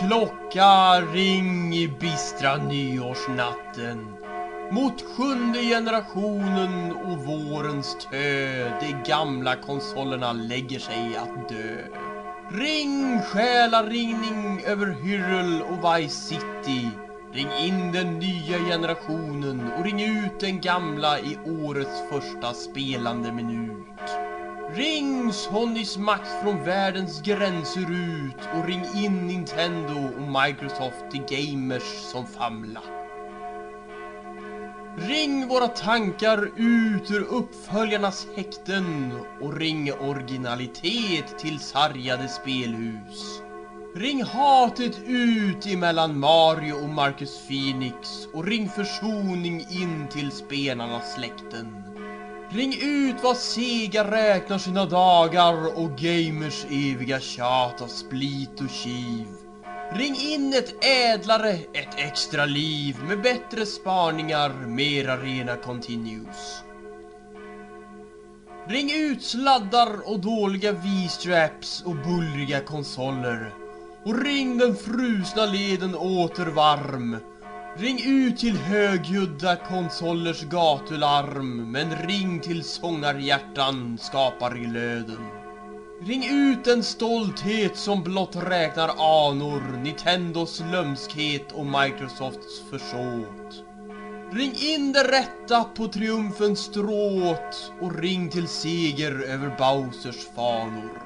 klocka 0.00 1.00
ring 1.12 1.74
i 1.74 1.88
bistra 1.88 2.56
nyårsnatten 2.56 4.06
mot 4.70 5.02
sjunde 5.02 5.58
generationen 5.58 6.92
och 6.92 7.18
vårens 7.18 7.96
tö 8.10 8.70
De 8.80 9.10
gamla 9.10 9.56
konsolerna 9.56 10.32
lägger 10.32 10.78
sig 10.78 11.16
att 11.16 11.48
dö. 11.48 11.76
Ring 12.50 13.20
själaringning 13.22 14.62
över 14.66 14.86
Hyrule 14.86 15.64
och 15.64 16.00
Vice 16.00 16.16
City. 16.16 16.88
Ring 17.32 17.48
in 17.58 17.92
den 17.92 18.18
nya 18.18 18.58
generationen 18.58 19.70
och 19.78 19.84
ring 19.84 20.02
ut 20.02 20.40
den 20.40 20.60
gamla 20.60 21.18
i 21.18 21.38
årets 21.62 22.02
första 22.10 22.54
spelande 22.54 23.32
minut. 23.32 24.29
Ring 24.74 25.32
Sonys 25.32 25.98
makt 25.98 26.42
från 26.42 26.64
världens 26.64 27.22
gränser 27.22 27.90
ut 27.90 28.48
och 28.54 28.66
ring 28.66 28.84
in 29.04 29.26
Nintendo 29.26 29.94
och 30.16 30.42
Microsoft 30.42 31.10
till 31.10 31.22
gamers 31.28 31.82
som 31.82 32.26
famla. 32.26 32.80
Ring 34.98 35.48
våra 35.48 35.68
tankar 35.68 36.50
ut 36.56 37.10
ur 37.10 37.22
uppföljarnas 37.22 38.26
häkten 38.36 39.12
och 39.40 39.56
ring 39.56 39.92
originalitet 39.92 41.38
till 41.38 41.58
sargade 41.58 42.28
spelhus. 42.28 43.42
Ring 43.94 44.24
hatet 44.24 44.98
ut 45.06 45.66
emellan 45.66 46.18
Mario 46.18 46.72
och 46.72 46.88
Marcus 46.88 47.46
Phoenix 47.48 48.26
och 48.32 48.44
ring 48.44 48.68
försoning 48.68 49.66
in 49.70 50.08
till 50.10 50.30
spelarnas 50.30 51.14
släkten. 51.14 51.89
Ring 52.52 52.74
ut 52.82 53.22
vad 53.22 53.36
Sega 53.36 54.10
räknar 54.10 54.58
sina 54.58 54.86
dagar 54.86 55.78
och 55.78 55.98
gamers 55.98 56.64
eviga 56.70 57.20
tjat 57.20 57.82
av 57.82 57.86
split 57.86 58.60
och 58.60 58.70
kiv. 58.70 59.26
Ring 59.92 60.16
in 60.16 60.54
ett 60.54 60.84
ädlare, 60.84 61.50
ett 61.50 61.94
extra 61.96 62.44
liv 62.44 62.96
med 63.08 63.22
bättre 63.22 63.66
spaningar, 63.66 64.66
mer 64.66 65.08
arena 65.08 65.56
continues. 65.56 66.62
Ring 68.68 68.90
ut 68.94 69.22
sladdar 69.22 70.12
och 70.12 70.20
dåliga 70.20 70.72
V-straps 70.72 71.82
och 71.86 71.96
bullriga 71.96 72.60
konsoler. 72.60 73.54
Och 74.04 74.22
ring 74.22 74.58
den 74.58 74.76
frusna 74.76 75.46
leden 75.46 75.94
åter 75.94 76.46
varm. 76.46 77.16
Ring 77.80 78.00
ut 78.06 78.38
till 78.38 78.56
högljudda 78.56 79.56
konsolers 79.56 80.42
gatularm 80.42 81.72
men 81.72 81.96
ring 81.96 82.40
till 82.40 82.64
sångarhjärtan 82.64 83.98
skapar 83.98 84.54
glöden. 84.54 85.26
Ring 86.02 86.24
ut 86.30 86.66
en 86.66 86.82
stolthet 86.82 87.76
som 87.76 88.02
blott 88.02 88.36
räknar 88.36 88.88
anor, 88.88 89.82
Nintendos 89.82 90.62
lömskhet 90.72 91.52
och 91.52 91.66
Microsofts 91.66 92.62
försåt. 92.70 93.64
Ring 94.32 94.54
in 94.58 94.92
det 94.92 95.04
rätta 95.04 95.64
på 95.64 95.88
triumfens 95.88 96.58
stråt 96.58 97.72
och 97.80 97.98
ring 97.98 98.30
till 98.30 98.48
seger 98.48 99.12
över 99.12 99.56
Bowsers 99.58 100.26
fanor. 100.36 101.00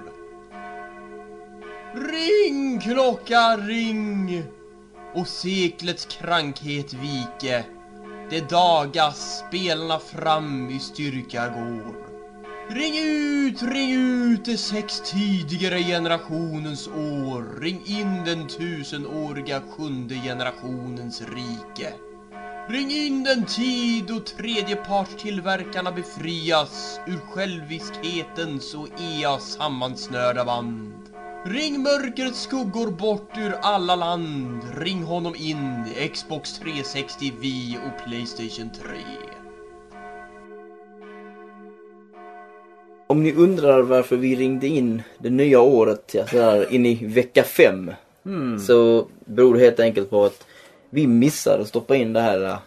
Ring 1.95 2.81
klocka 2.81 3.57
ring! 3.57 4.54
Och 5.15 5.29
seklets 5.29 6.07
krankhet 6.07 6.93
vike. 6.93 7.65
Det 8.31 8.51
dagas 8.51 9.45
spelarna 9.49 9.99
fram 9.99 10.71
i 10.71 10.79
styrka 10.79 11.49
går. 11.49 12.15
Ring 12.71 12.99
ut, 12.99 13.63
ring 13.63 13.93
ut 13.93 14.45
de 14.45 14.57
sex 14.57 15.01
tidigare 15.01 15.83
generationens 15.83 16.89
år. 16.89 17.61
Ring 17.61 17.83
in 17.87 18.25
den 18.25 18.49
tusenåriga 18.49 19.61
sjunde 19.61 20.15
generationens 20.15 21.21
rike. 21.21 21.93
Ring 22.69 22.91
in 22.91 23.25
den 23.25 23.47
tid 23.47 24.05
då 24.09 24.21
tredjepartstillverkarna 24.21 25.93
befrias 25.93 27.01
ur 27.07 27.19
själviskhetens 27.19 28.75
och 28.75 28.89
Eas 29.01 29.53
sammansnörda 29.53 30.45
band. 30.45 31.04
Ring 31.47 31.83
mörkrets 31.83 32.43
skuggor 32.43 32.91
bort 32.91 33.39
ur 33.39 33.55
alla 33.63 33.97
land. 33.97 34.63
Ring 34.79 35.03
honom 35.03 35.35
in, 35.37 35.85
Xbox 36.13 36.59
360, 36.59 37.33
Wii 37.41 37.79
och 37.87 38.05
Playstation 38.05 38.71
3. 38.71 38.89
Om 43.07 43.23
ni 43.23 43.33
undrar 43.33 43.83
varför 43.83 44.17
vi 44.17 44.37
ringde 44.37 44.67
in 44.67 45.03
det 45.19 45.31
nya 45.31 45.61
året 45.61 46.15
ja, 46.15 46.27
så 46.27 46.41
här, 46.41 46.73
in 46.73 46.87
i 46.87 47.07
vecka 47.07 47.43
fem. 47.43 47.93
Så 48.67 49.07
beror 49.25 49.55
det 49.55 49.61
helt 49.61 49.81
enkelt 49.81 50.11
på 50.11 50.25
att 50.25 50.47
vi 50.91 51.07
missade 51.07 51.63
att 51.63 51.69
stoppa 51.69 51.97
in 51.97 52.13
det 52.13 52.21
här 52.21 52.45
äh, 52.45 52.59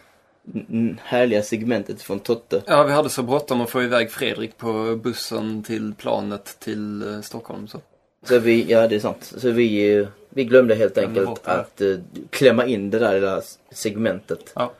härliga 1.02 1.42
segmentet 1.42 2.02
från 2.02 2.20
Totte. 2.20 2.62
Ja, 2.66 2.82
vi 2.82 2.92
hade 2.92 3.08
så 3.08 3.22
bråttom 3.22 3.60
att 3.60 3.70
få 3.70 3.82
iväg 3.82 4.10
Fredrik 4.10 4.56
på 4.56 5.00
bussen 5.02 5.62
till 5.62 5.94
planet 5.94 6.56
till 6.60 7.14
eh, 7.14 7.20
Stockholm. 7.20 7.68
Så. 7.68 7.80
Så 8.22 8.38
vi, 8.38 8.62
ja 8.70 8.88
det 8.88 8.96
är 8.96 9.00
sant. 9.00 9.32
Så 9.36 9.50
vi, 9.50 9.96
eh, 9.98 10.08
vi 10.28 10.44
glömde 10.44 10.74
helt 10.74 10.98
enkelt 10.98 11.46
att 11.48 11.80
eh, 11.80 11.96
klämma 12.30 12.66
in 12.66 12.90
det 12.90 12.98
där 12.98 13.14
lilla 13.14 13.42
segmentet. 13.70 14.52
Ja. 14.54 14.72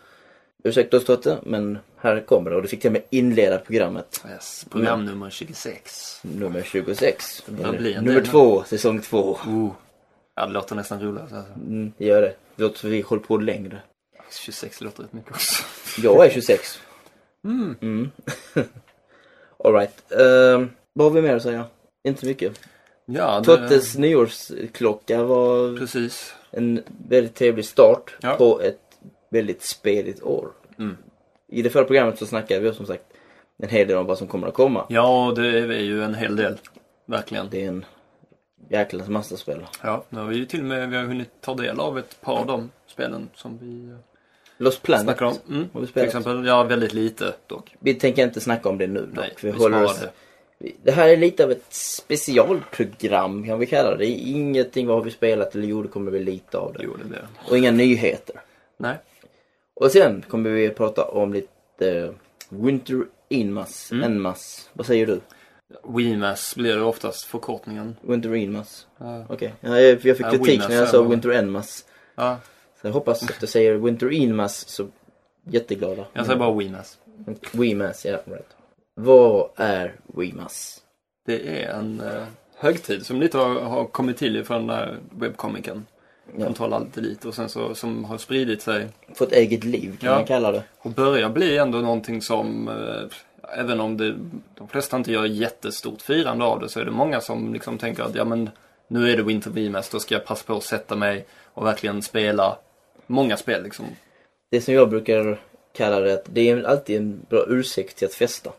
Ursäkta 0.65 0.97
oss 0.97 1.05
Totte, 1.05 1.39
men 1.43 1.79
här 1.97 2.21
kommer 2.21 2.51
det 2.51 2.57
och 2.57 2.63
du 2.63 2.69
fick 2.69 2.81
till 2.81 2.89
och 2.89 2.93
med 2.93 3.03
inleda 3.11 3.59
programmet. 3.59 4.25
Yes, 4.31 4.67
program 4.71 5.05
nummer 5.05 5.31
26. 5.31 6.21
Nummer 6.23 6.63
26. 6.63 7.47
börjar 7.47 7.73
bli 7.79 7.95
en 7.95 8.05
Nummer 8.05 8.21
del. 8.21 8.31
två, 8.31 8.65
säsong 8.65 9.01
två. 9.01 9.39
Oh. 9.47 9.71
Ja, 10.35 10.47
det 10.47 10.53
låter 10.53 10.75
nästan 10.75 11.01
roligare. 11.03 11.23
Alltså. 11.23 11.53
Mm, 11.55 11.93
gör 11.99 12.23
det. 12.23 12.35
Det 12.57 12.63
låter 12.63 12.79
som 12.79 12.91
vi 12.91 13.01
håller 13.01 13.23
på 13.23 13.37
längre. 13.37 13.79
26 14.45 14.81
låter 14.81 15.03
rätt 15.03 15.13
mycket 15.13 15.31
också. 15.33 15.65
Jag 16.03 16.27
är 16.27 16.31
26. 16.31 16.79
Mm. 17.45 18.11
Alright. 19.65 20.03
Um, 20.09 20.71
vad 20.93 21.07
har 21.07 21.11
vi 21.11 21.23
mer 21.23 21.37
att 21.37 21.43
säga? 21.43 21.65
Inte 22.05 22.27
mycket. 22.27 22.61
Ja, 23.11 23.41
det, 23.41 23.45
Tottes 23.45 23.97
nyårsklocka 23.99 25.23
var 25.23 25.79
precis. 25.79 26.35
en 26.51 26.83
väldigt 27.09 27.35
trevlig 27.35 27.65
start 27.65 28.17
Ja. 28.21 28.35
på 28.35 28.61
ett 28.61 28.81
väldigt 29.31 29.63
speligt 29.63 30.23
år. 30.23 30.49
Mm. 30.79 30.97
I 31.49 31.63
det 31.63 31.71
förra 31.71 31.85
programmet 31.85 32.19
så 32.19 32.27
snackade 32.27 32.61
vi 32.61 32.75
som 32.75 32.87
sagt 32.87 33.03
en 33.63 33.69
hel 33.69 33.89
del 33.89 33.97
om 33.97 34.07
vad 34.07 34.19
som 34.19 34.27
kommer 34.27 34.47
att 34.49 34.55
komma. 34.55 34.85
Ja, 34.89 35.33
det 35.37 35.47
är 35.49 35.73
ju 35.73 36.03
en 36.05 36.15
hel 36.15 36.37
del. 36.37 36.57
Verkligen. 37.07 37.49
Det 37.51 37.65
är 37.65 37.69
en 37.69 37.85
jäkla 38.71 39.05
massa 39.09 39.37
spel. 39.37 39.67
Ja, 39.83 40.05
nu 40.09 40.21
har 40.21 40.27
vi 40.27 40.37
ju 40.37 40.45
till 40.47 40.61
och 40.61 40.67
med 40.67 40.89
vi 40.91 40.97
har 40.97 41.05
hunnit 41.05 41.31
ta 41.41 41.55
del 41.55 41.81
av 41.81 41.99
ett 41.99 42.21
par 42.21 42.39
av 42.39 42.47
de 42.47 42.71
spelen 42.87 43.29
som 43.35 43.59
vi 43.59 43.91
eh, 43.91 43.97
Lost 44.59 44.83
Planet 44.83 45.03
snackar 45.05 45.27
om. 45.27 45.35
Mm. 45.49 45.69
har 45.73 45.81
vi 45.81 45.87
Till 45.87 45.93
spelat. 45.93 46.07
exempel, 46.07 46.47
ja 46.47 46.63
väldigt 46.65 46.93
lite 46.95 47.35
dock. 47.47 47.75
Vi 47.81 47.95
tänker 47.95 48.25
inte 48.25 48.41
snacka 48.41 48.69
om 48.69 48.79
det 48.79 48.87
nu 48.87 49.09
Nej, 49.13 49.29
dock. 49.29 49.45
Vi 49.45 49.51
vi 49.51 49.59
håller 49.59 49.85
oss... 49.85 50.01
det. 50.01 50.11
Det 50.83 50.91
här 50.91 51.09
är 51.09 51.17
lite 51.17 51.45
av 51.45 51.51
ett 51.51 51.65
specialprogram 51.71 53.45
kan 53.47 53.59
vi 53.59 53.67
kalla 53.67 53.91
det. 53.91 53.97
Det 53.97 54.07
är 54.07 54.29
ingenting 54.37 54.87
vad 54.87 54.97
har 54.97 55.05
vi 55.05 55.11
spelat 55.11 55.55
eller 55.55 55.67
jo 55.69 55.83
det 55.83 55.89
kommer 55.89 56.11
bli 56.11 56.25
lite 56.25 56.59
av 56.59 56.73
det. 56.73 56.81
Jo, 56.85 56.97
det 56.97 57.09
det. 57.15 57.29
Och 57.51 57.59
inga 57.59 57.71
nyheter. 57.71 58.41
Nej. 58.77 58.97
Och 59.75 59.91
sen 59.93 60.25
kommer 60.29 60.51
vi 60.51 60.71
prata 60.71 61.05
om 61.05 61.33
lite 61.33 61.51
eh, 61.99 62.11
Winter 62.49 63.05
Inmas, 63.29 63.93
Mm. 63.93 64.05
Enmas. 64.05 64.71
Vad 64.73 64.87
säger 64.87 65.07
du? 65.07 65.21
Wimas 65.89 66.55
blir 66.57 66.77
det 66.77 66.83
oftast 66.83 67.25
förkortningen. 67.25 67.97
Winter 68.01 68.35
Inmas. 68.35 68.87
Ja. 68.99 69.25
Okej. 69.29 69.55
Ja, 69.61 69.81
jag, 69.81 70.05
jag 70.05 70.17
fick 70.17 70.31
kritik 70.31 70.49
Wimas 70.49 70.69
när 70.69 70.77
jag 70.77 70.89
sa. 70.89 71.03
Winter 71.03 71.31
Enmas. 71.31 71.85
ja, 72.15 72.39
Så 72.81 72.87
jag 72.87 72.93
hoppas 72.93 73.23
att 73.23 73.41
du 73.41 73.47
säger 73.47 73.75
Winter 73.75 74.13
Inmas 74.13 74.69
så 74.69 74.89
jätteglada. 75.45 76.07
jag 76.13 76.27
säger 76.27 76.39
bara 76.39 76.55
Wimas. 76.59 76.99
Wimas, 77.53 78.05
ja 78.05 78.19
right. 78.25 78.47
Vad 79.01 79.49
är 79.57 79.95
Wimas? 80.17 80.81
Det 81.27 81.63
är 81.63 81.71
en 81.71 82.01
eh, 82.01 82.23
högtid 82.57 83.07
som 83.07 83.21
lite 83.21 83.39
har, 83.39 83.61
har 83.61 83.85
kommit 83.85 84.17
till 84.17 84.45
från 84.45 84.67
den 84.67 84.77
där 84.77 84.97
webbkomikern. 85.11 85.87
Ja. 86.37 86.45
Som 86.45 86.55
talar 86.55 86.81
lite 86.81 87.01
dit 87.01 87.25
och 87.25 87.35
sen 87.35 87.49
så 87.49 87.75
som 87.75 88.05
har 88.05 88.19
spridit 88.19 88.63
sig 88.63 88.89
Få 89.15 89.25
ett 89.25 89.33
eget 89.33 89.65
liv 89.65 89.97
kan 90.01 90.11
Ja. 90.11 90.17
man 90.17 90.25
kalla 90.25 90.53
det. 90.53 90.63
och 90.79 90.91
börjar 90.91 91.29
bli 91.29 91.59
ändå 91.59 91.79
någonting 91.79 92.23
som 92.23 92.69
eh, 92.69 93.59
även 93.61 93.81
om 93.81 93.97
det, 93.97 94.15
de 94.55 94.69
flesta 94.69 94.97
inte 94.97 95.13
gör 95.13 95.25
jättestort 95.25 96.03
firande 96.03 96.45
av 96.45 96.61
det 96.61 96.69
så 96.69 96.81
är 96.81 96.85
det 96.85 96.91
många 96.91 97.21
som 97.21 97.53
liksom 97.53 97.79
tänker 97.79 98.03
att 98.03 98.15
ja 98.15 98.25
men 98.25 98.51
nu 98.89 99.11
är 99.13 99.17
det 99.17 99.23
Winter 99.23 99.51
VMS, 99.51 99.89
då 99.91 100.01
ska 100.01 100.15
jag 100.15 100.25
passa 100.25 100.45
på 100.47 100.57
att 100.57 100.65
sätta 100.65 100.97
mig 100.97 101.27
och 101.55 101.67
verkligen 101.67 102.03
spela 102.03 102.59
många 103.07 103.37
spel 103.37 103.63
liksom. 103.63 103.85
Det 104.51 104.61
som 104.61 104.75
jag 104.75 104.91
brukar 104.91 105.41
kalla 105.77 106.01
det, 106.01 106.23
det 106.27 106.51
är 106.51 106.63
alltid 106.63 106.97
en 106.97 107.27
bra 107.31 107.45
ursäkt 107.49 107.97
till 107.97 108.07
att 108.07 108.15
festa. 108.15 108.51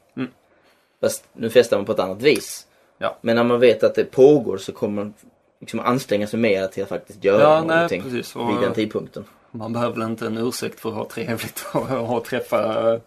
Fast 1.01 1.23
nu 1.33 1.49
festar 1.49 1.77
man 1.77 1.85
på 1.85 1.91
ett 1.91 1.99
annat 1.99 2.21
vis. 2.21 2.67
Ja. 2.97 3.17
Men 3.21 3.35
när 3.35 3.43
man 3.43 3.59
vet 3.59 3.83
att 3.83 3.95
det 3.95 4.11
pågår 4.11 4.57
så 4.57 4.71
kommer 4.71 5.03
man 5.03 5.13
liksom 5.59 5.79
anstränga 5.79 6.27
sig 6.27 6.39
mer 6.39 6.67
till 6.67 6.83
att 6.83 6.89
faktiskt 6.89 7.23
göra 7.23 7.41
Ja, 7.41 7.63
nej, 7.67 7.75
någonting 7.75 8.01
precis. 8.03 8.35
Och- 8.35 8.49
vid 8.49 8.61
den 8.61 8.73
tidpunkten. 8.73 9.23
Man 9.51 9.73
behöver 9.73 9.93
väl 9.95 10.09
inte 10.09 10.25
en 10.25 10.37
ursäkt 10.37 10.79
för 10.79 10.89
att 10.89 10.95
ha 10.95 11.05
trevligt 11.09 11.65
och, 11.73 12.15
och 12.17 12.23
träffa 12.25 12.99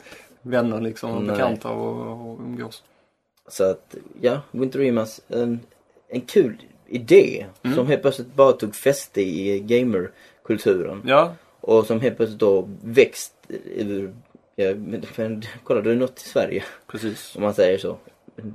vänner 0.43 0.81
liksom 0.81 1.11
och 1.11 1.23
Nej. 1.23 1.37
bekanta 1.37 1.69
och, 1.69 2.31
och 2.31 2.39
umgås. 2.41 2.83
Så 3.49 3.65
att, 3.71 3.95
ja, 4.21 4.41
Winter 4.51 4.79
Remas, 4.79 5.21
en, 5.29 5.61
en 6.09 6.21
kul, 6.21 6.57
idé 6.89 7.47
Mm. 7.63 7.77
som 7.77 7.87
helt 7.87 8.03
plötsligt 8.03 8.35
bara 8.35 8.53
tog 8.53 8.75
fäste 8.75 9.21
i 9.21 9.61
gamerkulturen. 9.61 11.03
Ja, 11.07 11.35
Och 11.61 11.87
som 11.87 12.01
helt 12.01 12.17
plötsligt 12.17 12.41
då 12.41 12.69
växt 12.83 13.33
ur, 13.77 14.15
ja, 14.63 14.75
men, 14.75 15.05
men, 15.17 15.43
kolla 15.65 15.81
du 15.81 15.91
är 15.93 15.97
något 15.97 16.19
i 16.21 16.29
Sverige 16.29 16.65
precis. 16.87 17.37
om 17.37 17.43
man 17.43 17.55
säger 17.55 17.79
så. 17.79 17.97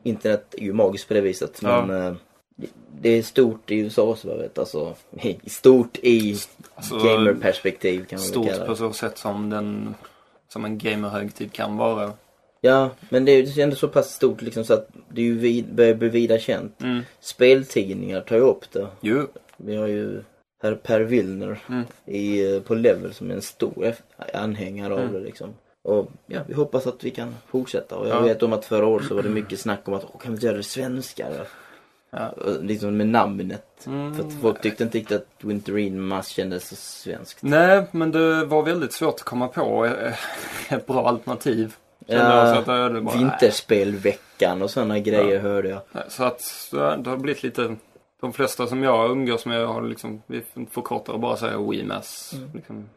Internet 0.03 0.55
är 0.57 0.63
ju 0.63 0.73
magiskt 0.73 1.07
på 1.07 1.13
det 1.13 1.21
viset 1.21 1.59
Ja. 1.63 1.85
men 1.85 2.01
eh, 2.07 2.13
det- 2.55 2.67
det 3.01 3.09
är 3.09 3.23
stort 3.23 3.71
i 3.71 3.75
USA 3.79 4.15
så 4.15 4.27
jag 4.27 4.37
vet 4.37 4.57
alltså. 4.57 4.95
Stort 5.47 5.97
i 6.03 6.37
Alltså, 6.75 6.97
gamerperspektiv 6.97 8.05
kan 8.05 8.19
man 8.19 8.25
Stort 8.27 8.47
kalla 8.47 8.65
på 8.65 8.71
det. 8.71 8.77
så 8.77 8.93
sätt 8.93 9.17
som 9.17 9.49
den 9.49 9.95
som 10.49 10.65
en 10.65 10.77
gamerhögtid 10.77 11.51
kan 11.53 11.77
vara. 11.77 12.11
Ja 12.61 12.89
men 13.09 13.25
det 13.25 13.31
är 13.31 13.43
ju 13.43 13.61
ändå 13.63 13.75
så 13.75 13.87
pass 13.87 14.13
stort 14.13 14.41
liksom 14.41 14.63
så 14.63 14.73
att 14.73 14.87
det 15.09 15.21
är 15.21 15.25
ju 15.25 15.37
vid, 15.37 15.73
börjar 15.75 15.93
bli 15.95 16.09
vida 16.09 16.39
känt. 16.39 16.81
Mm. 16.81 17.01
Speltidningar 17.19 18.21
tar 18.21 18.35
ju 18.35 18.41
upp 18.41 18.71
det. 18.71 18.87
Jo, 19.01 19.27
Vi 19.57 19.75
har 19.75 19.87
ju 19.87 20.21
herr 20.63 20.75
Per 20.75 21.01
Willner 21.01 21.59
Mm. 21.69 21.83
i, 22.05 22.53
eh, 22.55 22.61
på 22.61 22.75
Level 22.75 23.13
som 23.13 23.31
är 23.31 23.35
en 23.35 23.41
stor 23.41 23.93
anhängare 24.33 24.93
av 24.93 24.99
Mm. 24.99 25.13
det 25.13 25.19
liksom. 25.19 25.53
Och 25.87 26.07
ja, 26.25 26.41
vi 26.47 26.53
hoppas 26.53 26.87
att 26.87 27.03
vi 27.03 27.11
kan 27.11 27.35
fortsätta. 27.47 27.95
Och 27.95 28.07
jag 28.07 28.15
Ja. 28.15 28.21
vet 28.21 28.43
om 28.43 28.53
att 28.53 28.65
förra 28.65 28.85
året 28.85 29.07
så 29.07 29.15
var 29.15 29.23
det 29.23 29.29
mycket 29.29 29.59
snack 29.59 29.79
om 29.87 29.93
att 29.93 30.05
Åh, 30.13 30.19
kan 30.21 30.35
vi 30.35 30.45
göra 30.45 30.57
det 30.57 30.63
svenskare? 30.63 31.45
Ja. 32.09 32.33
Liksom 32.61 32.97
med 32.97 33.07
namnet. 33.07 33.83
Mm. 33.87 34.15
För 34.15 34.23
att 34.23 34.33
folk 34.41 34.61
tyckte 34.61 34.83
inte 34.83 34.97
riktigt 34.97 35.17
att 35.17 35.27
Winterine 35.43 35.99
Mass 36.01 36.27
kändes 36.27 36.69
så 36.69 36.75
svenskt. 36.75 37.37
Nej, 37.43 37.83
men 37.91 38.11
det 38.11 38.45
var 38.45 38.63
väldigt 38.63 38.93
svårt 38.93 39.13
att 39.15 39.23
komma 39.23 39.47
på 39.47 39.85
eh, 39.85 40.13
ett 40.73 40.87
bra 40.87 41.07
alternativ. 41.07 41.75
Ja, 42.05 42.61
det- 42.65 42.89
det 42.93 43.01
bara, 43.01 43.17
Vinterspelveckan 43.17 44.61
och 44.61 44.69
sådana 44.71 44.99
grejer 44.99 45.39
hörde 45.39 45.69
jag. 45.69 45.81
Så 46.11 46.23
att 46.23 46.41
så 46.41 46.75
det 46.95 47.09
har 47.09 47.17
blivit 47.17 47.43
lite... 47.43 47.75
De 48.21 48.33
flesta 48.33 48.67
som 48.67 48.83
jag 48.83 49.11
umgås 49.11 49.45
med 49.45 49.67
har 49.67 49.81
liksom, 49.81 50.21
vi 50.27 50.43
förkortar 50.71 51.13
och 51.13 51.19
bara 51.19 51.37
säger 51.37 51.71
WeMass. 51.71 52.33
Liksom, 52.53 52.89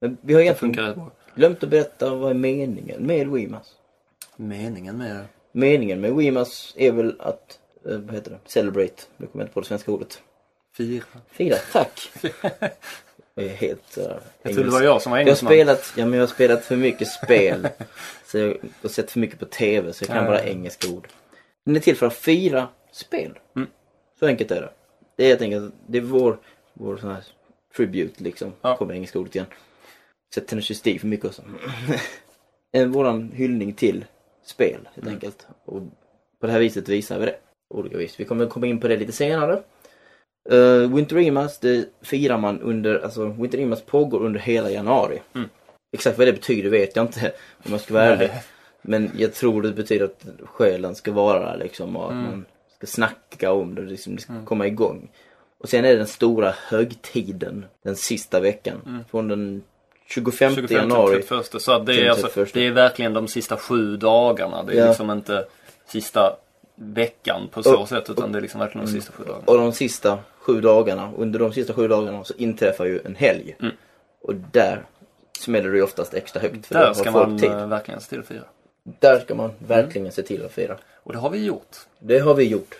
Men 0.00 0.16
vi 0.20 0.32
har 0.34 0.40
det 0.40 0.44
egentligen 0.44 0.74
funkar 0.74 0.82
rätt 0.82 0.94
bra. 0.96 1.10
Glömt 1.36 1.62
att 1.62 1.68
berätta 1.70 2.14
vad 2.14 2.30
är 2.30 2.34
meningen 2.34 3.06
med 3.06 3.28
WeMass. 3.28 3.72
Meningen 4.36 4.98
med 4.98 5.16
det. 5.16 5.24
Meningen 5.52 6.00
med 6.00 6.12
WeMass 6.14 6.74
är 6.76 6.92
väl 6.92 7.20
att, 7.20 7.58
eh, 7.88 7.98
vad 7.98 8.14
heter 8.14 8.30
det, 8.30 8.38
celebrate. 8.46 9.02
Nu 9.16 9.26
kommer 9.26 9.42
jag 9.42 9.46
inte 9.46 9.54
på 9.54 9.60
det 9.60 9.66
svenska 9.66 9.92
ordet. 9.92 10.20
Fira. 10.76 11.04
Fira, 11.30 11.56
tack! 11.72 12.10
Jag 13.38 13.44
är 13.46 13.48
helt 13.56 13.82
sådär 13.90 14.20
Jag 14.42 14.52
trodde 14.54 14.68
det 14.68 14.72
var 14.72 14.82
jag 14.82 15.02
som 15.02 15.10
var 15.10 15.18
Jag 15.18 15.24
har 15.24 15.28
engelsman. 15.28 15.50
spelat, 15.52 15.92
ja 15.96 16.04
men 16.06 16.12
jag 16.14 16.22
har 16.22 16.26
spelat 16.34 16.64
för 16.64 16.76
mycket 16.76 17.08
spel. 17.08 17.68
så 18.26 18.38
jag 18.38 18.56
har 18.82 18.88
sett 18.88 19.10
för 19.10 19.20
mycket 19.20 19.38
på 19.38 19.44
TV 19.44 19.92
så 19.92 20.02
jag 20.02 20.08
kan 20.08 20.16
Ja, 20.16 20.24
bara 20.24 20.42
ja. 20.42 20.48
engelska 20.50 20.88
ord. 20.88 21.08
Den 21.64 21.76
är 21.76 21.80
till 21.80 21.96
för 21.96 22.06
att 22.06 22.14
fira 22.14 22.68
spel. 22.92 23.38
Mm. 23.56 23.68
Så 24.18 24.26
enkelt 24.26 24.50
är 24.50 24.60
det. 24.60 24.70
Det 25.16 25.24
är 25.24 25.28
helt 25.28 25.42
enkelt, 25.42 25.74
det 25.86 25.98
är 25.98 26.02
vår, 26.02 26.38
vår 26.74 26.96
sån 26.96 27.10
här 27.10 27.24
tribute 27.76 28.22
liksom. 28.24 28.52
Ja. 28.62 28.76
Kommer 28.76 28.94
engelska 28.94 29.18
ordet 29.18 29.34
igen. 29.34 29.46
Sett 30.34 30.46
Tennessee 30.46 30.74
Steve 30.76 30.98
för 30.98 31.06
mycket 31.06 31.26
också. 31.26 31.42
en 32.72 32.92
våran 32.92 33.32
hyllning 33.34 33.72
till 33.72 34.04
spel 34.44 34.78
helt 34.94 34.96
Mm. 35.06 35.14
enkelt. 35.14 35.46
Och 35.64 35.82
på 36.40 36.46
det 36.46 36.52
här 36.52 36.60
viset 36.60 36.88
visar 36.88 37.18
vi 37.18 37.26
det. 37.26 37.36
Olika 37.74 37.96
vis. 37.96 38.20
Vi 38.20 38.24
kommer 38.24 38.46
komma 38.46 38.66
in 38.66 38.80
på 38.80 38.88
det 38.88 38.96
lite 38.96 39.12
senare. 39.12 39.62
Uh, 40.52 40.94
Winter 40.94 41.18
Imas, 41.18 41.58
det 41.58 41.88
firar 42.02 42.38
man 42.38 42.60
under, 42.60 42.98
alltså 42.98 43.26
Winter 43.26 43.58
Imas 43.58 43.82
pågår 43.82 44.20
under 44.24 44.40
hela 44.40 44.70
januari. 44.70 45.22
Mm. 45.34 45.48
Exakt 45.96 46.18
vad 46.18 46.26
det 46.26 46.32
betyder 46.32 46.70
vet 46.70 46.96
jag 46.96 47.04
inte 47.06 47.32
om 47.64 47.72
jag 47.72 47.80
ska 47.80 47.94
vara 47.94 48.04
ärlig. 48.04 48.30
Men 48.82 49.10
jag 49.16 49.34
tror 49.34 49.62
det 49.62 49.72
betyder 49.72 50.04
att 50.04 50.26
själen 50.44 50.94
ska 50.94 51.12
vara 51.12 51.38
där 51.50 51.58
liksom 51.58 51.96
och 51.96 52.04
att 52.06 52.10
Mm. 52.12 52.24
man 52.30 52.44
ska 52.76 52.86
snacka 52.86 53.52
om 53.52 53.74
det, 53.74 53.82
liksom, 53.82 54.14
det 54.16 54.22
ska 54.22 54.32
Mm. 54.32 54.44
komma 54.46 54.66
igång. 54.66 55.08
Och 55.58 55.68
sen 55.68 55.84
är 55.84 55.88
det 55.88 55.96
den 55.96 56.06
stora 56.06 56.54
högtiden 56.68 57.66
den 57.84 57.96
sista 57.96 58.40
veckan. 58.40 58.80
Mm. 58.86 59.04
Från 59.10 59.28
den 59.28 59.62
25, 60.06 60.54
25 60.54 60.76
januari. 60.76 61.22
31. 61.22 61.62
Så 61.62 61.72
att 61.72 61.86
det 61.86 62.06
är, 62.06 62.10
alltså, 62.10 62.26
31. 62.26 62.54
det 62.54 62.66
är 62.66 62.70
verkligen 62.70 63.12
de 63.12 63.28
sista 63.28 63.56
sju 63.56 63.96
dagarna. 63.96 64.62
Det 64.62 64.72
är 64.72 64.76
Ja. 64.80 64.88
liksom 64.88 65.10
inte 65.10 65.46
sista 65.86 66.36
veckan 66.74 67.48
på 67.52 67.62
så 67.62 67.76
Och- 67.80 67.88
sätt 67.88 68.10
utan 68.10 68.32
det 68.32 68.38
är 68.38 68.42
liksom 68.42 68.60
verkligen 68.60 68.86
de 68.86 68.92
sista 68.92 69.12
sju 69.12 69.24
dagarna. 69.24 69.44
Och 69.46 69.58
de 69.58 69.72
sista 69.72 70.18
sju 70.40 70.60
dagarna, 70.60 71.12
under 71.16 71.38
de 71.38 71.52
sista 71.52 71.72
sju 71.72 71.88
dagarna 71.88 72.24
så 72.24 72.34
inträffar 72.36 72.84
ju 72.84 73.00
en 73.04 73.14
helg. 73.14 73.56
Mm. 73.60 73.74
Och 74.22 74.34
där 74.34 74.82
smäller 75.38 75.70
det 75.70 75.76
ju 75.76 75.82
oftast 75.82 76.14
extra 76.14 76.40
högt 76.42 76.66
för 76.66 76.74
Där 76.74 76.92
ska 76.94 77.10
man 77.10 77.38
tid. 77.38 77.50
eh, 77.50 77.66
verkligen 77.66 78.00
se 78.00 78.08
till 78.08 78.18
att 78.20 78.26
fira. 78.26 78.44
Där 79.00 79.20
ska 79.20 79.34
man 79.34 79.50
verkligen 79.58 80.12
se 80.12 80.22
till 80.22 80.44
att 80.44 80.52
fira. 80.52 80.76
Och 81.02 81.12
det 81.12 81.18
har 81.18 81.30
vi 81.30 81.44
gjort. 81.44 81.76
Det 81.98 82.18
har 82.18 82.34
vi 82.34 82.44
gjort. 82.48 82.74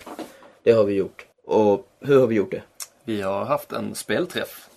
Det 0.63 0.73
har 0.73 0.85
vi 0.85 0.95
gjort. 0.95 1.27
Och 1.45 1.89
hur 2.01 2.21
har 2.21 2.27
vi 2.27 2.35
gjort 2.35 2.51
det? 2.51 2.63
Vi 3.05 3.23
har 3.23 3.45
haft 3.45 3.73
en 3.73 3.95
spelträff. 3.95 4.69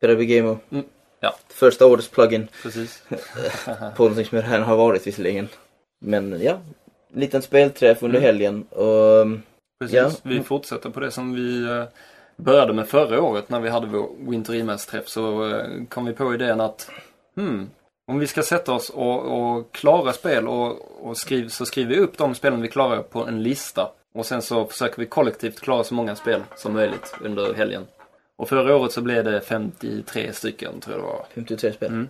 Pedagog 0.00 0.26
Gamer. 0.26 0.56
Mm, 0.70 0.84
ja. 1.22 1.34
Första 1.48 1.86
årets 1.86 2.08
plugin 2.08 2.48
Precis. 2.62 3.02
på 3.96 4.02
någonting 4.02 4.24
som 4.26 4.42
redan 4.42 4.62
har 4.62 4.76
varit 4.76 5.06
visserligen. 5.06 5.48
Men 6.00 6.42
ja, 6.42 6.58
en 7.14 7.20
liten 7.20 7.42
spelträff 7.42 8.02
under 8.02 8.18
Mm. 8.18 8.26
helgen 8.26 8.62
och 8.62 9.26
Precis. 9.80 9.96
Ja. 9.96 10.10
Vi 10.22 10.42
fortsätter 10.42 10.90
på 10.90 11.00
det 11.00 11.10
som 11.10 11.34
vi 11.34 11.62
eh, 11.64 11.84
började 12.36 12.72
med 12.72 12.88
förra 12.88 13.22
året 13.22 13.48
när 13.48 13.60
vi 13.60 13.68
hade 13.68 13.86
vår 13.86 14.08
Winter 14.30 14.54
Imas-träff 14.54 15.08
så 15.08 15.50
eh, 15.54 15.66
kom 15.88 16.04
vi 16.04 16.12
på 16.12 16.34
idén 16.34 16.60
att 16.60 16.90
hmm, 17.36 17.70
om 18.12 18.18
vi 18.18 18.26
ska 18.26 18.42
sätta 18.42 18.72
oss 18.72 18.90
och, 18.90 19.20
och 19.20 19.72
klara 19.72 20.12
spel 20.12 20.48
och, 20.48 20.78
och 21.06 21.16
skriv, 21.16 21.48
så 21.48 21.66
skriver 21.66 21.94
vi 21.94 22.00
upp 22.00 22.18
de 22.18 22.34
spelen 22.34 22.62
vi 22.62 22.68
klarar 22.68 23.02
på 23.02 23.26
en 23.26 23.42
lista. 23.42 23.90
Och 24.14 24.26
sen 24.26 24.42
så 24.42 24.64
försöker 24.66 24.98
vi 24.98 25.06
kollektivt 25.06 25.60
klara 25.60 25.84
så 25.84 25.94
många 25.94 26.16
spel 26.16 26.42
som 26.56 26.72
möjligt 26.72 27.14
under 27.20 27.54
helgen. 27.54 27.86
Och 28.42 28.48
förra 28.48 28.76
året 28.76 28.92
så 28.92 29.00
blev 29.00 29.24
det 29.24 29.40
53 29.40 30.32
stycken 30.32 30.80
tror 30.80 30.96
jag 30.96 31.04
det 31.04 31.06
var. 31.06 31.24
53 31.34 31.72
spel. 31.72 31.88
Mm. 31.88 32.08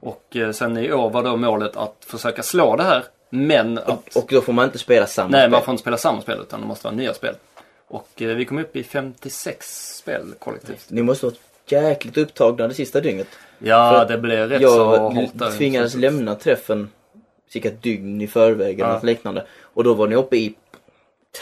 Och 0.00 0.36
eh, 0.36 0.50
sen 0.50 0.76
i 0.78 0.92
år 0.92 1.10
var 1.10 1.22
då 1.22 1.36
målet 1.36 1.76
att 1.76 1.96
försöka 2.06 2.42
slå 2.42 2.76
det 2.76 2.82
här. 2.82 3.04
Men 3.30 3.78
att... 3.78 4.16
Och 4.16 4.26
då 4.30 4.40
får 4.40 4.52
man 4.52 4.64
inte 4.64 4.78
spela 4.78 5.06
samma 5.06 5.28
Nej, 5.28 5.40
spel. 5.40 5.50
man 5.50 5.62
får 5.62 5.72
inte 5.72 5.80
spela 5.80 5.96
samma 5.96 6.20
spel 6.22 6.38
utan 6.40 6.60
det 6.60 6.66
måste 6.66 6.86
vara 6.86 6.94
nya 6.94 7.14
spel. 7.14 7.34
Och 7.88 8.08
eh, 8.22 8.28
vi 8.28 8.44
kom 8.44 8.58
upp 8.58 8.76
i 8.76 8.82
56 8.82 9.94
spel 9.96 10.34
kollektivt. 10.38 10.86
Ni 10.88 11.02
måste 11.02 11.26
vara 11.26 11.34
jäkligt 11.66 12.18
upptagna 12.18 12.68
det 12.68 12.74
sista 12.74 13.00
dygnet. 13.00 13.28
Ja, 13.58 14.04
det 14.04 14.18
blev 14.18 14.48
rätt 14.48 14.62
så 14.62 14.66
Jag 14.68 14.98
hårt 15.10 15.30
där. 15.32 15.50
tvingades 15.50 15.94
lämna 15.94 16.34
träffen 16.34 16.90
cirka 17.48 17.68
ett 17.68 17.82
dygn 17.82 18.20
i 18.20 18.26
förväg 18.26 18.74
eller 18.80 18.88
Ja. 18.88 18.94
något 18.94 19.04
liknande. 19.04 19.46
Och 19.62 19.84
då 19.84 19.94
var 19.94 20.06
ni 20.08 20.14
uppe 20.16 20.36
i 20.36 20.54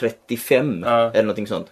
35 0.01 0.83
Ja. 0.87 1.11
eller 1.11 1.23
någonting 1.23 1.47
sånt. 1.47 1.71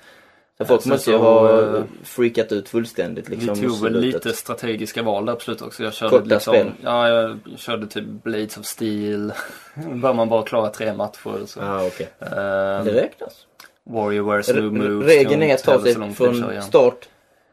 Så 0.58 0.64
folk 0.64 0.84
måste 0.86 1.10
ju 1.10 1.16
ha 1.16 1.60
eh, 1.76 1.82
freakat 2.04 2.52
ut 2.52 2.68
fullständigt 2.68 3.28
liksom. 3.28 3.54
Vi 3.54 3.60
tog 3.68 3.82
väl 3.82 4.00
lite 4.00 4.32
strategiska 4.32 5.02
val 5.02 5.26
där 5.26 5.34
på 5.34 5.40
slutet 5.40 5.62
också. 5.66 5.82
Jag 5.84 5.94
körde 5.94 6.10
Korta 6.10 6.24
liksom, 6.24 6.54
spel. 6.54 6.72
Ja, 6.82 7.08
jag 7.08 7.38
körde 7.56 7.86
typ 7.86 8.04
Blades 8.22 8.56
of 8.58 8.66
Steel. 8.66 9.32
Bör 9.94 10.12
man 10.12 10.28
bara 10.28 10.42
klara 10.42 10.70
tre 10.70 10.92
matcher. 10.94 11.46
Så. 11.46 11.60
Ah, 11.62 11.86
okej. 11.86 12.08
Ehm, 12.20 12.28
Det 12.84 12.92
räknas. 13.02 13.32
Warrior 13.84 14.30
wears 14.32 14.48
new 14.48 14.72
moves. 14.72 15.06
Regeln 15.08 15.42
är 15.42 15.54
att 15.54 15.64
ta 15.64 15.82
sig 15.82 15.94
från 15.94 16.14
start 16.62 17.08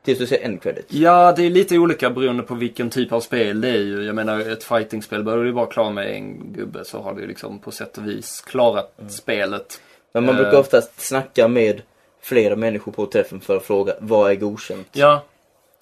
tills 0.05 0.19
du 0.19 0.27
ser 0.27 0.39
en 0.41 0.57
credit. 0.57 0.85
Ja, 0.87 1.33
det 1.37 1.45
är 1.45 1.49
lite 1.49 1.77
olika 1.77 2.09
beroende 2.09 2.43
på 2.43 2.55
vilken 2.55 2.89
typ 2.89 3.11
av 3.11 3.19
spel 3.21 3.61
det 3.61 3.69
är 3.69 3.77
ju. 3.81 4.03
Jag 4.03 4.15
menar, 4.15 4.39
ett 4.39 4.63
fightingspel 4.63 5.23
bör 5.23 5.43
du 5.43 5.53
bara 5.53 5.65
klara 5.65 5.89
med 5.89 6.15
en 6.15 6.53
gubbe 6.53 6.85
så 6.85 7.01
har 7.01 7.13
du 7.13 7.27
liksom 7.27 7.59
på 7.59 7.71
sätt 7.71 7.97
och 7.97 8.07
vis 8.07 8.41
klarat 8.41 8.93
Mm. 8.99 9.09
spelet. 9.09 9.81
Men 10.13 10.25
man 10.25 10.35
Eh. 10.35 10.41
brukar 10.41 10.57
oftast 10.59 11.01
snacka 11.01 11.47
med 11.47 11.81
flera 12.23 12.55
människor 12.55 12.91
på 12.91 13.05
träffen 13.05 13.41
för 13.41 13.57
att 13.57 13.63
fråga 13.63 13.93
vad 13.99 14.31
är 14.31 14.35
godkänt. 14.35 14.87
Ja, 14.91 15.23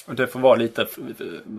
och 0.08 0.16
det 0.16 0.28
får 0.28 0.40
vara 0.40 0.56
lite 0.56 0.82
f- 0.82 0.98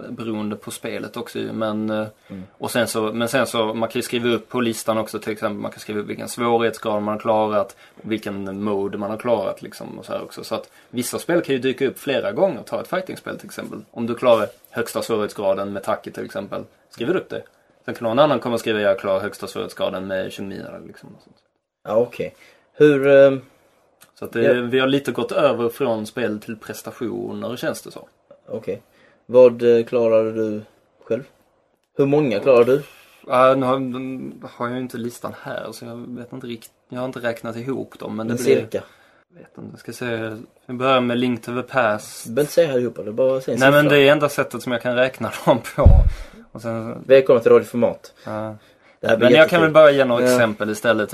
beroende 0.09 0.57
på 0.57 0.71
spelet 0.71 1.17
också 1.17 1.39
men 1.39 1.91
eh, 1.91 2.07
Mm. 2.29 2.43
och 2.59 2.71
sen 2.71 2.87
så, 2.89 3.03
men 3.12 3.29
sen 3.29 3.47
så, 3.47 3.75
man 3.75 3.89
kan 3.89 3.99
ju 3.99 4.03
skriva 4.03 4.29
upp 4.29 4.49
på 4.49 4.61
listan 4.61 4.99
också 4.99 5.19
till 5.19 5.33
exempel, 5.33 5.57
man 5.59 5.71
kan 5.71 5.81
skriva 5.81 6.01
upp 6.01 6.07
vilken 6.07 6.29
svårighetsgrad 6.29 7.03
man 7.03 7.12
har 7.15 7.21
klarat, 7.21 7.77
vilken 8.03 8.62
mode 8.65 8.99
man 8.99 9.11
har 9.11 9.17
klarat 9.19 9.62
liksom 9.62 9.99
och 9.99 10.05
så 10.05 10.12
här 10.12 10.23
också. 10.23 10.45
Så 10.45 10.55
att 10.55 10.71
vissa 10.91 11.19
spel 11.19 11.41
kan 11.43 11.55
ju 11.55 11.61
dyka 11.61 11.87
upp 11.87 11.99
flera 11.99 12.33
gånger, 12.33 12.62
ta 12.62 12.81
ett 12.81 12.89
fightingspel 12.89 13.39
till 13.39 13.47
exempel. 13.47 13.79
Om 13.91 14.07
du 14.07 14.15
klarar 14.15 14.49
högsta 14.71 15.03
svårighetsgraden 15.03 15.73
med 15.73 15.83
Taki 15.85 16.11
till 16.11 16.25
exempel, 16.25 16.65
skriver 16.91 17.15
du 17.15 17.21
upp 17.21 17.29
det. 17.31 17.43
Sen 17.85 17.95
kan 17.95 18.09
någon 18.09 18.19
annan 18.19 18.41
komma 18.41 18.55
och 18.55 18.61
skriva 18.61 18.81
jag 18.81 18.99
klarar 18.99 19.21
högsta 19.21 19.47
svårighetsgraden 19.47 20.07
med 20.07 20.33
Shunmina 20.33 20.79
liksom. 20.87 21.09
och 21.17 21.23
sånt. 21.23 21.37
Ja, 21.85 21.97
okej. 21.97 22.35
Hur... 22.73 23.07
eh, 23.07 23.39
Så 24.23 24.26
att 24.26 24.33
det, 24.33 24.43
Ja. 24.43 24.62
vi 24.62 24.79
har 24.81 24.87
lite 24.87 25.12
gått 25.12 25.33
över 25.33 25.69
från 25.69 26.07
spel 26.07 26.41
till 26.41 26.57
prestationer 26.57 27.57
känns 27.57 27.83
det 27.83 27.91
så. 27.91 28.09
Okej. 28.49 28.83
Vad 29.26 29.79
eh, 29.79 29.85
klarade 29.85 30.33
du 30.33 30.62
själv? 31.05 31.23
Hur 31.97 32.07
många 32.07 32.41
klarade 32.41 32.73
du? 32.76 32.83
Ja, 33.26 33.55
nu 33.55 33.67
har, 33.67 33.79
nu 33.79 34.33
har 34.43 34.67
jag 34.67 34.75
ju 34.76 34.83
inte 34.83 34.99
listan 34.99 35.33
här 35.43 35.73
så 35.73 35.85
jag 35.85 35.97
vet 36.09 36.33
inte 36.33 36.47
riktigt. 36.47 36.73
Jag 36.88 36.99
har 36.99 37.07
inte 37.07 37.19
räknat 37.21 37.57
ihop 37.57 37.99
dem 37.99 38.17
men 38.17 38.29
det 38.29 38.35
Men 38.35 38.43
blir... 38.43 38.55
cirka. 38.57 38.83
Jag 39.35 39.38
vet 39.41 39.59
inte, 39.59 39.71
jag 39.73 39.79
ska 39.81 39.93
se. 39.93 40.37
Vi 40.67 40.75
börjar 40.75 41.00
med 41.00 41.19
Link 41.19 41.43
to 41.43 41.55
the 41.55 41.62
Past. 41.62 42.25
Du 42.26 42.31
behöver 42.33 42.43
inte 42.43 42.52
säga 42.52 42.73
allihopa, 42.73 43.02
det 43.02 43.12
bara 43.12 43.41
säga 43.41 43.57
Nej 43.61 43.71
men 43.71 43.83
siffra. 43.85 43.97
det 43.97 44.09
är 44.09 44.12
enda 44.12 44.29
sättet 44.29 44.62
som 44.62 44.73
jag 44.73 44.83
kan 44.83 44.95
räkna 44.97 45.33
dem 45.47 45.59
på. 45.76 45.87
Och 46.52 46.62
sen, 46.62 47.05
Välkommen 47.07 47.43
till 47.43 47.52
radioformat. 47.52 48.12
ja. 48.25 48.57
Blir 49.03 49.19
Men 49.19 49.33
jag 49.33 49.49
kan 49.49 49.63
väl 49.63 49.71
bara 49.71 49.91
ge 49.91 50.05
några 50.05 50.23
Ja. 50.23 50.29
exempel 50.33 50.71
istället. 50.71 51.13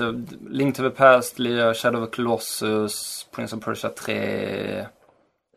Link 0.49 0.75
to 0.75 0.83
the 0.83 0.89
Past, 0.89 1.37
Shadow 1.75 2.03
of 2.03 2.09
Colossus, 2.11 3.27
Prince 3.35 3.55
of 3.55 3.63
Persia 3.65 3.89
3, 3.89 4.85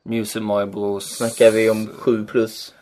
Music 0.05 0.43
Mario 0.43 0.67
Bros. 0.67 1.17
Snackar 1.17 1.51
vi 1.51 1.71
om 1.71 1.87
7 1.99 2.27
plus? 2.27 2.75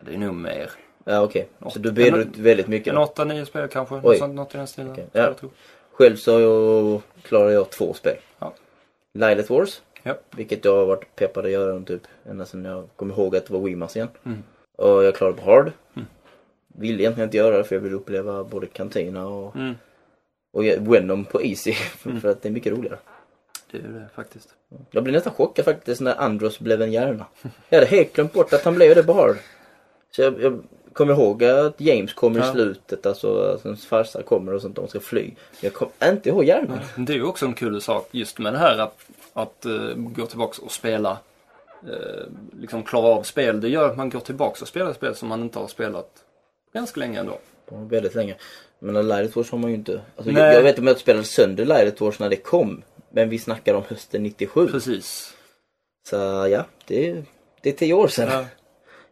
Det 0.00 0.14
är 0.14 0.18
nog 0.18 0.34
mer. 0.34 0.70
Ja 1.04 1.22
okej. 1.22 1.48
Så 1.60 1.66
Åtta. 1.66 1.78
du 1.78 1.92
ber 1.92 2.18
ut 2.18 2.36
väldigt 2.36 2.68
mycket 2.68 2.88
En 2.88 2.94
då. 2.94 3.04
8-9 3.04 3.44
spel 3.44 3.68
kanske. 3.68 3.94
Oj. 3.94 4.00
Något, 4.02 4.18
sånt, 4.18 4.34
något 4.34 4.54
i 4.54 4.58
den 4.58 4.66
stilen. 4.66 4.92
Skulle 4.94 5.06
Ja. 5.12 5.34
Själv 5.92 6.16
så 6.16 6.40
jag, 6.40 7.00
klarar 7.22 7.50
jag 7.50 7.70
två 7.70 7.94
spel. 7.94 8.16
Ja. 8.38 8.52
Lilith 9.14 9.52
Wars. 9.52 9.82
Ja. 10.02 10.14
Vilket 10.36 10.64
jag 10.64 10.76
har 10.76 10.86
varit 10.86 11.16
peppad 11.16 11.44
att 11.44 11.50
göra 11.50 11.80
typ 11.80 12.02
ända 12.30 12.46
sedan 12.46 12.64
jag 12.64 12.88
kom 12.96 13.10
ihåg 13.10 13.36
att 13.36 13.46
det 13.46 13.52
var 13.52 13.60
Wimas 13.60 13.96
igen. 13.96 14.08
Mm. 14.26 14.42
Och 14.78 15.04
jag 15.04 15.14
klarade 15.14 15.36
på 15.38 15.50
Hard. 15.50 15.72
Mm. 15.96 16.08
Vill 16.78 17.00
egentligen 17.00 17.28
inte 17.28 17.36
göra 17.36 17.56
det 17.58 17.64
för 17.64 17.74
jag 17.76 17.80
vill 17.82 17.94
uppleva 17.94 18.44
både 18.44 18.66
Cantina 18.66 19.26
och, 19.28 19.56
Mm. 19.56 19.74
och 20.52 20.64
Venom 20.64 21.24
på 21.24 21.42
Easy. 21.42 21.72
För, 21.98 22.10
Mm. 22.10 22.20
för 22.20 22.28
att 22.28 22.42
det 22.42 22.48
är 22.48 22.52
mycket 22.52 22.72
roligare. 22.72 22.98
Det 23.70 23.78
är 23.78 23.82
det 23.82 24.08
faktiskt. 24.14 24.48
Jag 24.90 25.02
blev 25.02 25.12
nästan 25.14 25.32
chockad 25.32 25.64
faktiskt 25.64 26.00
när 26.00 26.14
Andros 26.20 26.58
blev 26.58 26.82
en 26.82 26.92
hjärna. 26.92 27.26
Jag 27.68 27.78
hade 27.78 27.90
helt 27.90 28.12
glömt 28.12 28.32
bort 28.32 28.52
att 28.52 28.64
han 28.64 28.74
blev 28.74 28.94
det 28.94 29.02
på 29.02 29.12
Hard. 29.12 29.36
Så 30.10 30.22
jag, 30.22 30.42
jag 30.42 30.62
kommer 30.92 31.12
ihåg 31.14 31.44
att 31.44 31.80
James 31.80 32.14
kommer 32.14 32.40
i 32.40 32.42
Ja. 32.42 32.52
slutet, 32.52 33.06
alltså 33.06 33.40
att 33.40 33.64
hans 33.64 33.86
farsa 33.86 34.22
kommer 34.22 34.54
och 34.54 34.62
sånt, 34.62 34.76
de 34.76 34.88
ska 34.88 35.00
fly. 35.00 35.30
Jag 35.60 35.72
kommer 35.74 35.92
inte 36.08 36.28
ihåg 36.28 36.44
hjärnan. 36.44 36.78
Det 36.96 37.12
är 37.12 37.16
ju 37.16 37.24
också 37.24 37.46
en 37.46 37.54
kul 37.54 37.80
sak 37.80 38.08
just 38.10 38.38
med 38.38 38.52
det 38.52 38.58
här 38.58 38.78
att, 38.78 38.98
att 39.32 39.64
eh, 39.66 39.94
gå 39.96 40.26
tillbaks 40.26 40.58
och 40.58 40.72
spela. 40.72 41.18
eh, 41.88 42.24
liksom 42.60 42.82
klara 42.82 43.06
av 43.06 43.22
spel. 43.22 43.60
Det 43.60 43.68
gör 43.68 43.90
att 43.90 43.96
man 43.96 44.10
går 44.10 44.20
tillbaks 44.20 44.62
och 44.62 44.68
spelar 44.68 44.92
spel 44.92 45.14
som 45.14 45.28
man 45.28 45.42
inte 45.42 45.58
har 45.58 45.68
spelat 45.68 46.10
ganska 46.74 47.00
länge 47.00 47.20
ändå. 47.20 47.38
Väldigt 47.70 48.14
länge. 48.14 48.36
Men 48.78 49.08
Light 49.08 49.36
Wars 49.36 49.50
har 49.50 49.58
man 49.58 49.70
ju 49.70 49.76
inte... 49.76 50.00
Alltså, 50.16 50.32
jag, 50.32 50.54
jag 50.54 50.62
vet 50.62 50.78
om 50.78 50.86
jag 50.86 50.98
spelade 50.98 51.24
sönder 51.24 51.64
Light 51.64 52.00
Wars 52.00 52.18
när 52.18 52.28
det 52.30 52.36
kom. 52.36 52.82
Men 53.10 53.28
vi 53.28 53.38
snackar 53.38 53.74
om 53.74 53.82
hösten 53.88 54.22
97. 54.22 54.66
Precis. 54.68 55.34
Så 56.08 56.16
ja, 56.50 56.64
det, 56.86 57.22
det 57.62 57.68
är 57.68 57.72
tio 57.72 57.94
år 57.94 58.08
sedan 58.08 58.28
Ja. 58.32 58.44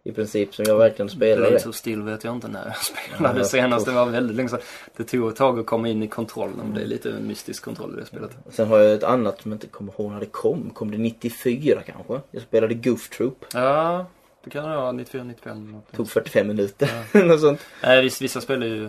i 0.05 0.13
princip 0.13 0.55
som 0.55 0.65
jag 0.69 0.79
verkligen 0.79 1.09
spelade 1.09 1.37
Blade 1.41 1.55
det. 1.57 1.61
so 1.61 1.73
Still 1.73 2.03
vet 2.03 2.25
jag 2.25 2.35
inte 2.35 2.49
när 2.49 2.65
jag 2.67 2.77
spelade 3.17 3.39
Ja, 3.39 3.45
senast. 3.45 3.87
Det 3.87 3.93
var 3.93 4.07
väldigt 4.07 4.37
länge 4.37 4.49
sedan. 4.49 4.61
Det 4.97 5.05
tog 5.05 5.29
ett 5.31 5.37
tag 5.37 5.59
att 5.59 5.67
komma 5.67 5.89
in 5.89 6.03
i 6.03 6.09
kontrollen. 6.09 6.73
Det 6.75 6.83
är 6.83 6.87
lite 6.87 7.09
mystisk 7.13 7.65
kontroll 7.65 7.95
i 7.97 8.01
det 8.01 8.07
spelet. 8.07 8.31
Sen 8.51 8.69
har 8.69 8.79
jag 8.79 8.93
ett 8.95 9.03
annat 9.05 9.43
som 9.43 9.53
jag 9.53 9.57
inte 9.57 9.67
kommer 9.67 9.93
ihåg 9.93 10.13
när 10.13 10.21
det 10.21 10.27
kom. 10.27 10.71
Kom 10.75 10.91
det 10.91 10.99
94 10.99 11.83
kanske? 11.87 12.21
Jag 12.31 12.43
spelade 12.43 12.75
Goof 12.75 13.09
Troop. 13.11 13.45
Ja, 13.55 14.07
det 14.47 14.51
kan 14.51 14.71
det 14.71 14.77
vara. 14.77 14.93
94, 14.93 15.25
95. 15.25 15.73
något. 15.73 15.93
Tog 15.93 16.11
45 16.11 16.47
minuter. 16.47 16.89
Något 17.25 17.41
sånt. 17.41 17.61
Nej, 17.83 18.03
visst, 18.03 18.23
vissa 18.23 18.41
spel 18.41 18.63
är 18.63 18.67
ju 18.67 18.89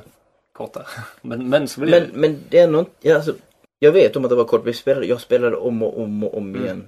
korta. 0.54 0.86
Men, 1.22 1.50
men 1.50 1.68
så 1.68 1.82
blir 1.82 1.92
Men, 1.92 2.22
men 2.22 2.44
det 2.50 2.60
är 2.60 2.80
inte... 2.80 2.92
Ja, 3.02 3.16
alltså, 3.16 3.34
jag 3.80 3.92
vet 3.92 4.16
om 4.16 4.24
att 4.24 4.30
det 4.30 4.36
var 4.36 4.44
kort. 4.44 4.76
Spelade, 4.76 5.06
jag 5.06 5.22
spelade 5.22 5.56
om 5.58 5.84
och 5.84 6.02
om 6.02 6.24
och 6.24 6.38
om 6.38 6.50
Mm. 6.50 6.64
igen. 6.64 6.88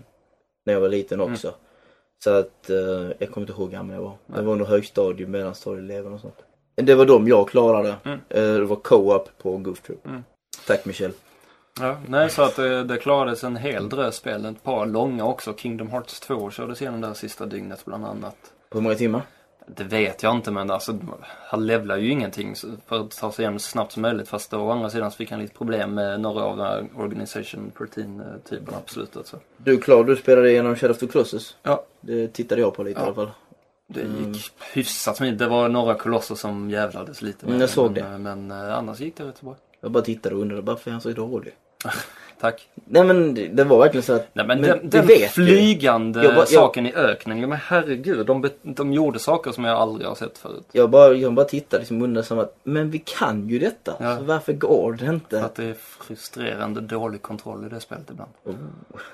När 0.66 0.74
jag 0.74 0.82
var 0.82 0.90
liten 0.90 1.22
också. 1.22 1.54
Så 2.24 2.30
att 2.30 2.70
eh, 2.70 2.78
jag 3.20 3.32
kommer 3.32 3.48
inte 3.48 3.54
ihåg 3.54 3.70
hur 3.70 3.78
gammal 3.78 3.96
jag 3.96 4.02
var. 4.02 4.18
Det 4.26 4.42
var 4.42 4.56
nog 4.56 4.68
högstadium, 4.68 5.32
mellanstadieelever 5.32 6.14
och 6.14 6.20
sånt. 6.20 6.44
Det 6.76 6.96
var 6.96 7.06
de 7.06 7.28
jag 7.28 7.50
klarade. 7.50 7.96
Mm. 8.06 8.20
Eh, 8.30 8.54
det 8.54 8.66
var 8.66 8.76
co-op 8.76 9.30
på 9.42 9.58
Goof 9.58 9.82
Troop. 9.82 10.06
Mm. 10.06 10.24
Tack 10.68 10.86
Michel. 10.86 11.12
Ja, 11.80 11.98
nej, 12.08 12.30
så 12.30 12.42
att 12.42 12.56
det, 12.56 12.84
det 12.84 12.98
klarades 12.98 13.44
en 13.44 13.56
hel 13.56 13.90
drös 13.90 14.16
spel. 14.16 14.46
Ett 14.46 14.64
par 14.64 14.86
långa 14.86 15.26
också. 15.26 15.54
Kingdom 15.58 15.90
Hearts 15.90 16.20
2 16.20 16.52
kördes 16.52 16.82
igenom 16.82 17.02
där 17.02 17.14
sista 17.14 17.46
dygnet 17.46 17.86
bland 17.86 18.06
annat. 18.06 18.54
På 18.70 18.78
hur 18.78 18.84
många 18.84 18.96
timmar? 18.96 19.22
Det 19.68 19.84
vet 19.84 20.24
jag 20.24 20.36
inte 20.36 20.52
men 20.52 20.72
alltså 20.72 20.96
han 21.48 21.66
levlar 21.68 21.98
ju 21.98 22.10
ingenting 22.12 22.56
för 22.88 23.00
att 23.00 23.12
ta 23.18 23.32
sig 23.32 23.44
igenom 23.44 23.60
så 23.60 23.70
snabbt 23.70 23.92
som 23.92 24.02
möjligt. 24.02 24.28
Fast 24.30 24.54
å 24.54 24.70
andra 24.72 24.90
sidan 24.90 25.12
så 25.12 25.18
fick 25.18 25.32
han 25.32 25.40
lite 25.40 25.54
problem 25.54 25.94
med 25.94 26.20
några 26.22 26.44
av 26.44 26.58
de 26.58 26.64
här 26.64 26.88
Organization 26.98 27.72
13 27.78 28.24
typerna 28.50 28.78
på 28.86 28.90
slutet. 28.94 29.28
Så. 29.28 29.38
Du 29.58 29.78
klar, 29.82 30.04
du 30.04 30.16
spelade 30.16 30.52
igenom 30.52 30.76
Shadow 30.76 30.92
of 30.96 31.00
the 31.00 31.08
Colossus. 31.08 31.58
Ja. 31.64 31.84
Det 32.02 32.28
tittade 32.28 32.62
jag 32.62 32.74
på 32.76 32.84
lite 32.84 33.00
Ja. 33.00 33.04
i 33.04 33.08
alla 33.08 33.16
fall. 33.16 33.32
Det 33.88 34.02
Mm. 34.02 34.34
gick 34.34 34.52
hyfsat 34.74 35.18
smidigt. 35.18 35.40
Det 35.40 35.48
var 35.48 35.70
några 35.70 35.96
kolosser 35.96 36.36
som 36.36 36.70
jävlades 36.70 37.22
lite 37.22 37.46
med 37.46 37.50
Mm, 37.52 37.62
jag 37.62 37.70
såg 37.70 37.92
men, 38.02 38.22
Men 38.24 38.52
eh, 38.52 38.78
annars 38.78 39.00
gick 39.00 39.16
det 39.18 39.24
rätt 39.24 39.38
så 39.38 39.46
bra. 39.46 39.56
Jag 39.82 39.92
bara 39.92 40.04
tittade 40.04 40.36
och 40.36 40.42
undrade 40.42 40.62
varför 40.62 40.90
är 40.90 40.94
han 40.94 41.02
så 41.02 41.12
dålig? 41.12 41.54
Tack. 42.42 42.68
Nej 42.86 43.04
men 43.04 43.34
det, 43.56 43.64
var 43.64 43.80
verkligen 43.80 44.04
så 44.04 44.14
att... 44.14 44.28
Nej 44.34 44.46
men, 44.46 44.62
Men 44.62 44.70
den, 44.70 44.90
den 44.90 45.08
vet 45.08 45.32
flygande 45.32 46.24
Jag 46.24 46.30
bara- 46.36 46.40
jag- 46.40 46.48
saken 46.50 46.86
i 46.86 46.94
öknen. 46.94 47.40
Men 47.50 47.52
herregud, 47.64 48.26
de, 48.26 48.50
de 48.64 48.94
gjorde 48.94 49.20
saker 49.20 49.52
som 49.52 49.64
jag 49.66 49.78
aldrig 49.78 50.08
har 50.08 50.16
sett 50.16 50.38
förut. 50.38 50.64
Jag 50.72 50.90
bara, 50.90 51.14
jag 51.14 51.34
bara 51.34 51.46
tittade 51.46 51.80
liksom 51.82 52.02
undrade 52.02 52.28
som 52.28 52.40
att, 52.40 52.56
men 52.64 52.92
vi 52.92 53.00
kan 53.20 53.50
ju 53.50 53.60
detta. 53.60 53.94
Ja. 54.00 54.18
Så 54.18 54.24
varför 54.24 54.54
går 54.54 54.92
det 54.92 54.98
För 55.06 55.14
inte? 55.14 55.44
att 55.44 55.56
det 55.56 55.64
är 55.66 55.76
frustrerande 56.08 56.82
dålig 56.82 57.22
kontroll 57.22 57.66
i 57.66 57.70
det 57.70 57.80
spelet 57.80 58.10
ibland. 58.12 58.32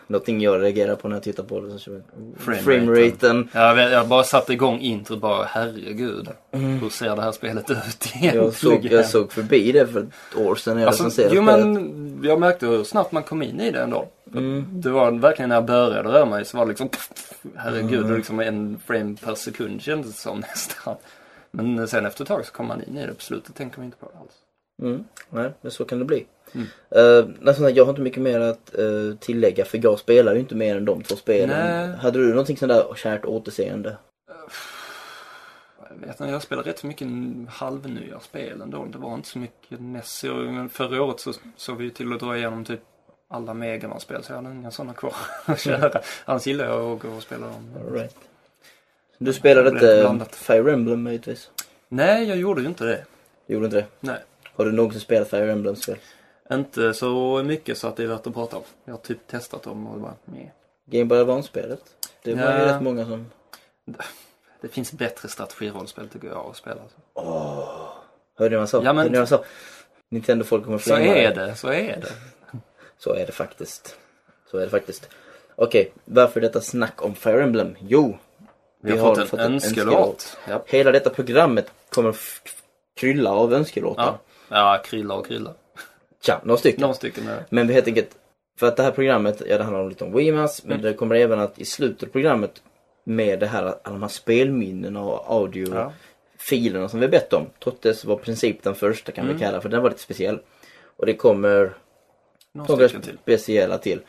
Någonting 0.08 0.42
jag 0.42 0.62
reagerar 0.64 0.96
på 0.96 1.08
när 1.08 1.16
jag 1.16 1.24
tittar 1.24 1.44
på 1.44 1.60
det. 1.62 1.80
Så 1.80 2.02
Frameraten. 2.40 3.50
Jag, 3.54 3.76
vet, 3.76 3.92
jag 3.92 4.08
bara 4.08 4.24
satte 4.24 4.54
igång 4.54 4.80
introt 4.80 5.20
bara, 5.22 5.44
herregud. 5.46 6.28
Hur 6.52 6.90
ser 6.90 7.16
det 7.16 7.22
här 7.22 7.32
spelet 7.32 7.72
ut 7.72 7.78
egentligen? 7.78 8.34
Mm. 8.36 8.46
Jag 8.46 8.54
såg, 8.54 8.86
jag 8.86 9.06
såg 9.06 9.32
förbi 9.32 9.72
det 9.72 9.88
för 9.88 10.00
ett 10.00 10.38
år 10.48 10.56
sedan 10.56 10.74
när 10.76 10.82
jag 10.82 10.88
Alltså, 10.88 11.04
recenserade 11.04 11.36
jo 11.36 11.44
spelet. 11.44 11.66
men 11.68 12.20
jag 12.24 12.40
märkte 12.40 12.66
hur 12.68 12.84
snabbt 12.84 13.12
man 13.16 13.24
kom 13.24 13.42
in 13.42 13.60
i 13.62 13.72
det 13.72 13.82
ändå. 13.82 14.08
Mm. 14.34 14.66
Det 14.72 14.90
var 14.90 15.12
verkligen 15.12 15.50
när 15.50 15.56
jag 15.56 15.66
började 15.66 16.10
röra 16.10 16.26
mig 16.26 16.46
så 16.46 16.58
var 16.58 16.66
det 16.66 16.70
liksom 16.70 16.90
Herregud, 17.56 18.06
Mm. 18.06 18.16
liksom 18.18 18.40
en 18.40 18.80
frame 18.86 19.16
per 19.24 19.36
sekund 19.36 19.82
kändes 19.82 20.12
det 20.12 20.18
som 20.18 20.40
nästan. 20.50 20.96
Men 21.52 21.88
sen 21.88 22.06
efter 22.06 22.24
ett 22.24 22.28
tag 22.28 22.46
så 22.46 22.52
kom 22.54 22.68
man 22.68 22.84
in 22.84 22.98
i 22.98 23.06
det. 23.06 23.14
På 23.14 23.22
slutet 23.22 23.56
tänker 23.56 23.78
man 23.80 23.86
inte 23.86 23.98
på 23.98 24.06
det 24.14 24.20
alls. 24.20 24.34
Mm. 24.82 25.04
Nej, 25.30 25.52
men 25.62 25.72
så 25.72 25.86
kan 25.86 26.00
det 26.00 26.06
bli. 26.06 26.26
Mm. 26.54 26.68
Uh, 26.96 27.70
jag 27.70 27.86
har 27.86 27.90
inte 27.90 28.02
mycket 28.02 28.22
mer 28.22 28.40
att 28.40 28.76
eh, 28.76 29.16
tillägga 29.20 29.66
för 29.66 29.80
jag 29.84 30.00
spelar 30.00 30.34
ju 30.34 30.40
inte 30.40 30.56
mer 30.56 30.78
än 30.78 30.86
de 30.86 31.04
två 31.04 31.16
spelen. 31.16 31.88
Nej. 31.88 31.98
Hade 31.98 32.20
du 32.20 32.30
någonting 32.30 32.58
sånt 32.58 32.70
där 32.72 32.96
kärt 32.96 33.26
återseende? 33.26 33.98
Jag 35.90 36.08
vet 36.08 36.20
inte, 36.20 36.32
jag 36.32 36.42
spelar 36.42 36.64
rätt 36.64 36.80
så 36.80 36.88
mycket 36.88 37.08
halvnya 37.50 38.20
spel 38.20 38.62
ändå. 38.62 38.86
Det 38.86 38.98
var 38.98 39.14
inte 39.14 39.28
så 39.28 39.40
mycket. 39.40 39.80
Men 39.80 40.70
förra 40.70 41.04
året 41.04 41.20
så 41.20 41.34
såg 41.56 41.78
vi 41.78 41.90
till 41.92 42.14
att 42.14 42.20
dra 42.20 42.38
igenom 42.38 42.66
typ 42.66 42.82
alla 43.36 43.54
Megaman-spel 43.54 44.24
så 44.24 44.32
jag 44.34 44.38
hade 44.42 44.56
inga 44.56 44.72
sådana 44.72 44.94
kvar 44.94 45.16
att 45.46 45.60
köra. 45.60 46.02
Annars 46.26 46.48
gillar 46.48 46.66
jag 46.66 46.92
att 46.96 47.00
gå 47.02 47.10
och 47.10 47.24
spela 47.24 47.48
dem. 47.48 47.74
All 47.80 47.94
right. 47.94 48.16
Du 49.18 49.34
spelade 49.34 49.70
inte 49.70 50.00
blandat. 50.02 50.36
Fire 50.36 50.74
Emblem 50.74 51.04
möjligtvis? 51.04 51.50
Nej, 51.88 52.24
jag 52.30 52.38
gjorde 52.38 52.62
ju 52.62 52.68
inte 52.68 52.84
det. 52.86 53.04
Du 53.48 53.54
gjorde 53.54 53.66
inte 53.66 53.78
det? 53.78 53.86
Nej. 54.00 54.18
Har 54.56 54.66
du 54.66 54.72
någonsin 54.72 55.02
spelat 55.02 55.30
Fire 55.30 55.52
Emblem-spel? 55.52 55.98
Inte 56.52 56.94
så 56.94 57.44
mycket 57.46 57.78
så 57.78 57.88
att 57.88 57.96
det 57.96 58.04
är 58.04 58.08
värt 58.08 58.28
att 58.28 58.34
prata 58.34 58.58
om. 58.58 58.64
Jag 58.86 58.94
har 58.94 59.00
typ 59.00 59.28
testat 59.28 59.64
dem 59.64 59.88
och 59.88 60.00
bara, 60.00 60.14
nej. 60.26 60.54
Game 60.86 61.06
Boy 61.06 61.20
Advance-spelet? 61.20 61.82
Det 62.24 62.34
var 62.34 62.42
ju 62.42 62.48
Ja. 62.48 62.66
rätt 62.76 62.82
många 62.82 63.06
som... 63.06 63.32
Det 64.62 64.68
finns 64.68 64.92
bättre 64.92 65.30
strategirollspel 65.30 66.10
tycker 66.10 66.28
jag 66.28 66.38
att 66.50 66.56
spela. 66.56 66.82
Hörde 68.38 68.50
ni 68.50 68.56
vad 68.56 68.62
jag 68.62 68.70
sa? 68.70 68.78
Ja, 68.84 68.94
men- 68.94 68.98
Hörde 68.98 69.10
ni 69.10 69.18
vad 69.18 69.22
jag 69.22 69.28
sa? 69.28 69.44
Nintendo-folk 70.10 70.64
kommer 70.66 70.78
Så 70.78 70.84
flämma 70.84 71.16
är 71.16 71.36
det, 71.36 71.56
så 71.56 71.68
är 71.68 72.00
det. 72.02 72.12
Så 73.06 73.14
är 73.14 73.26
det 73.26 73.32
faktiskt. 73.32 73.98
Så 74.52 74.58
är 74.58 74.62
det 74.62 74.70
faktiskt. 74.70 75.10
Okej, 75.56 75.92
varför 76.06 76.42
detta 76.42 76.62
snack 76.62 77.06
om 77.06 77.16
Fire 77.16 77.44
Emblem? 77.44 77.76
Jo, 77.80 78.18
Vi 78.82 78.98
har, 78.98 79.16
fått 79.26 79.40
en 79.40 79.54
önskelåt. 79.54 80.38
Ja. 80.50 80.64
hela 80.68 80.92
detta 80.92 81.10
programmet 81.10 81.72
kommer 81.90 82.16
krylla 82.96 83.32
av 83.32 83.54
önskelåtar. 83.54 84.04
Ja. 84.50 84.74
ja, 84.76 84.82
krilla 84.86 85.14
och 85.14 85.28
krilla. 85.28 85.54
Tja, 86.22 86.42
några 86.44 86.58
stycken. 86.58 86.82
Några 86.82 86.94
stycken 86.94 87.28
är 87.28 87.44
Men 87.50 87.68
vi 87.68 87.74
helt 87.74 87.88
enkelt, 87.88 88.10
för 88.60 88.68
att 88.68 88.78
det 88.78 88.84
här 88.84 88.92
programmet, 88.92 89.42
ja 89.48 89.58
det 89.58 89.64
handlar 89.64 89.82
om 89.84 89.90
lite 89.90 90.04
om 90.04 90.14
Wimas, 90.14 90.64
men 90.64 90.72
Mm. 90.80 90.86
det 90.86 90.94
kommer 90.94 91.16
även 91.16 91.40
att 91.40 91.60
i 91.60 91.66
slutet 91.66 92.04
av 92.10 92.12
programmet 92.12 92.62
med 93.04 93.40
det 93.40 93.48
här, 93.48 93.64
alla 93.64 93.78
de 93.84 94.02
här 94.02 94.10
spelminnena 94.10 95.02
och 95.04 95.32
audio 95.36 95.76
Ja. 95.76 95.94
som 96.90 97.00
vi 97.00 97.08
bett 97.08 97.34
om. 97.34 97.46
Tottes 97.60 98.06
var 98.06 98.16
princip 98.18 98.64
den 98.64 98.76
första 98.76 99.12
kan 99.12 99.24
Mm. 99.26 99.38
vi 99.38 99.44
kalla 99.44 99.62
för 99.62 99.70
den 99.70 99.82
var 99.82 99.90
lite 99.90 100.02
speciell. 100.02 100.40
Och 100.98 101.06
det 101.06 101.14
kommer 101.14 101.74
några 102.56 102.88
till. 102.90 103.18
speciella 103.22 103.78
till. 103.78 104.00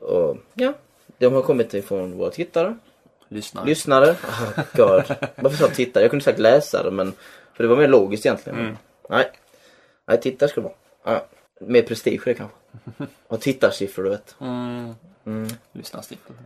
Och 0.00 0.36
ja, 0.54 0.72
de 1.18 1.32
har 1.34 1.42
kommit 1.42 1.74
ifrån 1.74 2.18
våra 2.18 2.30
tittare, 2.30 2.76
Lyssna. 3.28 3.64
lyssnare. 3.64 4.06
Oh, 4.56 4.62
God. 4.74 5.02
Varför 5.36 5.56
sa 5.56 5.64
jag 5.64 5.74
tittare? 5.74 6.04
Jag 6.04 6.10
kunde 6.10 6.24
sagt 6.24 6.38
läsare 6.38 6.90
men 6.90 7.12
för 7.54 7.64
det 7.64 7.68
var 7.68 7.76
mer 7.76 7.88
logiskt 7.88 8.26
egentligen. 8.26 8.58
Mm. 8.58 8.76
Nej, 9.10 9.30
nej 10.06 10.20
tittare 10.20 10.48
ska 10.50 10.60
det 10.60 10.64
vara. 10.64 10.74
Ja, 11.14 11.26
mer 11.60 11.82
prestige 11.82 12.20
det 12.24 12.34
kanske. 12.34 12.56
Och 13.28 13.40
tittarsiffror 13.40 14.04
du 14.04 14.10
vet. 14.10 14.36
Mm. 14.40 14.94
Mm. 15.26 15.48
Lyssna 15.72 16.02
stiftet. 16.02 16.36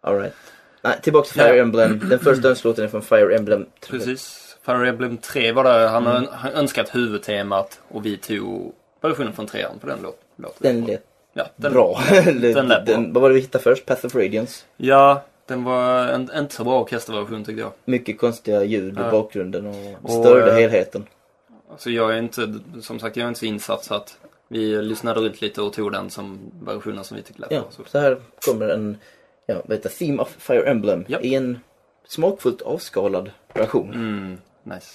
Alright. 0.00 0.34
Nej, 0.82 0.98
tillbaka 1.02 1.28
till 1.28 1.40
Fire. 1.40 1.60
Emblem. 1.60 1.98
Den 2.08 2.18
första 2.24 2.48
önskelåten 2.48 2.84
är 2.84 2.88
från 2.88 3.02
Fire 3.02 3.36
Emblem. 3.36 3.66
Precis. 3.88 4.56
Fire 4.62 4.88
Emblem 4.88 5.16
3 5.18 5.52
var 5.52 5.64
det. 5.64 5.88
Han 5.88 6.06
har 6.06 6.16
Mm. 6.16 6.28
önskat 6.54 6.94
huvudtemat 6.94 7.80
och 7.88 8.06
vi 8.06 8.16
tog 8.16 8.74
versionen 9.00 9.32
från 9.32 9.46
trean 9.46 9.78
på 9.78 9.86
den 9.86 9.98
låt- 10.02 10.04
låten. 10.04 10.20
Den 10.58 10.84
lät 10.84 11.02
ja, 11.32 11.46
den, 11.56 11.72
bra. 11.72 12.00
den 12.24 12.38
lät 12.40 12.84
bra. 12.86 12.96
vad 12.96 13.22
var 13.22 13.28
det 13.28 13.34
vi 13.34 13.40
hittade 13.40 13.64
först? 13.64 13.86
Path 13.86 14.06
of 14.06 14.14
Radiance. 14.14 14.64
Ja, 14.76 15.22
den 15.46 15.64
var 15.64 16.06
en, 16.06 16.30
inte 16.36 16.54
så 16.54 16.64
bra 16.64 16.80
orkesterversion 16.80 17.44
tyckte 17.44 17.60
jag. 17.60 17.72
Mycket 17.84 18.18
konstiga 18.18 18.64
ljud 18.64 18.94
i 18.94 19.00
Ja. 19.02 19.10
bakgrunden 19.10 19.66
och 20.02 20.10
störde 20.10 20.50
eh, 20.50 20.56
helheten. 20.58 21.06
Alltså 21.70 21.90
jag 21.90 22.14
är 22.14 22.18
inte, 22.18 22.54
som 22.80 22.98
sagt, 22.98 23.16
jag 23.16 23.24
är 23.24 23.28
inte 23.28 23.40
så 23.40 23.46
insatt 23.46 23.84
så 23.84 23.94
att 23.94 24.16
vi 24.48 24.82
lyssnade 24.82 25.20
runt 25.20 25.40
lite 25.40 25.62
och 25.62 25.72
tog 25.72 25.92
den 25.92 26.10
som 26.10 26.38
versionen 26.62 27.04
som 27.04 27.16
vi 27.16 27.22
tyckte 27.22 27.42
lät 27.42 27.50
Ja, 27.52 27.60
bra. 27.60 27.86
Så. 27.86 27.98
här 27.98 28.20
kommer 28.46 28.68
en, 28.68 28.98
ja, 29.46 29.54
vad 29.64 29.76
heter 29.76 29.90
Theme 29.90 30.22
of 30.22 30.28
Fire 30.38 30.70
Emblem 30.70 31.04
Japp. 31.08 31.24
i 31.24 31.34
en 31.34 31.58
smakfullt 32.08 32.62
avskalad 32.62 33.30
version. 33.54 33.94
Mm, 33.94 34.38
nice. 34.62 34.90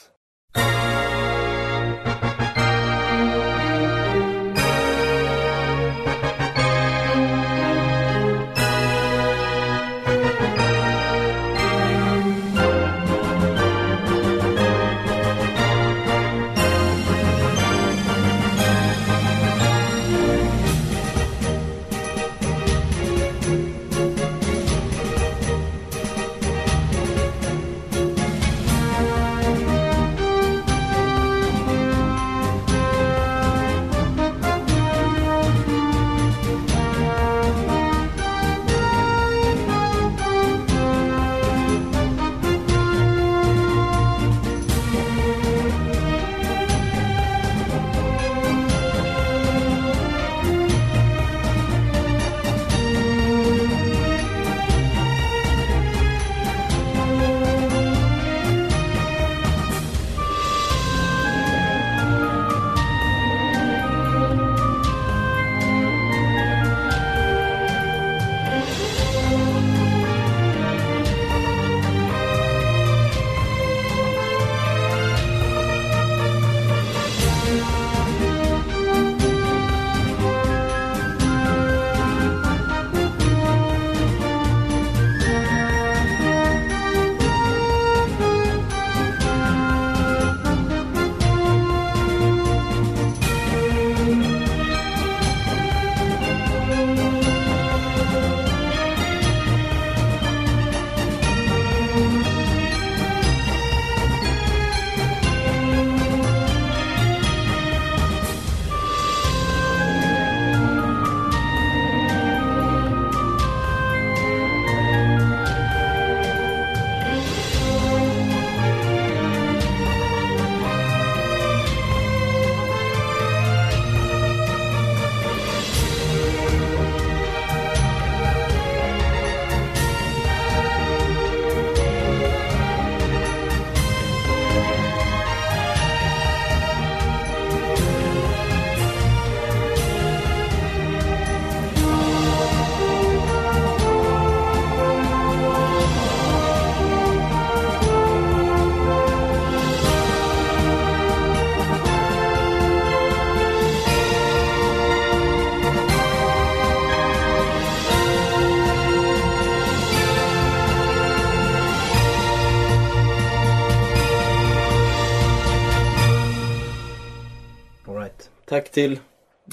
Tack 168.56 168.72
till, 168.72 169.00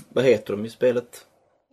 vad 0.09 0.25
heter 0.25 0.53
de 0.53 0.65
i 0.65 0.71
spelet? 0.71 1.27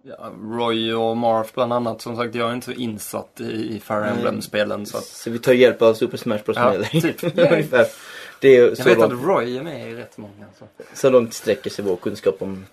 Ja, 0.03 0.31
Roy 0.41 0.93
och 0.93 1.17
Marth 1.17 1.53
bland 1.53 1.73
annat. 1.73 2.01
Som 2.01 2.15
sagt, 2.15 2.35
jag 2.35 2.49
är 2.49 2.53
inte 2.53 2.65
så 2.65 2.71
insatt 2.71 3.41
i, 3.41 3.75
i 3.75 3.79
Fire. 3.79 4.05
Emblem-spelen. 4.05 4.85
Så 4.85 4.97
att 4.97 5.03
Så 5.03 5.29
vi 5.29 5.39
tar 5.39 5.53
hjälp 5.53 5.81
av 5.81 5.93
Super 5.93 6.17
Smash 6.17 6.39
Bros. 6.45 6.57
Ja, 6.57 6.83
typ. 6.83 7.23
Ungefär. 7.37 7.85
Det 8.41 8.47
är 8.47 8.67
jag 8.67 8.77
så 8.77 8.83
vet 8.83 8.97
långt, 8.97 9.13
att 9.13 9.23
Roy 9.23 9.57
är 9.57 9.63
med 9.63 9.91
i 9.91 9.95
rätt 9.95 10.17
många. 10.17 10.45
Så. 10.59 10.65
så 10.93 11.09
långt 11.09 11.33
sträcker 11.33 11.69
sig 11.69 11.85
vår 11.85 11.95
kunskap 11.95 12.41
om 12.41 12.65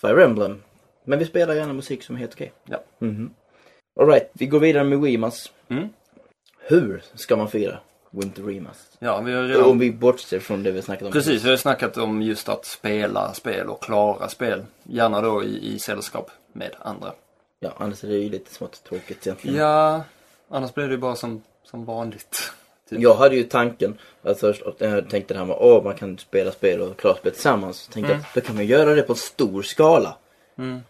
Fire 0.00 0.24
Emblem. 0.24 0.62
Men 1.04 1.18
vi 1.18 1.24
spelar 1.24 1.54
gärna 1.54 1.72
musik 1.72 2.02
som 2.02 2.16
är 2.16 2.20
helt 2.20 2.34
okej. 2.34 2.52
Ja. 2.64 2.82
Mhm. 2.98 3.30
All 4.00 4.06
right, 4.06 4.30
vi 4.32 4.46
går 4.46 4.60
vidare 4.60 4.84
med 4.84 5.00
Wimas. 5.00 5.52
Mm. 5.68 5.88
Hur 6.60 7.02
ska 7.14 7.36
man 7.36 7.50
fira 7.50 7.78
Winter 8.16 8.42
Remas? 8.42 8.88
Ja, 8.98 9.20
vi 9.20 9.32
har 9.32 9.42
Om 9.42 9.48
redan... 9.48 9.78
vi 9.78 9.92
bortser 9.92 10.40
från 10.40 10.62
det 10.62 10.70
vi 10.72 10.82
snackat 10.82 11.06
om. 11.06 11.12
Precis, 11.12 11.44
vi 11.44 11.50
har 11.50 11.56
snackat 11.56 11.96
om 11.96 12.22
just 12.22 12.48
att 12.48 12.64
spela 12.64 13.34
spel 13.34 13.68
och 13.68 13.82
klara 13.82 14.28
spel. 14.28 14.64
Gärna 14.82 15.20
då 15.20 15.44
i, 15.44 15.74
i 15.74 15.78
sällskap 15.78 16.30
med 16.52 16.70
andra. 16.80 17.12
Ja, 17.60 17.72
annars 17.76 18.04
är 18.04 18.08
det 18.08 18.16
ju 18.18 18.28
lite 18.30 18.54
smått 18.54 18.84
tråkigt 18.84 19.26
egentligen. 19.26 19.56
Ja, 19.56 20.04
annars 20.48 20.74
blir 20.74 20.84
det 20.86 20.90
ju 20.90 20.98
bara 20.98 21.16
som, 21.16 21.42
som 21.64 21.84
vanligt. 21.84 22.52
Typ. 22.90 23.00
Jag 23.00 23.14
hade 23.14 23.36
ju 23.36 23.42
tanken, 23.42 23.98
att 24.22 24.40
först 24.40 24.62
att 24.62 24.80
jag 24.80 25.10
tänkte 25.10 25.34
det 25.34 25.38
här 25.38 25.46
med 25.46 25.56
att 25.56 25.84
man 25.84 25.94
kan 25.94 26.18
spela 26.18 26.52
spel 26.52 26.80
och 26.80 26.96
klara 26.96 27.16
spel 27.16 27.32
tillsammans. 27.32 27.76
Så 27.78 27.92
tänkte 27.92 28.12
Mm. 28.12 28.24
jag, 28.34 28.42
då 28.42 28.46
kan 28.46 28.56
man 28.56 28.66
göra 28.66 28.94
det 28.94 29.02
på 29.02 29.12
en 29.12 29.16
stor 29.16 29.62
skala. 29.62 30.16
Mm. 30.58 30.80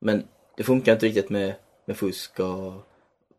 Men 0.00 0.24
det 0.56 0.62
funkar 0.62 0.92
inte 0.92 1.06
riktigt 1.06 1.30
med, 1.30 1.54
med 1.84 1.96
fusk 1.96 2.40
och 2.40 2.72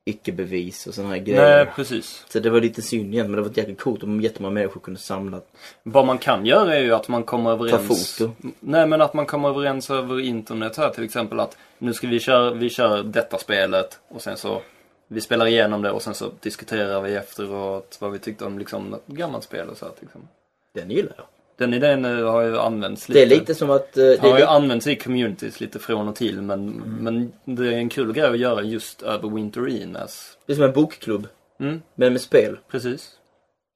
icke-bevis 0.06 0.88
och 0.88 0.94
sådana 0.94 1.14
här 1.14 1.22
grejer. 1.22 1.66
Nej, 1.66 1.74
precis. 1.76 2.26
Så 2.30 2.40
det 2.40 2.50
var 2.50 2.62
lite 2.62 2.82
synd 2.82 3.14
igen, 3.14 3.32
men 3.32 3.36
det 3.36 3.50
var 3.50 3.58
jäkligt 3.58 3.80
coolt 3.80 4.04
om 4.04 4.22
jättemånga 4.22 4.54
människor 4.54 4.82
kunde 4.82 5.00
samla. 5.00 5.42
Vad 5.84 6.06
man 6.06 6.18
kan 6.18 6.46
göra 6.46 6.76
är 6.76 6.82
ju 6.82 6.94
att 6.94 7.08
man 7.08 7.24
kommer 7.24 7.52
överens... 7.52 8.18
foto. 8.18 8.32
Nej, 8.60 8.88
men 8.88 9.02
att 9.02 9.14
man 9.14 9.26
kommer 9.26 9.50
överens 9.50 9.90
över 9.90 10.20
internet 10.20 10.78
här 10.78 10.90
till 10.90 11.04
exempel 11.04 11.40
att 11.40 11.58
nu 11.78 11.94
ska 11.94 12.08
vi 12.08 12.20
köra, 12.20 12.54
vi 12.54 12.70
kör 12.70 13.04
detta 13.04 13.38
spelet 13.38 14.00
och 14.08 14.22
sen 14.22 14.38
så 14.38 14.62
vi 15.08 15.22
spelar 15.22 15.48
igenom 15.48 15.82
det 15.82 15.92
och 15.92 16.02
sen 16.02 16.14
så 16.14 16.32
diskuterar 16.40 17.02
vi 17.02 17.16
efteråt 17.16 17.98
vad 18.02 18.12
vi 18.12 18.20
tyckte 18.20 18.46
om 18.46 18.60
liksom 18.60 18.84
något 18.84 19.08
gammalt 19.08 19.44
spel 19.44 19.70
och 19.70 19.78
så 19.78 19.86
här, 19.86 19.94
liksom. 20.00 20.28
Den 20.74 20.92
gillar 20.92 21.14
jag. 21.18 21.26
Den 21.62 21.74
idén 21.74 22.04
har 22.06 22.42
ju 22.42 22.58
använts 22.58 23.10
lite. 23.10 23.20
Det 23.20 23.26
är 23.26 23.40
lite 23.40 23.56
som 23.56 23.70
att... 23.70 23.98
eh, 23.98 24.04
Det 24.04 24.20
har 24.22 24.40
ju 24.40 24.46
använts 24.46 24.88
i 24.88 24.96
communities 24.96 25.60
lite 25.62 25.80
från 25.80 26.08
och 26.08 26.16
till 26.16 26.42
men, 26.42 26.60
Mm. 26.70 27.32
men 27.46 27.56
det 27.56 27.68
är 27.68 27.72
en 27.72 27.90
kul 27.90 28.14
grej 28.14 28.26
att 28.30 28.38
göra 28.40 28.62
just 28.62 29.02
över 29.02 29.30
Winter 29.30 29.62
Arenas. 29.62 30.38
det 30.46 30.54
är 30.54 30.56
som 30.56 30.66
en 30.66 30.74
bokklubb, 30.74 31.28
Mm, 31.60 31.82
men 31.96 32.14
med 32.14 32.22
spel. 32.22 32.58
precis. 32.72 33.12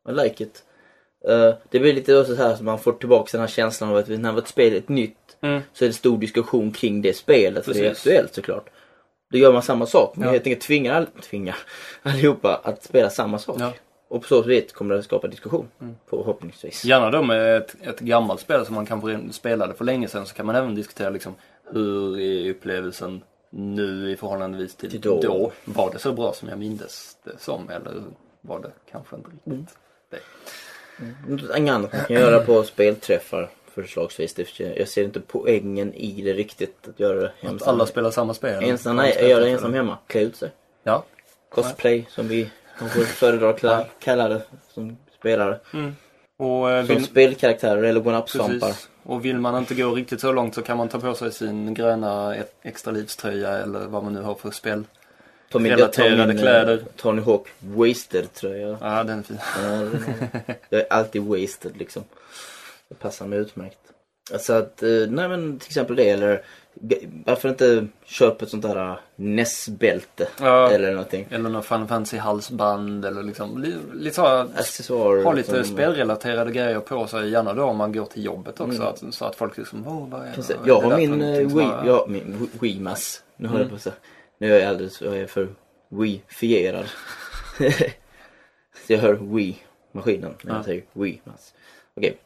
I 0.10 0.12
like 0.12 0.44
it. 0.44 0.64
Eh, 1.28 1.54
det 1.70 1.80
blir 1.80 1.94
lite 1.94 2.18
också 2.20 2.36
så 2.36 2.44
här 2.44 2.56
som 2.56 2.66
man 2.66 2.80
får 2.80 2.92
tillbaka 2.94 3.30
den 3.32 3.42
här 3.42 3.48
känslan 3.48 3.90
av 3.90 3.96
att 3.98 4.08
när 4.08 4.38
ett 4.40 4.48
spel 4.48 4.74
är 4.74 4.78
ett 4.78 4.90
nytt 4.90 5.18
Mm. 5.42 5.62
så 5.74 5.86
är 5.86 5.90
det 5.90 5.94
stor 5.94 6.18
diskussion 6.18 6.72
kring 6.72 7.02
det 7.02 7.14
spelet 7.18 7.66
för 7.66 7.74
det 7.74 7.86
är 7.88 7.92
aktuellt 7.92 8.34
såklart. 8.34 8.70
Då 9.32 9.38
gör 9.38 9.54
man 9.54 9.62
samma 9.62 9.86
sak. 9.86 10.16
Man 10.16 10.26
Ja. 10.28 10.32
helt 10.32 10.48
enkelt 10.48 10.64
tvingar, 10.66 10.94
all, 10.96 11.06
tvingar 11.06 11.56
allihopa 12.04 12.62
att 12.64 12.84
spela 12.84 13.10
samma 13.10 13.40
sak. 13.40 13.58
Ja. 13.60 13.74
Och 14.08 14.22
på 14.22 14.28
så 14.28 14.44
sätt 14.44 14.74
kommer 14.74 14.96
det 14.96 15.04
skapa 15.04 15.28
diskussion. 15.28 15.68
Mm. 15.82 15.96
Förhoppningsvis. 16.10 16.86
Gärna 16.86 17.10
då 17.12 17.22
med 17.24 17.58
ett, 17.58 17.76
ett 17.82 18.00
gammalt 18.00 18.42
spel 18.42 18.66
som 18.66 18.76
man 18.76 18.86
kanske 18.86 19.20
spelade 19.32 19.74
för 19.74 19.86
länge 19.86 20.08
sedan 20.08 20.26
så 20.26 20.36
kan 20.36 20.46
man 20.46 20.56
även 20.56 20.76
diskutera 20.76 21.10
liksom 21.10 21.36
hur 21.74 22.20
är 22.20 22.50
upplevelsen 22.52 23.24
nu 23.50 24.12
i 24.12 24.16
förhållandevis 24.16 24.76
till, 24.76 24.92
Till 24.92 25.02
då. 25.02 25.52
Var 25.66 25.92
det 25.92 26.00
så 26.00 26.12
bra 26.14 26.34
som 26.34 26.50
jag 26.50 26.58
mindes 26.60 27.18
det 27.24 27.40
som 27.40 27.70
eller 27.70 27.94
var 28.42 28.60
det 28.60 28.72
kanske 28.92 29.16
inte 29.16 29.30
riktigt 29.30 29.48
Mm. 29.48 29.66
det? 30.10 30.20
Något 31.28 31.50
annat 31.56 31.94
man 31.94 32.06
kan 32.06 32.16
göra 32.16 32.40
på 32.46 32.64
spelträffar 32.64 33.50
förslagsvis. 33.74 34.34
Det, 34.34 34.60
jag 34.60 34.88
ser 34.88 35.04
inte 35.04 35.20
poängen 35.20 35.94
i 35.94 36.22
det 36.22 36.34
riktigt 36.34 36.88
att 36.88 37.00
göra 37.00 37.20
det 37.20 37.28
Att 37.42 37.44
ensam. 37.52 37.70
alla 37.70 37.86
spelar 37.86 38.12
samma 38.12 38.34
spel. 38.34 38.64
Ensam, 38.64 38.96
nej, 38.96 39.30
göra 39.30 39.44
det 39.44 39.50
ensam 39.50 39.74
hemma. 39.74 39.98
Klä 40.08 40.22
ut 40.22 40.36
sig. 40.36 40.52
Ja. 40.84 41.04
Cosplay 41.50 42.06
som 42.10 42.28
vi 42.28 42.50
kanske 42.80 43.06
föredrar 43.06 43.50
att 43.50 43.60
kalla- 43.62 43.86
kalla 44.00 44.28
det 44.30 44.42
som 44.74 44.98
spelare. 45.20 45.60
Och, 46.38 46.72
eh, 46.72 46.86
Som 46.86 46.96
vill, 46.96 47.06
spelkaraktärer 47.06 47.84
eller 47.84 48.08
one-up-svampar. 48.08 48.74
och 49.04 49.26
vill 49.26 49.38
man 49.40 49.58
inte 49.58 49.76
gå 49.76 49.96
riktigt 49.96 50.22
så 50.22 50.32
långt 50.32 50.56
så 50.56 50.62
kan 50.62 50.78
man 50.78 50.90
ta 50.90 51.00
på 51.00 51.14
sig 51.16 51.32
sin 51.32 51.74
gröna 51.74 52.36
extra 52.62 52.92
livströja 52.92 53.50
eller 53.58 53.80
vad 53.80 54.04
man 54.04 54.14
nu 54.14 54.22
har 54.22 54.36
för 54.36 54.52
spel. 54.52 54.84
Ta 55.52 55.60
min, 55.60 55.72
jag 55.72 55.94
tar 55.94 56.04
Relaterade 56.04 56.34
min, 56.34 56.42
kläder. 56.42 56.74
eh, 56.78 56.84
Tony 56.96 57.22
Hawk 57.22 57.48
wasted 57.60 58.34
tröja. 58.34 58.78
Ja, 58.82 59.04
den 59.04 59.20
är 59.20 59.24
fin. 59.24 59.40
Jag 60.70 60.82
är 60.82 60.88
alltid 60.94 61.22
wasted 61.22 61.78
liksom. 61.78 62.04
Det 62.90 62.96
passar 62.96 63.26
mig 63.26 63.40
utmärkt. 63.40 63.78
Så 64.40 64.54
att, 64.54 64.84
eh, 64.84 64.90
nej 64.90 65.28
men 65.30 65.60
till 65.60 65.68
exempel 65.68 65.96
det 65.96 66.10
eller 66.10 66.42
varför 67.26 67.50
inte 67.50 67.88
köpa 68.06 68.46
ett 68.46 68.52
sånt 68.52 68.64
där 68.64 68.90
eh, 68.92 68.98
NES-bälte 69.16 70.28
Ja. 70.42 70.72
eller 70.72 70.92
någonting. 70.92 71.28
Eller 71.32 71.50
någon 71.50 71.64
Final 71.64 71.88
Fantasy 71.88 72.18
halsband 72.18 73.06
eller 73.06 73.24
liksom 73.24 73.62
li, 73.62 73.76
lite 73.94 74.16
så 74.16 74.22
här, 74.22 74.48
Accessoarer. 74.56 75.24
ha 75.24 75.34
lite 75.34 75.64
som- 75.64 75.76
spelrelaterade 75.76 76.52
grejer 76.52 76.80
på 76.80 77.08
sig. 77.08 77.30
Gärna 77.30 77.54
då 77.54 77.64
om 77.64 77.78
man 77.78 77.92
går 77.92 78.06
till 78.06 78.26
jobbet 78.26 78.60
också. 78.62 78.82
Att, 78.84 79.04
så 79.14 79.26
att 79.26 79.36
folk 79.36 79.58
liksom, 79.58 79.88
oh, 79.88 80.10
vad 80.10 80.22
är, 80.22 80.26
är 80.26 80.58
Jag 80.66 80.82
det 80.82 80.88
har 80.88 80.98
min 80.98 81.10
för 81.10 81.16
eh, 81.16 81.28
någonting 81.28 81.50
som 81.50 81.60
Wii, 81.60 81.68
ja, 81.86 82.06
min 82.10 82.36
Wii- 82.38 82.60
Wiimas. 82.62 83.24
Nu 83.38 83.48
håller 83.48 83.60
jag 83.60 83.66
Mm. 83.66 83.70
på 83.70 83.76
att 83.76 83.82
säga. 83.82 83.96
Nu 84.38 84.54
är 84.56 84.60
jag 84.60 84.70
alldeles, 84.70 85.02
jag 85.02 85.18
är 85.18 85.28
för 85.28 85.48
Wii-fierad. 85.90 86.86
Jag 88.88 88.98
hör 88.98 89.14
Wii-maskinen 89.16 90.34
när 90.42 90.52
jag 90.52 90.60
Ja. 90.60 90.64
säger 90.64 90.84
Wii-mas. 90.94 91.54
Okej. 91.98 92.18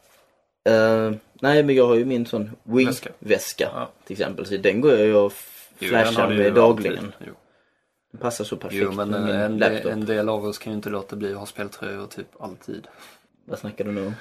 Eh, 0.68 1.12
nej 1.40 1.62
men 1.62 1.74
jag 1.74 1.86
har 1.86 1.94
ju 1.94 2.04
min 2.04 2.26
sån 2.26 2.50
Väska. 2.62 3.10
Wii-väska 3.20 3.68
Ja. 3.74 3.88
till 4.06 4.14
exempel. 4.14 4.46
Så 4.46 4.56
den 4.56 4.80
går 4.80 4.92
jag 4.94 5.26
och 5.26 5.32
Jo, 5.78 5.88
den 5.90 5.98
har 5.98 6.04
flashar 6.12 6.30
ju 6.30 6.38
med 6.38 6.54
dagligen. 6.54 7.12
Jo. 7.26 7.32
Den 8.12 8.20
passar 8.20 8.44
så 8.44 8.56
perfekt 8.56 8.82
Jo, 8.82 8.92
men 8.92 9.08
med 9.10 9.20
min 9.22 9.34
en, 9.34 9.58
del, 9.58 9.72
laptop. 9.72 9.92
en 9.92 10.04
del 10.04 10.28
av 10.28 10.44
oss 10.44 10.58
kan 10.58 10.72
ju 10.72 10.76
inte 10.76 10.90
låta 10.90 11.16
bli 11.16 11.32
att 11.32 11.38
ha 11.38 11.46
speltröjor 11.46 12.06
typ 12.06 12.26
alltid. 12.40 12.86
Vad 13.44 13.58
snackar 13.58 13.84
du 13.84 13.92
nu 13.92 14.06
om? 14.06 14.14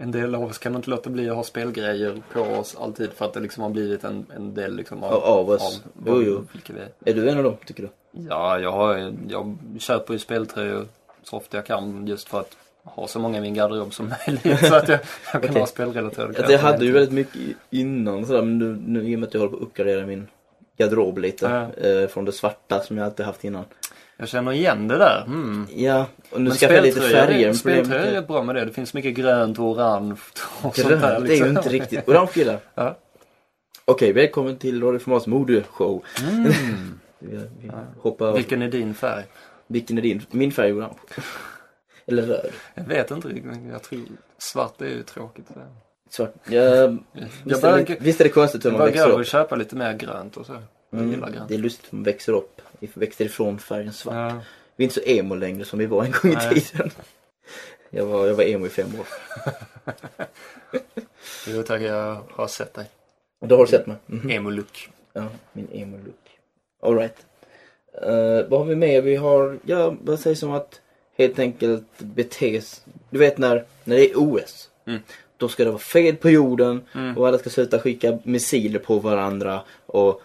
En 0.00 0.10
del 0.10 0.34
av 0.34 0.44
oss 0.44 0.58
kan 0.58 0.74
inte 0.76 0.90
låta 0.90 1.10
bli 1.10 1.30
att 1.30 1.36
ha 1.36 1.44
spelgrejer 1.44 2.22
på 2.32 2.40
oss 2.40 2.76
alltid 2.80 3.10
för 3.12 3.24
att 3.24 3.32
det 3.32 3.40
liksom 3.40 3.62
har 3.62 3.70
blivit 3.70 4.04
en, 4.04 4.26
en 4.36 4.54
del 4.54 4.76
liksom 4.76 5.02
av, 5.02 5.12
Av- 5.14 5.22
av 5.22 5.50
oss. 5.50 5.82
vad- 5.92 6.16
Jo, 6.16 6.22
jo. 6.22 6.60
vi 6.74 6.80
är. 6.80 6.92
Är 7.04 7.14
du 7.14 7.28
en 7.30 7.38
av 7.38 7.44
dem 7.44 7.56
tycker 7.66 7.82
du? 7.82 7.88
Ja, 8.28 8.58
jag, 8.60 8.72
har, 8.72 9.14
jag 9.28 9.56
köper 9.78 10.12
ju 10.12 10.18
speltröjor 10.18 10.86
så 11.22 11.36
ofta 11.36 11.56
jag 11.56 11.66
kan 11.66 12.06
just 12.06 12.28
för 12.28 12.40
att 12.40 12.56
ha 12.86 13.06
så 13.08 13.18
många 13.18 13.38
i 13.38 13.40
min 13.40 13.54
garderob 13.54 13.94
som 13.94 14.12
möjligt 14.26 14.66
så 14.66 14.74
att 14.74 14.88
jag, 14.88 14.98
jag 15.32 15.32
kan 15.42 15.50
Okej. 15.50 15.60
ha 15.60 15.66
spelrelaterade 15.66 16.38
Alltså, 16.38 16.52
jag 16.52 16.58
hade 16.58 16.84
ju 16.84 16.92
väldigt 16.92 17.12
mycket 17.12 17.40
innan 17.70 18.26
sådär 18.26 18.42
men 18.42 18.58
nu, 18.58 18.78
nu 18.86 19.10
i 19.10 19.14
och 19.16 19.20
med 19.20 19.26
att 19.26 19.34
jag 19.34 19.40
håller 19.40 19.50
på 19.50 19.56
att 19.56 19.62
uppgradera 19.62 20.06
min 20.06 20.28
garderob 20.78 21.18
lite. 21.18 21.46
Eh, 21.76 22.08
från 22.08 22.24
det 22.24 22.32
svarta 22.32 22.80
som 22.80 22.98
jag 22.98 23.04
alltid 23.04 23.26
haft 23.26 23.44
innan. 23.44 23.64
Jag 24.16 24.28
känner 24.28 24.52
igen 24.52 24.88
det 24.88 24.98
där. 24.98 25.24
Mm. 25.26 25.66
Ja, 25.74 26.06
och 26.30 26.40
nu 26.40 26.50
ska 26.50 26.74
jag 26.74 26.84
lite 26.84 27.00
färger. 27.00 27.52
Speltröjor 27.52 28.04
är 28.04 28.12
rätt 28.12 28.28
bra 28.28 28.42
med 28.42 28.54
det. 28.54 28.64
Det 28.64 28.72
finns 28.72 28.94
mycket 28.94 29.14
grönt 29.14 29.58
och 29.58 29.64
orange 29.64 30.16
och 30.62 30.76
sånt 30.76 30.88
Grönt, 30.88 31.02
där. 31.02 31.20
det 31.20 31.26
är 31.26 31.28
liksom. 31.28 31.46
ju 31.46 31.56
inte 31.56 31.68
riktigt. 31.68 32.08
Orange 32.08 32.30
gillar. 32.34 32.58
Ja. 32.74 32.96
Okej, 33.84 34.12
välkommen 34.12 34.56
till 34.56 34.82
Radio 34.82 34.98
Formats 34.98 35.26
modeshow. 35.26 36.02
Mm. 36.28 36.52
Vi, 37.18 37.36
vi 37.60 37.70
hoppar... 38.00 38.32
Vilken 38.32 38.62
är 38.62 38.68
din 38.68 38.94
färg? 38.94 39.24
Vilken 39.66 39.98
är 39.98 40.02
din? 40.02 40.22
Min 40.30 40.52
färg 40.52 40.68
är 40.68 40.78
orange. 40.78 40.94
Eller 42.06 42.22
röd. 42.22 42.50
Jag 42.74 42.84
vet 42.84 43.10
inte 43.10 43.28
riktigt, 43.28 43.44
men 43.44 43.68
jag 43.68 43.82
tror 43.82 44.00
svart 44.38 44.80
är 44.80 44.86
ju 44.86 45.02
tråkigt. 45.02 45.46
Svart. 46.10 46.34
Ja, 46.44 46.60
Jag 46.62 46.98
visst, 47.44 47.64
är 47.64 47.70
börjar, 47.72 47.86
det, 47.86 47.96
visst 48.00 48.20
är 48.20 48.24
det 48.24 48.30
konstigt 48.30 48.64
hur 48.64 48.70
jag 48.70 48.72
man 48.72 48.78
börjar 48.78 48.92
växer 48.92 49.06
gå 49.08 49.14
och 49.14 49.20
upp? 49.20 49.26
köpa 49.26 49.56
lite 49.56 49.76
mer 49.76 49.92
grönt 49.92 50.36
och 50.36 50.46
så. 50.46 50.52
Jag 50.52 51.00
Mm, 51.00 51.24
det 51.48 51.54
är 51.54 51.58
lustigt 51.58 51.92
hur 51.92 51.96
man 51.96 52.04
växer 52.04 52.32
upp. 52.32 52.60
Växer 52.94 53.24
ifrån 53.24 53.58
färgen 53.58 53.92
svart. 53.92 54.14
Ja. 54.32 54.40
Vi 54.76 54.84
är 54.84 54.86
inte 54.86 55.00
så 55.00 55.06
emo 55.06 55.34
längre 55.34 55.64
som 55.64 55.78
vi 55.78 55.86
var 55.86 56.04
en 56.04 56.10
gång 56.10 56.32
i 56.32 56.34
Nej. 56.34 56.60
tiden. 56.60 56.90
Jag 57.90 58.06
var, 58.06 58.26
jag 58.26 58.34
var 58.34 58.44
emo 58.44 58.66
i 58.66 58.68
fem 58.68 58.88
år. 59.00 59.06
Jo 61.48 61.62
tack, 61.62 61.82
jag 61.82 62.22
har 62.30 62.46
sett 62.46 62.74
dig. 62.74 62.86
Då 63.40 63.56
har 63.56 63.64
du 63.64 63.70
sett 63.70 63.86
mig? 63.86 63.96
Mhm. 64.06 64.30
Emo-look. 64.30 64.90
Ja, 65.12 65.26
min 65.52 65.68
emo-look. 65.72 66.38
Alright. 66.82 67.26
Uh, 68.06 68.48
vad 68.48 68.60
har 68.60 68.64
vi 68.64 68.74
mer? 68.76 69.02
Vi 69.02 69.16
har, 69.16 69.58
ja, 69.64 69.94
vad 70.00 70.20
sägs 70.20 70.42
om 70.42 70.52
att 70.52 70.80
helt 71.18 71.38
enkelt 71.38 71.84
betes... 71.98 72.82
Du 73.10 73.18
vet 73.18 73.38
när, 73.38 73.64
när 73.84 73.96
det 73.96 74.10
är 74.10 74.12
OS. 74.16 74.68
Mm. 74.86 75.00
Då 75.36 75.48
ska 75.48 75.64
det 75.64 75.70
vara 75.70 75.78
fred 75.78 76.20
på 76.20 76.30
jorden 76.30 76.80
Mm. 76.94 77.16
och 77.18 77.28
alla 77.28 77.38
ska 77.38 77.50
sluta 77.50 77.78
skicka 77.78 78.18
missiler 78.22 78.78
på 78.78 78.98
varandra 78.98 79.60
och 79.86 80.22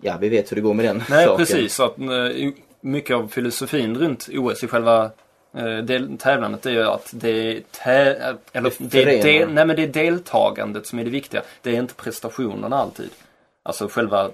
ja, 0.00 0.16
vi 0.20 0.28
vet 0.28 0.50
hur 0.52 0.56
det 0.56 0.62
går 0.62 0.74
med 0.74 0.84
den 0.84 1.02
Nej, 1.10 1.26
saken. 1.26 1.46
precis. 1.46 1.80
Att, 1.80 1.98
eh, 1.98 2.50
mycket 2.80 3.16
av 3.16 3.28
filosofin 3.28 3.98
runt 3.98 4.28
OS 4.34 4.64
i 4.64 4.66
själva 4.68 5.10
eh, 5.56 5.78
del, 5.78 6.18
tävlandet 6.18 6.66
är 6.66 6.70
ju 6.70 6.82
att 6.84 7.10
det 7.12 7.30
är, 7.30 7.60
tä, 7.84 7.92
eller, 8.52 8.72
det, 8.78 8.90
förenar. 8.90 9.22
del, 9.22 9.52
nej, 9.52 9.66
men 9.66 9.76
det 9.76 9.82
är 9.82 9.86
deltagandet 9.86 10.86
som 10.86 10.98
är 10.98 11.04
det 11.04 11.10
viktiga. 11.10 11.42
Det 11.62 11.70
är 11.76 11.80
inte 11.80 11.94
prestationerna 11.94 12.76
alltid. 12.76 13.10
Alltså 13.62 13.88
själva 13.88 14.30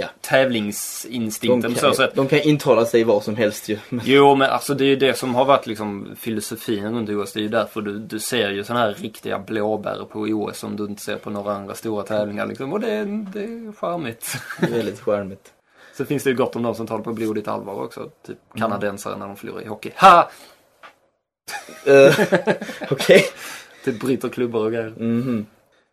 Ja. 0.00 0.04
Mm. 0.04 0.14
tävlingsinstinkten 0.20 1.60
De 1.60 1.74
på 1.74 1.80
så 1.80 1.92
sätt. 1.94 2.14
de 2.14 2.28
kan 2.28 2.38
intala 2.40 2.84
sig 2.84 3.04
vad 3.04 3.22
som 3.22 3.36
helst 3.36 3.68
ju. 3.68 3.78
Jo, 4.04 4.34
men 4.34 4.50
alltså 4.50 4.74
det 4.74 4.84
är 4.84 4.88
ju 4.88 4.96
det 4.96 5.14
som 5.18 5.34
har 5.34 5.44
varit 5.44 5.66
liksom 5.66 6.08
filosofin 6.16 6.84
runt 6.84 7.10
OS. 7.10 7.32
Det 7.32 7.40
är 7.40 7.42
ju 7.42 7.48
därför 7.48 7.80
du, 7.80 7.98
du 7.98 8.18
ser 8.18 8.50
ju 8.50 8.64
sådana 8.64 8.84
här 8.84 8.94
riktiga 8.94 9.38
blåbär 9.38 10.04
på 10.10 10.20
OS 10.20 10.58
som 10.58 10.76
du 10.76 10.84
inte 10.84 11.02
ser 11.02 11.16
på 11.16 11.30
några 11.30 11.52
andra 11.54 11.74
stora 11.74 12.02
tävlingar 12.02 12.46
liksom. 12.46 12.72
Och 12.72 12.80
det, 12.80 12.90
är- 12.92 13.26
det 13.32 13.44
är 13.44 13.72
charmigt. 13.72 14.36
Det 14.60 14.66
är 14.66 14.70
väldigt 14.70 15.00
charmigt. 15.00 15.52
Så 15.96 16.04
finns 16.04 16.22
det 16.22 16.30
ju 16.30 16.36
gott 16.36 16.56
om 16.56 16.62
de 16.62 16.74
som 16.74 16.86
tar 16.86 16.98
det 16.98 17.04
på 17.04 17.12
blodigt 17.12 17.48
allvar 17.48 17.74
också. 17.74 18.10
Typ 18.26 18.38
Mm. 18.56 18.60
kanadensare 18.70 19.16
när 19.18 19.26
de 19.26 19.36
förlorar 19.36 19.62
i 19.62 19.66
hockey. 19.66 19.90
Ha! 19.96 20.30
Eh, 21.84 22.18
Okej. 22.90 23.24
Typ 23.84 24.00
bryter 24.00 24.28
klubbor 24.28 24.64
och 24.64 24.72
grejer. 24.72 24.94
Mhm. 24.96 25.46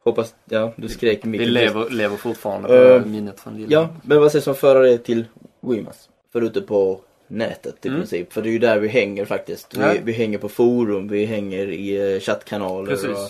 Hoppas, 0.05 0.35
ja, 0.49 0.73
du 0.75 0.89
skrek 0.89 1.25
i 1.25 1.29
Vi 1.29 1.45
lever, 1.45 1.89
lever 1.89 2.17
fortfarande 2.17 2.67
på 2.67 2.73
Eh, 2.73 3.05
minnet 3.05 3.39
från 3.39 3.55
lilla. 3.57 3.67
Ja, 3.71 3.89
men 4.03 4.19
vad 4.19 4.31
sägs 4.31 4.47
om 4.47 4.51
att 4.53 4.59
föra 4.59 4.79
det 4.79 4.97
till 4.97 5.25
Wimas? 5.61 6.09
För 6.33 6.41
ute 6.41 6.61
på 6.61 7.01
nätet 7.27 7.85
i 7.85 7.87
Mm. 7.87 7.99
princip. 7.99 8.33
För 8.33 8.41
det 8.41 8.49
är 8.49 8.51
ju 8.51 8.59
där 8.59 8.79
vi 8.79 8.87
hänger 8.87 9.25
faktiskt. 9.25 9.77
Vi, 9.77 9.99
vi 10.03 10.11
hänger 10.11 10.37
på 10.37 10.49
forum, 10.49 11.07
vi 11.07 11.25
hänger 11.25 11.67
i 11.67 12.13
eh, 12.13 12.19
chattkanaler 12.19 12.87
Precis. 12.89 13.09
och 13.09 13.29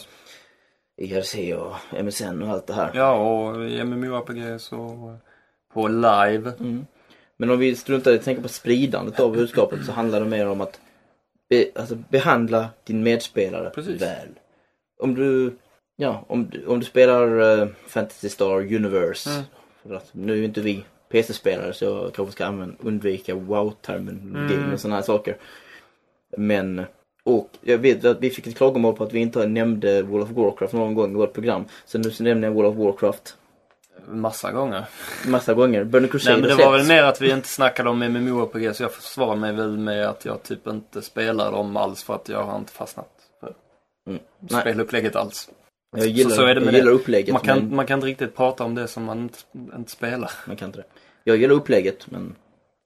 IRC 1.04 1.36
och 1.54 2.04
MSN 2.06 2.42
och 2.44 2.50
allt 2.50 2.68
det 2.68 2.74
här. 2.74 2.92
Ja, 2.94 3.14
och 3.16 3.70
i 3.70 3.84
MMORPG 3.84 4.62
så 4.62 5.16
på 5.74 5.88
live. 5.88 6.52
Mm. 6.60 6.86
Men 7.38 7.50
om 7.50 7.60
vi 7.60 7.76
struntar 7.76 8.12
i 8.12 8.16
att 8.16 8.24
tänka 8.24 8.42
på 8.42 8.48
spridandet 8.48 9.20
av 9.20 9.34
budskapet 9.34 9.86
så 9.86 9.92
handlar 9.92 10.20
det 10.20 10.26
mer 10.26 10.48
om 10.48 10.62
att 10.62 10.80
be, 11.50 11.66
alltså, 11.76 11.96
behandla 12.10 12.68
din 12.84 13.04
medspelare 13.04 13.70
Precis. 13.70 14.02
väl. 14.02 14.28
Om 15.00 15.16
du, 15.16 15.56
ja, 15.96 16.26
om, 16.28 16.50
du- 16.50 16.66
om 16.66 16.80
du 16.80 16.86
spelar 16.86 17.60
eh, 17.62 17.68
Fantasy 17.88 18.30
Star 18.30 18.60
Universe. 18.76 19.30
Mm. 19.30 19.44
För 19.84 19.94
att 19.96 20.10
nu 20.12 20.40
är 20.40 20.44
inte 20.46 20.62
vi 20.62 20.86
PC-spelare 21.10 21.74
så 21.74 21.86
jag 21.86 22.14
kanske 22.14 22.32
ska 22.32 22.46
använda, 22.46 22.76
undvika 22.80 23.36
wow-terminologi 23.36 24.56
Mm. 24.56 24.74
och 24.74 24.80
sådana 24.80 24.96
här 24.96 25.04
saker. 25.04 25.38
Men, 26.38 26.86
och 27.24 27.50
jag 27.62 27.78
vet 27.78 28.06
att 28.06 28.20
vi 28.22 28.30
fick 28.30 28.48
ett 28.48 28.58
klagomål 28.58 28.96
på 28.96 29.04
att 29.04 29.14
vi 29.14 29.20
inte 29.20 29.48
nämnde 29.48 30.02
World 30.02 30.24
of 30.24 30.30
Warcraft 30.32 30.74
någon 30.74 30.94
gång 30.94 31.12
i 31.12 31.16
vårt 31.16 31.34
program. 31.34 31.66
Så 31.86 31.98
nu 31.98 32.12
så 32.12 32.24
nämner 32.24 32.48
jag 32.48 32.56
World 32.56 32.70
of 32.70 32.76
Warcraft 32.86 33.38
Massa 34.08 34.52
gånger. 34.52 34.86
massa 35.28 35.54
gånger. 35.54 35.84
Burning 35.84 36.10
Crusade 36.10 36.38
Nej 36.38 36.48
men 36.50 36.58
det 36.58 36.66
var 36.66 36.72
väl 36.78 36.88
mer 36.88 37.04
att 37.04 37.22
vi 37.22 37.32
inte 37.32 37.48
snackade 37.48 37.90
om 37.90 38.00
MMORPG 38.00 38.76
så 38.76 38.84
jag 38.84 38.92
försvarar 38.94 39.36
mig 39.36 39.54
väl 39.54 39.78
med 39.78 40.10
att 40.10 40.26
jag 40.26 40.44
typ 40.44 40.68
inte 40.68 41.02
spelar 41.02 41.52
dem 41.52 41.78
alls 41.78 42.04
för 42.04 42.16
att 42.16 42.30
jag 42.30 42.44
har 42.44 42.58
inte 42.58 42.72
fastnat 42.72 43.10
för 43.40 43.54
Mm. 44.10 44.20
Spelupplägget 44.62 45.16
alls. 45.16 45.50
Jag 45.98 46.08
gillar, 46.08 46.36
så 46.36 46.46
är 46.46 46.56
det 46.56 46.62
med 46.62 46.68
jag 46.68 46.74
det. 46.74 46.78
gillar 46.78 46.92
upplägget 46.92 47.34
Man 47.34 47.42
kan, 47.42 47.58
men 47.58 47.76
man 47.76 47.86
kan 47.86 47.98
inte 47.98 48.08
riktigt 48.08 48.36
prata 48.36 48.64
om 48.64 48.76
det 48.76 48.88
som 48.88 49.04
man 49.04 49.20
inte, 49.20 49.38
inte 49.78 49.92
spelar. 49.92 50.32
man 50.48 50.56
kan 50.56 50.68
inte 50.68 50.80
det. 50.80 50.86
Jag 51.24 51.38
gillar 51.38 51.56
upplägget 51.56 52.12
men 52.12 52.36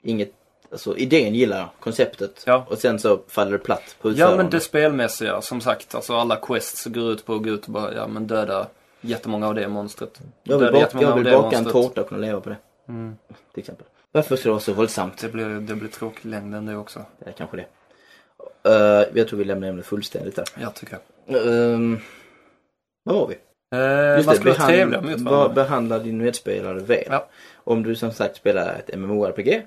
inget, 0.03 0.31
alltså 0.71 0.97
idén 0.97 1.35
gillar 1.35 1.57
jag, 1.57 1.69
konceptet. 1.79 2.43
Ja. 2.45 2.65
Och 2.69 2.77
sen 2.77 2.99
så 2.99 3.19
faller 3.27 3.51
det 3.51 3.57
platt 3.57 3.95
på 4.01 4.07
Ja 4.07 4.11
utförande. 4.11 4.37
men 4.37 4.49
det 4.49 4.59
spelmässiga 4.59 5.41
som 5.41 5.61
sagt, 5.61 5.95
alltså 5.95 6.15
alla 6.15 6.35
quests 6.35 6.85
går 6.85 7.11
ut 7.11 7.25
på 7.25 7.35
att 7.35 7.43
gå 7.43 7.49
ut 7.49 7.65
och 7.65 7.71
bara, 7.71 7.93
ja 7.93 8.07
men 8.07 8.27
döda 8.27 8.67
jättemånga 9.01 9.47
av 9.47 9.55
det 9.55 9.67
monstret. 9.67 10.19
Jag 10.43 10.59
vill, 10.59 10.79
jättemånga 10.79 11.09
jag 11.09 11.15
vill 11.15 11.23
det 11.23 11.31
baka 11.31 11.57
en 11.57 11.65
tårta 11.65 12.01
och 12.01 12.09
kunna 12.09 12.21
leva 12.21 12.41
på 12.41 12.49
det. 12.49 12.57
Mm. 12.87 13.15
Till 13.53 13.61
exempel. 13.61 13.85
Varför 14.11 14.35
ska 14.35 14.49
det 14.49 14.53
vara 14.53 14.59
så 14.59 14.73
våldsamt? 14.73 15.17
Det 15.17 15.29
blir, 15.29 15.45
det 15.45 15.75
blir 15.75 15.89
tråkig 15.89 16.25
längden 16.29 16.65
det 16.65 16.75
också. 16.75 17.05
Det 17.19 17.29
är 17.29 17.31
kanske 17.31 17.57
det. 17.57 17.65
Uh, 18.69 19.05
jag 19.13 19.27
tror 19.27 19.39
vi 19.39 19.43
lämnar 19.43 19.67
ämnet 19.67 19.85
fullständigt 19.85 20.35
där. 20.35 20.45
Jag 20.61 20.75
tycker 20.75 20.99
jag. 21.25 21.45
Um, 21.45 21.99
vad 23.13 23.21
har 23.21 23.27
vi? 23.27 23.35
Eh, 23.75 24.25
man 24.25 24.35
ska 24.35 24.43
vara 24.43 24.67
trevliga 24.67 25.01
mot 25.01 25.19
varandra. 25.21 25.49
behandla 25.53 25.99
din 25.99 26.17
medspelare 26.17 26.79
väl. 26.79 27.03
Ja. 27.09 27.27
Om 27.55 27.83
du 27.83 27.95
som 27.95 28.11
sagt 28.11 28.35
spelar 28.35 28.75
ett 28.75 28.97
MMORPG 28.97 29.61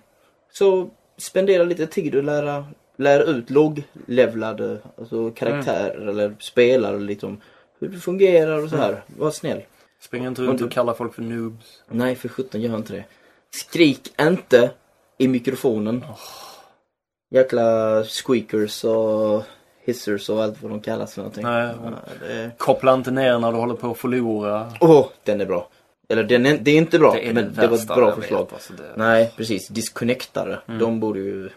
så 0.52 0.90
spendera 1.18 1.64
lite 1.64 1.87
tid 1.87 2.14
och 2.14 2.22
lära, 2.22 2.66
lära 2.96 3.22
ut 3.22 3.50
logglevlade 3.50 4.78
alltså 4.98 5.31
karaktärer 5.31 5.94
Mm. 5.96 6.09
eller 6.09 6.35
spelare 6.38 6.98
liksom 6.98 7.40
hur 7.81 7.88
det 7.88 7.98
fungerar 7.98 8.62
och 8.64 8.70
så 8.70 8.76
här. 8.76 9.02
Var 9.18 9.31
snäll. 9.31 9.62
Spring 10.00 10.26
inte 10.26 10.42
runt 10.42 10.62
och 10.62 10.70
kalla 10.72 10.94
folk 10.94 11.14
för 11.14 11.22
noobs. 11.22 11.83
Nej, 11.88 12.16
för 12.16 12.28
sjutton 12.28 12.61
gör 12.61 12.76
inte 12.76 12.92
det. 12.92 13.05
Skrik 13.55 14.12
inte 14.20 14.70
i 15.18 15.28
mikrofonen. 15.28 16.05
Jäkla 17.31 18.02
squeakers 18.05 18.85
och 18.85 19.42
hissers 19.84 20.28
och 20.30 20.42
allt 20.42 20.62
vad 20.62 20.70
de 20.70 20.80
kallas 20.80 21.14
för 21.14 21.20
någonting. 21.20 21.42
Nej. 21.44 21.74
Ja, 21.84 21.90
det... 22.28 22.50
Koppla 22.58 22.94
inte 22.94 23.10
ner 23.10 23.38
när 23.38 23.52
du 23.52 23.58
håller 23.58 23.74
på 23.74 23.90
att 23.90 23.98
förlora. 23.98 24.72
Åh, 24.80 25.06
den 25.24 25.40
är 25.40 25.46
bra. 25.46 25.68
Eller 26.08 26.24
den 26.24 26.46
är, 26.46 26.58
det 26.58 26.70
är 26.70 26.76
inte 26.78 26.98
bra, 26.98 27.12
Det 27.12 27.28
är 27.28 27.32
men 27.34 27.54
det 27.54 27.66
var 27.66 27.76
ett 27.76 27.86
bra 27.86 28.14
förslag. 28.14 28.44
vet, 28.44 28.52
alltså 28.52 28.72
det- 28.72 28.92
Nej, 28.96 29.32
precis. 29.36 29.68
Disconnectare. 29.68 30.58
De 30.66 31.00
borde 31.00 31.18
ju 31.20 31.48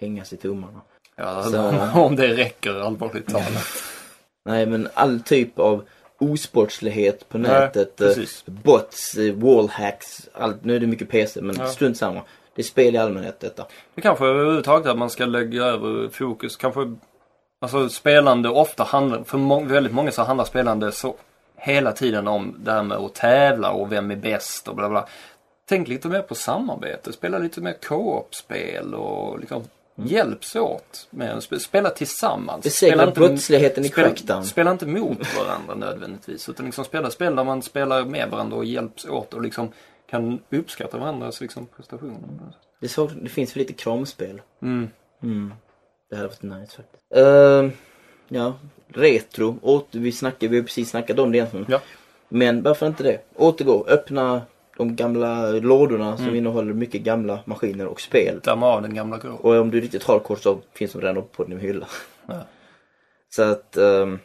hängas 0.00 0.32
i 0.32 0.36
tummarna. 0.36 0.80
Ja, 1.16 1.42
Så- 1.42 1.88
om 2.00 2.16
det 2.16 2.28
räcker 2.36 2.74
allvarligt 2.80 3.26
talat. 3.28 3.66
Nej, 4.44 4.66
men 4.66 4.88
all 4.94 5.20
typ 5.20 5.58
av 5.58 5.84
osportslighet 6.18 7.28
på 7.28 7.38
Nej, 7.38 7.50
nätet. 7.50 8.00
eh, 8.00 8.06
precis. 8.06 8.44
bots, 8.46 9.14
eh, 9.14 9.34
wallhacks. 9.34 10.28
Allt. 10.32 10.64
Nu 10.64 10.76
är 10.76 10.80
det 10.80 10.86
mycket 10.86 11.08
PC, 11.10 11.42
men 11.42 11.56
Ja. 11.58 11.66
strunt 11.66 11.96
samma. 11.96 12.20
Det 12.54 12.62
är 12.62 12.64
spel 12.64 12.94
i 12.94 12.98
allmänhet 12.98 13.40
detta. 13.40 13.66
Det 13.94 14.00
kanske 14.00 14.24
överhuvudtaget 14.26 14.86
att 14.86 14.98
man 14.98 15.10
ska 15.10 15.24
lägga 15.26 15.64
över 15.64 16.08
fokus. 16.08 16.56
Kanske, 16.56 16.94
alltså 17.62 17.88
spelande 17.88 18.48
ofta 18.48 18.82
handlar, 18.84 19.24
för 19.24 19.38
må, 19.38 19.60
väldigt 19.60 19.92
många 19.92 20.10
så 20.10 20.22
handlar 20.22 20.44
spelande 20.44 20.92
så 20.92 21.14
hela 21.56 21.92
tiden 21.92 22.28
om 22.28 22.54
det 22.58 22.72
här 22.72 22.82
med 22.82 22.98
att 22.98 23.14
tävla 23.14 23.70
och 23.70 23.92
vem 23.92 24.10
är 24.10 24.16
bäst 24.16 24.68
och 24.68 24.76
bla 24.76 24.88
bla. 24.88 25.06
Tänk 25.68 25.88
lite 25.88 26.08
mer 26.08 26.22
på 26.22 26.34
samarbete, 26.34 27.12
spela 27.12 27.38
lite 27.38 27.60
mer 27.60 27.72
co-op-spel 27.72 28.94
och 28.94 29.40
liksom 29.40 29.62
hjälps 29.94 30.56
åt 30.56 31.06
med 31.10 31.42
spela 31.42 31.90
tillsammans. 31.90 32.64
Besegra 32.64 32.92
Spela 32.92 33.08
inte- 33.08 33.20
brottsligheten 33.20 33.84
i 33.84 33.88
Crackdown. 33.88 34.44
spela 34.44 34.70
inte 34.70 34.86
mot 34.86 35.36
varandra 35.38 35.74
nödvändigtvis 35.74 36.48
utan 36.48 36.66
liksom 36.66 36.84
spela 36.84 37.10
spel 37.10 37.36
där 37.36 37.44
man 37.44 37.62
spelar 37.62 38.04
med 38.04 38.30
varandra 38.30 38.56
och 38.56 38.64
hjälps 38.64 39.04
åt 39.04 39.34
och 39.34 39.42
liksom 39.42 39.72
kan 40.10 40.38
uppskatta 40.50 40.98
varandras 40.98 41.40
liksom 41.40 41.66
prestationer. 41.76 42.18
Det, 42.80 42.88
så, 42.88 43.06
det 43.06 43.28
finns 43.28 43.52
för 43.52 43.58
lite 43.58 43.72
kramspel. 43.72 44.40
Mm. 44.62 44.90
Mm. 45.22 45.54
Det 46.12 46.16
hade 46.16 46.28
varit 46.28 46.42
nice 46.42 46.76
faktiskt. 46.76 47.04
Ehm, 47.14 47.72
ja, 48.28 48.54
retro. 48.88 49.58
Åter, 49.62 49.98
vi, 50.00 50.12
snackade, 50.12 50.48
vi 50.48 50.56
har 50.56 50.64
precis 50.64 50.90
snackat 50.90 51.18
om 51.18 51.32
det 51.32 51.38
egentligen. 51.38 51.66
Ja. 51.68 51.80
Men 52.28 52.62
varför 52.62 52.86
inte 52.86 53.02
det? 53.02 53.18
Återgå, 53.34 53.86
öppna 53.88 54.42
de 54.76 54.96
gamla 54.96 55.50
lådorna 55.50 56.16
som 56.16 56.24
Mm. 56.24 56.36
innehåller 56.36 56.72
mycket 56.72 57.02
gamla 57.02 57.40
maskiner 57.44 57.86
och 57.86 58.00
spel. 58.00 58.40
Damma 58.44 58.66
av 58.66 58.82
den 58.82 58.94
gamla 58.94 59.18
grå. 59.18 59.32
Och 59.34 59.54
om 59.56 59.70
du 59.70 59.78
är 59.78 59.82
riktigt 59.82 60.04
hardcore 60.04 60.40
så 60.40 60.58
finns 60.72 60.92
de 60.92 61.00
redan 61.00 61.16
uppe 61.16 61.36
på 61.36 61.44
din 61.44 61.60
hylla. 61.60 61.86
Ja. 62.26 62.34
Så 63.34 63.42
att, 63.42 63.76
um, 63.76 64.18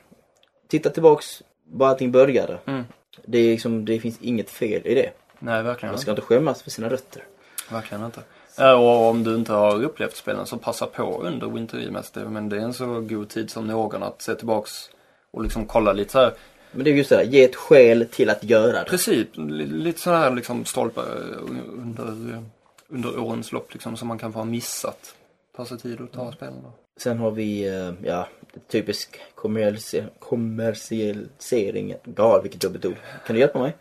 titta 0.68 0.90
tillbaks 0.90 1.44
var 1.72 1.88
allting 1.88 2.12
började. 2.12 2.58
Mm. 2.66 2.84
Det, 3.26 3.38
är 3.38 3.52
liksom, 3.52 3.86
det 3.86 4.00
finns 4.00 4.18
inget 4.22 4.50
fel 4.50 4.82
i 4.86 4.96
det. 4.96 5.12
Nej, 5.40 5.64
verkligen 5.64 5.92
Man 5.94 6.00
ska 6.00 6.12
inte. 6.12 6.22
inte 6.22 6.28
skämmas 6.34 6.62
för 6.64 6.70
sina 6.70 6.90
rötter. 6.90 7.24
Verkligen 7.72 8.06
inte. 8.06 8.22
Och 8.60 9.10
om 9.10 9.24
du 9.24 9.36
inte 9.36 9.54
har 9.54 9.84
upplevt 9.84 10.16
spelen 10.16 10.46
så 10.46 10.58
passa 10.58 10.86
på 10.86 11.22
under 11.24 11.48
Winter. 11.48 12.26
Men 12.30 12.50
det 12.50 12.56
är 12.58 12.62
en 12.62 12.74
så 12.74 12.86
god 13.02 13.30
tid 13.30 13.50
som 13.52 13.68
någon 13.68 14.04
att 14.04 14.22
se 14.22 14.36
tillbaks 14.36 14.90
och 15.32 15.44
liksom 15.44 15.66
kolla 15.66 15.94
lite 15.94 16.12
så 16.12 16.20
här. 16.20 16.34
Men 16.72 16.84
det 16.84 16.90
är 16.92 16.96
just 16.96 17.10
det 17.10 17.16
där, 17.16 17.24
ge 17.24 17.44
ett 17.44 17.56
skäl 17.56 18.08
till 18.12 18.30
att 18.30 18.44
göra 18.44 18.72
det. 18.84 18.90
Precis, 18.90 19.28
li- 19.34 19.66
lite 19.66 20.00
så 20.02 20.12
här 20.12 20.32
liksom 20.36 20.66
stolpar 20.66 21.04
eh, 21.04 21.54
under, 21.82 22.04
eh, 22.34 22.42
under 22.90 23.20
årens 23.20 23.52
lopp 23.52 23.74
liksom 23.74 23.98
som 23.98 24.08
man 24.08 24.18
kan 24.18 24.34
få 24.34 24.40
ha 24.40 24.46
missat. 24.46 25.16
Ta 25.56 25.66
sig 25.66 25.78
tid 25.80 26.02
att 26.02 26.12
ta 26.12 26.32
spelen 26.32 26.62
då. 26.64 26.72
Sen 27.00 27.18
har 27.18 27.32
vi, 27.32 27.68
eh, 27.68 27.92
ja, 28.04 28.28
typisk 28.72 29.20
kommersi- 29.36 30.04
kommersialisering. 30.20 31.96
Gal, 32.04 32.42
vilket 32.44 32.64
jobbigt 32.64 32.86
ord. 32.86 32.96
Kan 33.26 33.34
du 33.34 33.40
hjälpa 33.40 33.60
mig? 33.60 33.76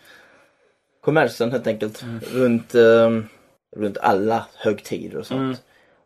Kommersen 1.01 1.53
helt 1.53 1.67
enkelt. 1.67 2.05
Runt, 2.33 2.75
eh, 2.75 3.11
runt 3.77 3.99
alla 3.99 4.47
högtider 4.55 5.19
och 5.19 5.27
sånt. 5.27 5.41
Mm. 5.41 5.57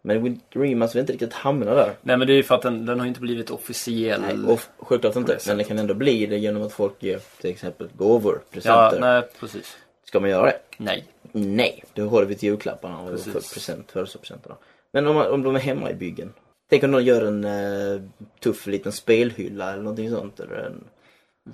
Men 0.03 0.41
Remaster 0.51 0.95
vill 0.95 1.01
inte 1.01 1.13
riktigt 1.13 1.33
hamna 1.33 1.75
där. 1.75 1.93
Nej 2.03 2.17
men 2.17 2.27
det 2.27 2.33
är 2.33 2.37
ju 2.37 2.43
för 2.43 2.55
att 2.55 2.63
den, 2.63 2.87
den 2.87 3.01
har 3.01 3.07
inte 3.07 3.21
blivit 3.21 3.51
officiell. 3.51 4.21
Nej, 4.21 4.53
och 4.53 4.61
självklart 4.79 5.17
inte. 5.17 5.39
Men 5.47 5.59
det 5.59 5.65
kan 5.65 5.79
ändå 5.79 5.95
bli 5.95 6.27
det 6.27 6.39
genom 6.39 6.63
att 6.63 6.73
folk 6.73 7.03
ger 7.03 7.21
till 7.41 7.51
exempel 7.51 7.89
gåvor, 7.97 8.35
ja, 8.35 8.51
presenter. 8.51 9.01
nej 9.01 9.23
precis. 9.41 9.77
Ska 10.05 10.21
man 10.21 10.31
göra 10.31 10.47
det? 10.47 10.59
Nej. 10.77 11.05
Nej, 11.33 11.85
då 11.95 12.07
håller 12.07 12.27
vi 12.27 12.35
till 12.35 12.49
julklapparna 12.49 13.01
och 13.01 13.11
Precis. 13.11 13.33
för 13.33 13.55
present, 13.55 13.93
födelsedagspresenterna. 13.93 14.57
Men 14.93 15.07
om, 15.07 15.17
om 15.17 15.43
de 15.43 15.57
är 15.57 15.61
hemma 15.61 15.91
i 15.91 15.95
byggen. 15.95 16.33
Tänk 16.71 16.83
om 16.85 16.91
någon 16.91 17.05
gör 17.05 17.27
en 17.27 17.45
eh, 17.45 18.01
tuff 18.41 18.67
liten 18.67 18.93
spelhylla 18.93 19.73
eller 19.73 19.83
någonting 19.83 20.11
sånt. 20.11 20.41
Eller 20.41 20.57
en, 20.57 20.85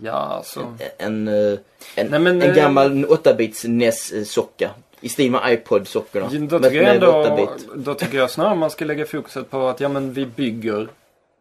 Ja, 0.01 0.13
alltså. 0.13 0.77
en, 0.99 1.29
eh, 1.29 1.59
en, 1.97 2.07
Nej, 2.07 2.21
men, 2.21 2.27
en 2.27 2.43
eh, 2.43 2.55
gammal 2.55 3.05
8-bits 3.05 3.65
NES-socka. 3.65 4.71
I 5.01 5.09
stil 5.09 5.31
med 5.31 5.41
iPod-sockorna. 5.53 6.49
Då 6.49 6.59
tycker, 6.59 6.83
jag 6.83 6.95
ändå, 6.95 7.07
8-bit. 7.07 7.69
då 7.75 7.95
tycker 7.95 8.19
jag 8.19 8.31
snarare 8.31 8.55
man 8.55 8.71
ska 8.71 8.85
lägga 8.85 9.07
fokuset 9.07 9.51
på 9.51 9.69
att 9.69 9.81
ja 9.81 9.89
men 9.89 10.13
vi 10.13 10.27
bygger 10.27 10.89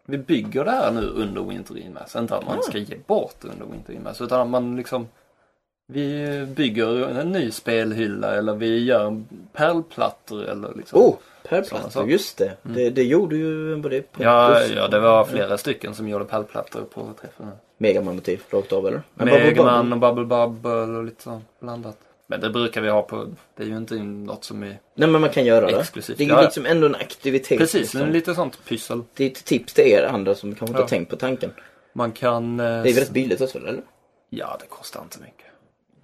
vi 0.06 0.18
bygger 0.18 0.66
det 0.66 0.72
här 0.72 0.92
nu 0.92 1.08
under 1.08 1.42
Winter 1.42 1.78
Inmass. 1.78 2.16
Inte 2.16 2.36
att 2.36 2.46
man 2.46 2.64
ska 2.64 2.78
ge 2.78 2.96
bort 3.08 3.36
under 3.42 3.66
Winter 3.66 3.94
Inmass 3.94 4.22
utan 4.22 4.42
att 4.42 4.48
man 4.48 4.76
liksom 4.76 5.08
vi 5.88 6.46
bygger 6.56 7.08
en 7.20 7.32
ny 7.32 7.52
spelhylla 7.52 8.36
eller 8.36 8.56
vi 8.56 8.84
gör 8.84 9.24
pärlplattor 9.54 10.44
eller 10.44 10.74
liksom. 10.76 11.02
Oh, 11.02 11.16
pärlplattor, 11.50 12.10
just 12.10 12.38
det. 12.38 12.58
det. 12.62 12.90
Det 12.90 13.04
gjorde 13.04 13.36
ju 13.36 13.76
både 13.76 14.02
på 14.02 14.24
Ja, 14.24 14.64
ja, 14.64 14.88
det 14.88 15.00
var 15.00 15.26
flera 15.26 15.58
stycken 15.58 15.96
som 15.96 16.08
gjorde 16.10 16.26
pärlplattor 16.26 16.82
på 16.82 17.10
träffen. 17.22 17.52
Megaman-motiv 17.78 18.42
rakt 18.50 18.74
av 18.74 18.88
eller? 18.88 19.02
Megaman 19.14 19.94
och 19.94 20.00
Bubble 20.00 20.26
Bubble 20.26 20.98
och 20.98 21.04
lite 21.04 21.24
sånt 21.24 21.46
blandat. 21.60 21.98
Men 22.28 22.40
det 22.42 22.50
brukar 22.50 22.82
vi 22.82 22.90
ha 22.90 23.02
på, 23.02 23.28
det 23.56 23.64
är 23.64 23.68
ju 23.68 23.78
inte 23.78 23.96
något 23.96 24.44
som 24.44 24.64
är 24.64 24.80
Nej 24.96 25.10
men 25.10 25.22
man 25.22 25.30
kan 25.30 25.46
göra 25.46 25.66
det. 25.72 25.80
Exklusivt, 25.80 26.18
Det 26.18 26.24
är 26.24 26.38
ju 26.38 26.42
liksom 26.42 26.66
ändå 26.66 26.88
en 26.88 26.96
aktivitet. 26.96 27.58
Precis, 27.58 27.94
liksom. 27.94 28.12
lite 28.12 28.36
sånt 28.36 28.66
pyssel. 28.66 29.04
Det 29.14 29.24
är 29.26 29.28
ett 29.30 29.46
tips 29.46 29.74
till 29.74 29.84
er 29.88 30.04
andra 30.04 30.36
som 30.36 30.50
kanske 30.56 30.66
inte 30.66 30.78
Ja. 30.80 30.84
har 30.84 30.90
tänkt 30.90 31.10
på 31.10 31.16
tanken. 31.16 31.52
Man 31.94 32.12
kan... 32.12 32.60
eh, 32.60 32.66
Det 32.66 32.70
är 32.72 32.82
väldigt 32.94 33.10
billigt 33.12 33.42
också 33.42 33.58
eller? 33.58 33.82
Ja, 34.30 34.58
det 34.62 34.66
kostar 34.68 35.02
inte 35.02 35.20
mycket. 35.20 35.46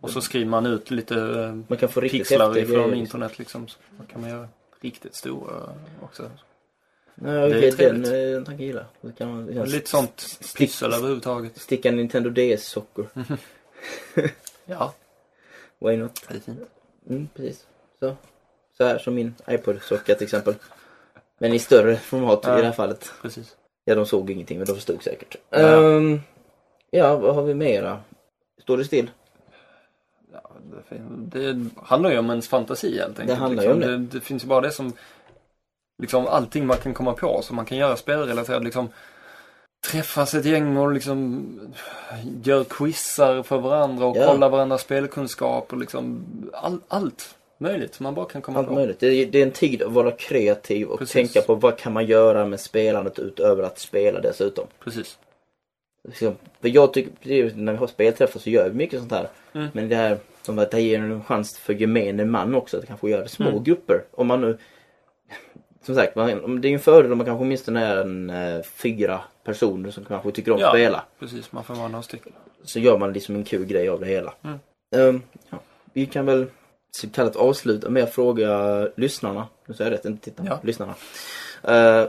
Och 0.01 0.09
så 0.09 0.21
skriver 0.21 0.45
man 0.45 0.65
ut 0.65 0.91
lite 0.91 1.15
eh, 1.15 1.55
Man 1.67 1.77
kan 1.77 1.89
få 1.89 2.01
pixlar 2.01 2.57
ifrån 2.57 2.93
internet 2.93 3.39
liksom. 3.39 3.67
Så 3.67 3.77
kan 4.11 4.21
man 4.21 4.29
göra 4.29 4.47
riktigt 4.81 5.15
stora 5.15 5.53
också. 6.03 6.23
Ja, 7.15 7.31
Det 7.31 7.31
är 7.39 7.61
den, 7.61 7.71
trevligt. 7.75 8.07
eh, 8.07 8.13
den 8.13 8.45
tanken 8.45 8.65
gillar 8.65 8.85
jag. 9.01 9.11
Så 9.11 9.17
kan 9.17 9.35
man, 9.35 9.55
ja, 9.55 9.63
Lite 9.65 9.89
sånt 9.89 10.39
pyssel 10.57 10.93
överhuvudtaget. 10.93 11.57
Sticka 11.61 11.91
Nintendo 11.91 12.29
DS-sockor. 12.29 13.07
Ja, 14.65 14.93
Why 15.81 15.97
not? 15.97 16.21
det 16.27 16.35
är 16.35 16.39
fint. 16.39 16.59
Mm, 17.09 17.27
precis. 17.35 17.67
Så. 17.99 18.15
Så 18.77 18.83
här 18.83 18.97
som 18.97 19.15
min 19.15 19.35
iPod-socka 19.47 20.15
till 20.15 20.23
exempel. 20.23 20.55
Men 21.37 21.53
i 21.53 21.59
större 21.59 21.95
format 21.95 22.39
Ja. 22.43 22.57
i 22.57 22.61
det 22.61 22.67
här 22.67 22.73
fallet. 22.73 23.11
Precis. 23.21 23.55
Ja, 23.85 23.95
de 23.95 24.05
såg 24.05 24.29
ingenting 24.29 24.57
men 24.57 24.67
de 24.67 24.73
förstod 24.75 25.03
säkert. 25.03 25.35
Ja. 25.49 25.57
Ehm, 25.57 26.19
ja, 26.91 27.15
vad 27.17 27.35
har 27.35 27.43
vi 27.43 27.53
mera? 27.53 27.99
Står 28.61 28.77
det 28.77 28.85
still? 28.85 29.11
Ja, 30.31 30.51
det, 30.89 31.39
det 31.39 31.69
handlar 31.83 32.11
ju 32.11 32.17
om 32.17 32.29
ens 32.29 32.47
fantasi 32.47 32.97
helt 32.99 33.19
enkelt. 33.19 33.39
handlar 33.39 33.63
ju 33.63 33.71
om 33.71 33.79
liksom. 33.79 34.07
det. 34.09 34.19
det. 34.19 34.21
finns 34.21 34.43
ju 34.43 34.47
bara 34.47 34.61
det 34.61 34.71
som, 34.71 34.93
liksom 36.01 36.27
allting 36.27 36.65
man 36.65 36.77
kan 36.77 36.93
komma 36.93 37.13
på 37.13 37.41
som 37.41 37.55
man 37.55 37.65
kan 37.65 37.77
göra 37.77 37.95
spelrelaterat. 37.95 38.63
Liksom, 38.63 38.89
träffas 39.85 40.33
ett 40.33 40.45
gäng 40.45 40.77
och 40.77 40.91
liksom 40.93 41.45
gör 42.43 42.63
quizar 42.63 43.43
för 43.43 43.57
varandra 43.57 44.05
och 44.05 44.17
Ja. 44.17 44.25
kolla 44.27 44.49
varandras 44.49 44.81
spelkunskap 44.81 45.73
och 45.73 45.79
liksom 45.79 46.25
all, 46.53 46.79
allt 46.87 47.35
möjligt 47.57 47.99
man 47.99 48.15
bara 48.15 48.25
kan 48.25 48.41
komma 48.41 48.59
Allt 48.59 48.67
på. 48.67 48.73
möjligt. 48.73 48.99
Det 48.99 49.07
är, 49.07 49.25
det 49.25 49.39
är 49.41 49.43
en 49.45 49.51
tid 49.51 49.81
att 49.83 49.91
vara 49.91 50.11
kreativ 50.11 50.87
och 50.87 50.99
Precis. 50.99 51.13
tänka 51.13 51.41
på 51.47 51.55
vad 51.55 51.77
kan 51.77 51.93
man 51.93 52.05
göra 52.05 52.45
med 52.45 52.59
spelandet 52.59 53.19
utöver 53.19 53.63
att 53.63 53.79
spela 53.79 54.19
dessutom. 54.21 54.65
Precis. 54.83 55.17
Liksom, 56.07 56.35
För 56.61 56.69
jag 56.69 56.93
tycker, 56.93 57.51
när 57.55 57.71
vi 57.71 57.77
har 57.77 57.87
spelträffar 57.87 58.39
så 58.39 58.49
gör 58.49 58.69
vi 58.69 58.75
mycket 58.75 58.99
sånt 58.99 59.11
här. 59.11 59.27
Mm. 59.53 59.67
Men 59.73 59.89
det 59.89 59.95
här 59.95 60.17
som 60.41 60.59
att 60.59 60.71
det 60.71 60.81
ger 60.81 60.99
en 60.99 61.23
chans 61.23 61.57
för 61.59 61.73
gemene 61.73 62.25
man 62.25 62.55
också 62.55 62.77
att 62.77 62.87
kanske 62.87 63.09
göra 63.09 63.27
små 63.27 63.49
Mm. 63.49 63.63
grupper. 63.63 64.03
Om 64.11 64.27
man 64.27 64.41
nu 64.41 64.57
som 65.85 65.95
sagt, 65.95 66.15
det 66.15 66.21
är 66.21 66.65
ju 66.65 66.73
en 66.73 66.79
fördel 66.79 67.11
om 67.11 67.17
man 67.17 67.25
kanske 67.27 67.43
åtminstone 67.43 67.85
är 67.85 67.97
en 68.01 68.29
eh, 68.29 68.61
fyra 68.63 69.21
personer 69.43 69.91
som 69.91 70.05
kanske 70.05 70.31
tycker 70.31 70.51
om 70.51 70.55
att 70.55 70.61
Ja. 70.61 70.69
spela. 70.69 71.03
Precis, 71.19 71.51
man 71.51 71.63
får 71.63 71.75
vara 71.75 71.87
några 71.87 72.03
stycken. 72.03 72.33
Så 72.63 72.79
gör 72.79 72.97
man 72.97 73.13
liksom 73.13 73.35
en 73.35 73.43
kul 73.43 73.65
grej 73.65 73.89
av 73.89 73.99
det 73.99 74.05
hela. 74.05 74.33
Mm. 74.43 74.59
Ehm, 74.95 75.21
ja. 75.49 75.57
Vi 75.93 76.05
kan 76.05 76.25
väl 76.25 76.45
så 76.91 77.09
kallat 77.09 77.35
avsluta 77.35 77.89
med 77.89 78.03
att 78.03 78.13
fråga 78.13 78.87
lyssnarna. 78.95 79.47
Nu 79.65 79.73
säger 79.73 79.91
jag 79.91 79.97
rätt, 79.97 80.05
inte 80.05 80.23
tittarna. 80.23 80.49
Ja. 80.49 80.59
Lyssnarna. 80.63 80.93
Eh, 81.63 82.07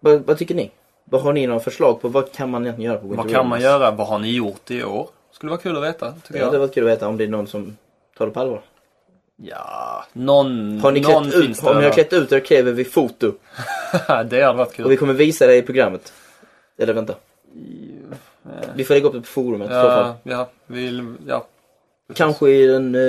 vad, 0.00 0.20
vad 0.20 0.38
tycker 0.38 0.54
ni? 0.54 0.70
Vad 1.04 1.22
har 1.22 1.32
ni 1.32 1.46
några 1.46 1.60
förslag 1.60 2.00
på? 2.00 2.08
Vad 2.08 2.32
kan 2.32 2.50
man 2.50 2.62
egentligen 2.62 2.90
göra 2.90 3.00
på 3.00 3.06
Winter 3.06 3.22
Vad 3.24 3.32
kan 3.32 3.48
man 3.48 3.60
göra? 3.60 3.90
Vad 3.90 4.06
har 4.06 4.18
ni 4.18 4.32
gjort 4.32 4.70
i 4.70 4.84
år? 4.84 5.08
Skulle 5.32 5.50
vara 5.50 5.60
kul 5.60 5.76
att 5.76 5.82
veta, 5.82 6.12
tycker 6.12 6.40
Ja, 6.40 6.46
det 6.46 6.52
jag. 6.52 6.60
var 6.60 6.68
kul 6.68 6.84
att 6.84 6.90
veta 6.90 7.08
om 7.08 7.16
det 7.16 7.24
är 7.24 7.28
någon 7.28 7.46
som 7.46 7.76
tar 8.18 8.26
det 8.26 8.32
på 8.32 8.40
allvar. 8.40 8.60
Ja, 9.36 10.04
någon, 10.12 10.80
Har 10.80 10.92
ni 10.92 11.00
någon 11.00 11.26
ut, 11.26 11.44
finns 11.46 11.62
om 11.62 11.78
ni 11.78 11.84
har 11.84 11.90
klätt 11.90 12.12
ut 12.12 12.32
er 12.32 12.40
kräver 12.40 12.72
vi 12.72 12.84
foto. 12.84 13.32
det 14.06 14.42
hade 14.42 14.52
varit 14.52 14.72
kul. 14.74 14.84
Och 14.84 14.90
vi 14.90 14.96
kommer 14.96 15.12
visa 15.14 15.46
det 15.46 15.56
i 15.56 15.62
programmet. 15.62 16.12
Eller 16.78 16.92
vänta. 16.92 17.14
Vi 18.74 18.84
får 18.84 18.94
lägga 18.94 19.06
upp 19.06 19.12
det 19.12 19.20
på 19.20 19.26
forumet 19.26 19.70
i 19.70 19.72
så 19.72 19.80
fall. 19.80 20.14
Ja, 20.22 20.32
ja, 20.32 20.50
vill, 20.66 21.14
ja. 21.26 21.46
Kanske 22.14 22.50
i 22.50 22.66
den, 22.66 22.94
eh, 22.94 23.00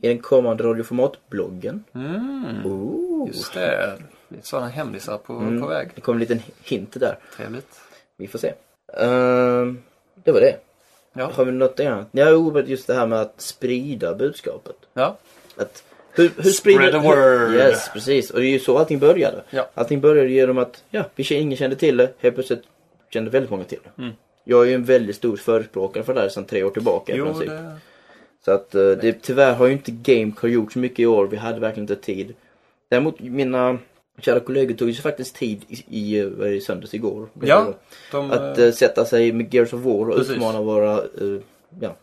i 0.00 0.08
den 0.08 0.18
kommande 0.18 0.64
radioformat-bloggen. 0.64 1.84
Mm, 1.94 2.66
Oh. 2.66 3.28
just 3.28 3.54
det. 3.54 3.92
Lite 4.28 4.46
sådana 4.46 4.68
hemlisar 4.68 5.18
på, 5.18 5.32
Mm. 5.32 5.60
på 5.60 5.66
väg. 5.66 5.90
Det 5.94 6.00
kommer 6.00 6.16
en 6.16 6.20
liten 6.20 6.42
hint 6.64 7.00
där. 7.00 7.18
Trevligt. 7.36 7.80
Vi 8.16 8.26
får 8.26 8.38
se. 8.38 8.52
Ehm, 8.98 9.82
det 10.24 10.32
var 10.32 10.40
det. 10.40 10.56
Ja. 11.12 11.30
Har 11.34 11.44
vi 11.44 11.52
något 11.52 11.80
annat? 11.80 12.08
Ja, 12.12 12.30
jo, 12.30 12.52
men 12.52 12.66
just 12.66 12.86
det 12.86 12.94
här 12.94 13.06
med 13.06 13.20
att 13.20 13.40
sprida 13.40 14.14
budskapet. 14.14 14.76
Ja. 14.94 15.16
Att, 15.56 15.84
hur, 16.12 16.22
hur 16.36 16.50
Spread 16.50 16.54
sprider... 16.54 16.92
the 16.92 16.98
word. 17.48 17.54
Yes, 17.54 17.90
precis. 17.92 18.30
Och 18.30 18.40
det 18.40 18.46
är 18.46 18.50
ju 18.50 18.58
så 18.58 18.78
allting 18.78 18.98
började. 18.98 19.42
Ja. 19.50 19.68
Allting 19.74 20.00
började 20.00 20.28
genom 20.30 20.58
att, 20.58 20.84
ja, 20.90 21.04
vi 21.14 21.34
ingen 21.34 21.56
kände 21.58 21.76
till 21.76 21.96
det. 21.96 22.10
Helt 22.18 22.34
plötsligt 22.34 22.62
kände 23.12 23.30
väldigt 23.30 23.50
många 23.50 23.64
till. 23.64 23.80
Mm. 23.98 24.10
Jag 24.44 24.62
är 24.62 24.68
ju 24.68 24.74
en 24.74 24.84
väldigt 24.84 25.16
stor 25.16 25.36
förespråkare 25.36 26.04
för 26.04 26.14
det 26.14 26.20
här 26.20 26.28
sedan 26.28 26.44
tre 26.44 26.64
år 26.64 26.70
tillbaka 26.70 27.12
i 27.12 27.16
Jo, 27.16 27.24
princip. 27.24 27.48
det... 27.48 27.76
Så 28.44 28.50
att 28.50 28.74
eh, 28.74 28.90
det, 28.90 29.22
tyvärr 29.22 29.54
har 29.54 29.66
ju 29.66 29.72
inte 29.72 29.90
Gamecore 29.90 30.52
gjort 30.52 30.72
så 30.72 30.78
mycket 30.78 30.98
i 31.00 31.06
år. 31.06 31.26
Vi 31.26 31.36
hade 31.36 31.60
verkligen 31.60 31.84
inte 31.90 31.96
tid. 31.96 32.34
Däremot 32.88 33.20
mina 33.20 33.78
kära 34.18 34.40
kollegor 34.40 34.74
tog 34.74 34.88
ju 34.88 34.94
sig 34.94 35.02
faktiskt 35.02 35.36
tid 35.36 35.64
i, 35.68 36.18
i, 36.18 36.60
söndags 36.60 36.94
igår. 36.94 37.28
Ja, 37.40 37.74
de... 38.10 38.30
Att 38.30 38.58
eh, 38.58 38.70
sätta 38.70 39.04
sig 39.04 39.32
med 39.32 39.54
Gears 39.54 39.72
of 39.72 39.80
War 39.80 40.08
och 40.08 40.16
Precis. 40.16 40.32
utmana 40.32 40.62
våra 40.62 40.98
eh, 40.98 41.40
ja, 41.80 41.96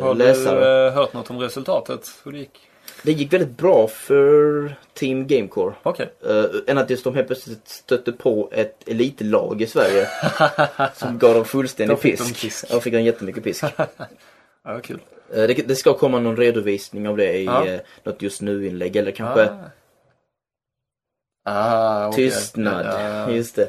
har 0.00 0.14
läsare. 0.14 0.60
du 0.60 0.86
eh, 0.86 0.94
hört 0.94 1.12
något 1.12 1.30
om 1.30 1.38
resultatet? 1.38 2.10
Hur 2.24 2.32
det 2.32 2.38
gick? 2.38 2.65
Det 3.02 3.12
gick 3.12 3.32
väldigt 3.32 3.56
bra 3.56 3.88
för 3.88 4.74
Team 4.94 5.26
Gamecore. 5.26 5.74
Okej. 5.82 6.12
Uh, 6.26 6.44
än 6.66 6.78
att 6.78 6.90
just 6.90 7.04
de 7.04 7.14
helt 7.14 7.26
plötsligt 7.26 7.68
stötte 7.68 8.12
på 8.12 8.48
ett 8.52 8.88
elitlag 8.88 9.62
i 9.62 9.66
Sverige 9.66 10.08
som 10.94 11.18
gav 11.18 11.34
dem 11.34 11.44
fullständig 11.44 11.98
fick 11.98 12.18
de 12.18 12.24
pisk. 12.24 12.40
pisk. 12.40 12.64
Ja, 12.70 12.80
fick 12.80 12.92
de 12.92 13.02
jättemycket 13.02 13.44
pisk. 13.44 13.64
Ja, 14.64 14.80
kul. 14.80 15.00
Eh, 15.30 15.42
det, 15.46 15.68
det 15.68 15.76
ska 15.76 15.94
komma 15.94 16.18
någon 16.18 16.36
redovisning 16.36 17.08
av 17.08 17.16
det 17.16 17.32
i 17.36 17.44
Ja. 17.44 17.64
uh, 17.74 17.80
något 18.04 18.22
just 18.22 18.40
nu-inlägg 18.42 18.96
eller 18.96 19.10
kanske 19.12 19.50
Ah. 19.50 19.70
Ah, 21.48 22.08
okej. 22.08 22.30
tystnad. 22.30 22.86
Ja. 22.86 23.30
Just 23.30 23.56
det. 23.56 23.68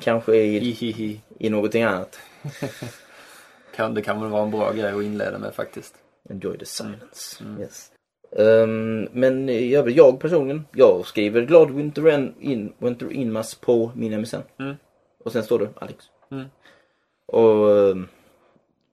Kanske 0.00 0.36
i, 0.36 1.20
i 1.38 1.50
någonting 1.50 1.82
annat. 1.82 2.18
Kan, 3.76 3.94
det 3.94 4.02
kan 4.02 4.20
väl 4.20 4.30
vara 4.30 4.42
en 4.42 4.50
bra 4.50 4.72
grej 4.72 4.92
att 4.92 5.02
inleda 5.02 5.38
med 5.38 5.54
faktiskt. 5.54 5.94
Enjoy 6.30 6.58
the 6.58 6.64
silence. 6.66 7.44
Mm. 7.44 7.60
Yes. 7.60 7.89
Ehm, 8.36 9.08
men 9.12 9.68
jag, 9.70 9.90
jag 9.90 10.20
personligen, 10.20 10.64
jag 10.72 11.06
skriver 11.06 11.42
glad 11.42 11.70
Winter 11.70 12.14
in, 12.14 12.34
in, 12.40 12.72
Winter 12.78 13.12
Inmas 13.12 13.54
på 13.54 13.90
min 13.94 14.20
MSN. 14.20 14.36
Mm. 14.58 14.76
Och 15.24 15.32
sen 15.32 15.42
står 15.42 15.58
det 15.58 15.68
Alex. 15.74 16.04
Mm. 16.30 16.44
Och 17.26 17.78
ehm, 17.78 18.08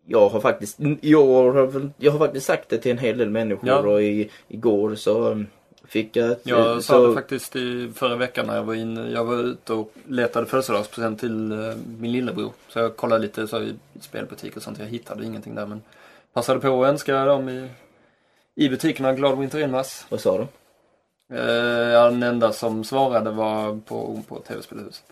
jag 0.05 0.29
har 0.29 0.39
faktiskt, 0.39 0.79
år 0.79 1.53
har 1.53 1.91
jag 1.97 2.11
har 2.11 2.19
faktiskt 2.19 2.45
sagt 2.45 2.69
det 2.69 2.77
till 2.77 2.91
en 2.91 2.97
hel 2.97 3.17
del 3.17 3.29
människor 3.29 3.69
Ja. 3.69 3.77
och 3.79 4.01
i, 4.01 4.29
igår 4.47 4.95
så 4.95 5.31
ehm, 5.31 5.47
fick 5.87 6.15
jag 6.15 6.31
ett, 6.31 6.41
Jag 6.43 6.83
sa 6.83 6.93
så, 6.93 7.07
det 7.07 7.13
faktiskt 7.13 7.55
i 7.55 7.91
förra 7.95 8.15
veckan 8.15 8.47
när 8.47 8.55
jag 8.55 8.63
var 8.63 8.73
inne. 8.73 9.09
Jag 9.09 9.25
var 9.25 9.43
ute 9.43 9.73
och 9.73 9.93
letade 10.07 10.45
födelsedagspresent 10.45 11.19
till 11.19 11.51
eh, 11.51 11.75
min 11.99 12.11
lillebror. 12.11 12.51
Så 12.67 12.79
jag 12.79 12.95
kollade 12.95 13.21
lite 13.21 13.47
så 13.47 13.61
i 13.61 13.75
spelbutik 13.99 14.57
och 14.57 14.61
sånt. 14.63 14.79
Jag 14.79 14.85
hittade 14.85 15.25
ingenting 15.25 15.55
där 15.55 15.65
men 15.65 15.81
passade 16.33 16.59
på 16.59 16.83
att 16.83 16.89
önska 16.89 17.25
dem 17.25 17.49
i, 17.49 17.69
i 18.57 18.69
butikerna 18.69 19.13
glad 19.13 19.39
Winter 19.39 19.59
Inmas. 19.59 20.05
vad 20.09 20.19
sa 20.19 20.37
de? 20.37 20.47
Eh, 21.35 21.89
ja, 21.89 22.09
den 22.09 22.23
enda 22.23 22.53
som 22.53 22.83
svarade 22.83 23.31
var 23.31 23.79
på, 23.85 24.23
på 24.27 24.39
TV-spelhuset. 24.39 25.03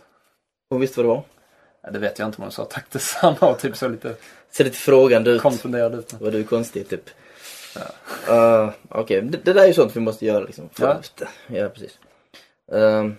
Hon 0.69 0.81
visste 0.81 0.99
vad 0.99 1.05
det 1.05 1.15
var? 1.15 1.23
Ja, 1.83 1.91
det 1.91 1.99
vet 1.99 2.19
jag 2.19 2.27
inte 2.27 2.37
om 2.37 2.43
hon 2.43 2.51
sa 2.51 2.65
tack 2.65 2.85
detsamma 2.91 3.37
och 3.39 3.59
typ 3.59 3.77
så 3.77 3.87
lite 3.87 4.15
Ser 4.51 4.63
lite 4.63 4.77
frågande 4.77 5.31
ut. 5.31 5.41
konfunderad 5.41 5.95
ut. 5.95 6.13
Var 6.13 6.31
du 6.31 6.43
konstig 6.43 6.89
typ? 6.89 7.09
Ja. 8.27 8.73
Okej, 8.89 9.21
det, 9.21 9.37
det 9.43 9.53
där 9.53 9.63
är 9.63 9.67
ju 9.67 9.73
sånt 9.73 9.95
vi 9.95 9.99
måste 9.99 10.25
göra 10.25 10.43
liksom. 10.43 10.69
Ja. 10.79 11.01
Ja, 11.47 11.69
precis. 11.69 11.99
Ehm, 12.71 13.15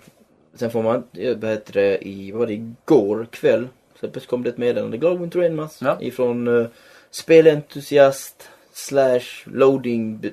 sen 0.55 0.71
får 0.71 0.83
man, 0.83 1.05
vad 1.13 1.51
heter 1.51 1.73
det, 1.73 2.09
i, 2.09 2.33
vad 2.33 2.39
var 2.39 2.47
det, 2.47 2.53
igår 2.53 3.27
kväll. 3.31 3.69
Så 4.01 4.21
kom 4.21 4.43
det 4.43 4.49
ett 4.49 4.59
meddelande, 4.59 4.99
Glad 4.99 5.21
Winter 5.21 5.39
Rainmas. 5.39 5.83
Ja. 5.83 5.97
Ifrån 6.01 6.49
uh, 6.49 6.67
spelentusiast 7.11 8.51
slash 8.77 9.45
loading 9.45 10.19
be, 10.19 10.31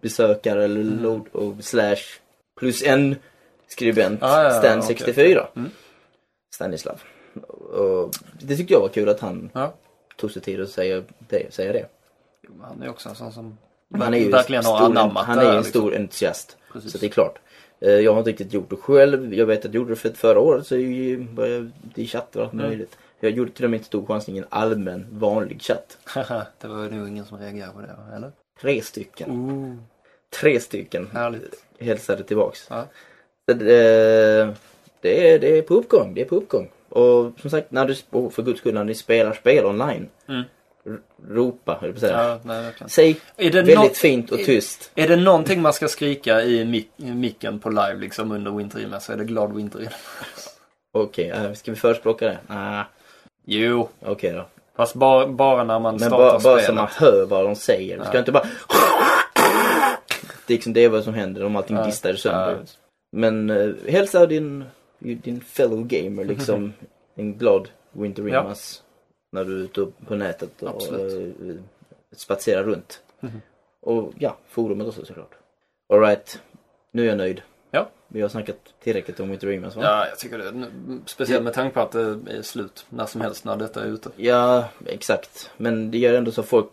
besökare 0.00 0.64
eller 0.64 0.80
Mm. 0.80 1.02
load 1.02 1.22
och 1.32 1.54
slash 1.64 1.96
plus 2.60 2.82
en 2.82 3.16
skribent, 3.68 4.22
Ah, 4.22 4.42
ja, 4.42 4.52
ja, 4.54 4.58
Stan 4.58 4.78
okej. 4.78 4.96
64. 4.96 5.46
Mm. 5.56 5.70
Stanislav. 6.54 7.00
Och 7.72 8.10
det 8.42 8.56
tyckte 8.56 8.72
jag 8.74 8.80
var 8.80 8.88
kul 8.88 9.08
att 9.08 9.20
han 9.20 9.50
Ja. 9.54 9.74
tog 10.16 10.30
sig 10.30 10.42
tid 10.42 10.60
att 10.60 10.68
säga 10.70 11.02
det. 11.28 11.54
Säga 11.54 11.72
det. 11.72 11.86
Jo, 12.42 12.50
Han 12.62 12.82
är 12.82 12.88
också 12.90 13.08
en 13.08 13.14
sån 13.14 13.32
som 13.32 13.58
Han 13.94 14.14
är 14.14 14.18
ju 14.18 14.30
verkligen 14.30 14.64
har 14.64 14.80
anammat 14.86 15.26
Han 15.26 15.38
är 15.38 15.42
här, 15.42 15.50
en 15.50 15.56
liksom. 15.56 15.70
stor 15.80 15.96
entusiast. 15.96 16.56
Precis. 16.72 16.92
Så 16.92 16.98
det 16.98 17.06
är 17.06 17.10
klart. 17.10 17.38
Eh, 17.80 17.90
Jag 17.92 18.12
har 18.12 18.18
inte 18.18 18.30
riktigt 18.30 18.52
gjort 18.52 18.70
det 18.70 18.76
själv. 18.76 19.34
Jag 19.34 19.46
vet 19.46 19.58
att 19.58 19.64
jag 19.64 19.74
gjorde 19.74 19.90
det 19.90 19.96
för 19.96 20.08
förra 20.10 20.38
året 20.40 20.66
så 20.66 20.76
jag 20.78 21.24
började 21.34 21.70
i 21.94 22.06
chatt 22.06 22.36
och 22.36 22.42
allt 22.42 22.52
Mm. 22.52 22.86
Jag 23.24 23.32
gjorde 23.32 23.50
till 23.50 23.64
och 23.64 23.70
med 23.70 23.78
inte 23.78 23.86
stor 23.86 24.06
chansning 24.06 24.36
i 24.36 24.38
en 24.38 24.46
allmän 24.48 25.06
vanlig 25.10 25.62
chatt. 25.62 25.98
det 26.60 26.68
var 26.68 26.90
nog 26.90 27.08
ingen 27.08 27.24
som 27.24 27.38
reagerade 27.38 27.72
på 27.72 27.80
det, 27.80 27.96
eller? 28.16 28.32
Tre 28.60 28.82
stycken. 28.82 29.30
Ooh, 29.30 29.76
Tre 30.40 30.60
stycken 30.60 31.08
härligt. 31.12 31.64
hälsade 31.80 32.22
tillbaks. 32.22 32.66
Ja. 32.70 32.86
Det, 33.46 33.54
det, 35.00 35.30
är, 35.30 35.38
det 35.38 35.58
är 35.58 35.62
på 35.62 35.74
uppgång. 35.74 36.14
Det 36.14 36.20
är 36.20 36.24
på 36.24 36.36
uppgång. 36.36 36.70
Och 36.88 37.32
som 37.40 37.50
sagt, 37.50 37.70
när 37.70 37.86
du, 37.86 37.94
för 38.30 38.42
guds 38.42 38.60
skull, 38.60 38.74
när 38.74 38.84
ni 38.84 38.94
spelar 38.94 39.32
spel 39.32 39.64
online. 39.64 40.08
Mm. 40.28 40.42
Ropa, 41.28 41.78
höll 41.80 41.90
jag 41.90 41.98
säga. 41.98 42.22
Ja, 42.22 42.40
nej. 42.44 42.72
Säg 42.86 43.20
Är 43.36 43.52
väldigt 43.52 43.76
något, 43.76 43.96
fint 43.96 44.32
och 44.32 44.38
tyst. 44.38 44.90
är 44.94 45.08
det 45.08 45.16
någonting 45.16 45.62
man 45.62 45.72
ska 45.72 45.88
skrika 45.88 46.42
i, 46.42 46.64
mic 46.64 46.84
i 46.96 47.10
micken 47.10 47.58
på 47.58 47.70
live 47.70 47.96
liksom 47.98 48.32
under 48.32 48.50
Winter 48.50 48.98
så 49.00 49.12
är 49.12 49.16
det 49.16 49.24
glad 49.24 49.56
Winter 49.56 49.88
Okej, 50.94 51.30
äh, 51.30 51.52
ska 51.52 51.70
vi 51.70 51.76
förespråka 51.76 52.26
det? 52.26 52.38
Nej, 52.46 52.84
Jo, 53.44 53.88
okej 54.00 54.32
då. 54.32 54.44
fast 54.76 54.94
bara, 54.94 55.26
bara 55.26 55.64
när 55.64 55.78
man 55.78 55.94
Men 55.94 56.00
startar 56.00 56.16
bara, 56.18 56.30
bara 56.32 56.38
spelet. 56.40 56.64
så 56.66 56.72
man 56.72 56.88
hör 56.90 57.26
vad 57.26 57.44
de 57.44 57.54
säger. 57.56 57.98
Du 57.98 58.04
ska 58.04 58.12
Ja. 58.14 58.18
inte 58.18 58.32
bara... 58.32 58.46
Det 60.46 60.52
är, 60.54 60.56
liksom, 60.56 60.72
det 60.72 60.84
är 60.84 60.88
vad 60.88 61.04
som 61.04 61.14
händer 61.14 61.44
om 61.44 61.56
allting 61.56 61.76
Ja, 61.76 61.84
distar 61.84 62.14
sönder. 62.14 62.50
ja. 62.50 62.66
Men 63.12 63.50
uh, 63.50 63.74
hälsa 63.88 64.26
din, 64.26 64.64
din 64.98 65.40
fellow 65.40 65.84
gamer 65.86 66.24
liksom 66.24 66.72
en 67.14 67.38
glad 67.38 67.68
Winter 67.92 68.28
Ja. 68.28 68.54
När 69.32 69.44
du 69.44 69.52
är 69.60 69.64
ute 69.64 69.86
på 70.06 70.14
nätet 70.14 70.62
och 70.62 70.68
Absolut. 70.68 71.36
uh, 71.42 71.56
spatserar 72.16 72.64
runt. 72.64 73.00
Mhm. 73.20 73.40
Och 73.82 74.12
ja, 74.18 74.36
forumet 74.48 74.86
också 74.88 75.04
såklart. 75.04 75.30
Alright, 75.92 76.40
nu 76.92 77.02
är 77.04 77.06
jag 77.08 77.18
nöjd. 77.18 77.42
Ja. 77.74 77.88
Vi 78.08 78.20
har 78.22 78.28
snackat 78.28 78.56
tillräckligt 78.82 79.20
om 79.20 79.30
Winter 79.30 79.46
Rimas 79.46 79.76
va? 79.76 79.82
Ja, 79.84 80.06
jag 80.08 80.18
tycker 80.18 80.38
det. 80.38 80.66
Speciellt 81.06 81.44
med 81.44 81.52
tanke 81.54 81.74
på 81.74 81.80
att 81.80 81.92
det 81.92 82.00
är 82.38 82.42
slut 82.42 82.86
när 82.88 83.06
som 83.06 83.20
helst 83.20 83.44
när 83.44 83.56
detta 83.56 83.82
är 83.82 83.86
ute. 83.86 84.10
Ja, 84.16 84.68
exakt. 84.86 85.50
Men 85.56 85.90
det 85.90 85.98
gör 85.98 86.14
ändå 86.14 86.30
så 86.32 86.40
att 86.40 86.46
folk 86.48 86.68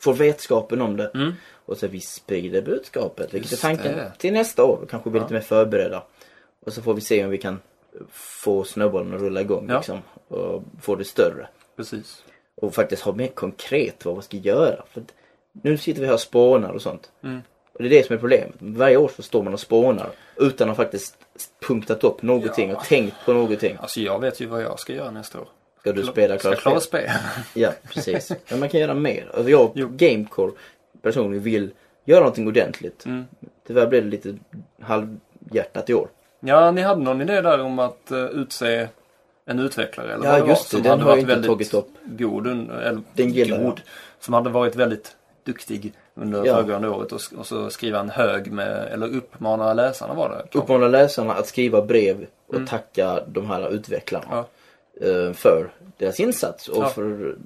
får 0.00 0.14
vetskapen 0.14 0.80
om 0.80 0.96
det. 0.96 1.10
Mm. 1.14 1.32
Och 1.66 1.76
så 1.78 1.86
vi 1.86 2.00
sprider 2.00 2.62
budskapet. 2.62 3.34
Vilket 3.34 3.52
är 3.52 3.56
tanken 3.56 3.96
det. 3.96 4.12
till 4.18 4.32
nästa 4.32 4.64
år. 4.64 4.78
Då 4.80 4.86
kanske 4.86 5.10
blir 5.10 5.20
Ja. 5.20 5.24
lite 5.24 5.34
mer 5.34 5.40
förberedda. 5.40 6.02
Och 6.66 6.72
så 6.72 6.82
får 6.82 6.94
vi 6.94 7.00
se 7.00 7.24
om 7.24 7.30
vi 7.30 7.38
kan 7.38 7.58
få 8.10 8.64
snöbollen 8.64 9.14
att 9.14 9.20
rulla 9.20 9.40
igång 9.40 9.66
Ja. 9.68 9.76
liksom. 9.76 9.98
Och 10.28 10.62
få 10.80 10.94
det 10.96 11.04
större. 11.04 11.48
Precis. 11.76 12.24
Och 12.54 12.74
faktiskt 12.74 13.02
ha 13.02 13.12
mer 13.12 13.28
konkret 13.28 14.04
vad 14.04 14.16
vi 14.16 14.22
ska 14.22 14.36
göra. 14.36 14.84
För 14.90 15.02
nu 15.52 15.78
sitter 15.78 16.00
vi 16.00 16.06
här 16.06 16.14
och 16.14 16.20
spånar 16.20 16.72
och 16.72 16.82
sånt. 16.82 17.10
Mm. 17.22 17.40
Och 17.74 17.82
det 17.82 17.88
är 17.88 17.90
det 17.90 18.06
som 18.06 18.14
är 18.16 18.20
problemet. 18.20 18.54
Varje 18.58 18.96
år 18.96 19.10
så 19.16 19.22
står 19.22 19.42
man 19.42 19.52
och 19.52 19.60
spånar. 19.60 20.10
Utan 20.36 20.70
att 20.70 20.76
faktiskt 20.76 21.16
punktat 21.66 22.04
upp 22.04 22.22
någonting 22.22 22.70
Ja. 22.70 22.76
och 22.76 22.84
tänkt 22.84 23.16
på 23.24 23.32
någonting. 23.32 23.76
Alltså 23.80 24.00
jag 24.00 24.20
vet 24.20 24.40
ju 24.40 24.46
vad 24.46 24.62
jag 24.62 24.78
ska 24.80 24.92
göra 24.92 25.10
nästa 25.10 25.40
år. 25.40 25.48
Ska 25.80 25.92
du 25.92 26.02
spela 26.04 26.38
Ska 26.38 26.48
klart 26.48 26.60
klara 26.62 26.80
spel? 26.80 27.10
Ja, 27.54 27.70
precis. 27.94 28.32
Men 28.50 28.60
man 28.60 28.68
kan 28.68 28.80
göra 28.80 28.94
mer. 28.94 29.30
Alltså 29.34 29.50
jag, 29.50 29.70
Jo. 29.74 29.88
Gamecore 29.96 30.52
personligen 31.02 31.42
vill 31.44 31.70
göra 32.04 32.20
någonting 32.20 32.48
ordentligt. 32.48 33.04
Mm. 33.06 33.24
Tyvärr 33.66 33.86
blev 33.86 34.04
det 34.04 34.10
lite 34.10 34.34
halvhjärtat 34.80 35.90
i 35.90 35.94
år. 35.94 36.08
Ja, 36.40 36.70
ni 36.70 36.82
hade 36.82 37.02
någon 37.02 37.20
idé 37.20 37.40
där 37.40 37.60
om 37.60 37.78
att 37.78 38.08
uh, 38.12 38.24
utse 38.24 38.88
en 39.46 39.58
utvecklare 39.58 40.14
eller 40.14 40.24
Ja, 40.24 40.32
vad 40.32 40.42
det 40.42 40.48
just 40.48 40.72
var, 40.72 40.80
det. 40.80 40.82
som 40.82 40.82
Den 40.82 40.90
hade 40.90 41.02
har 41.02 41.10
varit 41.10 41.24
väldigt 41.24 41.50
tagit 41.50 41.74
upp. 41.74 41.88
god, 42.04 42.46
eller 42.46 43.00
Den 43.14 43.30
gillar 43.32 43.56
jag. 43.56 43.64
god, 43.66 43.80
som 44.20 44.34
hade 44.34 44.50
varit 44.50 44.76
väldigt 44.76 45.16
duktig 45.44 45.92
under 46.14 46.44
Ja. 46.44 46.54
föregående 46.54 46.88
året 46.88 47.12
och, 47.12 47.20
och 47.36 47.46
så 47.46 47.70
skriva 47.70 48.00
en 48.00 48.10
hög 48.10 48.52
med, 48.52 48.88
eller 48.92 49.16
uppmana 49.16 49.74
läsarna 49.74 50.14
var 50.14 50.28
det. 50.28 50.34
kanske. 50.36 50.58
Uppmana 50.58 50.88
läsarna 50.88 51.34
att 51.34 51.46
skriva 51.46 51.82
brev 51.82 52.26
och 52.46 52.54
Mm. 52.54 52.66
tacka 52.66 53.20
de 53.26 53.46
här 53.50 53.70
utvecklarna 53.70 54.26
Ja. 54.30 54.46
eh, 55.08 55.32
för 55.32 55.72
deras 55.98 56.20
insats. 56.20 56.68
Och 56.68 56.82
Ja. 56.84 56.88
för, 56.88 57.36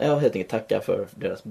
ja, 0.00 0.14
helt 0.16 0.36
enkelt 0.36 0.48
tacka 0.48 0.80
för 0.80 1.06
deras 1.14 1.42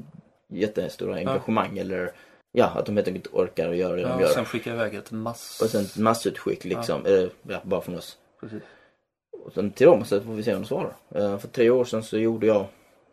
jättestora 0.48 1.16
engagemang. 1.16 1.78
Eller 1.78 2.12
ja, 2.52 2.66
att 2.66 2.86
de 2.86 2.96
helt 2.96 3.08
enkelt 3.08 3.28
orkar 3.34 3.68
och 3.70 3.76
gör 3.76 3.96
det 3.96 4.02
Ja, 4.02 4.08
de 4.08 4.14
och 4.14 4.22
gör. 4.22 4.28
sen 4.28 4.46
skicka 4.46 4.74
iväg 4.74 4.96
ett 4.96 5.12
mass... 5.12 5.60
Och 5.64 5.70
sen 5.70 5.82
ett 5.82 5.98
massutskick 5.98 6.66
liksom. 6.66 7.06
Eller, 7.06 7.30
ja, 7.48 7.58
bara 7.64 7.82
från 7.82 7.98
oss. 7.98 8.18
Precis. 8.42 8.64
Och 9.46 9.54
sen 9.54 9.72
till 9.72 9.88
dem 9.88 10.06
så 10.06 10.22
får 10.22 10.34
vi 10.34 10.44
se 10.44 10.56
om 10.56 10.62
de 10.62 10.68
svarar. 10.68 10.96
Eh, 11.16 11.38
för 11.38 11.48
tre 11.48 11.70
år 11.70 11.86
sedan 11.86 12.04
så 12.04 12.18
gjorde 12.18 12.48
jag 12.48 12.66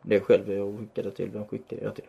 det 0.02 0.20
själv. 0.20 0.52
Jag 0.52 0.78
skickade 0.78 1.10
till, 1.10 1.30
vem 1.30 1.46
skickade 1.46 1.82
jag 1.82 1.94
till? 1.94 2.04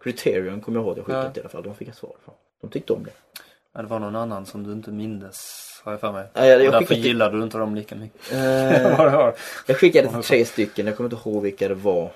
Criterion 0.00 0.60
kommer 0.60 0.78
jag 0.78 0.84
ihåg 0.86 0.90
att 0.92 0.96
jag 0.96 1.06
skickade 1.06 1.24
Ja. 1.34 1.36
i 1.36 1.40
alla 1.40 1.48
fall. 1.48 1.62
De 1.62 1.74
fick 1.74 1.88
ett 1.88 1.96
svar 1.96 2.12
från. 2.24 2.34
De 2.60 2.70
tyckte 2.70 2.92
om 2.92 3.04
det. 3.04 3.10
Ja, 3.74 3.82
det 3.82 3.88
var 3.88 3.98
någon 3.98 4.16
annan 4.16 4.46
som 4.46 4.64
du 4.64 4.72
inte 4.72 4.90
mindes, 4.90 5.60
har 5.84 5.92
jag 5.92 6.00
för 6.00 6.12
mig. 6.12 6.26
Ja, 6.34 6.46
jag, 6.46 6.64
jag, 6.64 6.72
därför 6.72 6.86
skickade 6.86 7.08
gillade 7.08 7.36
du 7.36 7.42
inte 7.42 7.58
dem 7.58 7.74
lika 7.74 7.94
mycket. 7.94 8.32
eh, 8.32 9.32
jag 9.66 9.76
skickade 9.76 10.08
till 10.08 10.22
tre 10.22 10.44
stycken. 10.44 10.86
Jag 10.86 10.96
kommer 10.96 11.10
inte 11.12 11.28
ihåg 11.30 11.42
vilka 11.42 11.68
det 11.68 11.74
var. 11.74 12.10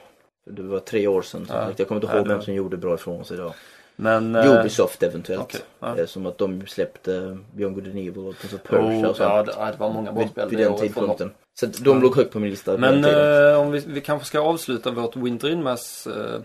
Det 0.51 0.63
var 0.63 0.79
tre 0.81 1.07
år 1.07 1.23
sedan. 1.23 1.47
Ja. 1.49 1.69
Jag 1.77 1.89
kommer 1.89 2.01
inte 2.03 2.13
Ja, 2.13 2.17
ihåg 2.19 2.29
det- 2.29 2.35
vem 2.35 2.43
som 2.43 2.55
gjorde 2.55 2.77
bra 2.77 2.95
ifrån 2.95 3.25
sig 3.25 3.37
idag. 3.37 3.53
Men... 3.97 4.37
eh, 4.37 4.61
Ubisoft 4.61 5.03
eventuellt. 5.03 5.43
okej, 5.43 5.61
ja. 5.81 5.99
Eh, 5.99 6.07
Som 6.07 6.27
att 6.27 6.39
de 6.39 6.67
släppte 6.67 7.39
Beyond 7.55 7.75
Good 7.75 7.85
and 7.87 7.97
Evil 7.99 8.19
och 8.19 8.35
så 8.51 8.59
Persia 8.59 8.81
Oh, 8.81 9.05
och 9.11 9.17
sånt. 9.17 9.31
ja, 9.31 9.43
det, 9.43 9.53
ja, 9.59 9.73
var 9.79 9.93
många 9.93 10.13
bra 10.13 10.29
spel 10.29 10.49
vid 10.49 10.59
den 10.59 10.77
tidpunkten. 10.77 11.31
Så 11.61 11.67
de 11.67 12.03
låg 12.03 12.17
högt 12.17 12.33
på 12.33 12.39
min 12.41 12.51
lista. 12.51 12.77
Men 12.77 13.05
eh, 13.05 13.61
om 13.61 13.71
vi, 13.71 13.79
vi 13.87 14.01
kanske 14.01 14.27
ska 14.29 14.41
avsluta 14.41 14.91
vårt 14.91 15.17
Winter 15.17 15.49
Inmass 15.51 16.07
eh, 16.07 16.41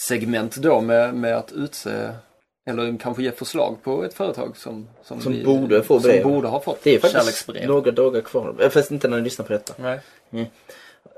segment 0.00 0.56
då 0.56 0.80
med, 0.80 1.14
med 1.14 1.36
att 1.36 1.52
utse 1.52 2.10
eller 2.66 2.98
kanske 2.98 3.22
ge 3.22 3.32
förslag 3.32 3.76
på 3.82 4.04
ett 4.04 4.14
företag 4.14 4.56
som, 4.56 4.88
som, 5.02 5.20
Som 5.20 5.32
vi, 5.32 5.44
borde 5.44 5.82
få 5.82 5.98
brev. 5.98 6.22
Som 6.22 6.32
borde 6.32 6.48
ha 6.48 6.60
fått 6.60 6.82
det 6.82 6.94
är 6.94 6.98
faktiskt 6.98 7.48
några 7.66 7.90
dagar 7.90 8.20
kvar. 8.20 8.54
Eh, 8.60 8.68
Fast 8.70 8.90
inte 8.90 9.08
när 9.08 9.16
ni 9.16 9.22
lyssnar 9.22 9.46
på 9.46 9.52
detta. 9.52 9.74
Nej. 9.76 10.00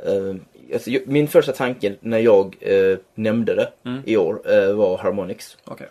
Eh, 0.06 0.34
alltså, 0.74 0.90
ju- 0.90 1.04
min 1.06 1.28
första 1.28 1.52
tanke 1.52 1.96
när 2.00 2.18
jag 2.18 2.56
eh, 2.60 2.98
nämnde 3.14 3.54
det 3.54 3.72
Mm. 3.84 4.02
i 4.06 4.16
år 4.16 4.52
eh, 4.52 4.72
var 4.72 4.98
Harmonix. 4.98 5.56
Okej. 5.64 5.88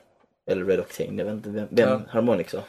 Eller 0.52 0.66
Red 0.66 0.80
Octane, 0.80 1.18
jag 1.18 1.26
vet 1.26 1.34
inte 1.34 1.50
vem, 1.50 1.68
vem 1.70 1.90
Ja. 1.90 2.02
Harmonix 2.10 2.54
var. 2.54 2.64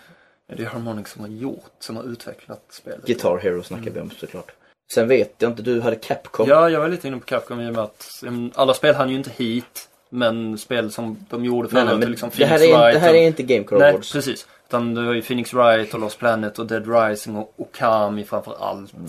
Det 0.57 0.63
är 0.63 0.67
Harmonix 0.67 1.11
som 1.13 1.21
har 1.21 1.29
gjort, 1.29 1.71
som 1.79 1.97
har 1.97 2.05
utvecklat 2.05 2.63
spelet. 2.71 3.07
Guitar 3.07 3.39
Hero 3.39 3.63
snackar 3.63 3.91
vi 3.91 4.01
om 4.01 4.11
såklart. 4.11 4.53
Sen 4.95 5.09
vet 5.09 5.35
jag 5.39 5.51
inte, 5.51 5.63
du 5.63 5.81
hade 5.81 5.97
Capcom. 5.97 6.49
Ja, 6.49 6.71
jag 6.71 6.81
var 6.81 6.89
lite 6.89 7.09
inne 7.09 7.17
på 7.19 7.25
Capcom 7.27 7.61
i 7.61 7.69
och 7.69 7.73
med 7.73 7.83
att 7.83 8.23
um, 8.27 8.51
alla 8.55 8.75
spel 8.75 8.95
hann 8.95 9.11
ju 9.11 9.17
inte 9.17 9.31
hit. 9.37 9.89
Men 10.11 10.59
spel 10.59 10.91
som 10.91 11.27
de 11.31 11.45
gjorde 11.45 11.69
förra 11.69 11.85
Nej, 11.85 11.99
nej, 11.99 12.09
liksom 12.09 12.29
det, 12.29 12.37
Phoenix 12.37 12.51
här 12.51 12.61
är, 12.61 12.65
inte- 12.69 12.79
Wright 12.79 12.95
det 12.95 13.01
här 13.01 13.11
och- 13.11 13.17
är 13.17 13.27
inte 13.27 13.43
Gamecore 13.43 13.81
Nej, 13.81 13.91
Awards. 13.91 14.13
precis. 14.13 14.47
Utan 14.69 14.95
det 14.95 15.03
var 15.07 15.13
ju 15.13 15.23
Phoenix 15.23 15.55
Wright 15.55 15.95
och 15.95 16.01
Lost 16.01 16.19
Planet 16.19 16.59
och 16.59 16.67
Dead 16.67 16.89
Rising 16.95 17.37
och 17.37 17.53
Okami 17.57 18.25
framför 18.25 18.57
allt. 18.61 18.95
Mm. 18.95 19.07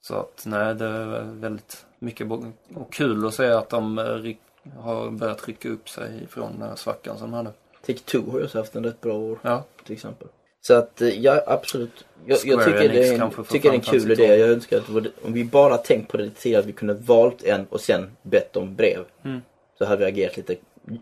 Så 0.00 0.14
att 0.14 0.42
nej, 0.46 0.74
det 0.74 0.84
är 0.84 1.22
väldigt 1.40 1.84
mycket 1.98 2.26
och 2.74 2.92
kul 2.92 3.26
att 3.26 3.34
se 3.34 3.46
att 3.46 3.68
de 3.68 3.98
eh, 3.98 4.34
har 4.82 5.10
börjat 5.10 5.48
rycka 5.48 5.68
upp 5.68 5.88
sig 5.88 6.26
från 6.30 6.52
den 6.58 6.68
här 6.68 6.76
svackan 6.76 7.18
som 7.18 7.30
de 7.30 7.36
hade. 7.36 7.50
Take-Two 7.86 8.30
har 8.30 8.38
ju 8.38 8.44
också 8.44 8.58
haft 8.58 8.76
en 8.76 8.84
rätt 8.84 9.00
bra 9.00 9.14
år 9.14 9.38
Ja, 9.42 9.64
till 9.84 9.92
exempel. 9.92 10.28
Så 10.60 10.74
att 10.74 11.02
eh, 11.02 11.08
ja, 11.08 11.42
absolut. 11.46 12.04
Jag, 12.26 12.38
jag 12.44 12.64
tycker, 12.64 12.88
det 12.88 13.08
är 13.08 13.22
en, 13.22 13.30
tycker 13.44 13.70
det 13.70 13.74
är 13.74 13.78
en 13.78 13.80
kul 13.80 14.12
idé. 14.12 14.36
Jag 14.36 14.48
önskar 14.48 14.76
att 14.76 14.86
det 15.04 15.10
om 15.22 15.32
vi 15.32 15.44
bara 15.44 15.76
tänkt 15.76 16.10
på 16.10 16.16
det 16.16 16.24
lite 16.24 16.40
tidigare, 16.40 16.60
att 16.60 16.68
vi 16.68 16.72
kunde 16.72 16.94
valt 16.94 17.44
en 17.44 17.66
och 17.70 17.80
sen 17.80 18.10
bett 18.22 18.56
om 18.56 18.74
brev. 18.74 19.04
Mm. 19.24 19.40
Så 19.78 19.84
hade 19.84 19.96
vi 20.04 20.04
agerat 20.12 20.36
lite, 20.36 20.56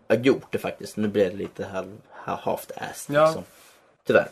ja, 0.09 0.14
gjort 0.14 0.47
det 0.53 0.59
faktiskt. 0.59 0.97
Nu 0.97 1.09
blev 1.09 1.31
det 1.31 1.37
lite 1.37 1.64
halv, 1.64 1.97
half-assed 2.27 3.14
Ja. 3.14 3.27
liksom. 3.27 3.43
Tyvärr. 4.07 4.29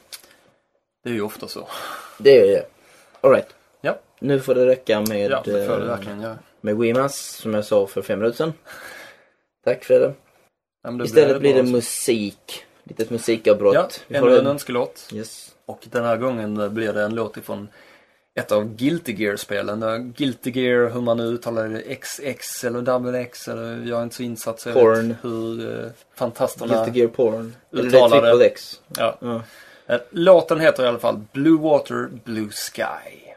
det 1.04 1.10
är 1.10 1.14
ju 1.14 1.22
ofta 1.22 1.48
så. 1.48 1.68
Det 2.18 2.38
är 2.40 2.46
det. 2.46 2.66
Alright. 3.20 3.46
Ja. 3.80 3.98
Nu 4.20 4.40
får 4.40 4.54
det 4.54 4.66
räcka 4.66 5.00
med, 5.00 5.30
Ja, 5.30 5.42
det 5.44 5.66
får 5.66 5.76
det 5.76 5.82
eh, 5.84 5.88
verkligen 5.88 6.20
göra. 6.20 6.38
med 6.60 6.76
Wimas, 6.76 7.16
som 7.18 7.54
jag 7.54 7.64
sa 7.64 7.86
för 7.86 8.02
fem 8.02 8.18
minuter 8.18 8.36
sedan. 8.36 8.52
Tack 9.64 9.84
Fredde. 9.84 10.14
Ja, 10.82 10.90
men 10.90 10.98
det 10.98 11.04
Istället 11.04 11.40
blir 11.40 11.54
det 11.54 11.62
bra. 11.62 11.72
musik. 11.72 12.64
Litet 12.84 13.10
musikavbrott. 13.10 13.74
Ja, 14.08 14.18
ännu 14.18 14.38
en- 14.38 14.46
önskelåt. 14.46 15.08
Yes. 15.12 15.54
Och 15.66 15.80
den 15.90 16.04
här 16.04 16.16
gången 16.16 16.74
blir 16.74 16.92
det 16.92 17.02
en 17.02 17.14
låt 17.14 17.36
ifrån 17.36 17.68
ett 18.34 18.52
av 18.52 18.76
Guilty 18.76 19.12
Gear-spelen. 19.12 19.82
Eh, 19.82 19.96
Guilty 19.96 20.50
Gear, 20.50 20.90
hur 20.90 21.00
man 21.00 21.16
nu 21.16 21.22
uttalar 21.22 21.68
det, 21.68 21.94
XX 21.94 22.64
eller 22.64 22.82
Double 22.82 23.20
X 23.20 23.48
eller 23.48 23.84
jag 23.86 23.98
är 23.98 24.02
inte 24.02 24.16
så 24.16 24.22
insatt 24.22 24.60
så 24.60 24.68
jag 24.68 24.74
Porn. 24.74 25.08
vet 25.08 25.16
hur 25.22 25.66
uh, 25.66 25.90
fantasterna... 26.14 26.74
Guilty 26.74 27.00
Gear 27.00 27.08
Porn. 27.08 27.54
Eller 27.72 28.38
det 28.38 28.46
X. 28.46 28.80
Ja. 28.96 29.18
Ja. 29.20 29.42
Eh, 29.86 30.00
Låten 30.10 30.60
heter 30.60 30.84
i 30.84 30.86
alla 30.86 30.98
fall 30.98 31.20
Blue 31.32 31.60
Water, 31.60 32.08
Blue 32.24 32.48
Sky. 32.50 33.31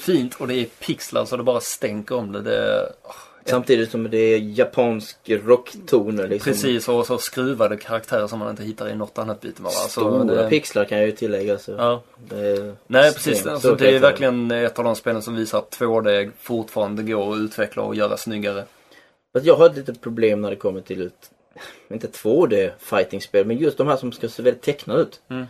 Fint 0.00 0.34
och 0.34 0.48
det 0.48 0.54
är 0.54 0.64
pixlar 0.64 1.24
så 1.24 1.36
det 1.36 1.42
bara 1.42 1.60
stänker 1.60 2.14
om 2.14 2.32
det. 2.32 2.42
det 2.42 2.92
Samtidigt 3.44 3.90
som 3.90 4.10
det 4.10 4.18
är 4.18 4.38
japansk 4.38 5.16
rocktoner 5.24 6.28
liksom. 6.28 6.52
Precis, 6.52 6.88
och 6.88 7.06
så 7.06 7.18
skruvade 7.18 7.76
karaktärer 7.76 8.26
som 8.26 8.38
man 8.38 8.50
inte 8.50 8.62
hittar 8.62 8.88
i 8.88 8.94
något 8.94 9.18
annat 9.18 9.42
beat'em 9.42 9.60
up. 9.60 9.66
Alltså, 9.66 9.88
Stora 9.88 10.24
det, 10.24 10.48
pixlar 10.48 10.84
kan 10.84 10.98
jag 10.98 11.06
ju 11.06 11.12
tillägga. 11.12 11.58
Så 11.58 11.72
Ja. 11.72 12.02
Nej 12.86 13.12
precis, 13.12 13.46
alltså, 13.46 13.74
det 13.74 13.96
är 13.96 13.98
verkligen 13.98 14.50
ett 14.50 14.78
av 14.78 14.84
de 14.84 14.96
spelen 14.96 15.22
som 15.22 15.36
visar 15.36 15.58
att 15.58 15.78
2D 15.78 16.30
fortfarande 16.40 17.02
går 17.02 17.32
att 17.32 17.38
utveckla 17.38 17.82
och 17.82 17.94
göra 17.94 18.16
snyggare. 18.16 18.64
Jag 19.42 19.56
har 19.56 19.66
ett 19.66 19.76
litet 19.76 20.00
problem 20.00 20.40
när 20.40 20.50
det 20.50 20.56
kommer 20.56 20.80
till 20.80 21.02
ut, 21.02 21.30
inte 21.88 22.06
2D 22.06 22.70
fightingspel 22.78 23.46
men 23.46 23.58
just 23.58 23.78
de 23.78 23.86
här 23.86 23.96
som 23.96 24.12
ska 24.12 24.28
se 24.28 24.42
väldigt 24.42 24.62
tecknade 24.62 25.02
ut. 25.02 25.20
Mm. 25.28 25.46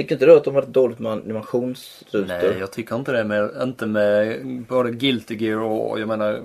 Tycker 0.00 0.14
inte 0.14 0.26
du 0.26 0.36
att 0.36 0.44
de 0.44 0.54
har 0.54 0.62
dåligt 0.62 0.98
med 0.98 1.12
animationsrutor? 1.12 2.26
Nej, 2.28 2.56
jag 2.58 2.70
tycker 2.70 2.96
inte 2.96 3.12
det. 3.12 3.24
Med, 3.24 3.50
inte 3.62 3.86
med 3.86 4.40
både 4.68 4.90
Guilty 4.90 5.36
Gear 5.36 5.58
och 5.58 6.00
jag 6.00 6.08
menar 6.08 6.42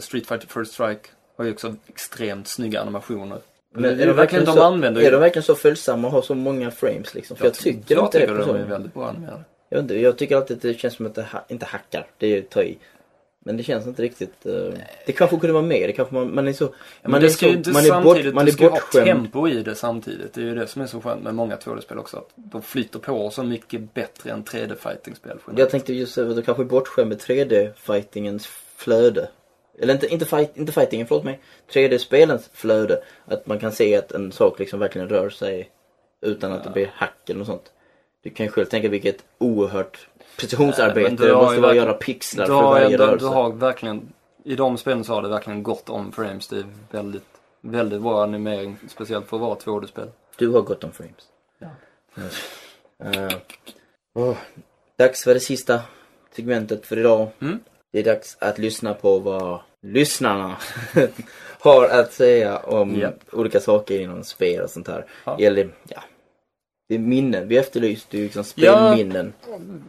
Street 0.00 0.26
Fighter 0.26 0.46
First 0.48 0.72
Strike 0.72 1.08
har 1.36 1.44
ju 1.44 1.52
också 1.52 1.74
extremt 1.88 2.48
snygga 2.48 2.80
animationer. 2.80 3.38
Men 3.74 3.82
det 3.82 4.02
är 4.02 4.06
ju 4.06 4.12
verkligen 4.12 4.44
de 4.44 4.52
så, 4.52 4.62
använder 4.62 5.02
Är 5.02 5.12
de 5.12 5.20
verkligen 5.20 5.42
så 5.42 5.54
följsamma 5.54 6.08
och 6.08 6.12
har 6.12 6.22
så 6.22 6.34
många 6.34 6.70
frames 6.70 7.14
liksom? 7.14 7.36
För 7.36 7.44
jag, 7.44 7.54
tycker 7.54 7.94
jag 7.94 8.04
inte 8.04 8.18
tycker 8.18 8.34
det. 8.34 8.38
de 8.38 8.50
är 8.50 8.58
På 8.58 8.62
så. 8.62 8.68
väldigt 8.68 8.94
bra 8.94 9.08
animerade. 9.08 9.44
Jag, 9.68 9.78
vet 9.78 9.82
inte, 9.82 9.98
jag 10.00 10.18
tycker 10.18 10.36
alltid 10.36 10.56
att 10.56 10.62
det 10.62 10.74
känns 10.74 10.94
som 10.94 11.06
att 11.06 11.14
det 11.14 11.22
ha, 11.22 11.44
inte 11.48 11.66
hackar. 11.66 12.06
Det 12.18 12.26
är 12.26 12.30
ju 12.30 12.38
att 12.38 12.50
ta 12.50 12.62
i. 12.62 12.78
Men 13.44 13.56
det 13.56 13.62
känns 13.62 13.86
inte 13.86 14.02
riktigt... 14.02 14.46
eh, 14.46 14.72
det 15.06 15.12
kanske 15.12 15.36
kunde 15.36 15.52
vara 15.52 15.62
mer. 15.62 15.86
Det 15.86 15.92
kanske 15.92 16.14
man, 16.14 16.34
man 16.34 16.48
är 16.48 16.52
så... 16.52 16.64
Ja, 16.64 16.70
men 17.02 17.10
man 17.10 17.20
det 17.20 17.26
är 17.26 17.30
så, 17.30 17.46
inte 17.46 17.70
man 17.70 17.82
är 17.82 17.88
samtidigt, 17.88 18.24
bort, 18.24 18.34
man 18.34 18.44
du 18.44 18.50
är 18.50 18.54
ska 18.54 18.62
ju 18.64 18.68
ha 18.70 18.76
bortskämd. 18.76 19.06
tempo 19.06 19.48
i 19.48 19.62
det 19.62 19.74
samtidigt. 19.74 20.34
Det 20.34 20.40
är 20.40 20.44
ju 20.44 20.54
det 20.54 20.66
som 20.66 20.82
är 20.82 20.86
så 20.86 21.00
skönt 21.00 21.22
med 21.22 21.34
många 21.34 21.56
2D-spel 21.56 21.98
också. 21.98 22.16
Att 22.16 22.30
de 22.34 22.62
flyter 22.62 22.98
på 22.98 23.30
så 23.30 23.42
mycket 23.42 23.94
bättre 23.94 24.30
än 24.30 24.44
3D-fighting-spel. 24.44 25.38
Jag 25.56 25.70
tänkte 25.70 25.94
just 25.94 26.18
att 26.18 26.36
du 26.36 26.42
kanske 26.42 26.62
är 26.62 26.64
bortskämd 26.64 27.08
med 27.08 27.18
3D-fightingens 27.18 28.48
flöde. 28.76 29.28
Eller 29.78 29.94
inte, 29.94 30.06
inte, 30.06 30.24
fight, 30.24 30.56
inte 30.56 30.72
fightingen, 30.72 31.06
förlåt 31.06 31.24
mig. 31.24 31.40
3D-spelens 31.72 32.50
flöde. 32.52 33.02
Att 33.24 33.46
man 33.46 33.58
kan 33.58 33.72
se 33.72 33.96
att 33.96 34.12
en 34.12 34.32
sak 34.32 34.58
liksom 34.58 34.80
verkligen 34.80 35.08
rör 35.08 35.30
sig 35.30 35.70
utan 36.22 36.52
att 36.52 36.64
det 36.64 36.70
blir 36.70 36.90
hack 36.94 37.30
eller 37.30 37.38
något 37.38 37.48
sånt. 37.48 37.72
Du 38.22 38.30
kan 38.30 38.46
ju 38.46 38.52
själv 38.52 38.64
tänka 38.66 38.88
vilket 38.88 39.24
oerhört 39.38 40.08
precisionsarbete 40.40 41.10
du 41.10 41.28
det 41.28 41.34
måste 41.34 41.60
vara 41.60 41.74
göra 41.74 41.92
pixlar 41.92 42.44
Du 42.46 42.52
för 42.52 42.62
varje 42.62 42.86
ändå, 42.86 43.04
rörelse. 43.06 43.24
du 43.24 43.28
har 43.28 43.52
verkligen, 43.52 44.12
i 44.44 44.56
de 44.56 44.78
spelen 44.78 45.04
så 45.04 45.14
har 45.14 45.22
det 45.22 45.28
verkligen 45.28 45.62
gått 45.62 45.88
om 45.88 46.12
frames. 46.12 46.48
Det 46.48 46.56
är 46.56 46.64
väldigt, 46.90 47.26
väldigt 47.60 48.02
bra 48.02 48.22
animering. 48.22 48.76
Speciellt 48.88 49.28
för 49.28 49.36
att 49.36 49.40
vara 49.40 49.54
2D-spel. 49.58 50.10
Du 50.36 50.48
har 50.48 50.60
gott 50.62 50.84
om 50.84 50.92
frames. 50.92 51.28
Ja. 51.58 51.68
Eh, 53.04 53.28
åh, 54.14 54.36
dags 54.98 55.24
för 55.24 55.34
det 55.34 55.40
sista 55.40 55.80
segmentet 56.36 56.86
för 56.86 56.98
idag. 56.98 57.28
Mm. 57.40 57.58
Det 57.92 57.98
är 57.98 58.04
dags 58.04 58.36
att 58.40 58.58
lyssna 58.58 58.94
på 58.94 59.18
vad 59.18 59.60
lyssnarna 59.82 60.56
har 61.60 61.88
att 61.88 62.12
säga 62.12 62.58
om 62.58 62.94
Japp. 62.96 63.14
olika 63.32 63.60
saker 63.60 64.00
inom 64.00 64.24
spel 64.24 64.60
och 64.62 64.70
sånt 64.70 64.88
här. 64.88 65.06
Ja. 65.24 65.38
Eller, 65.40 65.68
ja. 65.88 66.00
Det 66.90 66.94
är 66.96 66.98
minnen. 66.98 67.48
Vi 67.48 67.56
efterlyste 67.56 68.16
ju 68.16 68.22
liksom 68.24 68.44
spelminnen. 68.44 69.32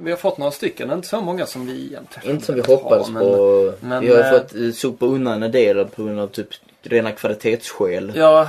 Vi 0.01 0.09
har 0.11 0.17
fått 0.17 0.37
några 0.37 0.51
stycken, 0.51 0.91
inte 0.91 1.07
så 1.07 1.21
många 1.21 1.45
som 1.45 1.65
vi 1.65 1.85
egentligen 1.85 2.29
Inte 2.35 2.45
som 2.45 2.55
vi 2.55 2.61
hoppades 2.61 3.09
men- 3.09 3.21
på. 3.23 3.73
men, 3.79 4.01
vi 4.01 4.07
har 4.09 4.15
ju 4.17 4.21
eh, 4.23 4.31
fått 4.31 4.55
eh, 4.55 4.71
sopa 4.71 5.05
undan 5.05 5.43
en 5.43 5.51
del 5.51 5.85
på 5.85 6.03
grund 6.03 6.19
av 6.19 6.27
typ 6.27 6.47
rena 6.83 7.11
kvalitetsskäl. 7.11 8.11
Ja, 8.15 8.47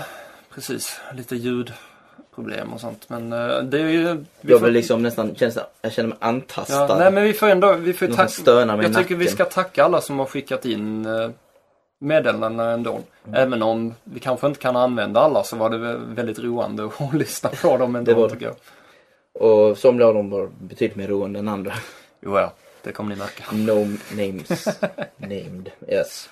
precis. 0.55 1.01
Lite 1.17 1.37
ljudproblem 1.37 2.73
och 2.73 2.81
sånt. 2.81 3.05
Men 3.09 3.33
eh, 3.33 3.59
det 3.63 3.81
är 3.81 3.89
ju... 3.89 4.15
Vi 4.41 4.53
jag 4.53 4.59
får- 4.59 4.67
vill 4.67 4.75
liksom 4.75 5.03
nästan, 5.03 5.35
känns, 5.35 5.59
jag 5.83 5.93
känner 5.93 6.09
mig 6.09 6.19
antastad. 6.21 6.75
ja, 6.89 6.99
nej 6.99 7.13
men 7.13 7.25
vi 7.25 7.33
får 7.33 7.47
ändå, 7.47 7.73
vi 7.73 7.93
får 7.93 8.07
tacka. 8.07 8.83
Jag 8.83 8.97
tycker 8.97 9.15
vi 9.15 9.25
nacken. 9.25 9.29
ska 9.35 9.45
tacka 9.45 9.85
alla 9.85 10.01
som 10.01 10.19
har 10.19 10.27
skickat 10.27 10.65
in 10.65 11.07
meddelanden 12.03 12.61
ändå. 12.69 12.91
Mm. 12.93 13.35
Även 13.35 13.63
om 13.63 13.95
vi 14.05 14.21
kanske 14.21 14.47
inte 14.47 14.61
kan 14.61 14.77
använda 14.77 15.21
alla 15.21 15.45
så 15.45 15.57
var 15.57 15.71
det 15.71 15.77
vä- 15.77 16.15
väldigt 16.15 16.39
roande 16.39 16.85
att 16.85 17.15
lyssna 17.15 17.51
på 17.63 17.77
dem 17.77 17.97
ändå 17.97 18.13
Det 18.13 18.21
var 18.21 18.29
det. 18.39 18.55
Och 19.41 19.79
somliga 19.79 20.09
av 20.09 20.15
dem 20.15 20.31
var 20.31 20.49
betydligt 20.61 20.97
mer 20.97 21.09
roande 21.09 21.39
än 21.39 21.49
andra. 21.49 21.73
Jo, 22.21 22.39
ja, 22.39 22.53
det 22.83 22.93
kommer 22.93 23.11
ni 23.15 23.19
märka. 23.19 23.45
No 23.53 23.97
names 24.17 24.67
named. 25.17 25.71
Yes. 25.89 26.29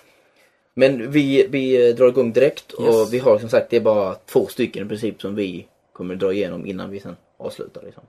Men 0.75 1.11
vi, 1.11 1.47
vi 1.51 1.93
drar 1.93 2.09
igång 2.09 2.33
direkt 2.33 2.73
och 2.73 2.85
Yes. 3.01 3.13
vi 3.13 3.19
har 3.19 3.39
som 3.39 3.49
sagt 3.49 3.71
det 3.71 3.77
är 3.77 3.81
bara 3.81 4.15
två 4.15 4.47
stycken 4.47 4.87
i 4.87 4.89
princip 4.89 5.21
som 5.21 5.35
vi 5.35 5.67
kommer 5.93 6.15
dra 6.15 6.33
igenom 6.33 6.67
innan 6.67 6.91
vi 6.91 7.01
sen 7.01 7.17
avslutar. 7.37 7.83
Liksom. 7.83 8.03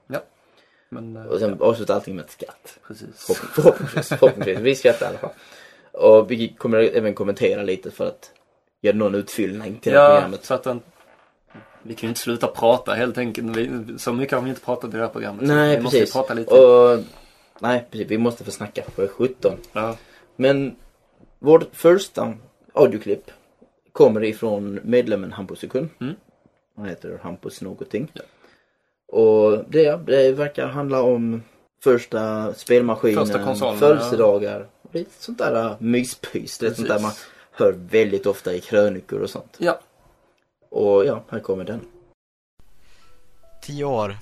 Men, 0.90 1.16
eh, 1.18 1.26
Och 1.26 1.40
sen 1.40 1.58
avslutar 1.62 1.94
allting 1.96 2.16
med 2.16 2.26
ett 2.26 2.32
skratt. 2.32 2.78
precis. 2.88 3.08
Förhopp- 3.28 3.54
Förhoppningsvis. 3.54 4.08
förhoppningsvis. 4.10 4.60
Vi 4.60 4.76
skrattar 4.76 5.06
i 5.06 5.10
alla 5.10 5.18
fall. 5.18 5.30
Och 5.92 6.32
vi 6.32 6.48
kommer 6.48 6.78
även 6.78 7.14
kommentera 7.14 7.64
lite 7.64 7.92
för 7.92 8.08
att 8.08 8.32
göra 8.82 8.96
någon 8.96 9.16
utfyllning 9.16 9.80
till 9.80 9.92
det 9.92 10.00
här 10.00 10.10
Ja, 10.10 10.16
programmet. 10.16 10.46
så 10.46 10.54
att 10.54 10.64
den... 10.64 10.82
Vi 11.84 11.94
kan 11.94 12.08
ju 12.08 12.10
inte 12.10 12.22
sluta 12.22 12.48
prata 12.48 12.94
helt 12.94 13.18
enkelt. 13.18 13.58
Vi, 13.58 13.70
så 13.98 14.14
mycket 14.14 14.36
har 14.36 14.42
vi 14.42 14.50
inte 14.50 14.62
pratat 14.62 14.94
i 14.94 14.98
det 14.98 15.04
här 15.04 15.10
programmet. 15.10 15.48
Nej 15.48 15.76
vi 15.78 15.84
måste 15.84 16.00
precis. 16.00 16.14
prata 16.14 16.34
lite. 16.34 16.56
Och, 16.56 17.00
nej 17.60 17.88
precis, 17.92 18.08
vi 18.12 18.18
måste 18.18 18.44
få 18.44 18.52
snacka 18.52 18.82
på 18.96 19.08
17. 19.08 19.54
Ja. 19.74 19.98
Men 20.36 20.76
vårt 21.40 21.76
första 21.76 22.34
audioklipp 22.74 23.32
kommer 23.92 24.24
ifrån 24.24 24.80
medlemmen 24.84 25.32
Hampus 25.32 25.60
Sekund. 25.60 25.90
Mm. 26.02 26.14
Han 26.78 26.86
heter 26.86 27.20
Hampus 27.24 27.62
någonting. 27.62 28.12
Ja. 28.14 28.22
Och 29.08 29.64
det, 29.70 30.06
det 30.06 30.32
verkar 30.32 30.68
handla 30.68 31.02
om 31.02 31.42
första 31.84 32.54
spelmaskinen, 32.54 33.26
Första 33.26 33.44
konsolen, 33.44 33.80
födelsedagar. 33.80 34.68
Lite 34.92 35.24
sånt 35.24 35.38
där 35.38 35.66
äh, 35.66 35.76
myspys. 35.80 36.58
Det 36.58 36.68
är 36.68 36.74
sånt 36.74 36.88
där 36.88 37.00
man 37.00 37.12
hör 37.52 37.72
väldigt 37.72 38.26
ofta 38.26 38.54
i 38.54 38.62
krönikor 38.62 39.20
och 39.20 39.30
sånt. 39.30 39.56
ja. 39.58 39.80
Och 40.70 41.06
ja, 41.06 41.24
här 41.30 41.40
kommer 41.40 41.64
den. 41.64 41.82
Tio 43.62 43.86
år. 43.86 44.18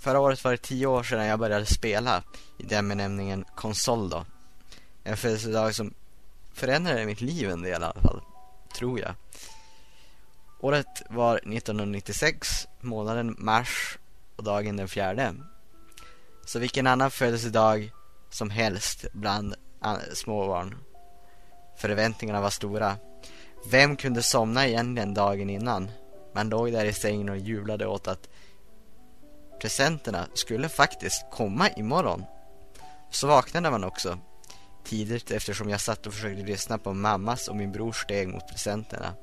Förra 0.00 0.20
året 0.20 0.44
var 0.44 0.50
det 0.50 0.56
tio 0.56 0.86
år 0.86 1.02
sedan 1.02 1.26
jag 1.26 1.38
började 1.38 1.66
spela 1.66 2.22
i 2.58 2.62
den 2.62 2.88
benämningen 2.88 3.44
konsol 3.54 4.10
då. 4.10 4.24
En 5.04 5.16
födelsedag 5.16 5.74
som 5.74 5.94
förändrade 6.54 7.06
mitt 7.06 7.20
liv 7.20 7.50
en 7.50 7.62
del 7.62 7.70
i 7.70 7.74
alla 7.74 8.00
fall, 8.02 8.20
tror 8.74 9.00
jag. 9.00 9.14
Året 10.60 11.02
var 11.10 11.36
1996, 11.36 12.48
månaden 12.80 13.36
mars 13.38 13.98
och 14.36 14.44
dagen 14.44 14.76
den 14.76 14.88
fjärde. 14.88 15.34
Så 16.48 16.58
vilken 16.58 16.86
annan 16.86 17.10
födelsedag 17.10 17.92
som 18.30 18.50
helst 18.50 19.06
bland 19.12 19.54
småbarn. 20.14 20.76
Förväntningarna 21.76 22.40
var 22.40 22.50
stora. 22.50 22.96
Vem 23.70 23.96
kunde 23.96 24.22
somna 24.22 24.66
egentligen 24.66 25.14
dagen 25.14 25.50
innan? 25.50 25.90
Man 26.34 26.48
låg 26.48 26.72
där 26.72 26.84
i 26.84 26.92
sängen 26.92 27.28
och 27.28 27.38
jublade 27.38 27.86
åt 27.86 28.08
att 28.08 28.28
presenterna 29.60 30.26
skulle 30.34 30.68
faktiskt 30.68 31.26
komma 31.30 31.68
imorgon. 31.68 32.24
Så 33.10 33.26
vaknade 33.26 33.70
man 33.70 33.84
också 33.84 34.18
tidigt 34.84 35.30
eftersom 35.30 35.70
jag 35.70 35.80
satt 35.80 36.06
och 36.06 36.14
försökte 36.14 36.42
lyssna 36.42 36.78
på 36.78 36.92
mammas 36.92 37.48
och 37.48 37.56
min 37.56 37.72
brors 37.72 38.02
steg 38.02 38.28
mot 38.28 38.48
presenterna. 38.48 39.14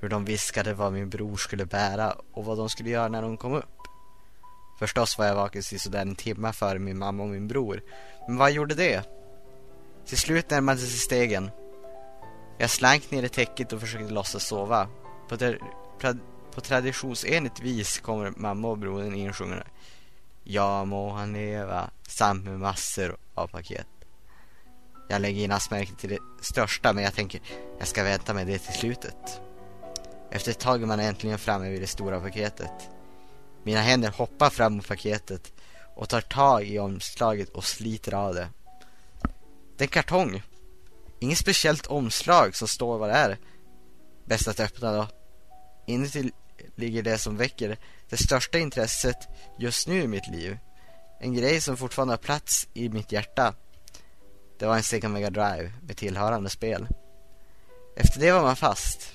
Hur 0.00 0.08
de 0.08 0.24
viskade 0.24 0.74
vad 0.74 0.92
min 0.92 1.10
bror 1.10 1.36
skulle 1.36 1.66
bära 1.66 2.16
och 2.32 2.44
vad 2.44 2.58
de 2.58 2.68
skulle 2.68 2.90
göra 2.90 3.08
när 3.08 3.22
de 3.22 3.36
kom 3.36 3.54
upp. 3.54 3.77
Förstås 4.78 5.18
var 5.18 5.26
jag 5.26 5.34
vaken 5.34 5.62
sådär 5.62 6.02
en 6.02 6.14
timme 6.14 6.52
före 6.52 6.78
min 6.78 6.98
mamma 6.98 7.22
och 7.22 7.28
min 7.28 7.48
bror. 7.48 7.82
Men 8.28 8.36
vad 8.36 8.52
gjorde 8.52 8.74
det? 8.74 9.02
Till 10.06 10.18
slut 10.18 10.50
närmade 10.50 10.78
sig 10.78 10.88
stegen. 10.88 11.50
Jag 12.58 12.70
slank 12.70 13.10
ner 13.10 13.22
i 13.22 13.28
täcket 13.28 13.72
och 13.72 13.80
försökte 13.80 14.12
låtsas 14.12 14.46
sova. 14.46 14.88
På, 15.28 15.36
tra- 15.36 16.20
på 16.54 16.60
traditionsenligt 16.60 17.60
vis 17.60 17.98
kommer 17.98 18.32
mamma 18.36 18.68
och 18.68 18.78
brodern 18.78 19.14
insjungande. 19.14 19.66
Ja 20.44 20.84
må 20.84 21.10
han 21.10 21.32
leva, 21.32 21.90
samt 22.08 22.44
med 22.44 22.60
massor 22.60 23.16
av 23.34 23.46
paket. 23.46 23.86
Jag 25.08 25.22
lägger 25.22 25.44
in 25.44 25.52
astmärket 25.52 25.98
till 25.98 26.10
det 26.10 26.18
största 26.40 26.92
men 26.92 27.04
jag 27.04 27.14
tänker 27.14 27.40
jag 27.78 27.88
ska 27.88 28.02
vänta 28.02 28.34
med 28.34 28.46
det 28.46 28.58
till 28.58 28.74
slutet. 28.74 29.40
Efter 30.30 30.50
ett 30.50 30.58
tag 30.58 30.82
är 30.82 30.86
man 30.86 31.00
äntligen 31.00 31.38
framme 31.38 31.70
vid 31.70 31.80
det 31.80 31.86
stora 31.86 32.20
paketet. 32.20 32.90
Mina 33.62 33.80
händer 33.80 34.10
hoppar 34.10 34.50
fram 34.50 34.74
mot 34.74 34.88
paketet 34.88 35.52
och 35.96 36.08
tar 36.08 36.20
tag 36.20 36.64
i 36.64 36.78
omslaget 36.78 37.48
och 37.48 37.64
sliter 37.64 38.14
av 38.14 38.34
det. 38.34 38.48
Det 39.76 39.84
är 39.84 39.86
en 39.86 39.88
kartong. 39.88 40.42
Inget 41.20 41.38
speciellt 41.38 41.86
omslag 41.86 42.56
som 42.56 42.68
står 42.68 42.98
vad 42.98 43.08
det 43.08 43.14
är. 43.14 43.38
Bäst 44.24 44.48
att 44.48 44.60
öppna 44.60 44.92
då. 44.92 45.06
Inuti 45.86 46.30
ligger 46.76 47.02
det 47.02 47.18
som 47.18 47.36
väcker 47.36 47.78
det 48.08 48.16
största 48.16 48.58
intresset 48.58 49.28
just 49.58 49.88
nu 49.88 50.02
i 50.02 50.06
mitt 50.06 50.28
liv. 50.28 50.58
En 51.20 51.34
grej 51.34 51.60
som 51.60 51.76
fortfarande 51.76 52.12
har 52.12 52.18
plats 52.18 52.68
i 52.74 52.88
mitt 52.88 53.12
hjärta. 53.12 53.54
Det 54.58 54.66
var 54.66 54.76
en 54.76 54.82
Sega 54.82 55.08
Mega 55.08 55.30
Drive 55.30 55.72
med 55.86 55.96
tillhörande 55.96 56.50
spel. 56.50 56.88
Efter 57.96 58.20
det 58.20 58.32
var 58.32 58.42
man 58.42 58.56
fast. 58.56 59.12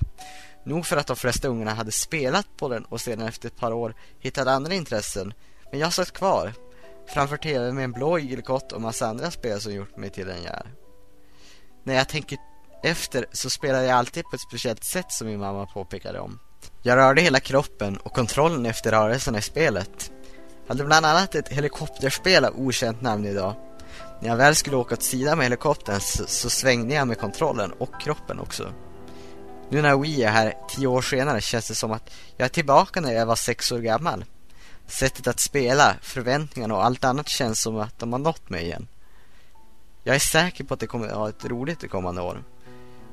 Nog 0.64 0.86
för 0.86 0.96
att 0.96 1.06
de 1.06 1.16
flesta 1.16 1.48
ungarna 1.48 1.74
hade 1.74 1.92
spelat 1.92 2.46
på 2.56 2.68
den 2.68 2.84
och 2.84 3.00
sedan 3.00 3.28
efter 3.28 3.48
ett 3.48 3.56
par 3.56 3.72
år 3.72 3.94
hittade 4.18 4.52
andra 4.52 4.74
intressen. 4.74 5.34
Men 5.70 5.80
jag 5.80 5.92
satt 5.92 6.12
kvar. 6.12 6.52
framför 7.06 7.36
TV 7.36 7.72
med 7.72 7.84
en 7.84 7.92
blå 7.92 8.18
igelkott 8.18 8.72
och 8.72 8.80
massa 8.80 9.06
andra 9.06 9.30
spel 9.30 9.60
som 9.60 9.74
gjort 9.74 9.96
mig 9.96 10.10
till 10.10 10.26
den 10.26 10.42
jag 10.42 10.54
är. 10.54 10.66
När 11.82 11.94
jag 11.94 12.08
tänker 12.08 12.38
efter 12.82 13.26
så 13.32 13.50
spelar 13.50 13.82
jag 13.82 13.98
alltid 13.98 14.24
på 14.24 14.36
ett 14.36 14.42
speciellt 14.48 14.84
sätt 14.84 15.12
som 15.12 15.26
min 15.26 15.40
mamma 15.40 15.66
påpekade 15.66 16.20
om. 16.20 16.38
Jag 16.82 16.96
rörde 16.96 17.22
hela 17.22 17.40
kroppen 17.40 17.96
och 17.96 18.12
kontrollen 18.12 18.66
efter 18.66 18.90
rörelserna 18.90 19.38
i 19.38 19.42
spelet. 19.42 20.12
Jag 20.62 20.68
hade 20.68 20.84
bland 20.84 21.06
annat 21.06 21.34
ett 21.34 21.48
helikopterspel 21.48 22.44
av 22.44 22.60
okänt 22.60 23.02
namn 23.02 23.26
idag. 23.26 23.54
När 24.20 24.28
jag 24.28 24.36
väl 24.36 24.54
skulle 24.54 24.76
åka 24.76 24.94
åt 24.94 25.02
sidan 25.02 25.38
med 25.38 25.44
helikoptern 25.44 26.00
så, 26.00 26.26
så 26.26 26.50
svängde 26.50 26.94
jag 26.94 27.08
med 27.08 27.18
kontrollen 27.18 27.72
och 27.72 28.00
kroppen 28.00 28.40
också. 28.40 28.72
Nu 29.68 29.82
när 29.82 29.96
Wii 29.96 30.22
är 30.22 30.30
här 30.30 30.54
tio 30.68 30.86
år 30.86 31.02
senare 31.02 31.40
känns 31.40 31.68
det 31.68 31.74
som 31.74 31.92
att 31.92 32.10
jag 32.36 32.44
är 32.44 32.48
tillbaka 32.48 33.00
när 33.00 33.12
jag 33.12 33.26
var 33.26 33.36
sex 33.36 33.72
år 33.72 33.78
gammal. 33.78 34.24
Sättet 34.86 35.26
att 35.26 35.40
spela, 35.40 35.94
förväntningarna 36.02 36.74
och 36.74 36.84
allt 36.84 37.04
annat 37.04 37.28
känns 37.28 37.60
som 37.60 37.76
att 37.76 37.98
de 37.98 38.12
har 38.12 38.20
nått 38.20 38.50
mig 38.50 38.64
igen. 38.64 38.88
Jag 40.02 40.14
är 40.14 40.20
säker 40.20 40.64
på 40.64 40.74
att 40.74 40.80
det 40.80 40.86
kommer 40.86 41.06
att 41.06 41.14
ha 41.14 41.28
ett 41.28 41.44
roligt 41.44 41.80
de 41.80 41.88
kommande 41.88 42.22
år. 42.22 42.44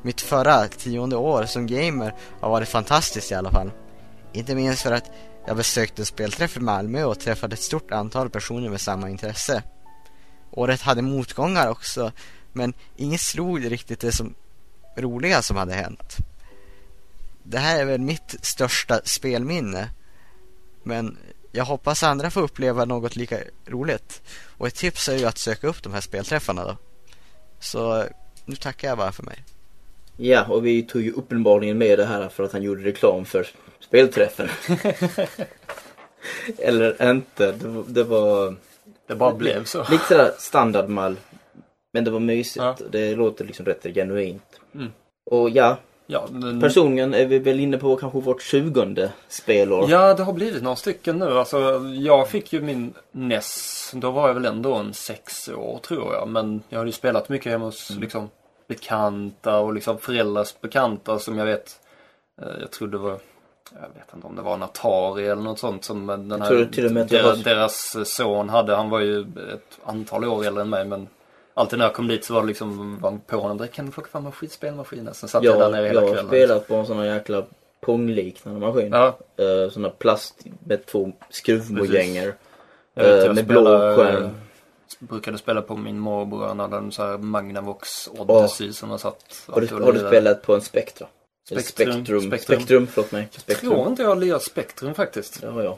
Mitt 0.01 0.21
förra 0.21 0.67
tionde 0.67 1.15
år 1.15 1.45
som 1.45 1.67
gamer 1.67 2.15
har 2.41 2.49
varit 2.49 2.69
fantastiskt 2.69 3.31
i 3.31 3.35
alla 3.35 3.51
fall. 3.51 3.71
Inte 4.33 4.55
minst 4.55 4.81
för 4.81 4.91
att 4.91 5.11
jag 5.47 5.57
besökte 5.57 6.01
en 6.01 6.05
spelträff 6.05 6.57
i 6.57 6.59
Malmö 6.59 7.03
och 7.03 7.19
träffade 7.19 7.53
ett 7.53 7.61
stort 7.61 7.91
antal 7.91 8.29
personer 8.29 8.69
med 8.69 8.81
samma 8.81 9.09
intresse. 9.09 9.63
Året 10.51 10.81
hade 10.81 11.01
motgångar 11.01 11.67
också, 11.67 12.11
men 12.53 12.73
inget 12.95 13.21
slog 13.21 13.71
riktigt 13.71 13.99
det 13.99 14.11
som 14.11 14.35
roliga 14.97 15.41
som 15.41 15.57
hade 15.57 15.73
hänt. 15.73 16.17
Det 17.43 17.57
här 17.57 17.81
är 17.81 17.85
väl 17.85 17.99
mitt 18.01 18.35
största 18.41 19.01
spelminne. 19.03 19.89
Men 20.83 21.17
jag 21.51 21.65
hoppas 21.65 22.03
andra 22.03 22.29
får 22.31 22.41
uppleva 22.41 22.85
något 22.85 23.15
lika 23.15 23.37
roligt. 23.65 24.21
Och 24.57 24.67
ett 24.67 24.75
tips 24.75 25.09
är 25.09 25.17
ju 25.17 25.25
att 25.25 25.37
söka 25.37 25.67
upp 25.67 25.83
de 25.83 25.93
här 25.93 26.01
spelträffarna 26.01 26.63
då. 26.63 26.77
Så 27.59 28.03
nu 28.45 28.55
tackar 28.55 28.87
jag 28.87 28.97
bara 28.97 29.11
för 29.11 29.23
mig. 29.23 29.43
Ja, 30.17 30.45
och 30.45 30.65
vi 30.65 30.83
tog 30.83 31.01
ju 31.01 31.11
uppenbarligen 31.11 31.77
med 31.77 31.99
det 31.99 32.05
här 32.05 32.29
för 32.29 32.43
att 32.43 32.51
han 32.53 32.63
gjorde 32.63 32.83
reklam 32.83 33.25
för 33.25 33.47
spelträffen. 33.79 34.49
Eller 36.57 37.11
inte, 37.11 37.51
det 37.51 37.67
var, 37.67 37.83
det 37.87 38.03
var 38.03 38.55
Det 39.07 39.15
bara 39.15 39.33
blev 39.33 39.65
så. 39.65 39.85
lite 39.91 40.05
sådär 40.07 40.31
standardmall. 40.39 41.15
Men 41.93 42.03
det 42.03 42.11
var 42.11 42.19
mysigt. 42.19 42.57
Ja. 42.57 42.77
Det 42.91 43.15
låter 43.15 43.45
liksom 43.45 43.65
rätt 43.65 43.83
genuint. 43.83 44.59
Mm. 44.75 44.91
Och 45.31 45.49
ja, 45.49 45.77
Ja, 46.11 46.27
men, 46.31 46.61
personligen 46.61 47.13
är 47.13 47.25
vi 47.25 47.39
väl 47.39 47.59
inne 47.59 47.77
på 47.77 47.95
kanske 47.95 48.19
vårt 48.19 48.41
tjugonde 48.41 49.11
spelår. 49.27 49.89
ja, 49.89 50.13
det 50.13 50.23
har 50.23 50.33
blivit 50.33 50.63
några 50.63 50.75
stycken 50.75 51.17
nu. 51.19 51.37
Alltså, 51.37 51.59
jag 51.99 52.29
fick 52.29 52.53
ju 52.53 52.61
min 52.61 52.93
NES. 53.11 53.91
Då 53.95 54.11
var 54.11 54.27
jag 54.27 54.33
väl 54.33 54.45
ändå 54.45 54.73
en 54.73 54.93
sex 54.93 55.49
år 55.49 55.79
tror 55.87 56.13
jag. 56.13 56.27
Men 56.27 56.63
jag 56.69 56.77
hade 56.77 56.89
ju 56.89 56.93
spelat 56.93 57.29
mycket 57.29 57.51
hemma 57.51 57.65
hos 57.65 57.89
Mm. 57.89 58.01
liksom, 58.01 58.29
bekanta 58.67 59.59
och 59.59 59.73
liksom 59.73 59.97
föräldrars 59.97 60.61
bekanta 60.61 61.19
som 61.19 61.37
jag 61.37 61.45
vet. 61.45 61.79
Eh, 62.41 62.47
jag 62.61 62.71
tror 62.71 62.87
det 62.87 62.97
var 62.97 63.17
jag 63.73 63.99
vet 63.99 64.15
inte 64.15 64.27
om 64.27 64.35
det 64.35 64.41
var 64.41 64.53
en 64.53 64.63
Atari 64.63 65.27
eller 65.27 65.41
något 65.41 65.59
sånt 65.59 65.83
som 65.83 66.07
den 66.07 66.41
här, 66.41 67.03
deras, 67.03 67.43
deras 67.43 67.95
son 68.09 68.49
hade. 68.49 68.75
Han 68.75 68.89
var 68.89 68.99
ju 68.99 69.21
ett 69.53 69.79
antal 69.83 70.25
år 70.25 70.45
äldre 70.45 70.61
än 70.61 70.69
mig 70.69 70.85
men 70.85 71.07
alltid 71.53 71.79
när 71.79 71.85
jag 71.85 71.93
kom 71.93 72.07
dit 72.07 72.25
så 72.25 72.33
var 72.33 72.41
det 72.41 72.47
liksom 72.47 72.99
var 72.99 73.19
på 73.27 73.37
honom. 73.37 73.67
Kan 73.67 73.85
du 73.85 73.91
plocka 73.91 74.09
fram 74.09 74.25
en 74.25 74.31
skit- 74.31 74.51
spelmaskinen? 74.51 75.13
Sen 75.13 75.29
satt 75.29 75.43
jag, 75.43 75.55
där 75.55 75.61
Jag, 75.61 75.71
nere 75.71 75.81
jag 75.81 75.87
hela 75.87 76.01
har 76.01 76.07
kvällen. 76.07 76.27
spelat 76.27 76.67
på 76.67 76.75
en 76.75 76.85
sån 76.85 76.97
här 76.97 77.05
jäkla 77.05 77.45
pongliknande 77.81 78.59
maskin. 78.59 78.91
Ja, 78.91 79.17
Uh, 79.39 79.69
sån 79.69 79.83
här 79.83 79.91
plast 79.91 80.35
med 80.65 80.85
två 80.85 81.11
skruvmojänger. 81.29 82.35
jag 82.93 83.25
jag 83.25 83.35
med 83.35 83.47
blå 83.47 83.63
skärm. 83.95 84.23
eh, 84.23 84.29
brukade 84.99 85.37
spela 85.37 85.61
på 85.61 85.75
min 85.75 85.99
morbror. 85.99 86.45
Han 86.47 86.59
hade 86.59 86.77
en 86.77 86.91
sån 86.91 87.05
här 87.09 87.17
Magnavox 87.17 88.07
Odyssey 88.17 88.73
som 88.73 88.89
jag 88.89 88.99
satt 88.99 89.43
Har 89.47 89.61
du, 89.61 89.67
har 89.67 89.93
du 89.93 89.99
spelat 89.99 90.41
på 90.41 90.55
en 90.55 90.61
Spectra? 90.61 91.07
Spektrum. 91.49 91.63
Spektrum. 91.63 92.21
Spektrum. 92.21 92.31
Spektrum, 92.59 92.87
förlåt 92.87 93.11
mig. 93.11 93.27
Jag 93.31 93.41
Spektrum. 93.41 93.71
tror 93.73 93.87
inte 93.87 94.01
jag 94.01 94.09
har 94.09 94.15
lirat 94.15 94.43
Spektrum 94.43 94.93
faktiskt. 94.93 95.41
Det 95.41 95.47
har 95.47 95.63
jag. 95.63 95.77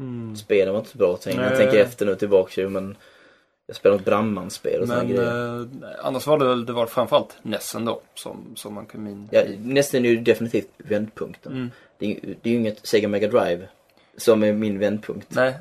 Mm. 0.00 0.36
Spelen 0.36 0.72
var 0.72 0.78
inte 0.80 0.90
så 0.92 0.98
bra 0.98 1.16
tänker 1.16 1.42
jag. 1.42 1.56
Tänker 1.56 1.78
efter 1.78 2.06
nu 2.06 2.14
tillbaka 2.16 2.60
ju 2.60 2.68
men 2.68 2.96
jag 3.70 3.76
spelade 3.76 3.98
något 3.98 4.04
brandmansspel 4.06 4.82
och 4.82 4.88
Men 4.88 5.08
grejer. 5.08 5.60
eh, 5.60 5.66
annars 6.02 6.26
var 6.26 6.38
det, 6.38 6.44
väl- 6.48 6.66
det 6.66 6.72
var 6.72 6.86
framförallt 6.86 7.36
Nessen 7.42 7.84
då 7.84 8.00
som, 8.14 8.52
som 8.56 8.74
man 8.74 8.86
kom 8.86 9.06
in 9.06 9.28
Ja, 9.32 9.42
nästan 9.58 10.04
är 10.04 10.08
ju 10.08 10.16
definitivt 10.20 10.68
vändpunkten. 10.78 11.52
Mm. 11.52 11.70
Det, 11.98 12.06
är, 12.12 12.34
det 12.42 12.48
är 12.50 12.52
ju 12.52 12.58
inget 12.58 12.86
Sega 12.86 13.08
Mega 13.08 13.28
Drive 13.28 13.68
som 14.16 14.42
är 14.42 14.52
min 14.52 14.78
vändpunkt. 14.78 15.26
Nej. 15.34 15.54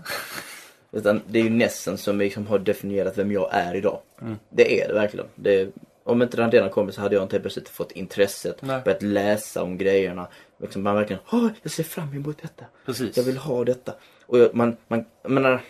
Utan 0.91 1.22
det 1.28 1.39
är 1.39 1.43
ju 1.43 1.49
Nessen 1.49 1.97
som 1.97 2.18
liksom 2.20 2.47
har 2.47 2.60
definierat 2.60 3.18
vem 3.18 3.32
jag 3.32 3.49
är 3.51 3.76
idag. 3.76 3.99
Mm. 4.22 4.36
Det 4.49 4.82
är 4.84 4.88
det 4.88 4.93
verkligen. 4.93 5.28
Det 5.36 5.70
om 6.03 6.22
inte 6.22 6.38
den 6.38 6.49
delen 6.49 6.70
kommer 6.70 6.91
så 6.91 7.01
hade 7.01 7.16
jag 7.16 7.24
inte 7.24 7.36
helt 7.36 7.43
plötsligt 7.43 7.70
fått 7.70 7.91
intresset. 7.91 8.62
Nej. 8.62 8.82
Börjat 8.86 9.01
läsa 9.01 9.64
om 9.64 9.78
grejerna. 9.78 10.28
Liksom 10.58 10.84
man 10.84 10.95
verkligen, 10.95 11.22
Åh, 11.32 11.47
jag 11.62 11.72
ser 11.72 11.84
fram 11.84 12.14
emot 12.14 12.38
detta. 12.41 12.66
Precis. 12.86 13.18
Jag 13.18 13.24
vill 13.24 13.38
ha 13.38 13.64
detta. 13.64 13.93
Och 14.26 14.39
jag, 14.39 14.55
man, 14.55 14.78
man, 14.88 15.05
jag 15.22 15.32
menar, 15.32 15.62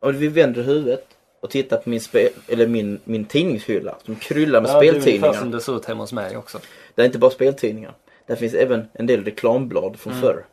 om 0.00 0.12
vi 0.18 0.28
vänder 0.28 0.62
huvudet 0.62 1.06
och 1.44 1.50
tittar 1.50 1.76
på 1.76 1.90
min, 1.90 2.00
eller 2.48 2.66
min, 2.66 3.00
min 3.04 3.24
tidningshylla 3.24 3.94
som 4.04 4.16
kryllar 4.16 4.60
med 4.60 4.70
ja, 4.70 4.80
det 4.80 4.86
är 4.86 4.88
ungefär 4.90 5.00
speltidningar. 5.02 5.40
som 5.40 5.50
det 5.50 5.60
ser 5.60 5.76
ut 5.76 5.84
hemma 5.84 6.02
hos 6.02 6.12
mig 6.12 6.36
också. 6.36 6.58
Det 6.94 7.02
är 7.02 7.06
inte 7.06 7.18
bara 7.18 7.30
speltidningar. 7.30 7.92
Där 8.26 8.36
finns 8.36 8.54
även 8.54 8.88
en 8.92 9.06
del 9.06 9.24
reklamblad 9.24 9.96
från 9.98 10.14
förr. 10.14 10.44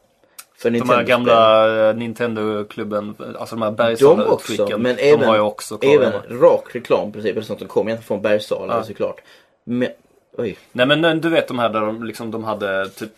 För 0.57 0.69
Mm. 0.69 0.79
De 0.87 0.89
här 0.93 1.03
gamla 1.03 1.89
eh, 1.89 1.95
Nintendo-klubben, 1.95 3.15
alltså 3.39 3.55
de 3.55 3.61
här 3.61 3.71
De 3.71 3.75
Bergsala-utskicken. 3.75 4.63
också, 4.65 4.77
men 4.77 4.95
de 4.95 5.11
även, 5.11 5.27
har 5.27 5.35
jag 5.35 5.47
också 5.47 5.77
även 5.81 6.11
hemma. 6.11 6.23
rak 6.47 6.75
reklam 6.75 7.09
i 7.09 7.11
princip, 7.11 7.31
eller 7.31 7.41
sånt 7.41 7.59
som 7.59 7.67
kom 7.67 7.87
egentligen 7.87 8.07
från 8.07 8.21
Bergsala 8.21 8.73
Ja. 8.75 8.83
såklart. 8.83 9.21
Men, 9.63 9.89
oj. 10.37 10.57
Nej 10.71 10.85
men 10.85 11.05
eh, 11.05 11.15
du 11.15 11.29
vet 11.29 11.47
de 11.47 11.59
här 11.59 11.69
där 11.69 11.81
de, 11.81 12.03
liksom, 12.03 12.31
de 12.31 12.43
hade 12.43 12.89
typ 12.89 13.11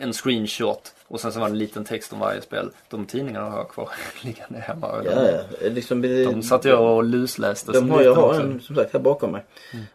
en 0.00 0.12
screenshot 0.12 0.94
och 1.08 1.20
sen 1.20 1.32
så 1.32 1.40
var 1.40 1.46
det 1.46 1.52
en 1.52 1.58
liten 1.58 1.84
text 1.84 2.12
om 2.12 2.18
varje 2.18 2.42
spel. 2.42 2.70
De 2.88 3.06
tidningarna 3.06 3.50
har 3.50 3.58
jag 3.58 3.68
kvar 3.68 3.88
liggande 4.22 4.58
hemma. 4.58 4.86
Och 4.86 5.06
Ja, 5.06 5.14
de, 5.14 5.30
ja. 5.60 5.68
Liksom, 5.70 6.02
de 6.02 6.42
satt 6.42 6.64
jag 6.64 6.96
och 6.96 7.04
lusläste 7.04 7.72
De 7.72 7.90
har, 7.90 8.02
jag 8.02 8.14
har. 8.14 8.34
Mm. 8.34 8.50
en 8.50 8.60
som 8.60 8.76
sagt 8.76 8.92
här 8.92 9.00
bakom 9.00 9.32
mig. 9.32 9.44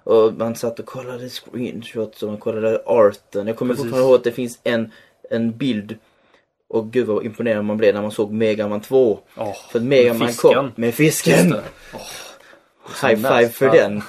Och 0.03 0.33
man 0.33 0.55
satt 0.55 0.79
och 0.79 0.85
kollade 0.85 1.29
screenshots 1.29 2.23
och 2.23 2.29
man 2.29 2.37
kollade 2.37 2.81
arten. 2.85 3.47
Jag 3.47 3.57
kommer 3.57 3.75
fortfarande 3.75 4.07
ihåg 4.07 4.15
att 4.15 4.23
det 4.23 4.31
finns 4.31 4.59
en, 4.63 4.91
en 5.29 5.57
bild. 5.57 5.97
Och 6.67 6.91
gud 6.91 7.07
vad 7.07 7.25
imponerad 7.25 7.65
man 7.65 7.77
blev 7.77 7.93
när 7.93 8.01
man 8.01 8.11
såg 8.11 8.31
Megaman 8.31 8.81
2. 8.81 9.19
Åh, 9.37 9.55
För 9.71 9.79
att 9.79 9.85
Megaman 9.85 10.33
kom 10.33 10.71
med 10.75 10.93
fisken. 10.93 11.55
Åh, 11.93 12.01
High 13.09 13.15
five 13.15 13.49
för 13.49 13.69
den. 13.69 14.01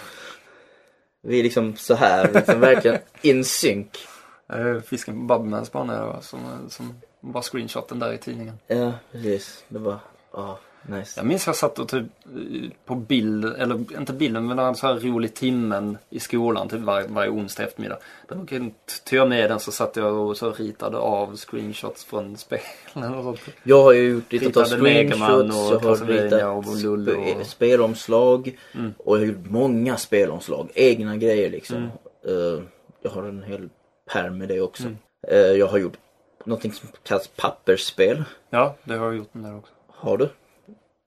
Vi 1.22 1.38
är 1.38 1.42
liksom 1.42 1.76
så 1.76 1.94
här, 1.94 2.30
liksom 2.34 2.60
verkligen 2.60 2.98
in 3.22 3.44
sync. 3.44 3.88
Fisken 4.86 5.14
på 5.28 5.34
Bubblmans 5.34 5.72
bana 5.72 6.06
var 6.06 6.20
som, 6.20 6.40
som 6.68 6.94
var 7.20 7.42
screenshoten 7.42 7.98
där 7.98 8.12
i 8.12 8.18
tidningen. 8.18 8.58
Ja, 8.66 8.92
precis. 9.12 9.64
Det 9.68 9.78
var, 9.78 9.98
ja, 10.32 10.58
nice. 10.88 11.20
Jag 11.20 11.26
minns 11.26 11.46
jag 11.46 11.56
satt 11.56 11.78
och 11.78 11.88
typ 11.88 12.04
på 12.84 12.94
bild, 12.94 13.44
eller 13.44 13.74
inte 13.98 14.12
bilden 14.12 14.46
men 14.46 14.58
en 14.58 14.74
så 14.74 14.86
här 14.86 14.94
rolig 14.94 15.34
timmen 15.34 15.98
i 16.10 16.20
skolan 16.20 16.68
typ 16.68 16.80
varje, 16.80 17.06
varje 17.08 17.30
onsdag 17.30 17.62
eftermiddag. 17.64 17.98
Då 18.28 18.34
tog 18.34 19.18
jag 19.18 19.28
med 19.28 19.50
den 19.50 19.60
så 19.60 19.72
satt 19.72 19.96
jag 19.96 20.14
och 20.14 20.36
så 20.36 20.52
ritade 20.52 20.98
av 20.98 21.36
screenshots 21.36 22.04
från 22.04 22.36
spelen 22.36 23.14
och 23.14 23.24
sånt. 23.24 23.40
Jag 23.62 23.82
har 23.82 23.92
ju 23.92 24.08
gjort 24.10 24.24
av 24.34 24.38
Ritade 24.40 24.66
screenshots, 24.66 25.56
och 25.56 25.72
jag 25.74 25.78
har 25.88 26.06
ritat 26.06 26.66
och 26.68 26.76
Lullo 26.82 27.12
spe- 27.12 27.40
och- 27.40 27.46
spelomslag 27.46 28.58
Mm. 28.74 28.94
och 28.98 29.16
jag 29.16 29.20
har 29.20 29.26
gjort 29.26 29.50
många 29.50 29.96
spelomslag, 29.96 30.68
egna 30.74 31.16
grejer 31.16 31.50
liksom. 31.50 31.76
Mm. 31.76 31.88
Eh, 32.56 32.62
jag 33.02 33.10
har 33.10 33.22
en 33.22 33.42
hel 33.42 33.68
pärm 34.12 34.38
med 34.38 34.48
det 34.48 34.60
också. 34.60 34.82
Mm. 34.82 34.96
Eh, 35.28 35.38
jag 35.38 35.66
har 35.66 35.78
gjort 35.78 35.96
någonting 36.44 36.72
som 36.72 36.88
kallas 37.02 37.28
pappersspel. 37.28 38.24
Ja, 38.50 38.74
det 38.84 38.94
har 38.94 39.06
jag 39.06 39.16
gjort 39.16 39.30
den 39.32 39.42
där 39.42 39.56
också. 39.56 39.72
Har 39.88 40.16
du? 40.16 40.28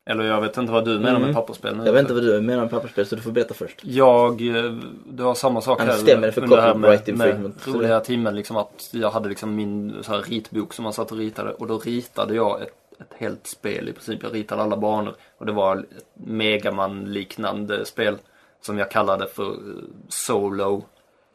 Eller 0.10 0.24
jag 0.24 0.42
vet 0.42 0.58
inte 0.58 0.72
vad 0.72 0.86
du 0.86 1.00
menar 1.00 1.10
Mm. 1.10 1.22
med 1.22 1.34
pappersspel. 1.36 1.78
nu. 1.78 1.86
Jag 1.86 1.94
vet 1.94 2.02
inte 2.02 2.14
vad 2.14 2.24
du 2.24 2.42
menar 2.42 2.62
med 2.62 2.72
pappersspel 2.72 3.06
så 3.06 3.16
du 3.16 3.22
får 3.22 3.32
berätta 3.32 3.54
först. 3.54 3.80
Jag, 3.84 4.42
eh, 4.56 4.72
det 5.06 5.24
var 5.24 5.34
samma 5.36 5.62
sak 5.62 5.82
här 5.82 5.92
stämmer 5.92 6.32
för 6.32 6.42
copyright 6.48 7.08
infringement. 7.08 7.68
roliga 7.68 8.00
timmen 8.00 8.36
liksom 8.36 8.58
att 8.58 8.90
jag 8.92 9.10
hade 9.12 9.30
liksom 9.30 9.56
min 9.56 10.04
så 10.04 10.12
här 10.12 10.22
ritbok 10.22 10.74
som 10.74 10.84
man 10.84 10.94
satt 10.94 11.12
och 11.12 11.18
ritade 11.18 11.54
och 11.54 11.68
då 11.68 11.78
ritade 11.78 12.36
jag 12.36 12.62
ett, 12.62 12.74
ett 13.00 13.14
helt 13.18 13.48
spel 13.48 13.90
i 13.90 13.94
princip. 13.94 14.24
Jag 14.24 14.36
ritade 14.36 14.62
alla 14.62 14.78
banor 14.78 15.16
och 15.38 15.46
det 15.46 15.52
var 15.52 15.78
ett 15.78 16.06
Megaman 16.14 17.06
liknande 17.14 17.86
spel 17.86 18.18
som 18.62 18.78
jag 18.78 18.92
kallade 18.92 19.28
för 19.28 19.46
eh, 19.46 19.84
Solo. 20.10 20.84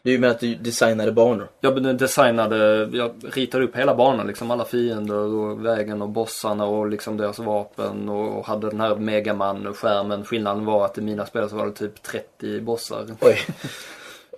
Du 0.04 0.18
menar 0.18 0.34
att 0.34 0.40
du 0.40 0.54
designade 0.54 1.12
banor? 1.12 1.48
Jag 1.60 1.96
designade, 1.96 2.88
jag 2.92 3.12
ritade 3.32 3.64
upp 3.64 3.76
hela 3.76 3.94
banan 3.94 4.26
liksom 4.26 4.50
alla 4.50 4.64
fiender 4.64 5.14
och 5.14 5.66
vägen 5.66 6.02
och 6.02 6.08
bossarna 6.08 6.64
och 6.64 6.88
liksom 6.88 7.16
deras 7.16 7.38
vapen 7.38 8.08
och 8.08 8.46
hade 8.46 8.70
den 8.70 8.80
här 8.80 8.96
Megaman-skärmen. 8.96 10.24
Skillnaden 10.24 10.64
var 10.64 10.84
att 10.84 10.98
i 10.98 11.00
mina 11.00 11.26
spel 11.26 11.48
så 11.48 11.56
var 11.56 11.66
det 11.66 11.72
typ 11.72 12.02
30 12.02 12.60
bossar. 12.60 13.06
Oj. 13.20 13.38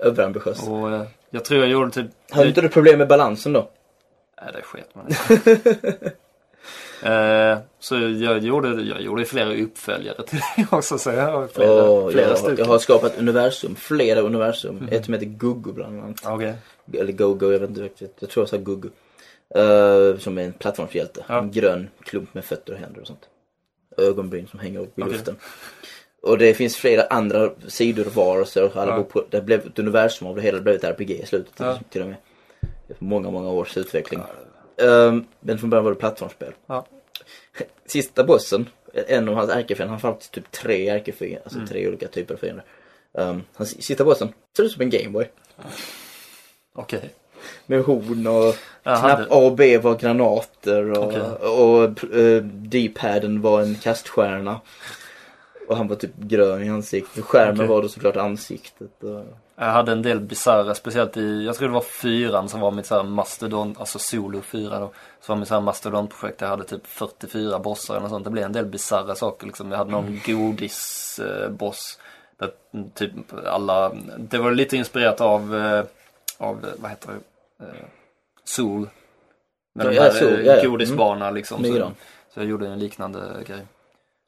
Överambitiös. 0.00 0.68
Och 0.68 0.92
eh, 0.92 1.02
jag 1.30 1.44
tror 1.44 1.60
jag 1.60 1.68
gjorde 1.68 1.90
typ... 1.90 2.06
Hade 2.30 2.48
inte 2.48 2.60
du 2.60 2.68
problem 2.68 2.98
med 2.98 3.08
balansen 3.08 3.52
då? 3.52 3.68
Nej, 4.42 4.52
det 4.52 4.62
sket 4.62 4.94
man. 4.94 5.06
Eh, 7.02 7.58
så 7.78 7.94
jag 7.94 8.38
gjorde, 8.38 8.68
jag 8.82 9.00
gjorde 9.02 9.24
flera 9.24 9.54
uppföljare 9.54 10.22
till 10.26 10.38
det 10.56 10.66
också. 10.76 10.98
Så 10.98 11.10
jag 11.10 11.32
har 11.32 11.46
flera, 11.46 11.82
Och 11.82 12.12
flera 12.12 12.28
jag, 12.28 12.38
stycken. 12.38 12.56
jag 12.58 12.64
har 12.64 12.78
skapat 12.78 13.18
universum, 13.18 13.74
flera 13.76 14.20
universum. 14.20 14.74
Mhm. 14.76 14.88
Ett 14.92 15.04
som 15.04 15.14
heter 15.14 15.26
Gugu 15.26 15.72
bland 15.72 16.00
annat. 16.02 16.20
Okej. 16.26 16.54
Eller 16.92 17.12
Go-Go, 17.12 17.52
jag 17.52 17.58
vet 17.60 17.68
inte 17.70 17.82
riktigt. 17.82 18.16
Jag 18.20 18.30
tror 18.30 18.42
jag 18.42 18.48
sa 18.48 18.56
Gugu. 18.56 18.88
Eh, 19.54 20.18
som 20.18 20.38
är 20.38 20.42
en 20.44 20.52
plattformshjälte. 20.52 21.24
Ja. 21.28 21.38
En 21.38 21.50
grön 21.50 21.88
klump 22.02 22.34
med 22.34 22.44
fötter 22.44 22.72
och 22.72 22.78
händer 22.78 23.00
och 23.00 23.06
sånt. 23.06 23.28
Ögonbryn 23.96 24.46
som 24.46 24.60
hänger 24.60 24.78
upp 24.80 24.98
i 24.98 25.02
Okej. 25.02 25.12
luften. 25.12 25.36
Och 26.22 26.38
det 26.38 26.54
finns 26.54 26.76
flera 26.76 27.02
andra 27.02 27.50
sidor 27.68 28.06
och 28.06 28.12
varelser. 28.14 28.70
Alla 28.74 28.96
Ja. 28.96 29.02
på, 29.02 29.24
det 29.30 29.40
blev 29.40 29.66
ett 29.66 29.78
universum 29.78 30.28
av 30.28 30.36
det 30.36 30.42
hela. 30.42 30.56
Det 30.58 30.62
blev 30.64 30.76
ett 30.76 30.84
RPG 30.84 31.10
i 31.22 31.26
slutet 31.26 31.52
Ja. 31.56 31.78
till 31.90 32.02
och 32.02 32.08
med. 32.08 32.16
Många, 32.98 33.30
många 33.30 33.50
års 33.50 33.76
utveckling. 33.76 34.20
Um, 34.76 35.26
men 35.40 35.58
från 35.58 35.70
början 35.70 35.84
var 35.84 35.92
det 35.92 35.98
plattformsspel. 35.98 36.52
Ja. 36.66 36.86
Sista 37.86 38.24
bossen, 38.24 38.68
en 38.92 39.28
av 39.28 39.34
hans 39.34 39.50
ärkefiender, 39.50 39.94
han 39.94 40.00
har 40.02 40.10
faktiskt 40.12 40.32
typ 40.32 40.50
tre 40.50 40.88
ärkefiender, 40.88 41.40
alltså 41.44 41.58
Mm. 41.58 41.68
tre 41.68 41.88
olika 41.88 42.08
typer 42.08 42.34
av 42.34 42.38
fiender. 42.38 42.64
Um, 43.12 43.42
hans 43.54 43.82
sista 43.82 44.04
bossen 44.04 44.32
ser 44.56 44.62
ut 44.64 44.72
som 44.72 44.82
en 44.82 44.90
Gameboy. 44.90 45.30
Okej. 46.74 47.10
Med 47.66 47.82
horn 47.82 48.26
och 48.26 48.56
Jag 48.82 48.98
knapp 49.00 49.20
A 49.30 49.36
och 49.36 49.52
B 49.56 49.78
var 49.78 49.94
granater 49.98 50.90
och, 50.98 51.04
Okej. 51.08 51.20
och 51.50 52.14
eh, 52.16 52.42
D-paden 52.44 53.40
var 53.40 53.60
en 53.60 53.74
kaststjärna. 53.74 54.60
Och 55.68 55.76
han 55.76 55.88
var 55.88 55.96
typ 55.96 56.16
grön 56.16 56.62
i 56.62 56.68
ansiktet. 56.68 57.18
Och 57.18 57.28
Skärmen 57.28 57.56
Okej. 57.56 57.66
var 57.68 57.82
då 57.82 57.88
såklart 57.88 58.16
ansiktet. 58.16 59.02
Och... 59.02 59.24
Jag 59.56 59.64
hade 59.72 59.92
en 59.92 60.02
del 60.02 60.20
bisarra, 60.20 60.74
speciellt 60.74 61.16
i, 61.16 61.44
jag 61.44 61.56
tror 61.56 61.68
det 61.68 61.74
var 61.74 61.80
fyran 61.80 62.48
som 62.48 62.60
var 62.60 62.70
mitt 62.70 62.86
såhär 62.86 63.02
mastodon, 63.02 63.76
alltså 63.78 63.98
solo 63.98 64.40
fyra 64.40 64.80
då. 64.80 64.90
Så 65.20 65.32
var 65.32 65.36
mitt 65.36 65.48
såhär 65.48 65.60
mastodonprojekt, 65.60 66.40
jag 66.40 66.48
hade 66.48 66.64
typ 66.64 66.86
44 66.86 67.58
bossar 67.58 67.96
eller 67.96 68.08
sånt. 68.08 68.24
Det 68.24 68.30
blev 68.30 68.44
en 68.44 68.52
del 68.52 68.66
bisarra 68.66 69.14
saker 69.14 69.46
liksom. 69.46 69.70
Jag 69.70 69.78
hade 69.78 69.90
någon 69.90 70.20
godisboss. 70.26 71.98
där 72.36 72.50
typ 72.94 73.12
alla, 73.46 73.92
det 74.18 74.38
var 74.38 74.52
lite 74.52 74.76
inspirerat 74.76 75.20
av, 75.20 75.56
eh, 75.56 75.84
av, 76.38 76.64
eh, 76.64 76.72
vad 76.78 76.90
heter 76.90 77.08
det, 77.08 77.64
eh, 77.64 77.84
Sol. 78.44 78.88
Med 79.74 79.86
Ja, 79.86 79.90
de 79.90 79.96
ja, 79.96 80.02
här 80.02 80.10
Sol, 80.10 80.32
eh, 80.32 80.40
ja, 80.46 80.56
ja. 80.56 80.68
godisbana 80.68 81.30
liksom. 81.30 81.62
Med 81.62 81.70
Så, 81.70 81.92
så 82.34 82.40
jag 82.40 82.46
gjorde 82.46 82.68
en 82.68 82.78
liknande 82.78 83.44
grej. 83.46 83.66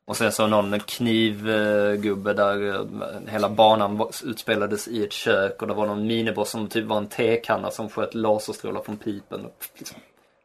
Och 0.06 0.16
sen 0.16 0.32
så 0.32 0.46
någon 0.46 0.80
knivgubbe 0.80 2.32
där 2.32 2.74
eh, 2.74 3.32
hela 3.32 3.48
banan 3.48 4.08
utspelades 4.24 4.88
i 4.88 5.04
ett 5.04 5.12
kök 5.12 5.62
och 5.62 5.68
det 5.68 5.74
var 5.74 5.86
någon 5.86 6.06
miniboss 6.06 6.50
som 6.50 6.68
typ 6.68 6.84
var 6.84 6.98
en 6.98 7.08
tekanna 7.08 7.70
som 7.70 7.88
sköt 7.88 8.14
laserstrålar 8.14 8.80
från 8.80 8.96
pipen. 8.96 9.44
Och 9.44 9.66
liksom, 9.78 9.98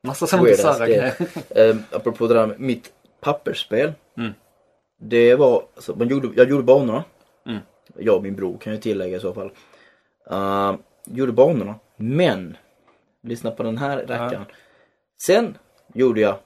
massa 0.03 0.27
sådana 0.27 0.43
bisarra 0.43 0.87
grejer. 0.87 1.13
Um, 1.49 1.83
apropå 1.91 2.27
det 2.27 2.33
där 2.33 2.47
med 2.47 2.59
mitt 2.59 2.93
pappersspel. 3.19 3.93
Mm. 4.17 4.31
Det 4.99 5.35
var, 5.35 5.63
alltså, 5.75 5.95
man 5.95 6.07
gjorde, 6.07 6.29
jag 6.35 6.49
gjorde 6.49 6.63
banorna. 6.63 7.03
Mm. 7.45 7.59
Jag 7.97 8.15
och 8.15 8.23
min 8.23 8.35
bror 8.35 8.57
kan 8.57 8.73
jag 8.73 8.81
tillägga 8.81 9.17
i 9.17 9.19
så 9.19 9.33
fall. 9.33 9.51
Uh, 10.31 10.75
gjorde 11.05 11.31
banorna, 11.31 11.75
men 11.95 12.57
lyssna 13.23 13.51
på 13.51 13.63
den 13.63 13.77
här 13.77 13.97
rackaren. 13.97 14.45
Sen 15.25 15.57
gjorde 15.93 16.21
jag 16.21 16.37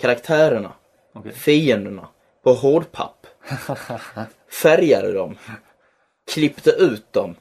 karaktärerna, 0.00 0.72
Okej. 1.12 1.32
fienderna, 1.32 2.08
på 2.44 2.52
hårdpapp. 2.52 3.26
Färgade 4.62 5.12
dem. 5.12 5.38
Klippte 6.32 6.70
ut 6.70 7.12
dem. 7.12 7.34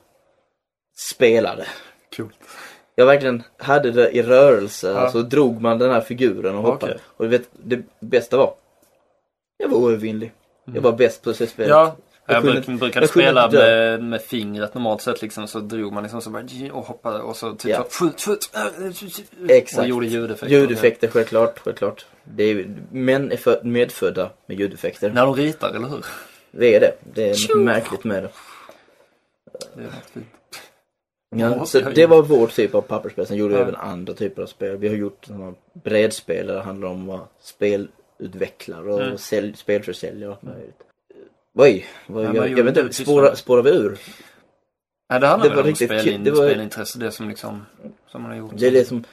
Spelade. 1.11 1.67
Coolt. 2.17 2.37
Jag 2.95 3.05
verkligen 3.05 3.43
hade 3.57 3.91
det 3.91 4.11
i 4.11 4.21
rörelse, 4.23 4.91
Ja. 4.91 5.11
så 5.11 5.21
drog 5.21 5.61
man 5.61 5.79
den 5.79 5.91
här 5.91 6.01
figuren 6.01 6.55
och 6.55 6.63
hoppade. 6.63 6.91
Okej. 6.93 7.03
Och 7.17 7.23
du 7.25 7.29
vet, 7.29 7.49
det 7.51 7.81
bästa 7.99 8.37
var, 8.37 8.53
jag 9.57 9.69
var 9.69 9.77
oövervinnlig. 9.77 10.33
Jag 10.65 10.81
var 10.81 10.91
bäst 10.91 11.23
på 11.23 11.31
det 11.31 11.47
spelet. 11.47 11.69
Ja, 11.69 11.95
jag, 12.29 12.43
bruk, 12.43 12.65
brukade 12.65 13.03
jag 13.03 13.09
spela 13.09 13.49
med, 13.51 14.03
med 14.03 14.21
fingret 14.21 14.73
normalt 14.73 15.01
sett 15.01 15.21
liksom 15.21 15.47
så 15.47 15.59
drog 15.59 15.93
man 15.93 16.03
liksom 16.03 16.21
så 16.21 16.29
bara 16.29 16.43
och 16.71 16.85
hoppade 16.85 17.19
och 17.19 17.35
så 17.35 17.51
typ 17.55 17.71
Ja. 17.71 17.85
så 17.89 18.05
skjut, 18.05 18.21
skjut. 18.21 18.51
Exakt. 19.49 19.79
Och 19.79 19.87
gjorde 19.87 20.07
ljudeffekter. 20.07 20.55
Ljudeffekter, 20.55 21.07
självklart, 21.07 21.59
självklart. 21.59 22.05
Det 22.23 22.43
är, 22.43 22.75
män 22.91 23.31
är 23.31 23.37
för, 23.37 23.63
medfödda 23.63 24.29
med 24.45 24.59
ljudeffekter. 24.59 25.09
När 25.09 25.25
de 25.25 25.35
ritar, 25.35 25.69
eller 25.69 25.87
hur? 25.87 26.05
Det 26.51 26.75
är 26.75 26.79
det. 26.79 26.91
Det 27.13 27.29
är 27.29 27.55
något 27.55 27.65
märkligt 27.65 28.03
med 28.03 28.23
det. 28.23 28.29
Det 29.75 29.81
är 29.83 29.89
fint. 30.13 30.25
Ja, 31.35 31.65
så 31.65 31.79
det 31.79 32.05
var 32.05 32.21
vår 32.23 32.47
typ 32.47 32.75
av 32.75 32.81
pappersspel. 32.81 33.27
Sen 33.27 33.37
gjorde 33.37 33.53
vi 33.53 33.59
Ja. 33.59 33.63
även 33.63 33.75
andra 33.75 34.13
typer 34.13 34.41
av 34.41 34.45
spel. 34.45 34.77
Vi 34.77 34.87
har 34.87 34.95
gjort 34.95 35.25
sådana 35.25 35.53
brädspel 35.83 36.47
där 36.47 36.53
det 36.53 36.61
handlar 36.61 36.87
om 36.87 37.05
vad 37.07 37.19
spelutvecklare 37.41 38.93
och 38.93 39.01
Mm. 39.01 39.17
sälj, 39.17 39.53
spelförsäljare 39.57 40.29
och 40.31 40.37
allt 40.43 40.43
möjligt. 40.55 40.83
Oj, 41.57 41.85
vad, 42.07 42.25
Ja, 42.35 42.47
jag, 42.47 42.63
vet 42.63 42.77
inte, 42.77 42.93
spåra, 42.93 43.35
spårar 43.35 43.61
vi 43.61 43.69
ur? 43.69 43.97
Nej, 45.09 45.19
det 45.19 45.27
handlar 45.27 45.49
Det 45.49 45.55
väl 45.55 45.63
var 45.63 45.69
om 45.69 45.75
spelin. 45.75 46.23
Det 46.23 46.31
var- 46.31 46.49
spelintresse, 46.49 46.99
det 46.99 47.11
som 47.11 47.29
liksom, 47.29 47.65
som 48.11 48.21
man 48.21 48.31
har 48.31 48.37
gjort. 48.37 48.51
Det 48.55 48.67
är 48.67 48.71
det 48.71 48.85
som, 48.85 49.03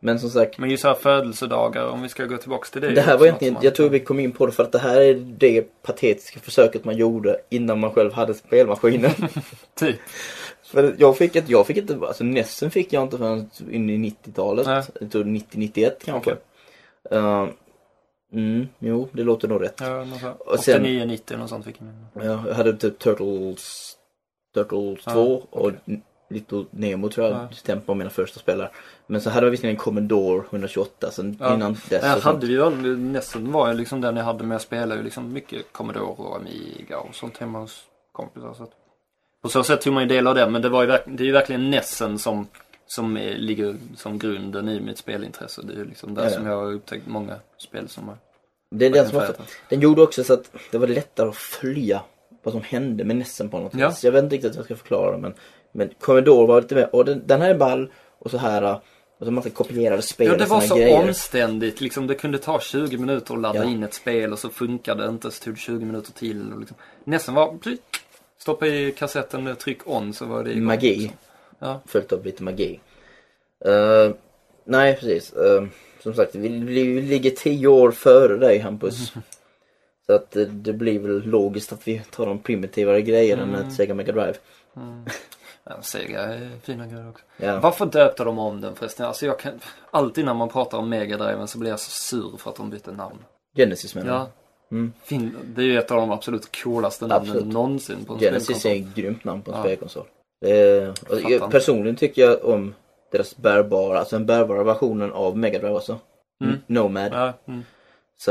men 0.00 0.20
som 0.20 0.30
sagt, 0.30 0.58
Men 0.58 0.70
just 0.70 0.84
här 0.84 0.94
födelsedagar, 0.94 1.86
om 1.88 2.02
vi 2.02 2.08
ska 2.08 2.24
gå 2.24 2.36
tillbaks 2.36 2.70
till 2.70 2.80
det. 2.82 2.88
det 2.90 3.00
här 3.00 3.18
var 3.18 3.26
egentligen, 3.26 3.54
man- 3.54 3.62
jag 3.64 3.74
tror 3.74 3.88
vi 3.88 4.00
kom 4.00 4.20
in 4.20 4.32
på 4.32 4.46
det 4.46 4.52
för 4.52 4.62
att 4.62 4.72
det 4.72 4.78
här 4.78 5.00
är 5.00 5.14
det 5.14 5.82
patetiska 5.82 6.40
försöket 6.40 6.84
man 6.84 6.96
gjorde 6.96 7.36
innan 7.48 7.80
man 7.80 7.90
själv 7.92 8.12
hade 8.12 8.34
spelmaskinen. 8.34 9.10
Typ. 9.74 9.96
För 10.64 10.94
jag 10.98 11.16
fick 11.16 11.36
ett, 11.36 11.48
jag 11.48 11.66
fick 11.66 11.76
inte, 11.76 11.98
alltså 12.06 12.24
Nessen 12.24 12.70
fick 12.70 12.92
jag 12.92 13.02
inte 13.02 13.18
förrän 13.18 13.50
in 13.70 13.90
i 13.90 13.98
90-talet. 13.98 14.66
Nej. 14.66 14.82
Jag 15.00 15.10
tror 15.12 15.24
90-91 15.24 15.90
kanske. 16.04 16.36
Okej. 17.10 17.18
Uh, 17.18 17.48
mm, 18.32 18.68
jo, 18.78 19.08
det 19.12 19.22
låter 19.22 19.48
nog 19.48 19.62
rätt. 19.62 19.80
Ja, 19.80 20.04
något 20.04 20.20
så 20.20 20.26
här. 20.26 20.48
Och 20.52 20.58
sen- 20.60 20.80
89, 20.82 21.04
90 21.04 21.36
något 21.36 21.48
sånt 21.50 21.64
fick 21.64 21.76
jag. 22.14 22.24
Ja, 22.26 22.42
jag 22.48 22.54
hade 22.54 22.76
typ 22.76 22.98
Turtles, 22.98 23.96
Turtles 24.54 24.98
Ja, 25.06 25.12
2 25.12 25.42
och 25.50 25.66
okej. 25.66 26.02
Little 26.30 26.64
Nemo 26.70 27.08
tror 27.08 27.26
jag 27.26 27.36
Ja. 27.36 27.48
stämde 27.52 27.84
på 27.84 27.94
mina 27.94 28.10
första 28.10 28.40
spelare. 28.40 28.70
Men 29.06 29.20
så 29.20 29.30
hade 29.30 29.46
jag 29.46 29.50
visserligen 29.50 29.76
en 29.76 29.80
Commodore 29.80 30.42
128 30.50 31.10
sen 31.10 31.36
Ja. 31.40 31.54
innan 31.54 31.72
dess. 31.72 32.02
Jag 32.04 32.16
och 32.16 32.22
hade 32.22 32.46
ju, 32.46 32.70
nästan 32.96 33.52
var 33.52 33.68
ju 33.68 33.74
liksom 33.74 34.00
den 34.00 34.16
jag 34.16 34.24
hade 34.24 34.44
med 34.44 34.54
jag 34.54 34.60
spelade 34.62 34.96
ju 34.96 35.02
liksom 35.02 35.32
mycket 35.32 35.72
Commodore 35.72 36.04
och 36.04 36.36
Amiga 36.36 36.98
och 36.98 37.14
sånt 37.14 37.38
hemma 37.38 37.58
hos 37.58 37.84
kompisar. 38.12 38.54
Så 38.54 38.62
att, 38.62 38.70
på 39.42 39.48
så 39.48 39.62
sätt 39.64 39.80
tog 39.80 39.92
man 39.94 40.02
ju 40.02 40.08
del 40.08 40.26
av 40.26 40.34
det, 40.34 40.50
men 40.50 40.62
det 40.62 40.68
var 40.68 40.82
ju, 40.82 40.88
det 41.06 41.22
är 41.22 41.26
ju 41.26 41.32
verkligen 41.32 41.70
Nessen 41.70 42.18
som, 42.18 42.46
som 42.86 43.16
är, 43.16 43.34
ligger 43.34 43.76
som 43.96 44.18
grunden 44.18 44.68
i 44.68 44.80
mitt 44.80 44.98
spelintresse. 44.98 45.62
Det 45.64 45.80
är 45.80 45.84
liksom 45.84 46.14
där 46.14 46.22
Ja, 46.22 46.28
ja. 46.30 46.34
som 46.36 46.46
jag 46.46 46.56
har 46.56 46.72
upptäckt 46.72 47.06
många 47.06 47.34
spel 47.58 47.88
som 47.88 48.08
har 48.08 48.16
det 48.70 48.86
är 48.86 48.90
den, 48.90 49.08
som 49.08 49.20
färgat. 49.20 49.40
den 49.68 49.80
gjorde 49.80 50.02
också 50.02 50.24
så 50.24 50.32
att 50.34 50.50
det 50.70 50.78
var 50.78 50.86
lättare 50.86 51.28
att 51.28 51.36
följa 51.36 52.02
vad 52.42 52.52
som 52.54 52.62
hände 52.62 53.04
med 53.04 53.16
Nessen 53.16 53.48
på 53.48 53.58
något 53.58 53.74
Ja. 53.74 53.88
vis. 53.88 54.04
Jag 54.04 54.12
vet 54.12 54.24
inte 54.24 54.36
riktigt 54.36 54.52
hur 54.52 54.58
jag 54.58 54.64
ska 54.64 54.76
förklara 54.76 55.12
det 55.12 55.18
men, 55.18 55.34
men 55.72 55.90
Commodore 56.00 56.46
var 56.46 56.60
lite 56.62 56.74
mer, 56.74 56.94
och 56.94 57.04
den, 57.04 57.22
den 57.26 57.40
här 57.42 57.50
är 57.50 57.58
ball 57.58 57.90
och 58.18 58.30
så 58.30 58.38
här 58.38 58.80
och 59.18 59.26
så 59.26 59.30
massa 59.30 59.50
kopierade 59.50 60.02
spel 60.02 60.26
Ja, 60.26 60.32
och 60.32 60.38
det 60.38 60.44
var 60.46 60.60
så 60.60 60.76
grejer. 60.76 61.02
omständigt. 61.08 61.80
Liksom, 61.80 62.06
det 62.06 62.14
kunde 62.14 62.38
ta 62.38 62.60
20 62.60 62.98
minuter 62.98 63.34
att 63.34 63.40
ladda 63.40 63.58
Ja. 63.58 63.64
in 63.70 63.82
ett 63.82 63.94
spel 63.94 64.32
och 64.32 64.38
så 64.38 64.48
funkade 64.48 65.02
det 65.02 65.08
inte. 65.08 65.30
Så 65.30 65.44
tog 65.44 65.54
det 65.54 65.60
20 65.60 65.84
minuter 65.84 66.12
till. 66.12 66.52
Och 66.52 66.58
liksom. 66.60 66.76
Nästan 67.04 67.34
var 67.34 67.58
stoppa 68.38 68.66
i 68.66 68.92
kassetten, 68.92 69.56
tryck 69.56 69.78
on 69.84 70.12
så 70.14 70.24
var 70.26 70.44
det 70.44 70.50
igång. 70.50 70.64
Magi. 70.64 70.96
liksom. 70.96 71.18
Ja. 71.58 71.80
Följt 71.86 72.12
av 72.12 72.24
lite 72.24 72.42
magi. 72.42 72.80
Eh, 73.64 74.14
nej 74.64 74.94
precis. 74.96 75.32
Eh, 75.32 75.64
som 76.02 76.14
sagt 76.14 76.34
vi, 76.34 76.48
vi 76.48 77.02
ligger 77.02 77.30
tio 77.30 77.68
år 77.68 77.90
före 77.90 78.36
dig 78.36 78.58
Hampus. 78.58 79.12
Så 80.06 80.12
att 80.12 80.36
eh, 80.36 80.42
det 80.46 80.72
blir 80.72 80.98
väl 80.98 81.22
logiskt 81.22 81.72
att 81.72 81.88
vi 81.88 81.98
tar 82.10 82.26
de 82.26 82.38
primitivare 82.38 83.02
grejerna 83.02 83.42
än 83.42 83.54
Mm. 83.54 83.66
ett 83.68 83.74
Sega 83.74 83.94
Mega 83.94 84.12
Drive. 84.12 84.34
Ja, 85.64 85.82
Sega 85.82 86.20
är 86.20 86.50
fina 86.62 86.86
grejer 86.86 87.08
också. 87.08 87.24
Ja. 87.36 87.60
Varför 87.60 87.86
döpte 87.86 88.24
de 88.24 88.38
om 88.38 88.60
den 88.60 88.74
förresten? 88.74 89.06
Alltså 89.06 89.26
jag 89.26 89.38
kan, 89.38 89.52
alltid 89.90 90.24
när 90.24 90.34
man 90.34 90.48
pratar 90.48 90.78
om 90.78 90.88
Megadriven 90.88 91.48
så 91.48 91.58
blir 91.58 91.70
jag 91.70 91.80
så 91.80 91.90
sur 91.90 92.36
för 92.36 92.50
att 92.50 92.56
de 92.56 92.70
bytte 92.70 92.92
namn. 92.92 93.18
Genesis 93.56 93.94
menar 93.94 94.08
jag. 94.12 94.16
Ja. 94.20 94.28
Mm. 94.70 94.92
Fin, 95.04 95.36
det 95.44 95.62
är 95.62 95.66
ju 95.66 95.78
ett 95.78 95.90
av 95.90 95.96
de 95.96 96.10
absolut 96.10 96.62
coolaste 96.62 97.06
namnen 97.06 97.30
Absolut. 97.30 97.52
någonsin 97.54 98.04
på 98.04 98.12
en 98.14 98.18
Genesis 98.20 98.50
är 98.50 98.54
spelkonsol. 98.54 98.88
ett 98.90 98.96
grymt 98.96 99.24
namn 99.24 99.42
på 99.42 99.50
en 99.50 99.56
Ja. 99.56 99.62
spelkonsol. 99.62 100.04
Det 100.40 100.94
inte. 101.22 101.48
personligen 101.50 101.96
tycker 101.96 102.22
jag 102.22 102.44
om 102.44 102.74
deras 103.12 103.36
bärbara, 103.36 103.98
alltså 103.98 104.16
den 104.16 104.26
bärbara 104.26 104.64
versionen 104.64 105.12
av 105.12 105.38
Mega 105.38 105.58
Drive 105.58 105.74
också. 105.74 105.98
Mm. 106.44 106.56
Nomad. 106.66 107.12
Ja, 107.12 107.32
mm. 107.46 107.62
Så 108.18 108.30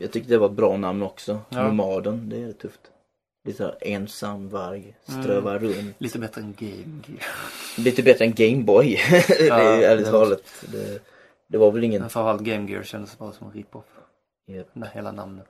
jag 0.00 0.12
tyckte 0.12 0.30
det 0.30 0.38
var 0.38 0.46
ett 0.46 0.52
bra 0.52 0.76
namn 0.76 1.02
också. 1.02 1.38
Ja. 1.48 1.62
Nomaden, 1.62 2.28
det 2.28 2.42
är 2.42 2.52
tufft. 2.52 2.80
Lite 3.44 3.56
såhär 3.58 3.76
ensam 3.80 4.48
varg, 4.48 4.96
strövar 5.02 5.58
runt. 5.58 5.94
Lite 5.98 6.18
bättre 6.18 6.40
än 6.40 6.54
Game. 6.58 7.00
Lite 7.78 8.02
bättre 8.02 8.24
än 8.24 8.34
Gameboy. 8.34 8.98
det 9.28 9.46
Ja, 9.46 9.58
är 9.58 9.82
ärligt 9.82 10.04
det- 10.06 10.10
talat. 10.12 10.42
Det, 10.72 10.98
det 11.48 11.58
var 11.58 11.70
väl 11.70 11.84
ingen... 11.84 12.00
Men 12.00 12.10
framförallt 12.10 12.42
Game 12.42 12.70
Gear 12.70 12.82
kändes 12.82 13.18
bara 13.18 13.32
som 13.32 13.46
en 13.46 13.52
rip-off. 13.52 13.84
Det 14.46 14.90
hela 14.94 15.12
namnet. 15.12 15.46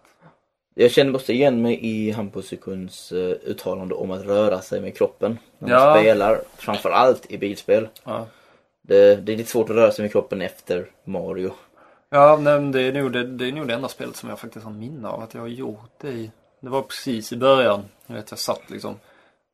Jag 0.79 0.91
känner 0.91 1.15
också 1.15 1.33
igen 1.33 1.63
mig 1.63 1.79
i 1.87 2.11
Hampus 2.11 2.47
Sekunds 2.47 3.13
uh, 3.13 3.31
uttalande 3.31 3.95
om 3.95 4.11
att 4.11 4.25
röra 4.27 4.61
sig 4.61 4.81
med 4.81 4.97
kroppen. 4.97 5.39
När 5.59 5.69
man 5.69 5.79
Ja. 5.79 6.01
spelar, 6.01 6.41
framförallt 6.57 7.31
i 7.31 7.39
bilspel. 7.39 7.89
Ja. 8.05 8.27
Det, 8.83 9.17
det 9.17 9.33
är 9.33 9.37
lite 9.37 9.51
svårt 9.51 9.71
att 9.71 9.77
röra 9.77 9.93
sig 9.93 10.03
med 10.03 10.13
kroppen 10.13 10.43
efter 10.43 10.91
Mario. 11.05 11.53
Ja, 12.11 12.39
nej, 12.43 12.61
men 12.61 12.73
det, 12.73 12.81
är 12.83 12.93
nog 12.93 13.13
det, 13.13 13.25
det 13.27 13.49
är 13.49 13.53
nog 13.53 13.69
det 13.69 13.75
enda 13.75 13.89
spelet 13.89 14.17
som 14.17 14.29
jag 14.29 14.39
faktiskt 14.39 14.65
har 14.65 14.73
minne 14.73 15.09
av 15.09 15.23
att 15.23 15.35
jag 15.35 15.41
har 15.41 15.49
gjort 15.49 15.91
det 16.01 16.09
i. 16.09 16.31
Det 16.61 16.69
var 16.69 16.83
precis 16.83 17.33
i 17.33 17.37
början. 17.37 17.85
Jag 18.07 18.15
vet, 18.15 18.31
jag 18.31 18.39
satt 18.39 18.71
liksom. 18.71 18.95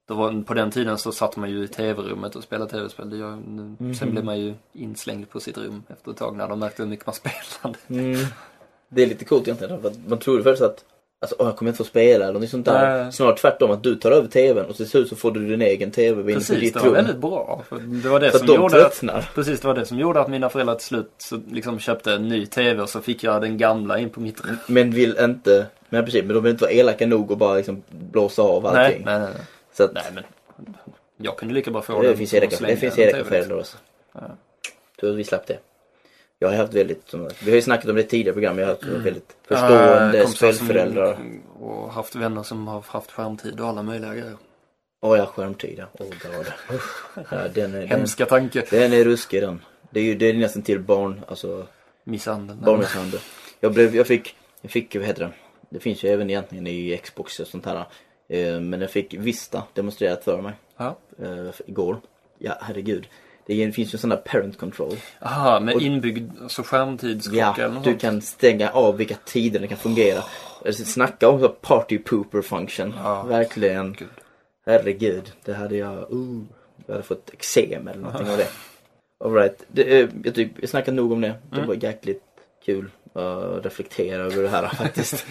Var, 0.07 0.43
på 0.43 0.55
den 0.55 0.70
tiden 0.70 0.99
så 0.99 1.12
satt 1.12 1.37
man 1.37 1.51
ju 1.51 1.64
i 1.64 1.68
tv-rummet 1.68 2.37
och 2.37 2.43
spelade 2.43 2.70
tv-spel. 2.70 3.11
Det 3.11 3.16
gör, 3.16 3.39
Sen 3.95 4.11
blev 4.11 4.25
man 4.25 4.41
ju 4.41 4.55
inslängd 4.73 5.31
på 5.31 5.41
sitt 5.41 5.59
rum 5.59 5.83
efter 5.89 6.11
ett 6.11 6.16
tag 6.16 6.37
när 6.37 6.49
de 6.49 6.59
märkte 6.59 6.83
hur 6.83 6.91
mycket 6.91 7.07
man 7.07 7.14
spelade. 7.14 7.79
Mm. 7.89 8.27
Det 8.89 9.03
är 9.03 9.07
lite 9.07 9.25
coolt 9.25 9.49
egentligen. 9.49 9.83
För 9.83 9.93
man 10.09 10.18
trodde 10.18 10.43
först 10.43 10.62
att 10.62 10.85
Alltså, 11.23 11.37
åh, 11.39 11.47
jag 11.47 11.57
kommer 11.57 11.70
inte 11.70 11.79
få 11.79 11.85
spela 11.85 12.29
eller 12.29 12.41
något 12.41 12.49
sånt 12.49 12.64
där. 12.66 13.03
Nej. 13.03 13.12
Snarare 13.12 13.37
tvärtom, 13.37 13.70
att 13.70 13.83
du 13.83 13.95
tar 13.97 14.11
över 14.11 14.29
tvn 14.29 14.66
och 14.66 14.77
till 14.77 14.89
slut 14.89 15.09
så 15.09 15.16
får 15.16 15.31
du 15.31 15.47
din 15.49 15.62
egen 15.62 15.91
tv 15.91 16.20
in 16.20 16.27
på 16.27 16.33
Precis, 16.41 16.61
ditt 16.61 16.75
det 16.75 16.81
var 16.81 16.87
rum. 16.87 16.95
väldigt 16.95 17.16
bra. 17.16 17.62
För 17.68 17.77
det 17.79 18.09
var 18.09 18.20
det 18.20 18.29
att 18.29 18.37
som 18.39 18.47
de 18.47 18.55
gjorde 18.55 18.64
att, 18.87 18.93
tröttnar. 18.93 19.31
Precis, 19.35 19.61
det 19.61 19.66
var 19.68 19.75
det 19.75 19.87
som 19.87 19.99
gjorde 19.99 20.20
att 20.20 20.29
mina 20.29 20.49
föräldrar 20.49 20.75
till 20.75 20.85
slut 20.87 21.11
så 21.18 21.41
liksom 21.51 21.79
köpte 21.79 22.12
en 22.12 22.29
ny 22.29 22.47
tv 22.47 22.83
och 22.83 22.89
så 22.89 23.01
fick 23.01 23.25
jag 23.25 23.41
den 23.43 23.59
gamla 23.59 23.99
in 23.99 24.11
på 24.11 24.20
mitt 24.20 24.45
rum. 24.47 24.57
Men 24.66 24.91
vill 24.91 25.16
inte, 25.20 25.66
men 25.89 26.05
precis, 26.05 26.25
men 26.25 26.35
de 26.35 26.43
vill 26.43 26.51
inte 26.53 26.64
vara 26.64 26.73
elaka 26.73 27.07
nog 27.07 27.31
och 27.31 27.37
bara 27.39 27.55
liksom 27.55 27.83
blåsa 27.91 28.43
av 28.43 28.66
allting. 28.66 29.03
nej, 29.05 29.18
nej, 29.18 29.20
nej. 29.20 29.43
Så 29.73 29.85
att, 29.85 29.93
Nej, 29.95 30.05
men 30.14 30.25
jag 31.16 31.37
kunde 31.37 31.55
lika 31.55 31.70
bra 31.70 31.83
få 31.83 32.03
det 32.03 32.09
den 32.09 32.16
finns 32.16 32.35
att 32.35 32.39
elaka, 32.39 32.66
det 32.66 32.77
finns 32.77 32.99
elaka 32.99 33.16
TV. 33.16 33.29
föräldrar 33.29 33.59
också. 33.59 33.77
Ja. 34.14 34.20
Tur 35.01 35.11
att 35.11 35.16
vi 35.16 35.25
slapp 35.25 35.47
det. 35.47 35.59
Jag 36.43 36.49
har 36.49 36.57
haft 36.57 36.74
väldigt, 36.74 37.14
vi 37.45 37.51
har 37.51 37.57
ju 37.57 37.62
snackat 37.62 37.88
om 37.90 37.95
det 37.97 38.01
i 38.01 38.05
tidigare 38.05 38.32
program, 38.32 38.59
jag 38.59 38.66
har 38.66 38.72
haft 38.72 38.84
väldigt 38.84 39.36
Ja, 39.49 39.57
förstående 39.57 40.22
som- 40.26 40.32
spelföräldrar. 40.34 41.18
Och 41.61 41.93
haft 41.93 42.14
vänner 42.14 42.43
som 42.43 42.68
har 42.68 42.84
haft 42.88 43.11
skärmtid 43.11 43.61
och 43.61 43.66
alla 43.68 43.82
möjliga 43.82 44.11
grejer. 44.14 44.36
Åh 45.01 45.18
ja, 45.18 45.26
skärmtid 45.26 45.74
ja. 45.78 45.86
God. 45.99 46.14
Ja, 47.30 47.49
den, 47.55 47.74
är, 47.74 47.78
den, 47.80 47.88
Hemska 47.88 48.26
tanke. 48.26 48.64
den 48.70 48.93
är 48.93 49.05
ruskig 49.05 49.43
den. 49.43 49.61
Det 49.90 50.01
är 50.01 50.05
ju 50.05 50.14
det 50.14 50.26
är 50.30 50.34
nästan 50.34 50.62
till 50.62 50.80
barn, 50.80 51.20
alltså 51.28 51.66
Misshandel. 52.05 52.57
barnmisshandel. 52.57 53.20
Jag 53.61 53.72
blev, 53.72 53.97
jag 53.97 54.07
fick, 54.07 54.36
jag 54.61 54.70
fick, 54.70 54.97
vad 54.97 55.05
heter 55.05 55.22
det? 55.24 55.30
Det 55.70 55.80
finns 55.80 56.03
ju 56.05 56.09
även 56.09 56.30
egentligen 56.30 56.66
i 56.66 57.01
Xbox 57.03 57.40
och 57.40 57.47
sånt 57.47 57.66
här. 57.66 57.84
Eh, 58.28 58.61
Men 58.61 58.80
jag 58.80 58.90
fick 58.90 59.14
Vista 59.14 59.62
demonstrerat 59.74 60.24
för 60.24 60.43
mig 60.43 60.53
Ja. 60.76 60.97
eh, 61.22 61.49
igår. 61.66 62.01
Ja, 62.38 62.53
herregud. 62.61 63.07
Det 63.47 63.72
finns 63.72 63.95
ju 63.95 63.99
sån 63.99 64.11
där 64.11 64.16
parent 64.16 64.59
control. 64.59 64.97
Aha, 65.20 65.61
med 65.61 65.74
Och- 65.74 65.82
inbyggd 65.82 66.30
alltså 66.43 66.62
skärmtidsklocka 66.62 67.38
Ja, 67.40 67.55
eller 67.64 67.74
något 67.74 67.84
du 67.84 67.99
kan 67.99 68.20
stänga 68.22 68.70
av 68.70 68.97
vilka 68.97 69.14
tider 69.24 69.61
den 69.61 69.68
kan 69.68 69.78
fungera. 69.78 70.22
Alltså, 70.66 70.84
snacka 70.84 71.28
om 71.28 71.55
party 71.61 71.99
pooper 71.99 72.43
function. 72.43 72.95
Ja. 73.05 73.22
Verkligen. 73.22 73.93
Gud. 73.93 74.09
Herregud, 74.66 75.32
det 75.45 75.53
hade 75.55 75.76
jag, 75.76 76.12
uh, 76.12 76.43
jag 76.86 76.95
hade 76.95 77.03
fått 77.07 77.30
eksem 77.32 77.88
eller 77.88 78.01
någonting 78.01 78.30
av 78.30 78.36
det. 78.36 78.47
Alright, 79.24 79.64
det, 79.68 80.01
eh, 80.01 80.09
jag, 80.24 80.34
typ, 80.34 80.51
jag 80.61 80.68
snackade 80.68 80.97
nog 80.97 81.12
om 81.12 81.20
det. 81.20 81.34
Det 81.51 81.57
Mm. 81.57 81.68
var 81.68 81.74
jäkligt 81.84 82.22
kul 82.64 82.90
att 83.12 83.64
reflektera 83.64 84.22
över 84.22 84.43
det 84.43 84.49
här 84.49 84.66
faktiskt. 84.74 85.26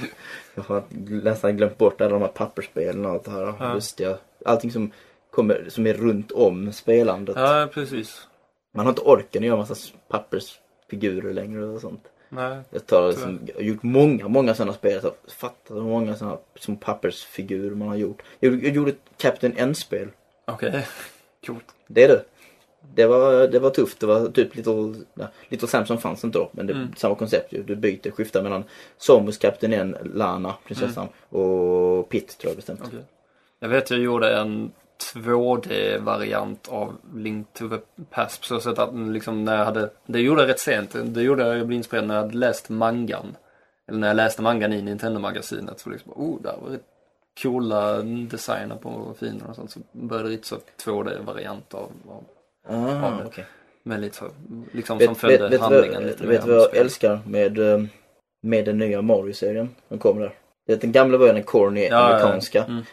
jag 0.56 0.64
har 0.64 0.84
nästan 1.24 1.58
glömt 1.58 1.78
bort 1.78 2.02
alla 2.02 2.10
de 2.10 2.22
här 2.22 2.28
pappersspelen 2.30 3.06
och 3.06 3.12
allt 3.12 3.24
det 3.24 3.32
här 3.32 3.54
Ja. 3.60 3.74
lustiga. 3.74 4.18
Allting 4.46 4.72
som, 4.72 4.92
kommer, 5.32 5.66
som 5.70 5.88
är 5.88 5.94
runt 5.94 6.32
om 6.32 6.74
spelandet. 6.74 7.36
Ja, 7.36 7.68
precis. 7.74 8.28
Man 8.74 8.86
har 8.86 8.92
inte 8.92 9.02
orken 9.02 9.44
att 9.44 9.48
göra 9.48 9.58
massa 9.58 9.76
pappersfigurer 10.08 11.34
längre 11.34 11.66
och 11.66 11.82
sånt. 11.82 12.04
Nej. 12.30 12.60
Jag, 12.70 12.86
tar, 12.86 13.08
liksom, 13.08 13.40
jag 13.46 13.56
har 13.56 13.62
gjort 13.62 13.84
många, 13.84 14.28
många 14.28 14.56
sådana 14.56 14.74
spel. 14.74 15.00
Jag 15.04 15.14
fattar 15.34 15.76
hur 15.76 15.82
många 15.82 16.16
sådana 16.16 16.38
som 16.60 16.76
pappersfigurer 16.78 17.76
man 17.76 17.88
har 17.88 17.96
gjort. 17.96 18.22
Jag, 18.40 18.64
jag 18.64 18.76
gjorde 18.76 18.92
ett 18.92 19.02
Captain 19.18 19.54
N-spel. 19.58 20.08
Okej. 20.48 20.88
Coolt. 21.46 21.66
Det 21.88 22.04
är 22.04 22.08
det. 22.08 22.24
Det 22.96 23.06
var, 23.06 23.48
det 23.48 23.60
var 23.60 23.70
tufft. 23.70 24.00
Det 24.00 24.06
var 24.06 24.28
typ 24.28 24.56
Little, 24.56 24.94
Little 25.50 25.68
Samson 25.68 25.98
fanns 25.98 26.24
inte 26.24 26.38
då. 26.38 26.50
Men 26.52 26.68
det 26.68 26.74
är 26.74 26.78
Mm. 26.78 26.94
samma 26.98 27.16
koncept 27.16 27.54
ju. 27.54 27.64
Du 27.64 27.76
byter, 27.76 28.12
skiftar 28.12 28.44
mellan 28.44 28.64
Samus, 28.98 29.38
Captain 29.38 29.74
N, 29.74 29.98
Lana, 30.14 30.54
prinsessan 30.68 31.08
och 31.30 32.10
Pitt 32.10 32.38
tror 32.38 32.50
jag 32.52 32.56
bestämt. 32.56 32.82
Okej. 32.84 33.00
Jag 33.60 33.70
vet 33.70 33.90
jag 33.92 34.00
gjorde 34.00 34.38
en 34.38 34.72
2D-variant 35.02 36.68
av 36.70 36.98
Link 37.16 37.48
to 37.54 37.70
the 37.70 37.78
Past 38.10 38.42
på 38.42 38.46
så 38.48 38.60
sätt 38.60 38.80
att 38.80 38.96
liksom 38.96 39.44
när 39.46 39.58
jag 39.58 39.66
hade, 39.66 39.90
det 40.06 40.20
gjorde 40.20 40.42
jag 40.42 40.50
rätt 40.50 40.60
sent, 40.60 40.96
det 41.04 41.22
gjorde 41.22 41.48
jag, 41.48 41.58
jag 41.58 41.68
blev 41.68 41.78
inspirerad 41.78 42.08
när 42.08 42.16
jag 42.16 42.22
hade 42.22 42.38
läst 42.38 42.70
mangan. 42.70 43.38
Eller 43.88 44.00
när 44.00 44.08
jag 44.08 44.16
läste 44.18 44.42
mangan 44.42 44.74
i 44.74 44.82
Nintendo-magasinet 44.82 45.80
så 45.80 45.90
liksom, 45.90 46.12
oh, 46.16 46.42
där 46.42 46.56
var 46.62 46.70
det 46.70 46.80
coola 47.44 48.02
designer 48.02 48.76
på 48.76 49.14
fiender 49.20 49.50
och 49.50 49.56
sånt. 49.56 49.72
Så 49.72 49.80
började 49.92 50.30
jag 50.30 50.38
rita 50.38 50.56
2D-variant 50.86 51.74
av, 51.74 51.92
av, 52.10 52.24
Ah, 52.68 52.92
Ja, 52.92 53.22
okej. 53.26 53.46
med 53.84 54.02
lite 54.02 54.18
så, 54.18 54.26
liksom 54.72 54.98
Vet, 54.98 55.06
som 55.06 55.14
vet, 55.14 55.22
följde 55.22 55.50
vet, 55.50 55.62
handlingen 55.62 55.94
vad, 55.94 56.04
lite 56.04 56.28
vet 56.28 56.46
mer 56.46 56.54
vad 56.54 56.62
jag 56.64 56.76
älskar 56.76 57.20
med, 57.26 57.60
eh, 57.60 57.84
med 58.44 58.66
den 58.66 58.78
nya 58.78 59.02
Mario-serien 59.02 59.70
som 59.88 59.98
kommer 60.00 60.22
där? 60.22 60.34
Det 60.68 60.82
den 60.82 60.92
gamla 60.92 61.18
var 61.18 61.28
ju 61.28 61.34
den 61.34 61.44
corny 61.44 61.82
Ja, 61.82 61.88
ja, 61.90 61.98
amerikanska. 62.10 62.60
ja. 62.60 62.66
Mm. 62.66 62.84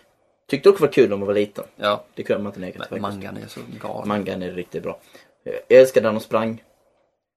Tyckte 0.51 0.69
också 0.69 0.85
var 0.85 0.93
kul 0.93 1.09
när 1.11 1.17
man 1.17 1.27
var 1.27 1.35
liten. 1.35 1.65
Ja, 1.77 2.05
Det 2.15 2.23
kunde 2.23 2.43
man 2.43 2.51
inte 2.51 2.61
neka 2.61 2.85
till 2.85 3.01
mangan 3.01 3.37
är 3.37 3.47
så 3.49 3.61
galen. 3.83 4.09
Mangan 4.09 4.43
är 4.43 4.51
riktigt 4.51 4.83
bra. 4.83 4.99
Jag 5.69 5.79
älskade 5.81 6.07
när 6.07 6.13
de 6.13 6.21
sprang. 6.21 6.63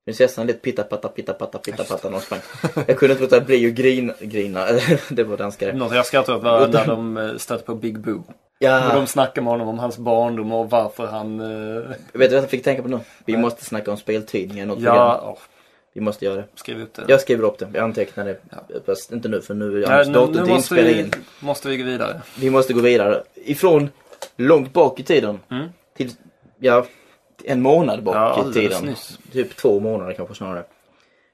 Prinsessan 0.06 0.48
lät 0.48 0.62
pitta 0.62 0.84
patta 0.84 1.08
pitta 1.08 1.34
patta 1.34 1.58
pitta 1.58 1.84
patta 1.84 2.10
när 2.10 2.18
de 2.18 2.22
sprang. 2.24 2.40
Jag 2.88 2.98
kunde 2.98 3.14
inte 3.14 3.24
låta 3.24 3.42
bli 3.42 3.68
att 3.68 3.74
grina. 3.74 4.14
grina. 4.20 4.66
det 5.10 5.24
var 5.24 5.38
danska 5.38 5.66
det. 5.68 5.74
Något 5.74 5.96
jag 5.96 6.06
skrattade 6.06 6.38
åt 6.38 6.44
var 6.44 6.68
när 6.68 6.86
de 6.88 7.18
eh, 7.18 7.38
stötte 7.38 7.64
på 7.64 7.76
Big 7.76 8.00
Boo. 8.00 8.18
Och 8.28 8.34
Ja, 8.60 8.94
de 8.94 9.08
snackade 9.08 9.42
med 9.44 9.52
honom 9.52 9.68
om 9.68 9.80
hans 9.80 9.98
barndom 9.98 10.52
och 10.52 10.70
varför 10.70 11.06
han... 11.08 11.40
eh, 11.40 11.82
vet 12.14 12.30
du 12.30 12.36
vad 12.36 12.44
jag 12.44 12.50
fick 12.50 12.64
tänka 12.64 12.82
på 12.82 12.88
nu? 12.88 13.00
Vi 13.26 13.34
Nej. 13.34 13.42
måste 13.42 13.66
snacka 13.66 13.92
om 13.92 13.98
speltidningar 13.98 14.64
i 14.64 14.68
något 14.68 14.78
program. 14.78 14.96
ja, 14.96 15.22
åh, 15.24 15.38
Vi 15.94 16.02
måste 16.02 16.26
göra 16.26 16.36
det. 16.36 16.46
skriv 16.56 16.82
upp 16.82 16.94
det. 16.94 17.06
Jag 17.08 17.22
skriver 17.22 17.44
upp 17.44 17.58
det. 17.60 17.70
Jag 17.74 17.84
antecknar 17.84 18.26
det. 18.26 18.38
Ja. 18.50 18.58
Fast 18.86 19.12
inte 19.12 19.28
nu 19.30 19.42
för 19.42 19.54
nu 19.54 19.84
är 19.84 19.92
Anders 19.92 20.16
måste, 20.16 20.52
inspelad 20.52 20.94
vi, 20.94 21.12
måste 21.40 21.70
vi 21.70 21.78
gå 21.78 21.84
vidare. 21.84 22.22
Vi 22.40 22.50
måste 22.50 22.74
gå 22.74 22.82
vidare. 22.82 23.24
Ifrån 23.36 23.90
långt 24.36 24.74
bak 24.74 25.00
i 25.00 25.04
tiden. 25.04 25.40
Mm. 25.52 25.70
Till, 25.98 26.12
ja, 26.60 26.86
en 27.44 27.62
månad 27.62 28.04
bak 28.04 28.16
Ja, 28.16 28.50
i 28.50 28.54
tiden. 28.54 28.86
nyss. 28.86 29.20
Typ 29.32 29.56
två 29.56 29.80
månader 29.80 30.14
kanske 30.14 30.36
snarare. 30.36 30.64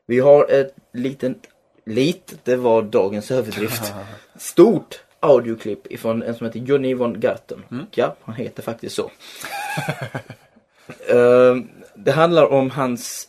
Vi 0.05 0.20
har 0.20 0.51
ett 0.51 0.76
litet, 0.93 1.38
litet, 1.86 2.39
det 2.43 2.55
var 2.55 2.82
dagens 2.82 3.32
överdrift. 3.32 3.93
Stort 4.36 4.99
audioklipp 5.20 5.91
ifrån 5.91 6.24
en 6.24 6.36
som 6.36 6.45
heter 6.47 6.60
Johnny 6.60 6.93
von 6.93 7.20
Garten. 7.20 7.64
Mm. 7.72 7.86
Ja, 7.91 8.16
han 8.24 8.36
heter 8.36 8.64
faktiskt 8.64 8.95
så. 8.95 9.12
Ehm, 11.10 11.68
det 11.95 12.12
handlar 12.12 12.45
om 12.51 12.70
hans 12.70 13.28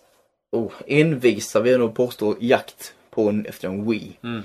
oh, 0.53 0.73
envisa, 0.87 1.61
vill 1.61 1.73
jag 1.73 1.81
nog 1.81 1.95
påstå, 1.95 2.37
jakt 2.41 2.95
på 3.11 3.29
en, 3.29 3.47
efter 3.47 3.69
en 3.69 3.91
Wii. 3.91 4.19
Mm. 4.23 4.43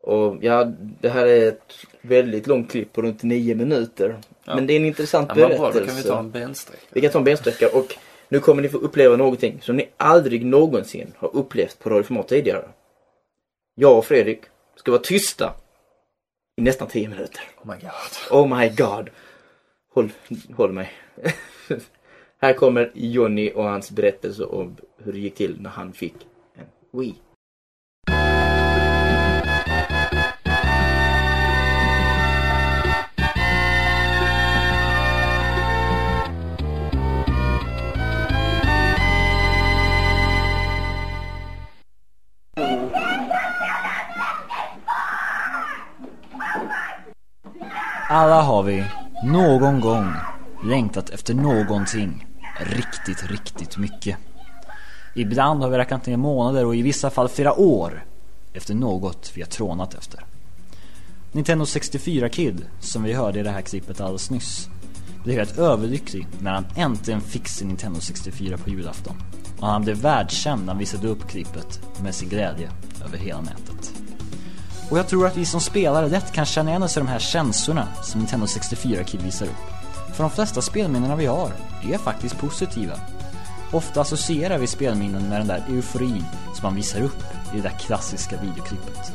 Och 0.00 0.36
ja, 0.40 0.64
det 1.00 1.08
här 1.08 1.26
är 1.26 1.48
ett 1.48 1.74
väldigt 2.00 2.46
långt 2.46 2.70
klipp 2.70 2.92
på 2.92 3.02
runt 3.02 3.22
nio 3.22 3.54
minuter. 3.54 4.16
Ja. 4.44 4.54
Men 4.54 4.66
det 4.66 4.72
är 4.72 4.76
en 4.76 4.84
intressant 4.84 5.30
Ja, 5.34 5.48
men 5.48 5.58
bra, 5.58 5.58
berättelse. 5.58 5.80
då 5.80 5.86
kan 5.86 5.96
vi 5.96 6.02
ta 6.02 6.18
en 6.18 6.30
bensträcka. 6.30 6.82
Vi 6.90 7.00
kan 7.00 7.10
ta 7.10 7.18
en 7.18 7.24
bensträcka 7.24 7.68
och 7.72 7.96
nu 8.28 8.40
kommer 8.40 8.62
ni 8.62 8.68
få 8.68 8.78
uppleva 8.78 9.16
någonting 9.16 9.60
som 9.62 9.76
ni 9.76 9.88
aldrig 9.96 10.46
någonsin 10.46 11.12
har 11.18 11.36
upplevt 11.36 11.78
på 11.78 11.90
radioformat 11.90 12.28
tidigare. 12.28 12.68
Jag 13.74 13.98
och 13.98 14.04
Fredrik 14.04 14.40
ska 14.76 14.90
vara 14.92 15.02
tysta 15.02 15.54
i 16.56 16.62
nästan 16.62 16.88
10 16.88 17.08
minuter. 17.08 17.42
Oh 17.62 17.74
my 17.74 17.80
god. 17.80 18.38
Oh 18.40 18.58
my 18.58 18.68
god. 18.68 19.10
Håll, 19.94 20.10
håll 20.56 20.72
mig. 20.72 20.92
Här 22.44 22.52
kommer 22.52 22.90
Johnny 22.94 23.52
och 23.54 23.64
hans 23.64 23.90
berättelse 23.90 24.44
om 24.44 24.76
hur 25.04 25.12
det 25.12 25.18
gick 25.18 25.34
till 25.34 25.60
när 25.60 25.70
han 25.70 25.92
fick 25.92 26.14
en 26.54 27.00
Wii. 27.00 27.14
Alla 48.08 48.42
har 48.42 48.62
vi 48.62 48.84
någon 49.24 49.80
gång 49.80 50.12
längtat 50.64 51.10
efter 51.10 51.34
någonting 51.34 52.33
riktigt, 52.56 53.30
riktigt 53.30 53.76
mycket. 53.76 54.16
Ibland 55.14 55.62
har 55.62 55.70
vi 55.70 55.78
räknat 55.78 56.06
ner 56.06 56.16
månader 56.16 56.66
och 56.66 56.76
i 56.76 56.82
vissa 56.82 57.10
fall 57.10 57.28
flera 57.28 57.54
år 57.54 58.04
efter 58.52 58.74
något 58.74 59.32
vi 59.34 59.42
har 59.42 59.48
trånat 59.48 59.94
efter. 59.94 60.24
Nintendo 61.32 61.66
64 61.66 62.28
Kid, 62.28 62.66
som 62.80 63.02
vi 63.02 63.12
hörde 63.12 63.40
i 63.40 63.42
det 63.42 63.50
här 63.50 63.60
klippet 63.60 64.00
alldeles 64.00 64.30
nyss, 64.30 64.68
blev 65.24 65.38
helt 65.38 65.58
överlycklig 65.58 66.26
när 66.40 66.52
han 66.52 66.66
äntligen 66.76 67.20
fick 67.20 67.48
sin 67.48 67.68
Nintendo 67.68 68.00
64 68.00 68.58
på 68.58 68.70
julafton. 68.70 69.16
Och 69.60 69.66
han 69.66 69.82
blev 69.82 69.96
världskänd 69.96 70.60
när 70.60 70.72
han 70.72 70.78
visade 70.78 71.08
upp 71.08 71.28
klippet 71.28 71.80
med 72.02 72.14
sin 72.14 72.28
glädje 72.28 72.70
över 73.04 73.18
hela 73.18 73.40
nätet. 73.40 73.94
Och 74.90 74.98
jag 74.98 75.08
tror 75.08 75.26
att 75.26 75.36
vi 75.36 75.44
som 75.44 75.60
spelare 75.60 76.08
lätt 76.08 76.32
kan 76.32 76.44
känna 76.44 76.70
igen 76.70 76.82
oss 76.82 76.96
i 76.96 77.00
de 77.00 77.08
här 77.08 77.18
känslorna 77.18 77.88
som 78.02 78.20
Nintendo 78.20 78.46
64 78.46 79.04
Kid 79.04 79.22
visar 79.22 79.46
upp. 79.46 79.73
För 80.14 80.22
de 80.22 80.30
flesta 80.30 80.62
spelminnena 80.62 81.16
vi 81.16 81.26
har 81.26 81.52
är 81.82 81.98
faktiskt 81.98 82.38
positiva. 82.38 83.00
Ofta 83.72 84.00
associerar 84.00 84.58
vi 84.58 84.66
spelminnen 84.66 85.28
med 85.28 85.40
den 85.40 85.46
där 85.46 85.64
euforin 85.68 86.24
som 86.54 86.62
man 86.62 86.74
visar 86.74 87.02
upp 87.02 87.22
i 87.54 87.56
det 87.56 87.62
där 87.62 87.78
klassiska 87.78 88.40
videoklippet. 88.40 89.12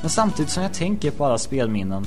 Men 0.00 0.10
samtidigt 0.10 0.50
som 0.52 0.62
jag 0.62 0.74
tänker 0.74 1.10
på 1.10 1.24
alla 1.24 1.38
spelminnen 1.38 2.06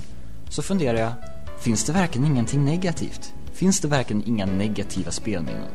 så 0.49 0.61
funderar 0.61 0.97
jag, 0.97 1.13
finns 1.59 1.83
det 1.83 1.93
verkligen 1.93 2.27
ingenting 2.27 2.65
negativt? 2.65 3.33
Finns 3.53 3.79
det 3.79 3.87
verkligen 3.87 4.27
inga 4.27 4.45
negativa 4.45 5.11
spelminnen? 5.11 5.71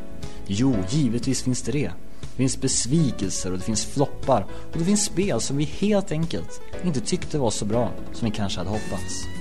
Jo, 0.47 0.75
givetvis 0.89 1.43
finns 1.43 1.61
det 1.61 1.71
det. 1.71 1.91
Det 2.21 2.37
finns 2.37 2.61
besvikelser 2.61 3.51
och 3.51 3.57
det 3.57 3.63
finns 3.63 3.85
floppar 3.85 4.45
och 4.71 4.77
det 4.77 4.85
finns 4.85 5.05
spel 5.05 5.41
som 5.41 5.57
vi 5.57 5.63
helt 5.63 6.11
enkelt 6.11 6.61
inte 6.83 6.99
tyckte 7.01 7.37
var 7.37 7.51
så 7.51 7.65
bra 7.65 7.91
som 8.13 8.29
vi 8.29 8.35
kanske 8.35 8.59
hade 8.59 8.69
hoppats. 8.69 9.36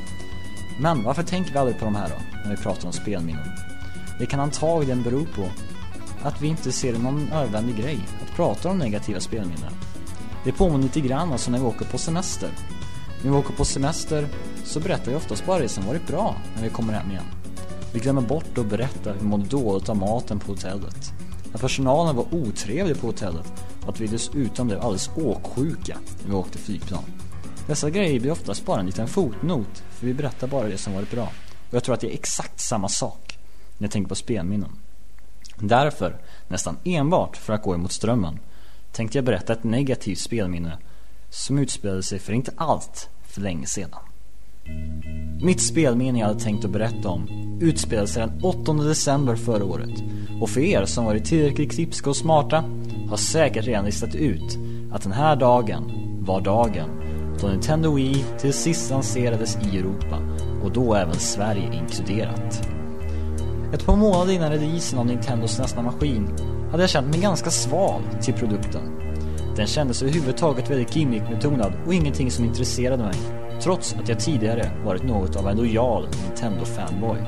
Men 0.81 1.03
varför 1.03 1.22
tänker 1.22 1.53
vi 1.53 1.59
aldrig 1.59 1.79
på 1.79 1.85
de 1.85 1.95
här 1.95 2.09
då, 2.09 2.39
när 2.45 2.57
vi 2.57 2.62
pratar 2.62 2.87
om 2.87 2.93
spelminnen? 2.93 3.49
Det 4.18 4.27
kan 4.27 4.41
antagligen 4.41 5.03
bero 5.03 5.27
på 5.27 5.49
att 6.22 6.43
vi 6.43 6.47
inte 6.47 6.72
ser 6.72 6.93
det 6.93 6.99
någon 6.99 7.24
nödvändig 7.24 7.77
grej 7.77 7.99
att 8.22 8.37
prata 8.37 8.70
om 8.70 8.79
negativa 8.79 9.20
spelminnen. 9.20 9.72
Det 10.45 10.53
påminner 10.53 10.83
lite 10.83 11.01
grann 11.01 11.33
alltså 11.33 11.51
när 11.51 11.59
vi 11.59 11.64
åker 11.64 11.85
på 11.85 11.99
semester. 11.99 12.51
När 13.22 13.31
vi 13.31 13.37
åker 13.37 13.55
på 13.55 13.64
semester 13.64 14.29
så 14.64 14.81
berättar 14.81 15.11
vi 15.11 15.16
oftast 15.16 15.47
bara 15.47 15.59
det 15.59 15.68
som 15.68 15.87
varit 15.87 16.07
bra 16.07 16.37
när 16.57 16.62
vi 16.62 16.70
kommer 16.70 16.93
hem 16.93 17.11
igen. 17.11 17.24
Vi 17.93 18.01
glömmer 18.01 18.22
bort 18.22 18.59
att 18.59 18.66
berätta 18.66 19.12
hur 19.12 19.20
vi 19.20 19.27
mådde 19.27 19.47
dåligt 19.47 19.89
av 19.89 19.97
maten 19.97 20.39
på 20.39 20.53
hotellet. 20.53 21.12
Att 21.53 21.61
personalen 21.61 22.16
var 22.16 22.35
otrevlig 22.35 23.01
på 23.01 23.07
hotellet 23.07 23.53
och 23.83 23.89
att 23.89 24.01
vi 24.01 24.07
dessutom 24.07 24.66
blev 24.66 24.81
alldeles 24.81 25.11
åksjuka 25.16 25.99
när 26.22 26.31
vi 26.31 26.35
åkte 26.35 26.59
flygplan. 26.59 27.05
Dessa 27.67 27.91
grejer 27.91 28.21
blir 28.21 28.33
oftast 28.33 28.67
bara 28.67 28.81
en 28.81 28.87
liten 28.87 29.09
fotnot 29.09 29.83
för 29.91 30.07
vi 30.07 30.14
berättar 30.14 30.47
bara 30.47 30.69
det 30.69 30.79
som 30.79 30.95
varit 30.95 31.11
bra. 31.11 31.33
Och 31.69 31.75
jag 31.75 31.85
tror 31.85 31.95
att 31.95 32.01
det 32.01 32.11
är 32.11 32.14
exakt 32.14 32.61
samma 32.61 32.89
sak 32.89 33.39
när 33.79 33.85
jag 33.85 33.93
tänker 33.93 34.09
på 34.09 34.14
spelminnen. 34.14 34.71
Därför, 35.59 36.17
nästan 36.49 36.77
enbart 36.85 37.37
för 37.37 37.53
att 37.53 37.62
gå 37.62 37.75
emot 37.75 37.93
strömmen, 37.93 38.39
tänkte 38.93 39.19
jag 39.19 39.25
berätta 39.25 39.53
ett 39.53 39.64
negativt 39.64 40.19
spelminne 40.19 40.79
som 41.31 41.59
utspelade 41.59 42.03
sig 42.03 42.19
för 42.19 42.33
inte 42.33 42.53
allt 42.57 43.09
för 43.23 43.41
länge 43.41 43.67
sedan. 43.67 44.01
Mitt 45.43 45.61
spelminne 45.61 46.19
jag 46.19 46.27
hade 46.27 46.41
tänkt 46.41 46.64
att 46.64 46.71
berätta 46.71 47.09
om 47.09 47.29
utspelade 47.61 48.09
sig 48.09 48.27
den 48.27 48.45
8 48.45 48.73
december 48.73 49.37
förra 49.37 49.64
året. 49.64 50.03
Och 50.41 50.51
för 50.51 50.61
er 50.61 50.85
som 50.85 51.05
varit 51.05 51.25
tillräckligt 51.25 51.73
klipska 51.73 52.11
och 52.11 52.17
smarta 52.17 52.64
har 53.09 53.17
säkert 53.17 53.64
redan 53.64 53.85
listat 53.85 54.14
ut 54.14 54.59
att 54.93 55.03
den 55.03 55.12
här 55.12 55.37
dagen 55.37 55.93
var 56.21 56.41
dagen 56.41 56.91
då 57.41 57.49
Nintendo 57.49 57.95
Wii 57.95 58.24
till 58.39 58.53
sist 58.53 58.91
lanserades 58.91 59.59
i 59.72 59.78
Europa 59.78 60.18
och 60.64 60.72
då 60.72 60.95
även 60.95 61.14
Sverige 61.14 61.74
inkluderat. 61.74 62.68
Ett 63.74 63.87
par 63.87 63.97
månader 63.97 64.32
innan 64.32 64.51
releasen 64.51 64.99
av 64.99 65.07
Nintendos 65.07 65.59
nästa 65.59 65.82
maskin 65.82 66.28
hade 66.70 66.82
jag 66.82 66.91
känt 66.91 67.07
mig 67.07 67.20
ganska 67.20 67.51
sval 67.51 68.03
till 68.20 68.34
produkten. 68.34 68.82
Den 69.57 69.66
kändes 69.66 70.03
överhuvudtaget 70.03 70.70
väldigt 70.70 70.97
gimmickbetonad 70.97 71.72
och 71.87 71.95
ingenting 71.95 72.30
som 72.30 72.45
intresserade 72.45 73.03
mig. 73.03 73.14
Trots 73.61 73.95
att 73.95 74.09
jag 74.09 74.20
tidigare 74.20 74.70
varit 74.84 75.05
något 75.05 75.37
av 75.37 75.49
en 75.49 75.57
lojal 75.57 76.09
Nintendo-fanboy. 76.09 77.18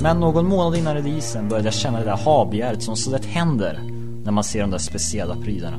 Men 0.00 0.20
någon 0.20 0.46
månad 0.46 0.78
innan 0.78 0.94
releasen 0.94 1.48
började 1.48 1.66
jag 1.66 1.74
känna 1.74 1.98
det 1.98 2.04
där 2.04 2.16
habegäret 2.16 2.82
som 2.82 2.96
så 2.96 3.10
lätt 3.10 3.26
händer 3.26 3.80
när 4.24 4.32
man 4.32 4.44
ser 4.44 4.60
de 4.60 4.70
där 4.70 4.78
speciella 4.78 5.36
prylarna. 5.36 5.78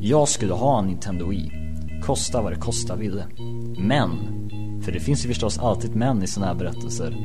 Jag 0.00 0.28
skulle 0.28 0.54
ha 0.54 0.78
en 0.78 0.86
Nintendo 0.86 1.28
Wii. 1.28 1.59
Kosta 2.02 2.42
vad 2.42 2.52
det 2.52 2.58
kosta 2.58 2.96
ville. 2.96 3.24
Men, 3.78 4.10
för 4.84 4.92
det 4.92 5.00
finns 5.00 5.24
ju 5.24 5.28
förstås 5.28 5.58
alltid 5.58 5.96
män 5.96 6.22
i 6.22 6.26
sådana 6.26 6.52
här 6.52 6.58
berättelser. 6.58 7.16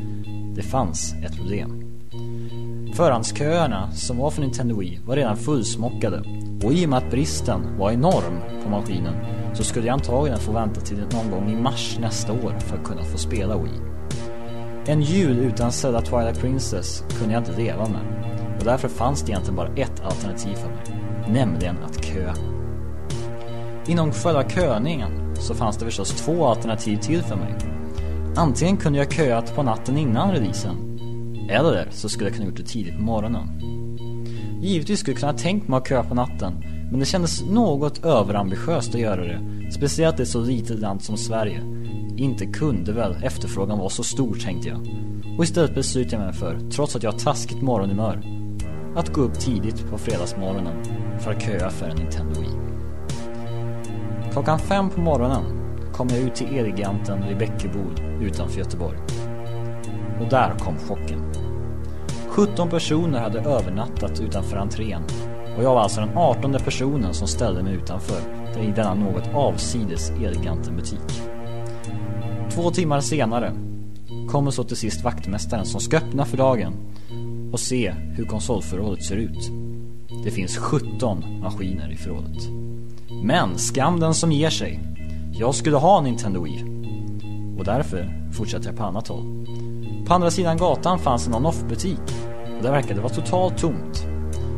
Det 0.55 0.61
fanns 0.61 1.13
ett 1.13 1.35
problem. 1.35 1.81
Förhandsköerna 2.95 3.91
som 3.91 4.17
var 4.17 4.31
för 4.31 4.41
Nintendo 4.41 4.79
Wii 4.79 4.99
var 5.05 5.15
redan 5.15 5.37
fullsmockade 5.37 6.23
och 6.63 6.73
i 6.73 6.85
och 6.85 6.89
med 6.89 6.97
att 6.97 7.11
bristen 7.11 7.77
var 7.77 7.91
enorm 7.91 8.63
på 8.63 8.69
maskinen 8.69 9.15
så 9.53 9.63
skulle 9.63 9.87
jag 9.87 9.93
antagligen 9.93 10.39
få 10.39 10.51
vänta 10.51 10.81
till 10.81 10.97
någon 10.97 11.31
gång 11.31 11.51
i 11.51 11.55
mars 11.55 11.97
nästa 12.01 12.33
år 12.33 12.59
för 12.59 12.77
att 12.77 12.83
kunna 12.83 13.03
få 13.03 13.17
spela 13.17 13.57
Wii. 13.57 13.81
En 14.87 15.01
jul 15.01 15.37
utan 15.37 15.71
Zelda 15.71 16.01
Twilight 16.01 16.39
Princess 16.39 17.03
kunde 17.19 17.33
jag 17.33 17.41
inte 17.41 17.57
leva 17.57 17.87
med 17.89 18.15
och 18.59 18.65
därför 18.65 18.87
fanns 18.87 19.21
det 19.21 19.31
egentligen 19.31 19.55
bara 19.55 19.75
ett 19.75 20.01
alternativ 20.03 20.55
för 20.55 20.69
mig, 20.69 21.33
nämligen 21.33 21.75
att 21.83 22.05
köa. 22.05 22.54
Inom 23.87 24.11
själva 24.11 24.49
köningen 24.49 25.35
så 25.35 25.53
fanns 25.53 25.77
det 25.77 25.85
förstås 25.85 26.11
två 26.11 26.45
alternativ 26.45 26.97
till 26.97 27.21
för 27.21 27.35
mig. 27.35 27.55
Antingen 28.35 28.77
kunde 28.77 28.99
jag 28.99 29.11
köat 29.11 29.55
på 29.55 29.63
natten 29.63 29.97
innan 29.97 30.31
releasen 30.31 30.99
eller 31.49 31.87
så 31.91 32.09
skulle 32.09 32.29
jag 32.29 32.35
kunna 32.35 32.49
gjort 32.49 32.57
det 32.57 32.63
tidigt 32.63 32.97
på 32.97 33.03
morgonen. 33.03 33.49
Givetvis 34.61 34.99
skulle 34.99 35.13
jag 35.13 35.19
kunna 35.19 35.33
tänkt 35.33 35.67
mig 35.67 35.77
att 35.77 35.89
köa 35.89 36.03
på 36.03 36.15
natten 36.15 36.53
men 36.91 36.99
det 36.99 37.05
kändes 37.05 37.43
något 37.43 38.05
överambitiöst 38.05 38.95
att 38.95 39.01
göra 39.01 39.21
det. 39.21 39.71
Speciellt 39.71 40.19
i 40.19 40.23
ett 40.23 40.29
så 40.29 40.41
litet 40.41 40.79
land 40.79 41.03
som 41.03 41.17
Sverige. 41.17 41.61
Inte 42.17 42.45
kunde 42.45 42.91
väl 42.91 43.23
efterfrågan 43.23 43.77
vara 43.77 43.89
så 43.89 44.03
stor 44.03 44.35
tänkte 44.35 44.69
jag. 44.69 44.79
Och 45.37 45.43
istället 45.43 45.75
beslutade 45.75 46.15
jag 46.15 46.25
mig 46.25 46.33
för, 46.33 46.69
trots 46.71 46.95
att 46.95 47.03
jag 47.03 47.11
har 47.11 47.19
taskigt 47.19 47.61
morgonhumör, 47.61 48.21
att 48.95 49.13
gå 49.13 49.21
upp 49.21 49.39
tidigt 49.39 49.89
på 49.89 49.97
fredagsmorgonen 49.97 50.83
för 51.19 51.31
att 51.31 51.41
köa 51.41 51.69
för 51.69 51.89
en 51.89 51.97
Nintendo 51.97 52.41
Wii. 52.41 52.49
Klockan 54.35 54.59
fem 54.59 54.89
på 54.89 55.01
morgonen 55.01 55.43
kom 55.93 56.07
jag 56.09 56.19
ut 56.19 56.35
till 56.35 56.57
Elgiganten 56.57 57.27
vid 57.27 57.37
Bäckebo 57.37 57.79
utanför 58.21 58.59
Göteborg. 58.59 58.97
Och 60.21 60.29
där 60.29 60.59
kom 60.59 60.77
chocken. 60.77 61.33
17 62.27 62.69
personer 62.69 63.19
hade 63.19 63.39
övernattat 63.39 64.19
utanför 64.19 64.57
entrén 64.57 65.01
och 65.57 65.63
jag 65.63 65.73
var 65.73 65.81
alltså 65.81 66.01
den 66.01 66.17
18 66.17 66.53
personen 66.53 67.13
som 67.13 67.27
ställde 67.27 67.63
mig 67.63 67.73
utanför 67.73 68.19
i 68.61 68.71
denna 68.75 68.93
något 68.93 69.29
avsides 69.33 70.09
Elgiganten 70.09 70.75
butik. 70.75 71.21
Två 72.49 72.71
timmar 72.71 73.01
senare 73.01 73.51
kommer 74.29 74.51
så 74.51 74.63
till 74.63 74.77
sist 74.77 75.03
vaktmästaren 75.03 75.65
som 75.65 75.81
ska 75.81 75.97
öppna 75.97 76.25
för 76.25 76.37
dagen 76.37 76.73
och 77.51 77.59
se 77.59 77.91
hur 77.91 78.25
konsolförrådet 78.25 79.03
ser 79.03 79.15
ut. 79.15 79.51
Det 80.23 80.31
finns 80.31 80.57
17 80.57 81.23
maskiner 81.41 81.91
i 81.91 81.95
förrådet. 81.95 82.64
Men 83.25 83.57
skam 83.57 83.99
den 83.99 84.13
som 84.13 84.31
ger 84.31 84.49
sig. 84.49 84.79
Jag 85.31 85.55
skulle 85.55 85.77
ha 85.77 86.01
Nintendo 86.01 86.43
Wii. 86.43 86.63
Och 87.57 87.65
därför 87.65 88.29
fortsatte 88.31 88.67
jag 88.67 88.77
på 88.77 88.83
annat 88.83 89.07
håll. 89.07 89.45
På 90.07 90.13
andra 90.13 90.31
sidan 90.31 90.57
gatan 90.57 90.99
fanns 90.99 91.27
en 91.27 91.35
on-off 91.35 91.63
butik 91.69 91.99
och 92.57 92.63
där 92.63 92.71
verkade 92.71 92.93
det 92.93 93.01
vara 93.01 93.13
totalt 93.13 93.57
tomt. 93.57 94.07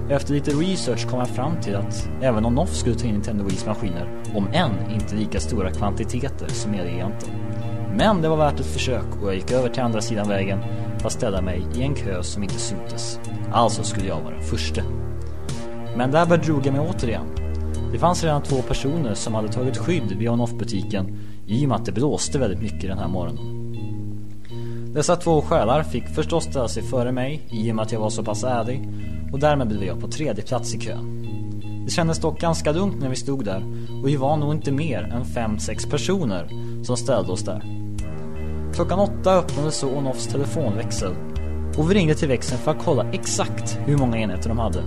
Efter 0.10 0.34
lite 0.34 0.52
research 0.52 1.10
kom 1.10 1.20
jag 1.20 1.28
fram 1.28 1.62
till 1.62 1.76
att 1.76 2.10
även 2.22 2.46
on-off 2.46 2.74
skulle 2.74 2.96
ta 2.96 3.08
in 3.08 3.14
Nintendo 3.14 3.44
Wii's 3.44 3.68
maskiner, 3.68 4.24
om 4.36 4.48
än 4.54 4.92
inte 4.92 5.16
lika 5.16 5.40
stora 5.40 5.72
kvantiteter 5.72 6.48
som 6.48 6.74
Elgiganten. 6.74 7.30
Men 7.96 8.22
det 8.22 8.30
var 8.30 8.38
värt 8.38 8.60
ett 8.60 8.66
försök 8.66 9.22
och 9.22 9.28
jag 9.28 9.36
gick 9.36 9.52
över 9.52 9.70
till 9.70 9.84
andra 9.84 10.02
sidan 10.02 10.30
vägen 10.30 10.60
för 11.00 11.08
att 11.08 11.14
ställa 11.14 11.42
mig 11.42 11.66
i 11.76 11.82
en 11.82 11.96
kö 11.96 12.24
som 12.24 12.44
inte 12.44 12.60
syntes. 12.60 13.20
Alltså 13.52 13.84
skulle 13.84 14.08
jag 14.08 14.22
vara 14.22 14.36
den 14.36 14.44
första. 14.44 14.82
Men 15.98 16.12
där 16.12 16.26
bedrog 16.26 16.66
jag 16.66 16.74
mig 16.74 16.88
återigen. 16.90 17.47
Det 17.92 18.00
fanns 18.00 18.24
redan 18.24 18.44
två 18.44 18.62
personer 18.62 19.14
som 19.14 19.36
hade 19.36 19.48
tagit 19.48 19.78
skydd 19.78 20.12
vid 20.18 20.30
on-off-butiken 20.30 21.20
i 21.48 21.66
och 21.66 21.70
med 21.70 21.76
att 21.76 21.86
det 21.86 21.92
blåste 21.92 22.40
väldigt 22.40 22.62
mycket 22.62 22.82
den 22.82 22.98
här 22.98 23.08
morgonen. 23.08 23.58
Dessa 24.94 25.16
två 25.16 25.42
själar 25.42 25.84
fick 25.84 26.08
förstås 26.08 26.44
ställa 26.44 26.68
sig 26.68 26.84
före 26.84 27.12
mig 27.12 27.42
i 27.50 27.72
och 27.72 27.76
med 27.76 27.84
att 27.84 27.92
jag 27.92 28.00
var 28.00 28.10
så 28.10 28.24
pass 28.24 28.44
ärlig 28.44 28.90
och 29.34 29.40
därmed 29.40 29.68
blev 29.68 29.84
jag 29.84 30.00
på 30.00 30.08
tredje 30.08 30.44
plats 30.44 30.76
i 30.76 30.80
kön. 30.80 31.24
Det 31.86 31.92
kändes 31.92 32.20
dock 32.20 32.42
ganska 32.42 32.72
lugnt 32.72 33.02
när 33.02 33.10
vi 33.10 33.16
stod 33.16 33.46
där 33.46 33.64
och 34.02 34.08
vi 34.08 34.16
var 34.16 34.38
nog 34.38 34.54
inte 34.54 34.72
mer 34.72 35.04
än 35.04 35.26
fem 35.26 35.60
sex 35.60 35.86
personer 35.86 36.50
som 36.84 36.98
ställde 36.98 37.32
oss 37.32 37.44
där. 37.44 37.64
Klockan 38.74 39.00
åtta 39.00 39.34
öppnades 39.34 39.76
så 39.76 39.90
Onoffs 39.90 40.28
telefonväxel 40.28 41.16
och 41.78 41.92
vi 41.92 41.96
ringde 41.96 42.16
till 42.16 42.28
växeln 42.28 42.62
för 42.62 42.72
att 42.72 42.84
kolla 42.84 43.06
exakt 43.12 43.80
hur 43.86 43.98
många 43.98 44.18
enheter 44.18 44.50
de 44.50 44.58
hade. 44.58 44.84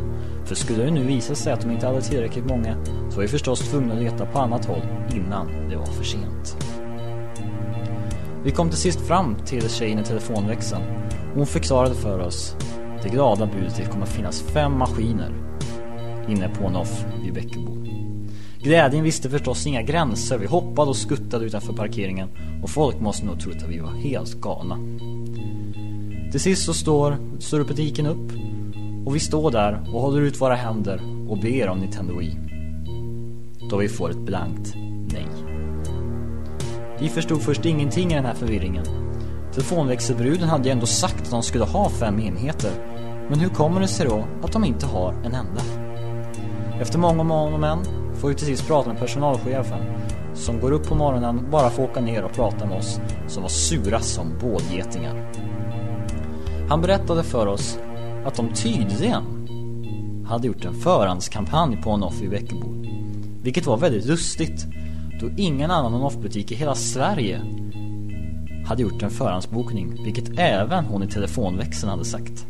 För 0.50 0.54
skulle 0.54 0.84
det 0.84 0.90
nu 0.90 1.04
visa 1.04 1.34
sig 1.34 1.52
att 1.52 1.60
de 1.60 1.70
inte 1.70 1.86
hade 1.86 2.02
tillräckligt 2.02 2.44
många 2.44 2.84
så 2.84 3.16
var 3.16 3.22
vi 3.22 3.28
förstås 3.28 3.60
tvungna 3.70 3.94
att 3.94 4.02
leta 4.02 4.26
på 4.26 4.38
annat 4.38 4.64
håll 4.64 4.82
innan 5.14 5.68
det 5.68 5.76
var 5.76 5.86
för 5.86 6.04
sent. 6.04 6.56
Vi 8.44 8.50
kom 8.50 8.68
till 8.68 8.78
sist 8.78 9.00
fram 9.00 9.36
till 9.46 9.70
tjejen 9.70 9.98
i 9.98 10.04
telefonväxeln 10.04 10.82
hon 11.34 11.46
förklarade 11.46 11.94
för 11.94 12.18
oss 12.18 12.56
det 13.02 13.08
glada 13.08 13.46
budet 13.46 13.76
det 13.76 13.84
kommer 13.84 14.02
att 14.02 14.12
finnas 14.12 14.42
fem 14.42 14.78
maskiner 14.78 15.32
inne 16.28 16.48
på 16.48 16.66
en 16.66 16.76
off 16.76 17.04
vid 17.24 17.34
Bäckebo. 17.34 17.76
Glädjen 18.62 19.04
visste 19.04 19.30
förstås 19.30 19.66
inga 19.66 19.82
gränser. 19.82 20.38
Vi 20.38 20.46
hoppade 20.46 20.88
och 20.88 20.96
skuttade 20.96 21.44
utanför 21.44 21.72
parkeringen 21.72 22.28
och 22.62 22.70
folk 22.70 23.00
måste 23.00 23.26
nog 23.26 23.40
trott 23.40 23.56
att 23.56 23.68
vi 23.68 23.78
var 23.78 23.92
helt 23.92 24.34
galna. 24.34 24.78
Till 26.30 26.40
sist 26.40 26.64
så 26.64 26.74
står, 26.74 27.16
står 27.38 27.64
butiken 27.64 28.06
upp 28.06 28.32
och 29.06 29.14
vi 29.14 29.20
står 29.20 29.50
där 29.50 29.80
och 29.92 30.00
håller 30.00 30.20
ut 30.20 30.40
våra 30.40 30.54
händer 30.54 31.00
och 31.28 31.38
ber 31.38 31.68
om 31.68 31.78
Nintendo 31.78 32.18
Wii. 32.18 32.38
Då 33.70 33.76
vi 33.76 33.88
får 33.88 34.10
ett 34.10 34.26
blankt 34.26 34.74
nej. 35.12 35.26
Vi 37.00 37.08
förstod 37.08 37.42
först 37.42 37.64
ingenting 37.64 38.12
i 38.12 38.14
den 38.14 38.24
här 38.24 38.34
förvirringen. 38.34 38.84
Telefonväxelbruden 39.52 40.48
hade 40.48 40.64
ju 40.64 40.72
ändå 40.72 40.86
sagt 40.86 41.22
att 41.22 41.30
de 41.30 41.42
skulle 41.42 41.64
ha 41.64 41.88
fem 41.88 42.20
enheter. 42.20 42.70
Men 43.28 43.40
hur 43.40 43.48
kommer 43.48 43.80
det 43.80 43.88
sig 43.88 44.06
då 44.06 44.24
att 44.42 44.52
de 44.52 44.64
inte 44.64 44.86
har 44.86 45.12
en 45.12 45.34
enda? 45.34 45.62
Efter 46.80 46.98
många 46.98 47.22
om 47.22 47.54
och 47.54 47.60
men 47.60 47.78
får 48.14 48.28
vi 48.28 48.34
till 48.34 48.46
sist 48.46 48.66
prata 48.66 48.88
med 48.88 48.98
personalchefen 48.98 49.80
som 50.34 50.60
går 50.60 50.72
upp 50.72 50.88
på 50.88 50.94
morgonen 50.94 51.50
bara 51.50 51.70
för 51.70 51.84
att 51.84 51.90
åka 51.90 52.00
ner 52.00 52.22
och 52.22 52.32
prata 52.32 52.66
med 52.66 52.78
oss 52.78 53.00
som 53.28 53.42
var 53.42 53.50
sura 53.50 54.00
som 54.00 54.26
bålgetingar. 54.40 55.32
Han 56.68 56.80
berättade 56.80 57.22
för 57.22 57.46
oss 57.46 57.78
att 58.24 58.34
de 58.34 58.48
tydligen 58.54 59.22
hade 60.26 60.46
gjort 60.46 60.64
en 60.64 60.74
förhandskampanj 60.74 61.82
på 61.82 61.90
Onoff 61.90 62.22
i 62.22 62.28
Bäckebo. 62.28 62.66
Vilket 63.42 63.66
var 63.66 63.76
väldigt 63.76 64.06
lustigt 64.06 64.66
då 65.20 65.30
ingen 65.36 65.70
annan 65.70 65.94
Onoff-butik 65.94 66.52
i 66.52 66.54
hela 66.54 66.74
Sverige 66.74 67.40
hade 68.66 68.82
gjort 68.82 69.02
en 69.02 69.10
förhandsbokning, 69.10 70.04
vilket 70.04 70.38
även 70.38 70.84
hon 70.84 71.02
i 71.02 71.06
telefonväxeln 71.06 71.90
hade 71.90 72.04
sagt. 72.04 72.46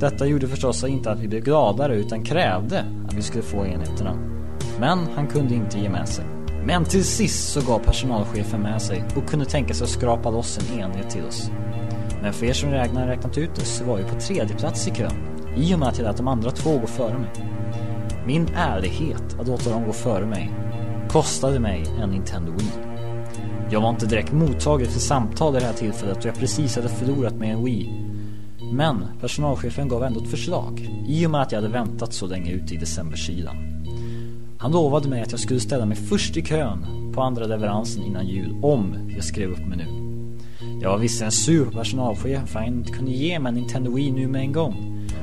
Detta 0.00 0.26
gjorde 0.26 0.48
förstås 0.48 0.84
inte 0.84 1.10
att 1.10 1.20
vi 1.20 1.28
blev 1.28 1.44
gladare 1.44 1.96
utan 1.96 2.24
krävde 2.24 2.84
att 3.06 3.14
vi 3.14 3.22
skulle 3.22 3.42
få 3.42 3.66
enheterna. 3.66 4.14
Men 4.80 4.98
han 5.14 5.26
kunde 5.26 5.54
inte 5.54 5.78
ge 5.78 5.88
med 5.88 6.08
sig. 6.08 6.24
Men 6.64 6.84
till 6.84 7.04
sist 7.04 7.52
så 7.52 7.60
gav 7.60 7.78
personalchefen 7.78 8.60
med 8.60 8.82
sig 8.82 9.04
och 9.16 9.28
kunde 9.28 9.44
tänka 9.44 9.74
sig 9.74 9.84
att 9.84 9.90
skrapa 9.90 10.30
loss 10.30 10.58
en 10.58 10.80
enhet 10.80 11.10
till 11.10 11.24
oss. 11.24 11.50
Men 12.22 12.32
för 12.32 12.46
er 12.46 12.52
som 12.52 12.70
räknar 12.70 13.06
räknat 13.06 13.38
ut 13.38 13.54
det 13.54 13.64
så 13.64 13.84
var 13.84 13.96
vi 13.96 14.04
på 14.04 14.20
tredje 14.20 14.56
plats 14.56 14.88
i 14.88 14.90
kön. 14.90 15.12
I 15.56 15.74
och 15.74 15.78
med 15.78 15.88
att 15.88 15.98
jag 15.98 16.04
lät 16.04 16.16
de 16.16 16.28
andra 16.28 16.50
två 16.50 16.78
gå 16.78 16.86
före 16.86 17.18
mig. 17.18 17.30
Min 18.26 18.48
ärlighet 18.56 19.40
att 19.40 19.48
låta 19.48 19.70
dem 19.70 19.84
gå 19.84 19.92
före 19.92 20.26
mig 20.26 20.50
kostade 21.08 21.60
mig 21.60 21.84
en 22.02 22.10
Nintendo 22.10 22.52
Wii. 22.52 22.70
Jag 23.70 23.80
var 23.80 23.90
inte 23.90 24.06
direkt 24.06 24.32
mottaglig 24.32 24.88
för 24.88 25.00
samtal 25.00 25.56
i 25.56 25.58
det 25.58 25.66
här 25.66 25.72
tillfället 25.72 26.16
och 26.16 26.24
jag 26.24 26.34
precis 26.34 26.76
hade 26.76 26.88
förlorat 26.88 27.34
med 27.34 27.52
en 27.52 27.64
Wii. 27.64 27.90
Men 28.72 29.04
personalchefen 29.20 29.88
gav 29.88 30.04
ändå 30.04 30.20
ett 30.20 30.30
förslag 30.30 30.90
i 31.08 31.26
och 31.26 31.30
med 31.30 31.42
att 31.42 31.52
jag 31.52 31.62
hade 31.62 31.72
väntat 31.72 32.12
så 32.12 32.26
länge 32.26 32.52
ute 32.52 32.74
i 32.74 32.76
decemberkylan. 32.76 33.56
Han 34.58 34.72
lovade 34.72 35.08
mig 35.08 35.22
att 35.22 35.30
jag 35.30 35.40
skulle 35.40 35.60
ställa 35.60 35.86
mig 35.86 35.96
först 35.96 36.36
i 36.36 36.42
kön 36.42 37.12
på 37.14 37.22
andra 37.22 37.44
leveransen 37.44 38.02
innan 38.02 38.26
jul 38.26 38.56
om 38.62 39.10
jag 39.14 39.24
skrev 39.24 39.50
upp 39.50 39.66
mig 39.66 39.78
nu. 39.78 40.01
Jag 40.82 40.90
var 40.90 40.98
visserligen 40.98 41.32
sur 41.32 41.64
på 41.64 41.70
personalchefen 41.70 42.46
för 42.46 42.58
att 42.58 42.64
han 42.64 42.74
inte 42.74 42.92
kunde 42.92 43.10
ge 43.10 43.38
mig 43.38 43.50
en 43.50 43.54
Nintendo 43.54 43.94
Wii 43.94 44.10
nu 44.10 44.28
med 44.28 44.40
en 44.40 44.52
gång. 44.52 44.74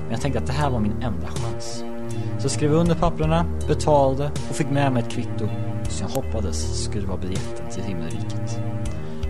Men 0.01 0.12
jag 0.12 0.22
tänkte 0.22 0.39
att 0.39 0.47
det 0.47 0.53
här 0.53 0.70
var 0.70 0.80
min 0.80 0.91
enda 0.91 1.28
chans. 1.28 1.84
Så 2.10 2.43
jag 2.43 2.51
skrev 2.51 2.74
under 2.74 2.95
papperna, 2.95 3.45
betalade 3.68 4.32
och 4.49 4.55
fick 4.55 4.70
med 4.70 4.93
mig 4.93 5.03
ett 5.03 5.12
kvitto 5.12 5.47
som 5.89 6.07
jag 6.07 6.16
hoppades 6.16 6.84
skulle 6.84 7.07
vara 7.07 7.18
biljetten 7.18 7.70
till 7.72 7.84
himmelriket. 7.84 8.62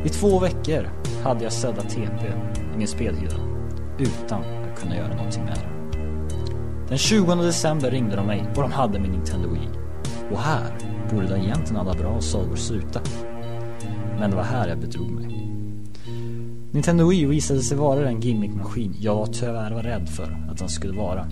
I 0.05 0.09
två 0.09 0.39
veckor 0.39 0.89
hade 1.23 1.43
jag 1.43 1.53
sedda 1.53 1.81
TP 1.81 2.27
i 2.73 2.77
min 2.77 2.87
spelhylla 2.87 3.39
utan 3.99 4.41
att 4.41 4.79
kunna 4.79 4.97
göra 4.97 5.15
någonting 5.15 5.43
med 5.43 5.53
det. 5.55 5.99
Den 6.89 6.97
20 6.97 7.35
december 7.35 7.91
ringde 7.91 8.15
de 8.15 8.27
mig 8.27 8.45
och 8.55 8.61
de 8.61 8.71
hade 8.71 8.99
min 8.99 9.11
Nintendo 9.11 9.49
Wii. 9.49 9.69
Och 10.31 10.39
här 10.39 10.77
borde 11.11 11.27
det 11.27 11.37
egentligen 11.37 11.77
alla 11.77 11.93
bra 11.93 12.21
sagor 12.21 12.55
sluta. 12.55 13.01
Men 14.19 14.29
det 14.29 14.35
var 14.35 14.43
här 14.43 14.67
jag 14.67 14.79
bedrog 14.79 15.11
mig. 15.11 15.38
Nintendo 16.71 17.09
Wii 17.09 17.25
visade 17.25 17.61
sig 17.61 17.77
vara 17.77 17.99
den 17.99 18.19
gimmickmaskin 18.19 18.95
jag 18.99 19.33
tyvärr 19.33 19.71
var 19.71 19.83
rädd 19.83 20.09
för 20.09 20.47
att 20.51 20.57
den 20.57 20.69
skulle 20.69 20.97
vara. 20.97 21.27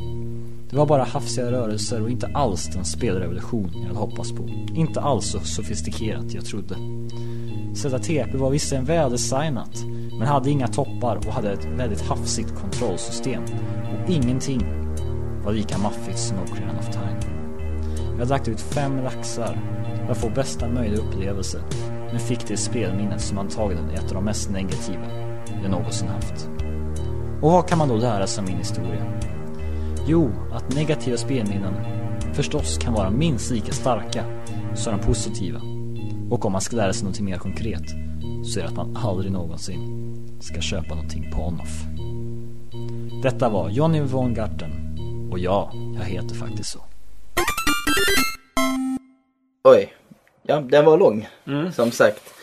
Det 0.70 0.76
var 0.76 0.86
bara 0.86 1.04
hafsiga 1.04 1.52
rörelser 1.52 2.02
och 2.02 2.10
inte 2.10 2.28
alls 2.28 2.70
den 2.74 2.86
spelrevolution 2.86 3.72
jag 3.74 3.88
hade 3.88 4.00
hoppats 4.00 4.32
på. 4.32 4.50
Inte 4.76 5.02
alls 5.02 5.26
så 5.26 5.40
sofistikerat 5.40 6.34
jag 6.34 6.46
trodde. 6.46 6.76
ZTP 7.76 8.38
var 8.38 8.50
visserligen 8.50 8.86
väldesignat 8.86 9.86
men 10.20 10.28
hade 10.28 10.50
inga 10.50 10.68
toppar 10.68 11.16
och 11.16 11.34
hade 11.34 11.52
ett 11.52 11.66
väldigt 11.66 12.02
hafsigt 12.02 12.56
kontrollsystem. 12.56 13.44
Och 13.44 14.10
ingenting 14.10 14.62
var 15.46 15.54
lika 15.54 15.78
maffigt 15.78 16.20
som 16.20 16.38
Ocarina 16.38 16.80
of 16.80 16.90
Time. 16.92 17.20
Jag 18.06 18.18
hade 18.18 18.30
lagt 18.30 18.48
ut 18.48 18.62
fem 18.62 18.98
laxar 19.04 19.60
för 20.06 20.12
att 20.12 20.18
få 20.18 20.30
bästa 20.30 20.70
möjliga 20.70 21.02
upplevelse 21.02 21.62
men 22.12 22.20
fick 22.20 22.48
det 22.48 22.58
spelminnet 22.58 23.22
som 23.22 23.38
antagligen 23.38 23.90
är 23.90 23.94
ett 23.94 24.08
av 24.08 24.14
de 24.14 24.26
mest 24.26 24.50
negativa 24.50 25.27
jag 25.62 25.72
någonsin 25.72 26.08
haft. 26.08 26.50
Och 27.42 27.52
vad 27.52 27.68
kan 27.68 27.78
man 27.78 27.90
då 27.90 27.96
lära 27.96 28.28
sig 28.28 28.42
av 28.42 28.50
min 28.50 28.58
historia? 28.58 29.20
Jo, 30.08 30.32
att 30.54 30.76
negativa 30.76 31.18
spelminnen 31.18 31.74
förstås 32.34 32.78
kan 32.78 32.94
vara 32.94 33.10
minst 33.10 33.52
lika 33.52 33.72
starka 33.72 34.24
som 34.76 34.98
de 34.98 35.06
positiva. 35.06 35.62
Och 36.30 36.46
om 36.46 36.52
man 36.52 36.62
ska 36.62 36.76
lära 36.76 36.94
sig 36.94 37.08
något 37.08 37.20
mer 37.20 37.38
konkret 37.38 37.90
så 38.46 38.60
är 38.60 38.64
det 38.64 38.70
att 38.70 38.76
man 38.76 38.98
aldrig 38.98 39.32
någonsin 39.32 40.08
ska 40.40 40.62
köpa 40.62 40.96
någonting 40.96 41.32
på 41.32 41.42
on-off. 41.48 41.84
Detta 43.24 43.50
var 43.50 43.70
Johnny 43.70 44.02
von 44.02 44.34
Garten 44.34 44.72
och 45.32 45.40
ja, 45.40 45.72
jag 45.98 46.06
heter 46.06 46.36
faktiskt 46.36 46.70
så. 46.70 46.80
Oj. 49.64 49.94
Ja, 50.44 50.60
den 50.60 50.86
var 50.86 50.98
lång. 50.98 51.28
Mm. 51.48 51.72
Som 51.72 51.92
sagt. 51.92 52.37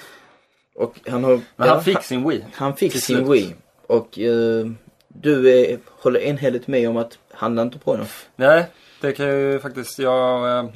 Och 0.75 1.01
han 1.07 1.25
har... 1.25 1.31
Men 1.57 1.69
ja, 1.69 1.75
han 1.75 1.85
fick 1.85 2.03
sin 2.03 2.29
Wii. 2.29 2.45
Han 2.53 2.77
fick 2.77 2.93
sin 2.93 3.01
slut. 3.01 3.29
Wii. 3.29 3.55
Och 3.87 4.19
eh, 4.19 4.67
du 5.09 5.59
är, 5.59 5.79
håller 6.03 6.21
enhälligt 6.21 6.67
med 6.67 6.89
om 6.89 6.97
att 6.97 7.19
handla 7.31 7.63
inte 7.63 7.79
på 7.79 7.97
den. 7.97 8.07
Nej, 8.37 8.67
det 9.01 9.13
kan 9.13 9.27
ju 9.27 9.59
faktiskt, 9.59 9.99
jag, 9.99 10.59
eh, 10.59 10.71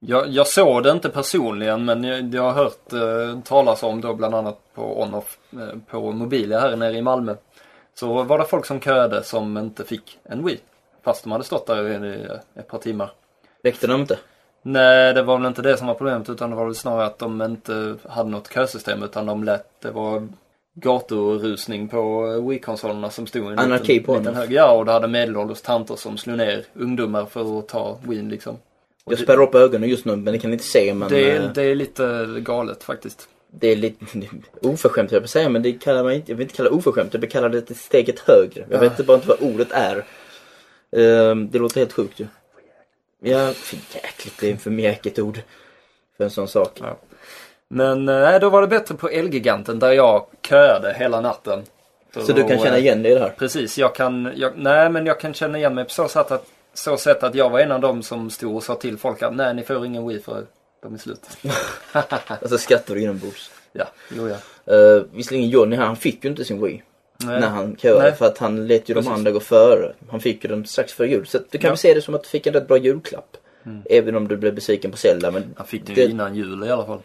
jag, 0.00 0.28
jag 0.28 0.46
såg 0.46 0.82
det 0.82 0.90
inte 0.90 1.08
personligen 1.08 1.84
men 1.84 2.04
jag, 2.04 2.34
jag 2.34 2.42
har 2.42 2.52
hört 2.52 2.92
eh, 2.92 3.40
talas 3.40 3.82
om 3.82 4.00
då 4.00 4.14
bland 4.14 4.34
annat 4.34 4.58
på 4.74 5.02
on-off 5.02 5.38
eh, 5.52 5.78
på 5.90 6.12
Mobilia 6.12 6.60
här 6.60 6.76
nere 6.76 6.96
i 6.96 7.02
Malmö. 7.02 7.34
Så 7.94 8.22
var 8.22 8.38
det 8.38 8.44
folk 8.44 8.66
som 8.66 8.80
köade 8.80 9.22
som 9.22 9.58
inte 9.58 9.84
fick 9.84 10.18
en 10.24 10.46
Wii. 10.46 10.60
Fast 11.04 11.22
de 11.22 11.32
hade 11.32 11.44
stått 11.44 11.66
där 11.66 12.04
i 12.04 12.28
ett 12.54 12.68
par 12.68 12.78
timmar. 12.78 13.12
Räckte 13.62 13.86
de 13.86 14.00
inte? 14.00 14.18
Nej, 14.62 15.14
det 15.14 15.22
var 15.22 15.38
väl 15.38 15.46
inte 15.46 15.62
det 15.62 15.76
som 15.76 15.86
var 15.86 15.94
problemet 15.94 16.30
utan 16.30 16.50
det 16.50 16.56
var 16.56 16.64
väl 16.64 16.74
snarare 16.74 17.06
att 17.06 17.18
de 17.18 17.42
inte 17.42 17.96
hade 18.08 18.30
något 18.30 18.52
kösystem 18.54 19.02
utan 19.02 19.26
de 19.26 19.44
lät 19.44 19.80
det 19.80 19.90
var 19.90 20.28
gaturusning 20.74 21.88
på 21.88 22.26
Wii-konsolerna 22.48 23.10
som 23.10 23.26
stod 23.26 23.44
i 23.44 23.46
en 23.46 23.58
Anarki 23.58 23.98
liten, 23.98 24.14
liten 24.14 24.34
hög. 24.34 24.52
Ja, 24.52 24.72
och 24.72 24.84
det 24.84 24.92
hade 24.92 25.08
medelålders 25.08 25.60
tanter 25.60 25.96
som 25.96 26.18
slog 26.18 26.36
ner 26.36 26.64
ungdomar 26.74 27.26
för 27.26 27.58
att 27.58 27.68
ta 27.68 27.98
Wii 28.02 28.22
liksom. 28.22 28.54
Och 29.04 29.12
Jag 29.12 29.18
det, 29.18 29.22
spärrar 29.22 29.42
upp 29.42 29.54
ögonen 29.54 29.88
just 29.88 30.04
nu 30.04 30.16
men 30.16 30.32
det 30.32 30.38
kan 30.38 30.50
ni 30.50 30.54
inte 30.54 30.64
se 30.64 30.94
men 30.94 31.08
det, 31.08 31.30
eh, 31.30 31.44
är, 31.44 31.50
det 31.54 31.62
är 31.62 31.74
lite 31.74 32.26
galet 32.38 32.82
faktiskt. 32.82 33.28
det 33.50 33.68
är 33.68 33.76
lite 33.76 34.04
oförskämt 34.62 35.12
jag 35.12 35.22
på 35.22 35.28
säga 35.28 35.48
men 35.48 35.62
det 35.62 35.72
kallar 35.72 36.02
man 36.02 36.12
inte, 36.12 36.32
jag 36.32 36.36
vill 36.36 36.44
inte 36.44 36.56
kalla 36.56 36.70
det 36.70 36.76
oförskämt, 36.76 37.14
jag 37.14 37.20
vill 37.20 37.30
kalla 37.30 37.48
det 37.48 37.74
steget 37.74 38.18
högre. 38.18 38.66
Jag 38.70 38.78
vet 38.78 38.92
inte 38.92 39.04
bara 39.04 39.16
inte 39.16 39.28
vad 39.28 39.42
ordet 39.42 39.72
är. 39.72 40.04
Ehm, 40.96 41.50
det 41.50 41.58
låter 41.58 41.80
helt 41.80 41.92
sjukt 41.92 42.20
ju. 42.20 42.24
Ja, 42.24 42.28
för 43.54 43.76
jäkligt, 43.94 44.38
det 44.40 44.50
är 44.50 44.56
för 44.56 44.70
mjäkigt 44.70 45.18
ord. 45.18 45.40
För 46.16 46.24
en 46.24 46.30
sån 46.30 46.48
sak. 46.48 46.78
Ja. 46.80 46.96
Men 47.68 48.08
eh, 48.08 48.20
nej, 48.20 48.40
då 48.40 48.50
var 48.50 48.60
det 48.60 48.68
bättre 48.68 48.94
på 48.94 49.08
Elgiganten 49.08 49.78
där 49.78 49.92
jag 49.92 50.26
köade 50.42 50.92
hela 50.92 51.20
natten. 51.20 51.62
Så 52.14 52.32
du 52.32 52.48
kan 52.48 52.58
känna 52.58 52.76
eh, 52.76 52.82
igen 52.82 53.02
dig 53.02 53.12
i 53.12 53.14
det 53.14 53.20
här? 53.20 53.34
Precis, 53.38 53.78
jag 53.78 53.94
kan, 53.94 54.32
jag, 54.36 54.52
nej 54.56 54.90
men 54.90 55.06
jag 55.06 55.20
kan 55.20 55.34
känna 55.34 55.58
igen 55.58 55.74
mig 55.74 55.84
på 55.84 55.90
så 55.90 56.08
sätt 56.08 56.30
att, 56.30 56.46
så 56.74 56.96
sätt 56.96 57.22
att 57.22 57.34
jag 57.34 57.50
var 57.50 57.60
en 57.60 57.72
av 57.72 57.80
dem 57.80 58.02
som 58.02 58.30
stod 58.30 58.56
och 58.56 58.62
sa 58.62 58.74
till 58.74 58.98
folk 58.98 59.22
att 59.22 59.34
nej 59.34 59.54
ni 59.54 59.62
får 59.62 59.86
ingen 59.86 60.08
Wii 60.08 60.20
för 60.20 60.44
de 60.82 60.94
är 60.94 60.98
slut. 60.98 61.20
Alltså 62.26 62.58
skrattar 62.58 62.94
du 62.94 63.02
inombords. 63.02 63.50
Ja, 63.72 63.84
jo 64.16 64.28
ja. 64.28 64.36
Uh, 64.74 65.04
visserligen 65.12 65.48
Johnny 65.48 65.76
här, 65.76 65.84
han 65.84 65.96
fick 65.96 66.24
ju 66.24 66.30
inte 66.30 66.44
sin 66.44 66.64
Wii. 66.64 66.82
Nej. 67.24 67.40
När 67.40 67.48
han 67.48 67.76
köade 67.76 68.02
Nej. 68.02 68.12
för 68.14 68.26
att 68.26 68.38
han 68.38 68.66
lät 68.66 68.88
ju 68.88 68.94
Precis. 68.94 69.08
de 69.08 69.14
andra 69.14 69.30
gå 69.30 69.40
före. 69.40 69.92
Han 70.10 70.20
fick 70.20 70.44
ju 70.44 70.48
den 70.50 70.66
strax 70.66 70.92
före 70.92 71.08
jul. 71.08 71.26
Så 71.26 71.38
du 71.50 71.58
kan 71.58 71.68
Ja. 71.68 71.70
väl 71.70 71.78
se 71.78 71.94
det 71.94 72.02
som 72.02 72.14
att 72.14 72.22
du 72.22 72.28
fick 72.28 72.46
en 72.46 72.52
rätt 72.52 72.68
bra 72.68 72.76
julklapp. 72.78 73.36
Mm. 73.66 73.82
Även 73.90 74.16
om 74.16 74.28
du 74.28 74.36
blev 74.36 74.54
besviken 74.54 74.90
på 74.90 74.96
Zelda. 74.96 75.30
Men 75.30 75.54
Han 75.56 75.66
fick 75.66 75.86
det 75.86 75.94
Det- 75.94 76.02
ju 76.02 76.08
innan 76.10 76.34
jul 76.34 76.64
i 76.64 76.70
alla 76.70 76.86
fall. 76.86 77.00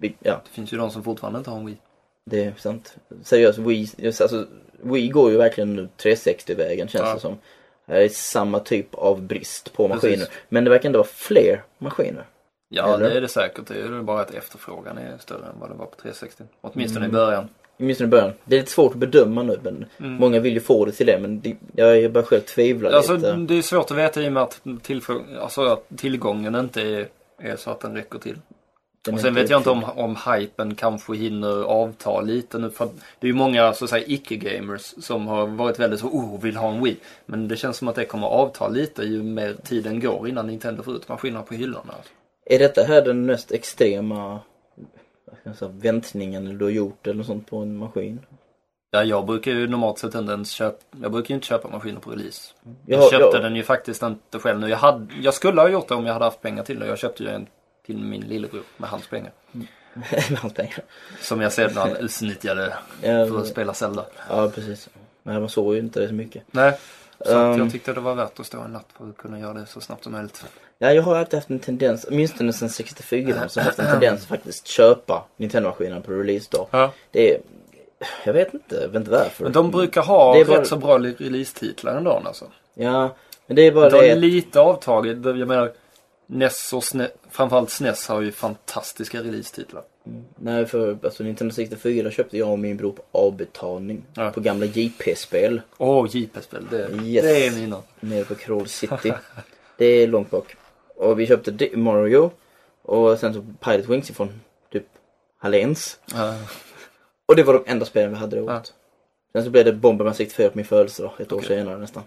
ja, 0.00 0.40
Det 0.44 0.50
finns 0.50 0.72
ju 0.72 0.76
de 0.76 0.90
som 0.90 1.02
fortfarande 1.02 1.38
inte 1.38 1.50
har 1.50 1.58
en 1.58 1.66
Wii. 1.66 1.76
det 2.30 2.44
är 2.44 2.54
sant. 2.58 2.96
Seriöst, 3.22 3.58
Wii, 3.58 3.90
just, 3.96 4.20
alltså, 4.20 4.46
Wii 4.82 5.08
går 5.08 5.30
ju 5.30 5.36
verkligen 5.36 5.74
nu 5.76 5.88
360-vägen 5.96 6.88
känns 6.88 7.04
Ja. 7.08 7.14
det 7.14 7.20
som. 7.20 7.38
Det 7.86 8.04
är 8.04 8.08
samma 8.08 8.58
typ 8.58 8.94
av 8.94 9.22
brist 9.22 9.72
på 9.72 9.88
Precis. 9.88 10.02
maskiner. 10.02 10.28
Men 10.48 10.64
det 10.64 10.70
verkar 10.70 10.88
ändå 10.88 10.98
vara 10.98 11.08
fler 11.08 11.62
maskiner. 11.78 12.24
Ja, 12.68 12.94
Eller? 12.94 13.10
det 13.10 13.16
är 13.16 13.20
det 13.20 13.28
säkert. 13.28 13.66
Det 13.66 13.74
är 13.80 14.02
bara 14.02 14.20
att 14.20 14.34
efterfrågan 14.34 14.98
är 14.98 15.18
större 15.18 15.46
än 15.46 15.60
vad 15.60 15.70
det 15.70 15.74
var 15.74 15.86
på 15.86 15.96
360. 15.96 16.44
Åtminstone 16.60 17.04
Mm. 17.06 17.10
i 17.16 17.18
början. 17.18 17.48
Åtminstone 17.78 18.08
i 18.08 18.10
början. 18.10 18.32
Det 18.44 18.56
är 18.56 18.60
lite 18.60 18.72
svårt 18.72 18.92
att 18.92 18.98
bedöma 18.98 19.42
nu 19.42 19.58
men 19.62 19.84
Mm. 19.98 20.12
många 20.14 20.40
vill 20.40 20.54
ju 20.54 20.60
få 20.60 20.84
det 20.84 20.92
till 20.92 21.06
det 21.06 21.18
men 21.18 21.40
det, 21.40 21.56
jag, 21.74 22.12
börjar 22.12 22.26
själv 22.26 22.40
tvivla 22.40 22.90
Alltså 22.96 23.16
lite. 23.16 23.32
det 23.32 23.54
är 23.58 23.62
svårt 23.62 23.90
att 23.90 23.96
veta 23.96 24.22
i 24.22 24.28
och 24.28 24.32
med 24.32 24.42
att, 24.42 24.60
alltså, 25.40 25.62
att 25.62 25.86
tillgången 25.96 26.54
inte 26.54 26.82
är, 26.82 27.08
är 27.38 27.56
så 27.56 27.70
att 27.70 27.80
den 27.80 27.94
räcker 27.94 28.18
till. 28.18 28.36
Den 29.04 29.14
Och 29.14 29.20
sen 29.20 29.34
vet 29.34 29.50
jag 29.50 29.60
inte 29.60 29.70
om, 29.70 29.84
om 29.84 30.16
hypen 30.34 30.74
kanske 30.74 31.14
hinner 31.16 31.62
avta 31.64 32.20
lite 32.20 32.58
nu 32.58 32.70
för 32.70 32.88
det 33.20 33.26
är 33.26 33.28
ju 33.28 33.34
många 33.34 33.72
så 33.72 33.84
att 33.84 33.90
säga 33.90 34.04
icke-gamers 34.06 34.94
som 35.04 35.26
har 35.26 35.46
varit 35.46 35.78
väldigt 35.80 36.00
så 36.00 36.06
oh, 36.06 36.40
vill 36.40 36.56
ha 36.56 36.68
en 36.72 36.84
Wii. 36.84 36.96
Men 37.26 37.48
det 37.48 37.56
känns 37.56 37.76
som 37.76 37.88
att 37.88 37.94
det 37.94 38.04
kommer 38.04 38.26
avta 38.26 38.68
lite 38.68 39.02
ju 39.02 39.22
mer 39.22 39.54
tiden 39.64 40.00
går 40.00 40.28
innan 40.28 40.46
Nintendo 40.46 40.82
får 40.82 40.94
ut 40.96 41.08
maskinerna 41.08 41.42
på 41.42 41.54
hyllorna. 41.54 41.94
Är 42.46 42.58
detta 42.58 42.82
här 42.82 43.02
den 43.02 43.26
mest 43.26 43.52
extrema 43.52 44.40
ska 45.24 45.48
jag 45.48 45.56
säga, 45.56 45.70
väntningen 45.74 46.58
du 46.58 46.64
har 46.64 46.70
gjort 46.72 47.06
eller 47.06 47.16
något 47.16 47.26
sånt 47.26 47.50
på 47.50 47.58
en 47.58 47.76
maskin? 47.76 48.20
Ja, 48.90 49.02
jag 49.04 49.26
brukar 49.26 49.50
ju 49.50 49.66
normalt 49.68 49.98
sett 49.98 50.14
inte 50.14 50.32
ens 50.32 50.50
köpa, 50.50 50.78
jag 51.02 51.12
brukar 51.12 51.28
ju 51.28 51.34
inte 51.34 51.46
köpa 51.46 51.68
maskiner 51.68 52.00
på 52.00 52.10
release. 52.10 52.52
Jag, 52.86 53.00
Jag 53.02 53.10
köpte 53.10 53.36
jag, 53.36 53.42
den 53.42 53.56
ju 53.56 53.62
faktiskt 53.62 54.02
inte 54.02 54.38
själv 54.38 54.60
nu. 54.60 54.68
Jag, 54.68 54.76
hade, 54.76 55.14
jag 55.20 55.34
skulle 55.34 55.60
ha 55.60 55.68
gjort 55.68 55.88
det 55.88 55.94
om 55.94 56.06
jag 56.06 56.12
hade 56.12 56.24
haft 56.24 56.42
pengar 56.42 56.62
till 56.64 56.78
det. 56.78 56.86
Jag 56.86 56.98
köpte 56.98 57.22
ju 57.22 57.28
en 57.28 57.46
till 57.86 57.98
min 57.98 58.20
lillebror 58.20 58.62
med 58.76 58.90
hans 58.90 59.06
pengar. 59.08 59.32
med 60.30 60.38
hans 60.38 60.54
pengar. 60.54 60.78
Som 61.20 61.40
jag 61.40 61.52
sedan 61.52 61.96
utnyttjade 61.96 62.74
Ja, 63.02 63.26
för 63.26 63.38
att 63.40 63.46
spela 63.46 63.74
Zelda. 63.74 64.06
ja, 64.28 64.50
precis. 64.54 64.88
Men 65.22 65.40
man 65.40 65.48
såg 65.48 65.74
ju 65.74 65.80
inte 65.80 66.00
det 66.00 66.08
så 66.08 66.14
mycket. 66.14 66.42
Nej, 66.50 66.78
så 67.26 67.38
Um. 67.38 67.58
jag 67.58 67.72
tyckte 67.72 67.92
det 67.92 68.00
var 68.00 68.14
värt 68.14 68.40
att 68.40 68.46
stå 68.46 68.60
en 68.60 68.72
natt 68.72 68.86
för 68.98 69.08
att 69.08 69.16
kunna 69.16 69.38
göra 69.40 69.52
det 69.54 69.66
så 69.66 69.80
snabbt 69.80 70.04
som 70.04 70.12
möjligt. 70.12 70.44
Ja, 70.84 70.92
jag 70.92 71.02
har 71.02 71.16
alltid 71.16 71.34
haft 71.38 71.50
en 71.50 71.58
tendens, 71.58 72.06
åtminstone 72.10 72.52
sedan 72.52 72.68
64, 72.70 73.48
så 73.48 73.60
har 73.60 73.64
haft 73.64 73.78
en 73.78 73.86
tendens 73.90 74.22
att 74.22 74.28
faktiskt 74.28 74.66
köpa 74.66 75.24
Nintendo-maskinen 75.36 76.02
på 76.02 76.12
release-dag. 76.12 76.66
Ja. 76.70 76.92
Det 77.10 77.34
är, 77.34 77.40
jag 78.24 78.32
vet 78.32 78.54
inte, 78.54 78.74
jag 78.76 78.88
vet 78.88 78.96
inte 78.96 79.10
varför. 79.10 79.44
Men 79.44 79.52
de 79.52 79.70
brukar 79.70 80.02
ha 80.02 80.34
är 80.34 80.38
rätt 80.38 80.46
bara- 80.48 80.64
så 80.64 80.76
bra 80.76 80.98
release-titlar 80.98 81.96
ändå 81.96 82.10
alltså. 82.10 82.44
Ja, 82.74 83.14
men 83.46 83.56
det 83.56 83.62
är 83.62 83.72
bara 83.72 83.90
Det 83.90 83.96
har 83.96 84.02
det. 84.02 84.14
lite 84.14 84.60
avtagit. 84.60 85.18
Jag 85.24 85.48
menar, 85.48 85.72
NES 86.26 86.72
och 86.72 86.84
SNES, 86.84 87.10
framförallt 87.30 87.70
SNES 87.70 88.08
har 88.08 88.20
ju 88.20 88.32
fantastiska 88.32 89.18
release-titlar. 89.20 89.82
Nej, 90.36 90.66
för 90.66 90.98
alltså 91.04 91.22
Nintendo 91.22 91.54
64 91.54 92.10
köpte 92.10 92.38
jag 92.38 92.50
och 92.50 92.58
min 92.58 92.76
bror 92.76 92.92
på 92.92 93.02
avbetalning. 93.12 94.02
Ja. 94.14 94.30
På 94.30 94.40
gamla 94.40 94.66
JP-spel. 94.66 95.60
Åh, 95.78 96.06
JP-spel. 96.10 96.66
Det, 96.70 96.88
Yes. 97.04 97.24
det 97.24 97.46
är 97.46 97.50
mina. 97.50 97.82
Nere 98.00 98.24
på 98.24 98.34
Crawl 98.34 98.66
City. 98.68 99.12
det 99.76 99.84
är 99.86 100.06
långt 100.06 100.30
bak. 100.30 100.56
Och 100.96 101.20
vi 101.20 101.26
köpte 101.26 101.76
Mario. 101.76 102.30
Och 102.82 103.18
sen 103.18 103.34
så 103.34 103.44
Pirate 103.60 103.88
Wings 103.92 104.10
ifrån 104.10 104.40
typ 104.72 104.86
Hallens. 105.38 105.98
Ja. 106.14 106.34
Och 107.26 107.36
det 107.36 107.42
var 107.42 107.54
de 107.54 107.62
enda 107.66 107.84
spelen 107.86 108.10
vi 108.10 108.16
hade 108.16 108.36
det 108.36 108.42
året. 108.42 108.72
Ja. 109.32 109.40
Sen 109.40 109.44
så 109.44 109.50
blev 109.50 109.64
det 109.64 109.72
Bomberman 109.72 110.14
64 110.14 110.48
på 110.50 110.58
min 110.58 110.64
födelsedag, 110.64 111.12
ett 111.18 111.32
år 111.32 111.36
Okej. 111.36 111.48
senare 111.48 111.78
nästan. 111.78 112.02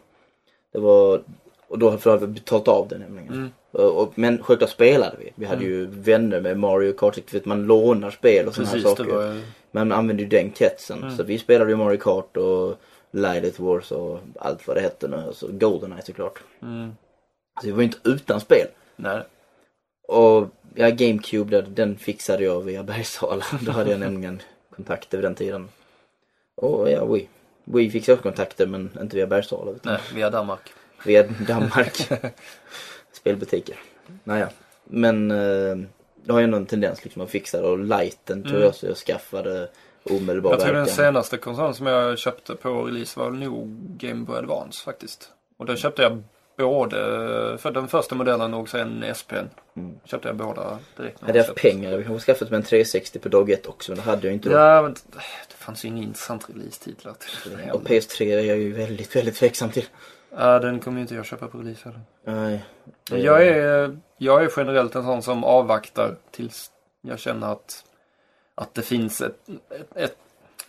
Det 0.73 0.79
var, 0.79 1.21
och 1.67 1.79
då 1.79 1.89
hade 1.89 2.17
vi 2.17 2.27
betalt 2.27 2.67
av 2.67 2.87
det 2.87 2.97
nämligen. 2.97 3.33
Mm. 3.33 3.49
Och, 3.71 4.01
och, 4.01 4.11
men 4.15 4.43
självklart 4.43 4.69
spelade 4.69 5.15
vi. 5.19 5.31
Vi 5.35 5.45
hade 5.45 5.61
Mm. 5.65 5.69
ju 5.71 5.85
vänner 5.85 6.41
med 6.41 6.59
Mario 6.59 6.93
Kart, 6.93 7.33
vet 7.33 7.45
man 7.45 7.63
lånar 7.63 8.11
spel 8.11 8.47
och 8.47 8.55
sådana 8.55 8.71
här 8.71 8.79
saker. 8.79 9.03
var 9.03 9.41
Man 9.71 9.91
använde 9.91 10.23
ju 10.23 10.29
den 10.29 10.49
kretsen. 10.51 11.03
Mm. 11.03 11.17
Så 11.17 11.23
vi 11.23 11.37
spelade 11.37 11.71
ju 11.71 11.77
Mario 11.77 11.97
Kart 11.97 12.37
och 12.37 12.75
Light 13.11 13.59
Wars 13.59 13.91
och 13.91 14.19
allt 14.39 14.67
vad 14.67 14.77
det 14.77 14.81
hette 14.81 15.07
nu. 15.07 15.17
Alltså 15.17 15.47
Goldeneye 15.51 16.01
såklart. 16.01 16.39
Mm. 16.61 16.91
Så 17.61 17.65
vi 17.67 17.71
var 17.71 17.79
ju 17.79 17.83
inte 17.85 17.97
utan 18.03 18.39
spel. 18.39 18.67
Nej. 18.95 19.23
Och 20.07 20.47
ja, 20.75 20.89
GameCube, 20.89 21.51
där, 21.51 21.61
den 21.69 21.97
fixade 21.97 22.43
jag 22.43 22.61
via 22.61 22.83
Bergsala. 22.83 23.45
Då 23.61 23.71
hade 23.71 23.91
jag 23.91 23.99
nämligen 23.99 24.41
kontakter 24.75 25.17
vid 25.17 25.25
den 25.25 25.35
tiden. 25.35 25.69
Och 26.55 26.91
ja, 26.91 27.05
Wii. 27.05 27.27
Wii 27.63 27.89
fixade 27.91 28.13
också 28.13 28.23
kontakter 28.23 28.67
men 28.67 28.89
inte 29.01 29.15
via 29.15 29.27
Bergsala 29.27 29.71
utan 29.71 29.93
Nej, 29.93 30.01
via 30.13 30.29
Danmark. 30.29 30.73
via 31.05 31.23
Danmark. 31.47 32.09
Spelbutiker. 33.11 33.75
Naja. 34.23 34.49
Men 34.83 35.31
eh, 35.31 35.77
jag 36.25 36.33
har 36.33 36.39
ju 36.39 36.43
ändå 36.43 36.57
en 36.57 36.65
tendens 36.65 37.03
liksom 37.03 37.21
att 37.21 37.29
fixa 37.29 37.61
det 37.61 37.67
och 37.67 37.79
lighten 37.79 38.41
tror 38.43 38.51
Mm. 38.55 38.63
jag 38.63 38.75
så 38.75 38.85
jag 38.85 38.97
skaffade 38.97 39.69
omedelbar 40.03 40.51
Jag 40.51 40.59
tror 40.59 40.73
den 40.73 40.81
verkan. 40.81 40.95
senaste 40.95 41.37
konsolen 41.37 41.73
som 41.73 41.87
jag 41.87 42.17
köpte 42.17 42.55
på 42.55 42.83
release 42.83 43.19
var 43.19 43.31
nog 43.31 43.67
Game 43.97 44.25
Boy 44.25 44.37
Advance 44.37 44.83
faktiskt. 44.83 45.31
Och 45.57 45.65
då 45.65 45.75
köpte 45.75 46.01
jag 46.01 46.23
både, 46.57 46.97
för 47.57 47.71
den 47.71 47.87
första 47.87 48.15
modellen 48.15 48.53
och 48.53 48.69
sen 48.69 49.05
SPn. 49.15 49.35
Mm. 49.75 49.99
Köpte 50.03 50.27
jag 50.27 50.35
båda 50.35 50.79
direkt. 50.97 51.21
Hade 51.21 51.37
jag 51.37 51.45
haft 51.45 51.61
pengar, 51.61 51.91
jag 51.91 52.05
kanske 52.05 52.25
skaffat 52.33 52.49
mig 52.49 52.57
en 52.57 52.63
360 52.63 53.19
på 53.19 53.29
dag 53.29 53.49
ett 53.49 53.67
också 53.67 53.91
men 53.91 53.97
det 53.97 54.03
hade 54.03 54.27
jag 54.27 54.33
inte. 54.33 54.49
Ja, 54.49 54.81
men 54.81 54.93
det 55.47 55.53
fanns 55.53 55.85
ju 55.85 55.87
inga 55.87 56.03
intressanta 56.03 56.47
release-titlar 56.53 57.13
till 57.13 57.51
det 57.51 57.71
Och 57.71 57.81
heller. 57.81 57.99
PS3 58.01 58.37
är 58.37 58.41
jag 58.41 58.57
ju 58.57 58.73
väldigt, 58.73 59.15
väldigt 59.15 59.35
tveksam 59.35 59.69
till. 59.69 59.85
Ja, 60.37 60.59
den 60.59 60.79
kommer 60.79 60.97
ju 60.97 61.01
inte 61.01 61.15
jag 61.15 61.25
köpa 61.25 61.47
på 61.47 61.57
release 61.57 61.81
heller. 61.83 62.01
Nej. 62.23 62.65
Men 63.11 63.21
jag 63.21 63.47
är, 63.47 63.97
jag 64.17 64.43
är 64.43 64.51
generellt 64.57 64.95
en 64.95 65.03
sån 65.03 65.23
som 65.23 65.43
avvaktar 65.43 66.15
tills 66.31 66.71
jag 67.01 67.19
känner 67.19 67.51
att, 67.51 67.83
att 68.55 68.73
det 68.73 68.81
finns 68.81 69.21
ett, 69.21 69.49
ett, 69.69 69.97
ett 69.97 70.17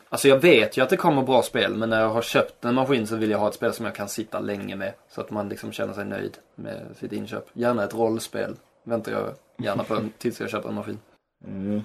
Alltså 0.08 0.28
jag 0.28 0.38
vet 0.38 0.76
ju 0.76 0.82
att 0.82 0.90
det 0.90 0.96
kommer 0.96 1.22
bra 1.22 1.42
spel 1.42 1.74
men 1.74 1.90
när 1.90 2.00
jag 2.00 2.08
har 2.08 2.22
köpt 2.22 2.64
en 2.64 2.74
maskin 2.74 3.06
så 3.06 3.16
vill 3.16 3.30
jag 3.30 3.38
ha 3.38 3.48
ett 3.48 3.54
spel 3.54 3.72
som 3.72 3.84
jag 3.86 3.94
kan 3.94 4.08
sitta 4.08 4.40
länge 4.40 4.76
med. 4.76 4.92
Så 5.08 5.20
att 5.20 5.30
man 5.30 5.48
liksom 5.48 5.72
känner 5.72 5.94
sig 5.94 6.04
nöjd 6.04 6.38
med 6.54 6.86
sitt 7.00 7.12
inköp. 7.12 7.46
Gärna 7.52 7.84
ett 7.84 7.94
rollspel. 7.94 8.56
Väntar 8.84 9.12
jag 9.12 9.34
gärna 9.64 9.84
på 9.84 9.94
en, 9.94 10.12
tills 10.18 10.40
jag 10.40 10.50
köper 10.50 10.68
en 10.68 10.74
maskin. 10.74 10.98
Mm. 11.46 11.82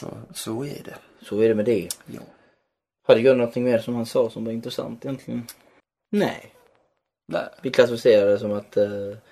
Så, 0.00 0.06
så 0.34 0.64
är 0.64 0.82
det. 0.84 0.94
Så 1.22 1.40
är 1.40 1.48
det 1.48 1.54
med 1.54 1.64
det. 1.64 1.88
Ja. 2.06 2.20
Hade 3.06 3.20
jag 3.20 3.36
någonting 3.36 3.64
mer 3.64 3.78
som 3.78 3.94
han 3.94 4.06
sa 4.06 4.30
som 4.30 4.44
var 4.44 4.52
intressant 4.52 5.04
egentligen? 5.04 5.46
Nej. 6.10 6.52
Nej. 7.26 7.42
Vi 7.62 7.70
klassificerar 7.70 8.26
det 8.30 8.38
som 8.38 8.52
att 8.52 8.76
eh, 8.76 8.84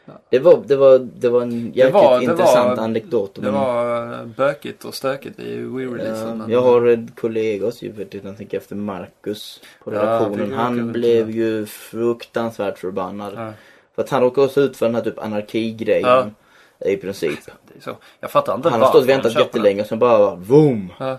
Ja. 0.04 0.12
det, 0.30 0.38
var, 0.38 0.62
det, 0.66 0.76
var, 0.76 0.98
det 0.98 1.28
var 1.28 1.42
en 1.42 1.66
jäkligt 1.66 1.94
var- 1.94 2.18
det 2.18 2.24
intressant 2.24 2.76
var- 2.78 2.84
anekdot. 2.84 3.34
Det 3.34 3.50
var 3.50 4.12
eh, 4.12 4.24
bökigt 4.26 4.84
och 4.84 4.94
stökigt 4.94 5.40
i 5.40 5.56
Wii-releasen. 5.56 6.38
ja, 6.40 6.52
jag 6.52 6.62
har 6.62 6.86
en 6.86 7.10
kollega 7.20 7.66
vet 7.94 8.14
jag 8.14 8.36
tänker 8.36 8.56
efter 8.56 8.76
Marcus 8.76 9.60
på 9.84 9.94
Ja, 9.94 9.98
redaktionen. 10.02 10.50
det- 10.50 10.56
han 10.56 10.92
blev 10.92 11.30
ju 11.30 11.66
fruktansvärt 11.66 12.78
förbannad. 12.78 13.32
Ja, 13.36 13.52
För 13.94 14.02
att 14.02 14.10
han 14.10 14.22
råkade 14.22 14.46
också 14.46 14.60
ut 14.60 14.76
för 14.76 14.86
den 14.86 14.94
här 14.94 15.02
typ 15.02 15.18
anarkigrejen. 15.18 16.34
I 16.86 16.96
princip. 16.96 17.38
Jag 18.20 18.30
fattar 18.30 18.54
inte 18.54 18.68
Han 18.68 18.80
har 18.80 18.88
stått 18.88 19.02
och 19.02 19.08
väntat 19.08 19.34
jättelänge 19.38 19.80
och 19.82 19.86
sen 19.88 19.98
bara! 19.98 20.34
Ja. 20.98 21.18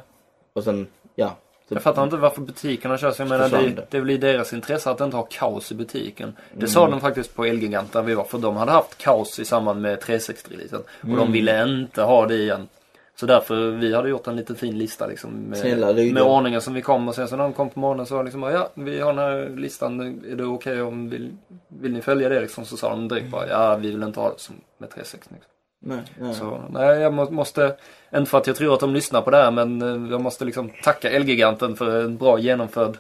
Och 0.54 0.64
sen, 0.64 0.88
ja. 1.16 1.38
Jag 1.74 1.84
fattar 1.84 2.04
inte 2.04 2.16
varför 2.18 2.42
butikerna 2.42 2.98
kör 2.98 3.12
så. 3.12 3.22
Jag 3.22 3.30
menar, 3.30 3.50
det, 3.50 3.86
det. 3.90 3.98
är 3.98 4.02
väl 4.02 4.10
i 4.10 4.18
deras 4.18 4.54
intresse 4.54 4.90
att 4.92 5.02
inte 5.02 5.18
ha 5.18 5.24
kaos 5.32 5.72
i 5.72 5.76
butiken. 5.76 6.34
Det 6.52 6.58
Mm. 6.58 6.68
sa 6.68 6.90
de 6.90 7.02
faktiskt 7.02 7.36
på 7.36 7.46
Elgigant 7.46 7.94
där 7.94 8.02
vi 8.02 8.14
var. 8.16 8.24
För 8.24 8.38
de 8.38 8.58
hade 8.58 8.72
haft 8.72 8.98
kaos 8.98 9.40
i 9.40 9.46
samband 9.46 9.82
med 9.82 10.00
360-releasen. 10.02 10.80
Och 11.02 11.04
Mm. 11.04 11.18
de 11.18 11.32
ville 11.32 11.64
inte 11.64 12.02
ha 12.02 12.26
det 12.26 12.36
igen. 12.36 12.68
Så 13.16 13.26
därför, 13.26 13.72
vi 13.72 13.96
hade 13.96 14.10
gjort 14.10 14.28
en 14.28 14.36
liten 14.36 14.56
fin 14.56 14.78
lista 14.78 15.08
liksom. 15.08 15.32
Med, 15.32 15.58
Snälla, 15.58 15.94
med 15.94 16.22
ordningen 16.24 16.62
som 16.62 16.74
vi 16.74 16.82
kom. 16.82 17.08
Och 17.08 17.16
sen 17.16 17.28
så 17.28 17.36
när 17.36 17.44
de 17.44 17.54
kom 17.54 17.70
på 17.70 17.80
morgonen 17.80 18.06
så 18.06 18.16
var 18.16 18.24
det 18.24 18.26
liksom 18.28 18.44
ja, 18.44 18.70
vi 18.74 19.00
har 19.00 19.14
den 19.14 19.24
här 19.24 19.50
listan. 19.58 20.22
Är 20.32 20.36
det 20.36 20.46
okej 20.46 20.82
om, 20.82 21.10
vill, 21.10 21.32
vill 21.68 21.94
ni 21.94 22.02
följa 22.02 22.30
det 22.30 22.42
liksom? 22.42 22.66
Så 22.66 22.78
sa 22.78 22.90
de 22.90 23.08
direkt 23.08 23.32
bara, 23.32 23.48
ja, 23.50 23.76
vi 23.76 23.92
vill 23.92 24.04
inte 24.04 24.20
ha 24.20 24.30
det 24.30 24.40
som 24.40 24.56
med 24.78 24.90
360. 24.90 25.28
Liksom. 25.34 25.50
Nej, 25.84 26.00
nej. 26.20 26.34
Så 26.34 26.62
nej, 26.70 27.00
jag 27.00 27.14
må, 27.14 27.30
måste, 27.32 27.76
inte 28.16 28.30
för 28.32 28.38
att 28.38 28.48
jag 28.48 28.56
tror 28.56 28.74
att 28.74 28.80
de 28.80 28.94
lyssnar 28.94 29.22
på 29.22 29.32
det 29.32 29.38
här, 29.38 29.52
men 29.52 29.82
eh, 29.82 30.12
jag 30.12 30.22
måste 30.22 30.46
liksom 30.46 30.72
tacka 30.84 31.10
Elgiganten 31.10 31.76
för 31.76 32.04
en 32.06 32.18
bra 32.18 32.40
genomförd 32.40 32.98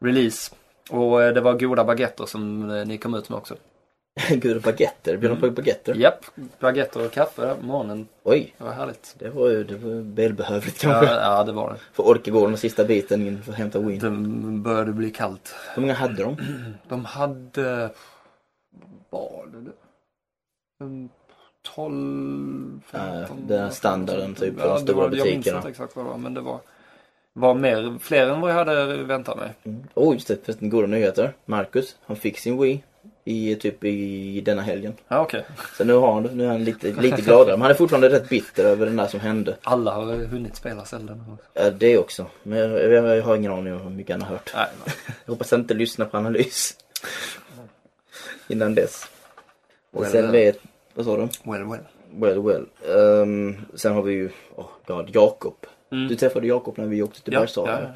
release. 0.00 0.54
Och 0.90 1.22
eh, 1.22 1.34
det 1.34 1.40
var 1.40 1.54
goda 1.54 1.84
baguetter 1.84 2.26
som 2.26 2.70
eh, 2.70 2.86
ni 2.86 2.98
kom 2.98 3.14
ut 3.14 3.28
med 3.28 3.36
också. 3.36 3.54
Gud, 4.30 4.62
baguetter. 4.62 5.16
Bjöd 5.16 5.32
de 5.32 5.40
på 5.40 5.50
baguetter? 5.50 5.94
Japp, 5.94 6.24
baguetter 6.60 7.06
och 7.06 7.12
kaffe 7.12 7.42
där 7.42 7.54
på 7.54 7.66
morgonen. 7.66 8.08
Oj, 8.22 8.54
Det 8.58 8.64
var 8.64 8.72
härligt. 8.72 9.14
det 9.18 9.30
var 9.30 9.48
ju 9.48 9.64
det 9.64 9.76
var 9.76 10.14
välbehövligt 10.14 10.80
kanske. 10.80 11.12
Ja, 11.14 11.20
ja 11.20 11.44
det 11.44 11.52
var 11.52 11.70
det. 11.72 11.78
För 11.92 12.02
orka 12.02 12.30
gå 12.30 12.46
den 12.46 12.56
sista 12.56 12.84
biten 12.84 13.26
in 13.26 13.42
för 13.42 13.52
att 13.52 13.58
hämta 13.58 13.78
win. 13.78 13.98
Det 13.98 14.60
började 14.70 14.92
bli 14.92 15.10
kallt. 15.10 15.54
Hur 15.74 15.80
många 15.82 15.94
hade 15.94 16.22
de? 16.22 16.36
De 16.88 17.04
hade, 17.04 17.90
vad 19.10 19.22
var 19.32 19.46
det? 19.46 19.70
En 21.64 21.72
12, 21.74 22.80
15. 22.90 23.10
Ja, 23.20 23.36
den 23.48 23.62
här 23.62 23.70
standarden 23.70 24.34
typ 24.34 24.58
på 24.58 24.66
de 24.66 24.74
det 24.74 24.80
stora 24.80 24.96
var, 24.96 25.04
Jag 25.04 25.12
minns 25.12 25.24
butikerna. 25.24 25.56
inte 25.56 25.68
exakt 25.68 25.96
vad 25.96 26.04
det 26.04 26.08
var, 26.10 26.18
men 26.18 26.34
det 26.34 26.40
var, 26.40 26.60
var 27.32 27.54
mer, 27.54 27.98
fler 28.00 28.26
än 28.26 28.40
vad 28.40 28.50
jag 28.50 28.56
hade 28.56 28.96
väntat 28.96 29.36
mig. 29.36 29.50
Mm. 29.64 29.84
Oh, 29.94 30.14
just 30.14 30.28
det. 30.28 30.44
Förresten, 30.44 30.70
goda 30.70 30.86
nyheter. 30.86 31.32
Marcus, 31.44 31.96
han 32.06 32.16
fick 32.16 32.38
sin 32.38 32.60
Wii 32.60 32.82
i 33.24 33.56
typ 33.56 33.84
i 33.84 34.40
denna 34.40 34.62
helgen. 34.62 34.94
Ja, 35.08 35.20
okej. 35.20 35.44
Så 35.78 35.84
nu 35.84 35.92
har 35.92 36.12
han. 36.12 36.22
Nu 36.22 36.44
är 36.44 36.48
han 36.48 36.64
lite, 36.64 36.92
lite 36.92 37.22
gladare. 37.22 37.56
Men 37.56 37.62
han 37.62 37.70
är 37.70 37.74
fortfarande 37.74 38.08
rätt 38.08 38.28
bitter 38.28 38.64
över 38.64 38.86
den 38.86 38.96
där 38.96 39.06
som 39.06 39.20
hände. 39.20 39.56
Alla 39.62 39.90
har 39.94 40.04
hunnit 40.04 40.56
spela 40.56 40.84
Zelda 40.84 41.14
nu 41.14 41.20
också. 41.32 41.46
Ja, 41.54 41.70
det 41.70 41.98
också. 41.98 42.26
Men 42.42 42.58
jag, 42.58 42.92
jag, 42.92 43.16
jag 43.16 43.22
har 43.22 43.36
ingen 43.36 43.52
aning 43.52 43.74
om 43.74 43.80
hur 43.80 43.90
mycket 43.90 44.12
han 44.14 44.22
har 44.22 44.28
hört. 44.28 44.50
Nej, 44.54 44.66
nej. 44.86 44.94
Jag 45.24 45.32
hoppas 45.32 45.50
han 45.50 45.60
inte 45.60 45.74
lyssnar 45.74 46.06
på 46.06 46.16
analys. 46.16 46.76
Innan 48.48 48.74
dess. 48.74 49.08
Och 49.92 50.06
sen 50.06 50.22
well. 50.22 50.32
vet, 50.32 50.58
vad 50.94 51.06
sa 51.06 51.16
du? 51.16 51.28
Well, 51.50 51.64
well. 51.70 51.80
Well, 52.16 52.38
well. 52.42 52.66
Ehm, 53.22 53.56
sen 53.74 53.92
har 53.94 54.02
vi 54.02 54.12
ju, 54.12 54.30
oh 54.56 54.66
god, 54.86 55.10
Jakob. 55.14 55.54
Mm. 55.92 56.08
Du 56.08 56.16
träffade 56.16 56.46
Jakob 56.46 56.78
när 56.78 56.86
vi 56.86 57.02
åkte 57.02 57.22
till 57.22 57.32
Ja, 57.32 57.40
Bergsala. 57.40 57.80
ja. 57.82 57.88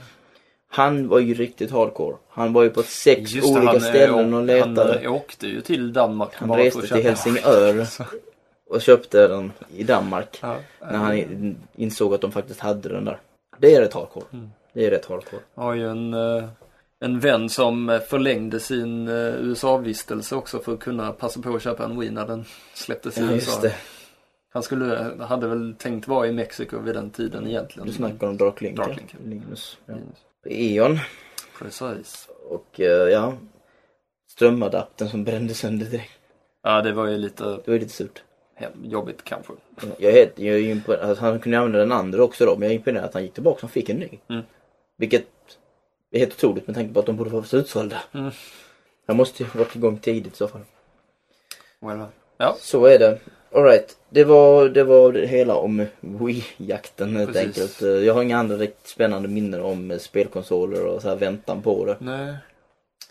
Han 0.70 1.08
var 1.08 1.18
ju 1.18 1.34
riktigt 1.34 1.70
hardcore. 1.70 2.16
Han 2.28 2.52
var 2.52 2.62
ju 2.62 2.70
på 2.70 2.82
sex 2.82 3.32
Just 3.32 3.48
olika 3.48 3.66
han, 3.66 3.76
eh, 3.76 3.82
ställen 3.82 4.34
och 4.34 4.42
letade. 4.44 4.92
Han 4.94 5.02
eh, 5.04 5.12
åkte 5.14 5.46
ju 5.46 5.60
till 5.60 5.92
Danmark. 5.92 6.30
Han 6.34 6.56
reste 6.56 6.82
till 6.86 7.02
Helsingör 7.02 7.86
och 8.70 8.80
köpte 8.82 9.28
den 9.28 9.52
i 9.76 9.82
Danmark. 9.84 10.38
Ja, 10.42 10.56
När 10.80 10.96
han 10.98 11.16
in- 11.16 11.56
insåg 11.76 12.14
att 12.14 12.20
de 12.20 12.32
faktiskt 12.32 12.60
hade 12.60 12.88
den 12.88 13.04
där. 13.04 13.18
Det 13.58 13.74
är 13.74 13.80
rätt 13.80 13.94
hardcore. 13.94 14.24
Mm. 14.32 14.50
Det 14.72 14.86
är 14.86 14.90
rätt 14.90 15.06
hardcore. 15.06 15.42
Jag 15.54 15.62
har 15.62 15.74
ju 15.74 15.88
en, 15.90 16.14
eh, 16.14 16.44
en 17.00 17.20
vän 17.20 17.48
som 17.48 17.88
eh, 17.88 18.00
förlängde 18.00 18.60
sin 18.60 19.08
eh, 19.08 19.14
USA-vistelse 19.34 20.34
också 20.36 20.58
för 20.58 20.74
att 20.74 20.80
kunna 20.80 21.12
passa 21.12 21.40
på 21.42 21.54
att 21.54 21.62
köpa 21.62 21.84
en 21.84 22.00
Wii 22.00 22.10
när 22.10 22.26
den 22.26 22.44
släpptes 22.74 23.18
i 23.18 23.20
Ja, 23.20 23.32
USA. 23.32 23.62
Han 24.50 24.62
skulle, 24.62 25.14
hade 25.20 25.48
väl 25.48 25.74
tänkt 25.78 26.08
vara 26.08 26.26
i 26.26 26.32
Mexiko 26.32 26.78
vid 26.78 26.94
den 26.94 27.10
tiden 27.10 27.46
egentligen. 27.46 27.86
Du 27.86 27.92
snackar 27.94 28.26
om 28.26 28.36
Dark. 28.36 28.76
Dark. 28.76 29.14
Linus. 29.24 29.78
Ja. 29.86 29.94
Eon. 30.50 30.98
Precis. 31.58 32.28
Och 32.48 32.80
eh, 32.80 33.08
ja, 33.08 33.34
strömadaptern 34.30 35.08
som 35.08 35.24
brände 35.24 35.54
sönder 35.54 35.86
direkt. 35.86 36.12
Ja, 36.62 36.82
det 36.82 36.92
var 36.92 37.06
ju 37.06 37.18
lite 37.18 37.44
Det 37.44 37.62
var 37.66 37.74
ju 37.74 37.78
lite 37.78 37.92
surt. 37.92 38.22
jobbigt 38.82 39.24
kanske. 39.24 39.52
Jag 39.98 40.12
är, 40.12 40.30
jag 40.36 40.56
är 40.56 40.60
imponerad, 40.60 41.08
alltså, 41.08 41.24
han 41.24 41.40
kunde 41.40 41.58
använda 41.58 41.78
den 41.78 41.92
andra 41.92 42.22
också 42.22 42.44
då, 42.46 42.52
men 42.52 42.62
jag 42.62 42.70
är 42.72 42.76
imponerad 42.76 43.04
att 43.04 43.14
han 43.14 43.22
gick 43.22 43.34
tillbaka 43.34 43.66
och 43.66 43.72
fick 43.72 43.88
en 43.88 43.96
ny. 43.96 44.08
Mm. 44.28 44.42
Vilket 44.98 45.26
är 46.10 46.18
helt 46.18 46.32
otroligt 46.34 46.66
med 46.66 46.76
tanke 46.76 46.94
på 46.94 47.00
att 47.00 47.06
de 47.06 47.16
borde 47.16 47.30
vara 47.30 47.44
utsålda. 47.52 48.02
Mm. 48.14 48.30
Han 49.06 49.16
måste 49.16 49.42
ju 49.42 49.48
varit 49.54 49.76
igång 49.76 49.98
tidigt 49.98 50.32
i 50.32 50.36
så 50.36 50.48
fall. 50.48 50.60
Well, 51.80 52.04
ja, 52.36 52.56
Så 52.60 52.86
är 52.86 52.98
det. 52.98 53.18
Alright, 53.54 53.96
det 54.10 54.24
var, 54.24 54.68
det 54.68 54.84
var 54.84 55.12
det 55.12 55.26
hela 55.26 55.54
om 55.54 55.86
Wii-jakten 56.00 57.16
helt 57.16 57.32
Precis. 57.32 57.46
enkelt. 57.82 58.04
Jag 58.04 58.14
har 58.14 58.22
inga 58.22 58.38
andra 58.38 58.56
riktigt 58.56 58.88
spännande 58.88 59.28
minnen 59.28 59.62
om 59.62 59.98
spelkonsoler 60.00 60.84
och 60.86 61.02
så 61.02 61.08
här 61.08 61.16
väntan 61.16 61.62
på 61.62 61.84
det. 61.84 61.96
nej. 62.00 62.34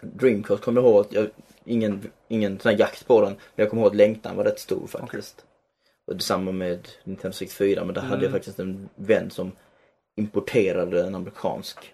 Dreamcast 0.02 0.64
kommer 0.64 0.82
jag 0.82 0.90
ihåg 0.90 1.06
att 1.06 1.14
jag, 1.14 1.28
ingen, 1.66 2.12
ingen 2.28 2.60
sån 2.60 2.72
här 2.72 2.80
jakt 2.80 3.08
på 3.08 3.22
den. 3.22 3.30
Men 3.32 3.40
jag 3.56 3.70
kommer 3.70 3.82
ihåg 3.82 3.92
att 3.92 3.98
längtan 3.98 4.36
var 4.36 4.44
rätt 4.44 4.60
stor 4.60 4.88
faktiskt. 4.88 5.46
Och 6.08 6.16
detsamma 6.16 6.52
med 6.52 6.88
Nintendo 7.04 7.34
64 7.36 7.84
men 7.86 7.94
där 7.96 8.02
hade 8.02 8.14
jag 8.16 8.22
Mm. 8.30 8.32
faktiskt 8.32 8.60
en 8.60 8.90
vän 8.96 9.32
som 9.32 9.52
importerade 10.16 11.04
en 11.08 11.16
amerikansk. 11.16 11.94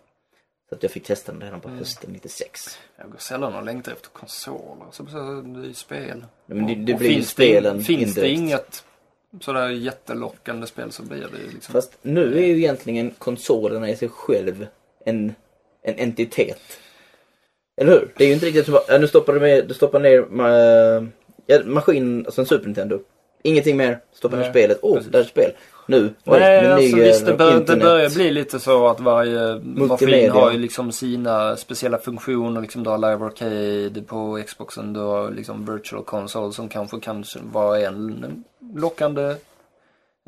Så 0.74 0.78
att 0.78 0.84
jag 0.84 0.92
fick 0.92 1.04
testa 1.04 1.32
den 1.32 1.42
redan 1.42 1.62
på 1.62 1.68
Mm. 1.68 1.80
hösten 1.80 2.10
96. 2.14 2.80
Jag 2.98 3.12
går 3.12 3.18
sällan 3.18 3.56
och 3.56 3.64
längtar 3.66 3.92
efter 3.92 4.10
konsoler. 4.10 4.86
Så, 4.92 5.04
det 5.04 5.60
är 5.60 5.68
ju 5.68 5.74
spel. 5.74 6.26
Men 6.46 6.68
det, 6.68 6.76
det 6.76 6.94
Och 6.94 7.00
blir 7.00 7.10
ju 7.10 7.16
finns 7.16 7.28
det, 7.28 7.32
spelen 7.32 7.84
Finns 7.84 8.16
det 8.16 8.30
inget 8.30 8.84
sådär 9.42 9.70
jättelockande 9.70 10.68
spel 10.68 10.92
så 10.92 11.04
blir 11.04 11.28
det 11.32 11.44
ju 11.46 11.52
liksom... 11.54 11.74
Fast 11.74 11.98
nu 12.02 12.38
är 12.38 12.48
ju 12.48 12.58
egentligen 12.58 13.12
konsolerna 13.18 13.90
i 13.90 13.96
sig 13.96 14.10
själv 14.10 14.68
en, 15.06 15.36
en 15.82 15.96
entitet. 15.96 16.80
Eller 17.82 17.92
hur? 17.92 18.12
Det 18.18 18.24
är 18.24 18.28
ju 18.28 18.34
inte 18.34 18.46
riktigt 18.46 18.66
som 18.66 18.80
ja, 18.88 18.98
nu 18.98 19.08
stoppar 19.08 19.34
du, 19.34 19.40
med, 19.40 19.68
du 19.68 19.74
stoppar 19.74 20.00
ner 20.00 20.22
ma- 20.22 21.10
ja, 21.46 21.60
maskinen, 21.66 22.26
alltså 22.26 22.42
en 22.42 22.48
Super 22.48 22.66
Nintendo. 22.66 23.00
Ingenting 23.44 23.78
mer, 23.78 24.00
stoppar 24.14 24.38
ner 24.38 24.50
spelet. 24.50 24.80
Åh, 24.82 24.96
precis. 24.96 25.12
där 25.12 25.20
är 25.20 25.24
ett 25.24 25.30
spel. 25.30 25.52
Nu, 25.86 26.14
oj, 26.26 26.40
Nej, 26.40 26.68
alltså 26.68 26.98
ny, 26.98 27.04
visst 27.04 27.26
det, 27.26 27.32
eh, 27.32 27.38
bör, 27.38 27.60
det 27.60 27.76
börjar 27.76 28.10
bli 28.10 28.32
lite 28.32 28.60
så 28.60 28.88
att 28.88 29.00
varje 29.00 29.60
maskin 29.64 30.32
har 30.32 30.52
ju 30.52 30.58
liksom 30.58 30.92
sina 30.92 31.58
speciella 31.58 31.98
funktioner. 31.98 32.62
Liksom 32.62 32.84
du 32.84 32.90
har 32.90 32.98
Live 32.98 33.26
Arcade 33.26 34.02
på 34.02 34.44
Xboxen, 34.48 34.94
du 34.94 35.00
har 35.00 35.32
liksom 35.32 35.74
Virtual 35.74 36.04
Console 36.04 36.54
som 36.54 36.70
kanske 36.70 37.00
kan 37.00 37.24
vara 37.42 37.80
en 37.80 38.44
lockande 38.76 39.36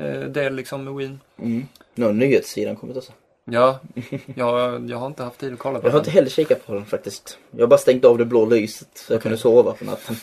eh, 0.01 0.19
del 0.19 0.55
liksom 0.55 0.83
med 0.83 0.93
Wii. 0.93 1.17
Mm. 1.39 1.67
Nu 1.95 2.05
har 2.05 2.13
nyhetssidan 2.13 2.75
kommit 2.75 2.97
också. 2.97 3.11
Ja, 3.51 3.79
jag, 4.35 4.89
jag 4.89 4.97
har 4.97 5.07
inte 5.07 5.23
haft 5.23 5.39
tid 5.39 5.53
att 5.53 5.59
kolla 5.59 5.79
på 5.79 5.87
Jag 5.87 5.91
har 5.91 5.99
inte 5.99 6.09
den. 6.09 6.15
heller 6.15 6.29
kikat 6.29 6.67
på 6.67 6.73
den 6.73 6.85
faktiskt. 6.85 7.37
Jag 7.51 7.61
har 7.61 7.67
bara 7.67 7.77
stängt 7.77 8.05
av 8.05 8.17
det 8.17 8.25
blå 8.25 8.45
lyset 8.45 8.89
så 8.93 9.13
jag 9.13 9.21
kunde 9.21 9.37
sova 9.37 9.71
på 9.71 9.85
natten. 9.85 10.15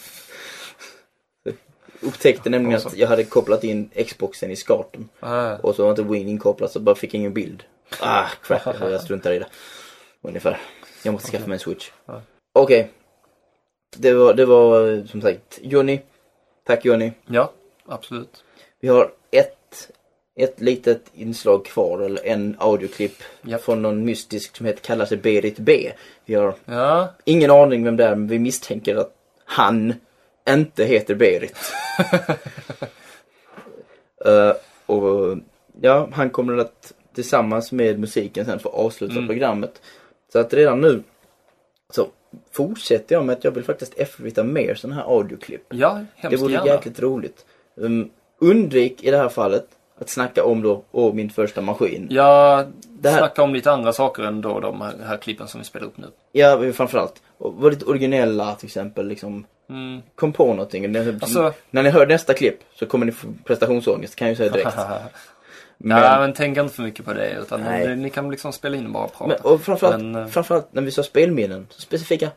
Upptäckte 2.02 2.50
nämligen 2.50 2.80
att 2.86 2.96
jag 2.96 3.08
hade 3.08 3.24
kopplat 3.24 3.64
in 3.64 3.90
Xboxen 4.06 4.50
i 4.50 4.56
skarten. 4.56 5.08
Ah, 5.20 5.56
Och 5.56 5.74
så 5.74 5.82
var 5.82 5.90
inte 5.90 6.02
Win 6.02 6.28
inkopplad 6.28 6.70
så 6.70 6.80
bara 6.80 6.94
fick 6.94 7.14
jag 7.14 7.18
ingen 7.18 7.32
bild. 7.32 7.62
Ah, 8.00 8.26
crap. 8.42 8.62
Jag 8.80 9.00
struntar 9.00 9.32
i 9.32 9.38
det. 9.38 9.46
Ungefär. 10.22 10.58
Jag 11.02 11.12
måste 11.12 11.30
skaffa 11.30 11.46
mig 11.46 11.54
en 11.54 11.60
switch. 11.60 11.90
Ja. 12.06 12.22
Okej. 12.52 12.90
Det 13.96 14.14
var, 14.14 14.34
det 14.34 14.44
var 14.46 15.06
som 15.06 15.22
sagt 15.22 15.58
Johnny. 15.62 16.00
Tack 16.66 16.84
Johnny. 16.84 17.12
ja, 17.26 17.52
absolut. 17.86 18.44
Vi 18.80 18.88
har 18.88 19.10
ett, 19.30 19.90
ett 20.36 20.60
litet 20.60 21.02
inslag 21.14 21.64
kvar, 21.64 21.98
eller 22.00 22.26
en 22.26 22.56
audioklipp 22.58 23.22
Japp. 23.42 23.62
från 23.62 23.82
någon 23.82 24.04
mystisk 24.04 24.56
som 24.56 24.66
heter, 24.66 24.80
kallar 24.80 25.04
sig 25.06 25.16
Berit 25.16 25.58
B. 25.58 25.92
Vi 26.24 26.34
har 26.34 26.54
Ja, 26.64 27.08
ingen 27.24 27.50
aning 27.50 27.84
vem 27.84 27.96
det 27.96 28.04
är, 28.04 28.14
men 28.14 28.26
vi 28.28 28.38
misstänker 28.38 28.96
att 28.96 29.14
han 29.44 29.94
inte 30.48 30.84
heter 30.84 31.14
Berit. 31.14 31.56
Eh, 34.24 34.52
och 34.86 35.38
ja, 35.80 36.08
han 36.12 36.30
kommer 36.30 36.56
att 36.56 36.92
tillsammans 37.14 37.72
med 37.72 37.98
musiken 37.98 38.44
sen 38.44 38.58
få 38.58 38.68
avsluta 38.68 39.12
Mm. 39.14 39.26
programmet. 39.26 39.82
Så 40.32 40.38
att 40.38 40.54
redan 40.54 40.80
nu 40.80 41.02
så 41.94 42.06
fortsätter 42.50 43.14
jag 43.14 43.24
med 43.24 43.32
att 43.32 43.44
jag 43.44 43.50
vill 43.52 43.64
faktiskt 43.64 43.94
eftervita 43.94 44.44
mer 44.44 44.74
sådana 44.74 44.96
här 45.02 45.08
audioklipp. 45.16 45.62
ja 45.68 45.94
Det 45.94 46.06
hemskt 46.28 46.42
vore 46.42 46.52
gärna. 46.52 46.66
jäkligt 46.66 47.00
roligt. 47.00 47.46
Um, 47.74 48.10
undvik 48.38 49.04
i 49.04 49.10
det 49.10 49.16
här 49.16 49.28
fallet 49.28 49.66
att 50.02 50.08
snacka 50.10 50.44
om 50.44 50.62
då, 50.62 50.82
åh 50.92 51.14
min 51.14 51.30
första 51.30 51.60
maskin. 51.60 52.06
Ja, 52.10 52.64
Det 52.88 53.10
här- 53.10 53.18
snacka 53.18 53.42
om 53.42 53.54
lite 53.54 53.72
andra 53.72 53.92
saker 53.92 54.22
än 54.22 54.40
då 54.40 54.60
de 54.60 54.80
här, 54.80 54.92
här 55.06 55.16
klippen 55.16 55.48
som 55.48 55.60
vi 55.60 55.64
spelar 55.64 55.86
upp 55.86 55.96
nu. 55.96 56.06
Ja, 56.32 56.72
framförallt. 56.72 57.22
Och 57.38 57.54
var 57.54 57.70
lite 57.70 57.84
originella 57.84 58.54
till 58.54 58.66
exempel 58.66 59.08
liksom. 59.08 59.46
Mm. 59.70 60.00
Kom 60.14 60.32
på 60.32 60.46
någonting. 60.46 60.92
När, 60.92 61.08
Alltså- 61.22 61.52
när 61.70 61.82
ni 61.82 61.90
hör 61.90 62.06
nästa 62.06 62.34
klipp 62.34 62.58
så 62.74 62.86
kommer 62.86 63.06
ni 63.06 63.12
få 63.12 63.26
prestationsångest 63.44 64.16
kan 64.16 64.28
jag 64.28 64.32
ju 64.32 64.36
säga 64.36 64.52
direkt. 64.52 64.76
Men, 65.84 65.98
Ja, 65.98 66.20
men 66.20 66.32
tänk 66.32 66.58
inte 66.58 66.74
för 66.74 66.82
mycket 66.82 67.04
på 67.04 67.12
det. 67.12 67.30
Utan 67.42 67.60
ni, 67.62 67.96
ni 67.96 68.10
kan 68.10 68.30
liksom 68.30 68.52
spela 68.52 68.76
in 68.76 68.86
och 68.86 68.92
bara 68.92 69.08
prata. 69.08 69.26
men, 69.26 69.52
och 69.52 69.60
framförallt, 69.60 70.02
Men, 70.02 70.14
eh, 70.22 70.26
framförallt 70.26 70.68
när 70.72 70.82
vi 70.82 70.90
sa 70.90 71.02
spelminnen, 71.02 71.66
så 71.70 71.80
specifika 71.80 72.24
Ja, 72.24 72.30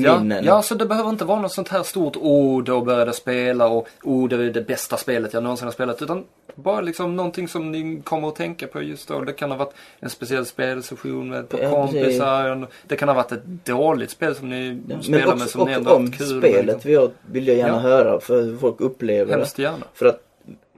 spelminnen. 0.00 0.44
ja, 0.44 0.62
så 0.62 0.74
det 0.74 0.86
behöver 0.86 1.10
inte 1.10 1.24
vara 1.24 1.40
något 1.40 1.52
sånt 1.52 1.68
här 1.68 1.82
stort 1.82 2.16
ord 2.16 2.68
och 2.68 2.84
började 2.84 3.12
spela 3.12 3.66
och 3.68 3.88
oh, 4.02 4.28
det 4.28 4.36
är 4.36 4.50
det 4.50 4.62
bästa 4.66 4.96
spelet 4.96 5.34
jag 5.34 5.42
någonsin 5.42 5.66
har 5.66 5.72
spelat. 5.72 6.02
Utan 6.02 6.24
bara 6.54 6.80
liksom 6.80 7.16
någonting 7.16 7.48
som 7.48 7.72
ni 7.72 8.00
kommer 8.04 8.28
att 8.28 8.36
tänka 8.36 8.66
på 8.66 8.82
just 8.82 9.08
då. 9.08 9.20
Det 9.20 9.32
kan 9.32 9.50
ha 9.50 9.58
varit 9.58 9.72
en 10.00 10.10
speciell 10.10 10.46
spelsession 10.46 11.28
med 11.28 11.44
Ja, 11.62 11.70
kompisar. 11.70 12.66
Det 12.86 12.96
kan 12.96 13.08
ha 13.08 13.14
varit 13.14 13.32
ett 13.32 13.44
dåligt 13.44 14.10
spel 14.10 14.34
som 14.34 14.48
ni 14.48 14.80
Men 14.86 15.02
spelar 15.02 15.26
med 15.26 15.34
också, 15.34 15.48
som 15.48 15.68
ni 15.68 15.72
ändå 15.72 15.90
har 15.90 15.96
om 15.96 16.10
kul 16.12 16.38
spelet 16.38 16.66
med. 16.76 16.84
vill 16.84 16.92
jag, 16.94 17.10
vill 17.30 17.48
jag 17.48 17.56
gärna 17.56 17.74
Ja. 17.74 17.78
höra 17.80 18.20
för 18.20 18.42
hur 18.42 18.56
folk 18.56 18.80
upplever 18.80 19.32
det. 19.32 19.38
Hemskt 19.38 19.58
gärna. 19.58 19.86
För 19.94 20.06
att 20.06 20.20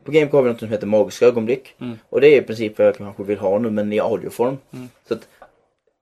på 0.05 0.12
Gamecube 0.12 0.36
har 0.36 0.43
vi 0.43 0.51
något 0.51 0.59
som 0.59 0.68
heter 0.68 0.86
Magiska 0.86 1.26
ögonblick. 1.26 1.74
Mm. 1.80 1.98
Och 2.10 2.20
det 2.20 2.28
är 2.28 2.38
i 2.38 2.43
princip 2.43 2.78
vad 2.78 2.86
jag 2.86 2.97
kanske 2.97 3.22
vill 3.22 3.38
ha 3.38 3.59
nu 3.59 3.70
men 3.70 3.93
i 3.93 4.01
audioform. 4.01 4.56
Mm. 4.72 4.88
Så 5.09 5.14
att, 5.14 5.20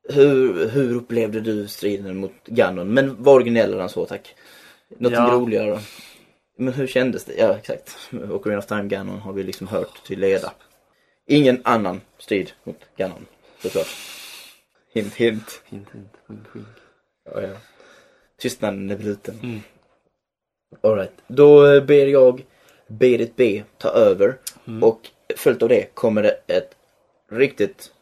hur, 0.09 0.69
hur 0.69 0.95
upplevde 0.97 1.41
du 1.41 1.69
striden 1.69 2.17
mot 2.17 2.33
Ganon? 2.47 2.89
Men 2.95 3.23
var 3.23 3.33
originellare 3.35 3.83
än 3.83 3.89
så 3.89 4.07
tack. 4.07 4.35
Något 4.89 5.13
Ja. 5.13 5.31
roligare. 5.33 5.81
Men 6.59 6.75
hur 6.75 6.87
kändes 6.87 7.25
det? 7.25 7.35
Ja 7.39 7.57
exakt. 7.59 7.97
Ocarina 8.31 8.59
of 8.59 8.67
Time 8.67 8.83
Ganon 8.89 9.19
har 9.19 9.33
vi 9.33 9.43
liksom 9.43 9.67
hört 9.67 10.05
till 10.07 10.21
leda. 10.21 10.53
Ingen 11.27 11.61
annan 11.65 12.01
strid 12.19 12.53
mot 12.65 12.77
Ganon 12.97 13.27
såklart. 13.63 13.87
Hint 14.95 15.15
hint. 15.15 15.63
Hint, 15.65 15.89
hint, 15.93 16.13
wink, 16.27 16.41
wink. 16.53 16.67
Ja, 17.35 17.43
ja. 17.43 17.55
Tystnaden 18.39 18.91
är 18.91 18.97
bruten. 18.97 19.39
Mm. 19.43 19.61
Alright, 20.83 21.13
då 21.27 21.67
eh, 21.67 21.83
ber 21.85 22.07
jag 22.07 22.45
Berit 22.87 23.37
B 23.37 23.63
ta 23.79 23.89
över 23.89 24.39
Mm. 24.67 24.83
och 24.83 25.01
följt 25.37 25.63
av 25.63 25.69
det 25.69 25.95
kommer 25.95 26.23
det 26.23 26.41
ett 26.47 26.71
riktigt 27.31 27.93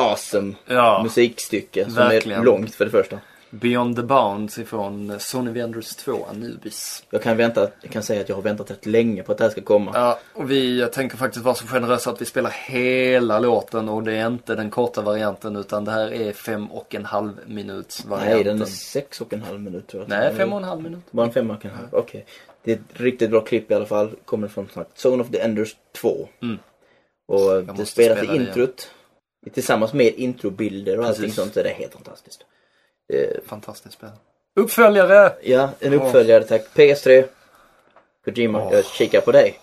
awesome 0.00 0.54
Ja, 0.66 1.00
musikstycke 1.02 1.84
som 1.84 1.94
verkligen. 1.94 2.40
är 2.40 2.44
långt 2.44 2.74
för 2.74 2.84
det 2.84 2.90
första. 2.90 3.18
Beyond 3.50 3.96
the 3.96 4.02
Bounds 4.02 4.58
ifrån 4.58 5.20
Sony 5.20 5.50
Vendors 5.50 5.96
2 5.96 6.26
Anubis. 6.30 7.04
Jag 7.10 7.22
kan, 7.22 7.36
vänta, 7.36 7.68
jag 7.82 7.92
kan 7.92 8.02
säga 8.02 8.20
att 8.20 8.28
jag 8.28 8.36
har 8.36 8.42
väntat 8.42 8.70
rätt 8.70 8.86
länge 8.86 9.22
på 9.22 9.32
att 9.32 9.38
det 9.38 9.44
här 9.44 9.50
ska 9.50 9.60
komma. 9.60 9.90
Ja, 9.94 10.18
och 10.34 10.50
vi 10.50 10.88
tänker 10.92 11.16
faktiskt 11.16 11.44
vara 11.44 11.54
så 11.54 11.66
generösa 11.66 12.10
att 12.10 12.20
vi 12.20 12.24
spelar 12.24 12.50
hela 12.50 13.38
låten 13.38 13.88
och 13.88 14.02
det 14.02 14.12
är 14.16 14.26
inte 14.26 14.54
den 14.54 14.70
korta 14.70 15.02
varianten 15.02 15.56
utan 15.56 15.84
det 15.84 15.90
här 15.90 16.12
är 16.12 16.32
fem 16.32 16.70
och 16.70 16.94
en 16.94 17.04
halv 17.04 17.32
minuts 17.46 18.04
varianten. 18.04 18.34
Nej, 18.34 18.44
den 18.44 18.62
är 18.62 18.66
sex 18.66 19.20
och 19.20 19.32
en 19.32 19.42
halv 19.42 19.60
minut 19.60 19.86
tror 19.88 20.02
jag. 20.02 20.08
Nej, 20.08 20.34
fem 20.34 20.52
och 20.52 20.58
en 20.58 20.64
halv 20.64 20.82
minut. 20.82 21.00
Bara 21.10 21.26
en 21.26 21.32
fem 21.32 21.50
och 21.50 21.64
en 21.64 21.70
halv, 21.70 21.88
okej. 21.92 22.26
Det 22.64 22.72
är 22.72 22.76
ett 22.76 23.00
riktigt 23.00 23.30
bra 23.30 23.40
klipp 23.40 23.70
i 23.70 23.74
alla 23.74 23.86
fall. 23.86 24.10
Kommer 24.24 24.48
från 24.48 24.68
Zone 24.96 25.22
of 25.22 25.30
the 25.30 25.40
Enders 25.40 25.76
2. 26.00 26.28
Mm. 26.42 26.58
Och 27.28 27.54
det 27.54 27.62
måste 27.62 27.86
spelas 27.86 28.18
spela 28.18 28.34
i 28.34 28.38
det 28.38 28.44
introt. 28.44 28.90
Tillsammans 29.54 29.92
med 29.92 30.14
introbilder 30.16 30.98
och 30.98 31.04
allting 31.04 31.22
Precis. 31.22 31.36
sånt 31.36 31.54
så 31.54 31.62
det 31.62 31.70
är 31.70 31.74
helt 31.74 31.92
fantastiskt. 31.92 32.40
Eh, 33.12 33.40
Fantastiskt 33.46 33.94
spel. 33.94 34.08
Uppföljare! 34.56 35.32
ja, 35.42 35.70
en 35.80 35.92
uppföljare 35.94 36.44
tack. 36.44 36.62
PS3. 36.74 37.24
Kojima, 38.24 38.66
Åh. 38.66 38.74
jag 38.74 38.84
kikar 38.84 39.20
på 39.20 39.32
dig. 39.32 39.58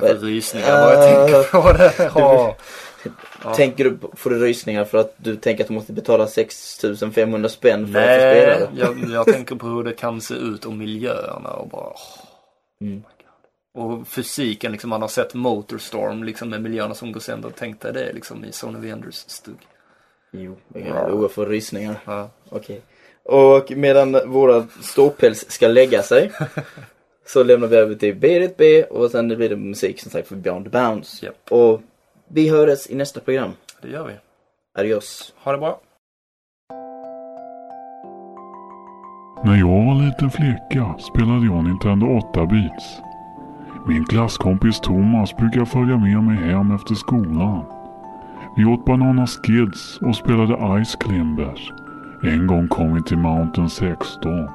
Jag 0.00 0.08
får 0.08 0.14
rysningar 0.26 0.66
bara 0.72 0.94
jag 0.94 1.24
Ah. 1.24 1.26
tänker 1.28 1.60
på 1.62 1.72
det. 1.72 2.10
Ja. 2.14 2.56
Tänker 3.56 3.84
du, 3.84 3.98
får 4.16 4.30
du 4.30 4.38
rysningar 4.38 4.84
för 4.84 4.98
att 4.98 5.14
du 5.16 5.36
tänker 5.36 5.64
att 5.64 5.68
du 5.68 5.74
måste 5.74 5.92
betala 5.92 6.26
6500 6.26 7.48
spänn 7.48 7.92
för 7.92 7.98
att 8.00 8.06
få 8.06 8.14
spela 8.14 8.58
Nej, 8.58 8.68
det? 8.74 8.80
jag, 8.80 9.10
jag 9.10 9.26
tänker 9.26 9.54
på 9.56 9.66
hur 9.66 9.84
det 9.84 9.92
kan 9.92 10.20
se 10.20 10.34
ut 10.34 10.64
och 10.64 10.72
miljöerna 10.72 11.50
och 11.50 11.68
bara 11.68 11.86
åh. 11.86 12.00
Mm 12.80 13.02
och 13.74 14.08
fysiken, 14.08 14.72
liksom, 14.72 14.90
man 14.90 15.02
har 15.02 15.08
sett 15.08 15.34
Motorstorm 15.34 16.24
liksom, 16.24 16.48
med 16.48 16.62
miljöerna 16.62 16.94
som 16.94 17.12
går 17.12 17.20
sönder. 17.20 17.52
Tänk 17.56 17.80
dig 17.80 17.92
det 17.92 18.12
liksom, 18.12 18.44
i 18.44 18.52
Sony 18.52 18.88
Wenders 18.88 19.14
stug. 19.14 19.58
Jo, 20.30 20.56
jag 20.74 21.32
får 21.32 21.46
rysningar. 21.46 21.96
Ja. 22.04 22.30
Okej. 22.48 22.80
Och 23.24 23.70
medan 23.76 24.30
våra 24.32 24.66
ståpäls 24.80 25.50
ska 25.50 25.68
lägga 25.68 26.02
sig 26.02 26.32
så 27.26 27.42
lämnar 27.42 27.68
vi 27.68 27.76
över 27.76 27.94
till 27.94 28.16
Berit 28.16 28.56
B 28.56 28.84
och 28.84 29.10
sen 29.10 29.28
blir 29.28 29.48
det 29.48 29.56
musik 29.56 30.00
som 30.00 30.10
sagt 30.10 30.28
för 30.28 30.36
Beyond 30.36 30.70
Bounds. 30.70 31.24
Yep. 31.24 31.34
Och 31.50 31.80
vi 32.28 32.48
hörs 32.48 32.90
i 32.90 32.94
nästa 32.94 33.20
program. 33.20 33.50
Det 33.82 33.88
gör 33.88 34.06
vi. 34.06 34.14
Adios. 34.78 35.34
Ha 35.36 35.52
det 35.52 35.58
bra. 35.58 35.80
När 39.44 39.56
jag 39.56 39.86
var 39.86 40.06
liten 40.06 40.30
flicka 40.30 40.98
spelade 40.98 41.46
jag 41.46 41.64
Nintendo 41.64 42.06
8-bits. 42.06 43.11
Min 43.86 44.04
klasskompis 44.04 44.80
Thomas 44.80 45.36
brukar 45.36 45.64
följa 45.64 45.96
med 45.96 46.24
mig 46.24 46.36
hem 46.36 46.74
efter 46.74 46.94
skolan. 46.94 47.64
Vi 48.56 48.64
åt 48.64 48.84
Banana 48.84 49.26
Skids 49.26 49.98
och 50.00 50.16
spelade 50.16 50.84
Ice 50.84 50.96
Climbers. 50.96 51.72
En 52.22 52.46
gång 52.46 52.68
kom 52.68 52.94
vi 52.94 53.02
till 53.02 53.18
Mountain 53.18 53.70
16. 53.70 54.48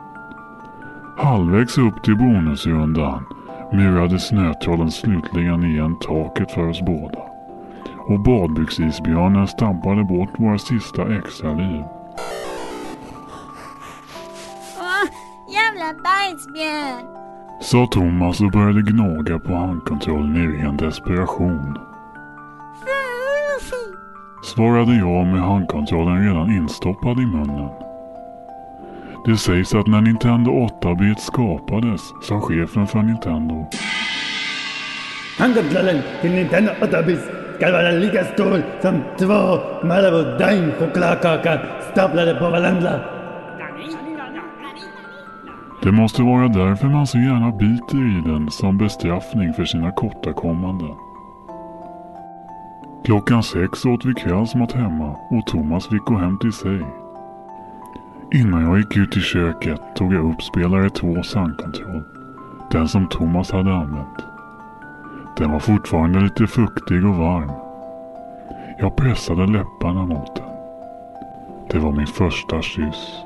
Halvvägs 1.18 1.78
upp 1.78 2.04
till 2.04 2.18
bonusrundan 2.18 3.26
murade 3.74 4.20
snötrollen 4.20 4.92
slutligen 4.92 5.64
igen 5.64 6.00
taket 6.00 6.52
för 6.52 6.70
oss 6.70 6.82
båda. 6.82 7.20
Och 8.08 8.20
badbyxisbjörnen 8.20 9.48
stampade 9.48 10.04
bort 10.04 10.40
våra 10.40 10.58
sista 10.58 11.16
extra 11.18 11.54
liv. 11.54 11.84
Åh, 14.80 15.08
jävla 15.54 16.04
bajsbjörn! 16.04 17.27
Sa 17.60 17.88
Thomas 17.92 18.42
och 18.42 18.52
började 18.52 18.82
gnaga 18.82 19.40
på 19.40 19.56
handkontrollen 19.56 20.36
i 20.36 20.48
ren 20.48 20.78
desperation. 20.78 21.78
Svarade 24.44 24.96
jag 24.96 25.28
med 25.28 25.42
handkontrollen 25.42 26.28
redan 26.28 26.52
instoppad 26.52 27.20
i 27.20 27.26
munnen. 27.26 27.70
Det 29.26 29.38
sägs 29.38 29.74
att 29.74 29.88
när 29.88 30.02
Nintendo 30.02 30.52
8-bit 30.52 31.20
skapades 31.20 32.02
sa 32.24 32.42
chefen 32.42 32.88
för 32.88 33.02
Nintendo 33.02 33.68
Handkontrollen 35.38 36.02
till 36.22 36.32
Nintendo 36.32 36.72
8-bit 36.72 37.20
ska 37.56 37.72
vara 37.72 37.92
lika 37.92 38.24
stor 38.24 38.64
som 38.82 39.04
två 39.20 39.60
Marabou 39.88 40.38
Dime 40.38 40.72
chokladkakor 40.80 41.60
staplade 41.92 42.36
på 42.36 42.50
varandra. 42.50 43.17
Det 45.84 45.92
måste 45.92 46.24
vara 46.24 46.48
därför 46.48 46.88
man 46.88 47.08
så 47.08 47.18
gärna 47.18 47.52
biter 47.52 48.18
i 48.18 48.22
den 48.30 48.52
som 48.52 48.78
bestraffning 48.78 49.54
för 49.54 49.66
sina 49.66 49.92
kortakommanden. 49.92 50.96
Klockan 53.06 53.44
sex 53.44 53.86
åt 53.86 54.06
vi 54.06 54.14
kvällsmat 54.14 54.72
hemma 54.72 55.16
och 55.30 55.46
Thomas 55.46 55.88
fick 55.88 56.06
gå 56.06 56.18
hem 56.18 56.38
till 56.38 56.54
sig. 56.54 56.86
Innan 58.34 58.64
jag 58.64 58.78
gick 58.78 58.98
ut 58.98 59.18
i 59.18 59.20
köket 59.20 59.82
tog 59.96 60.14
jag 60.14 60.32
upp 60.32 60.42
spelare 60.42 60.90
2 60.90 61.24
sandkontroll. 61.24 62.04
Den 62.72 62.88
som 62.88 63.08
Thomas 63.08 63.52
hade 63.52 63.74
använt. 63.74 64.26
Den 65.38 65.52
var 65.52 65.60
fortfarande 65.60 66.20
lite 66.20 66.48
fuktig 66.48 67.06
och 67.06 67.16
varm. 67.16 67.52
Jag 68.80 68.96
pressade 68.96 69.48
läpparna 69.48 70.06
mot 70.06 70.36
den. 70.36 70.46
Det 71.72 71.80
var 71.80 71.92
min 71.92 72.08
första 72.08 72.62
kyss. 72.62 73.24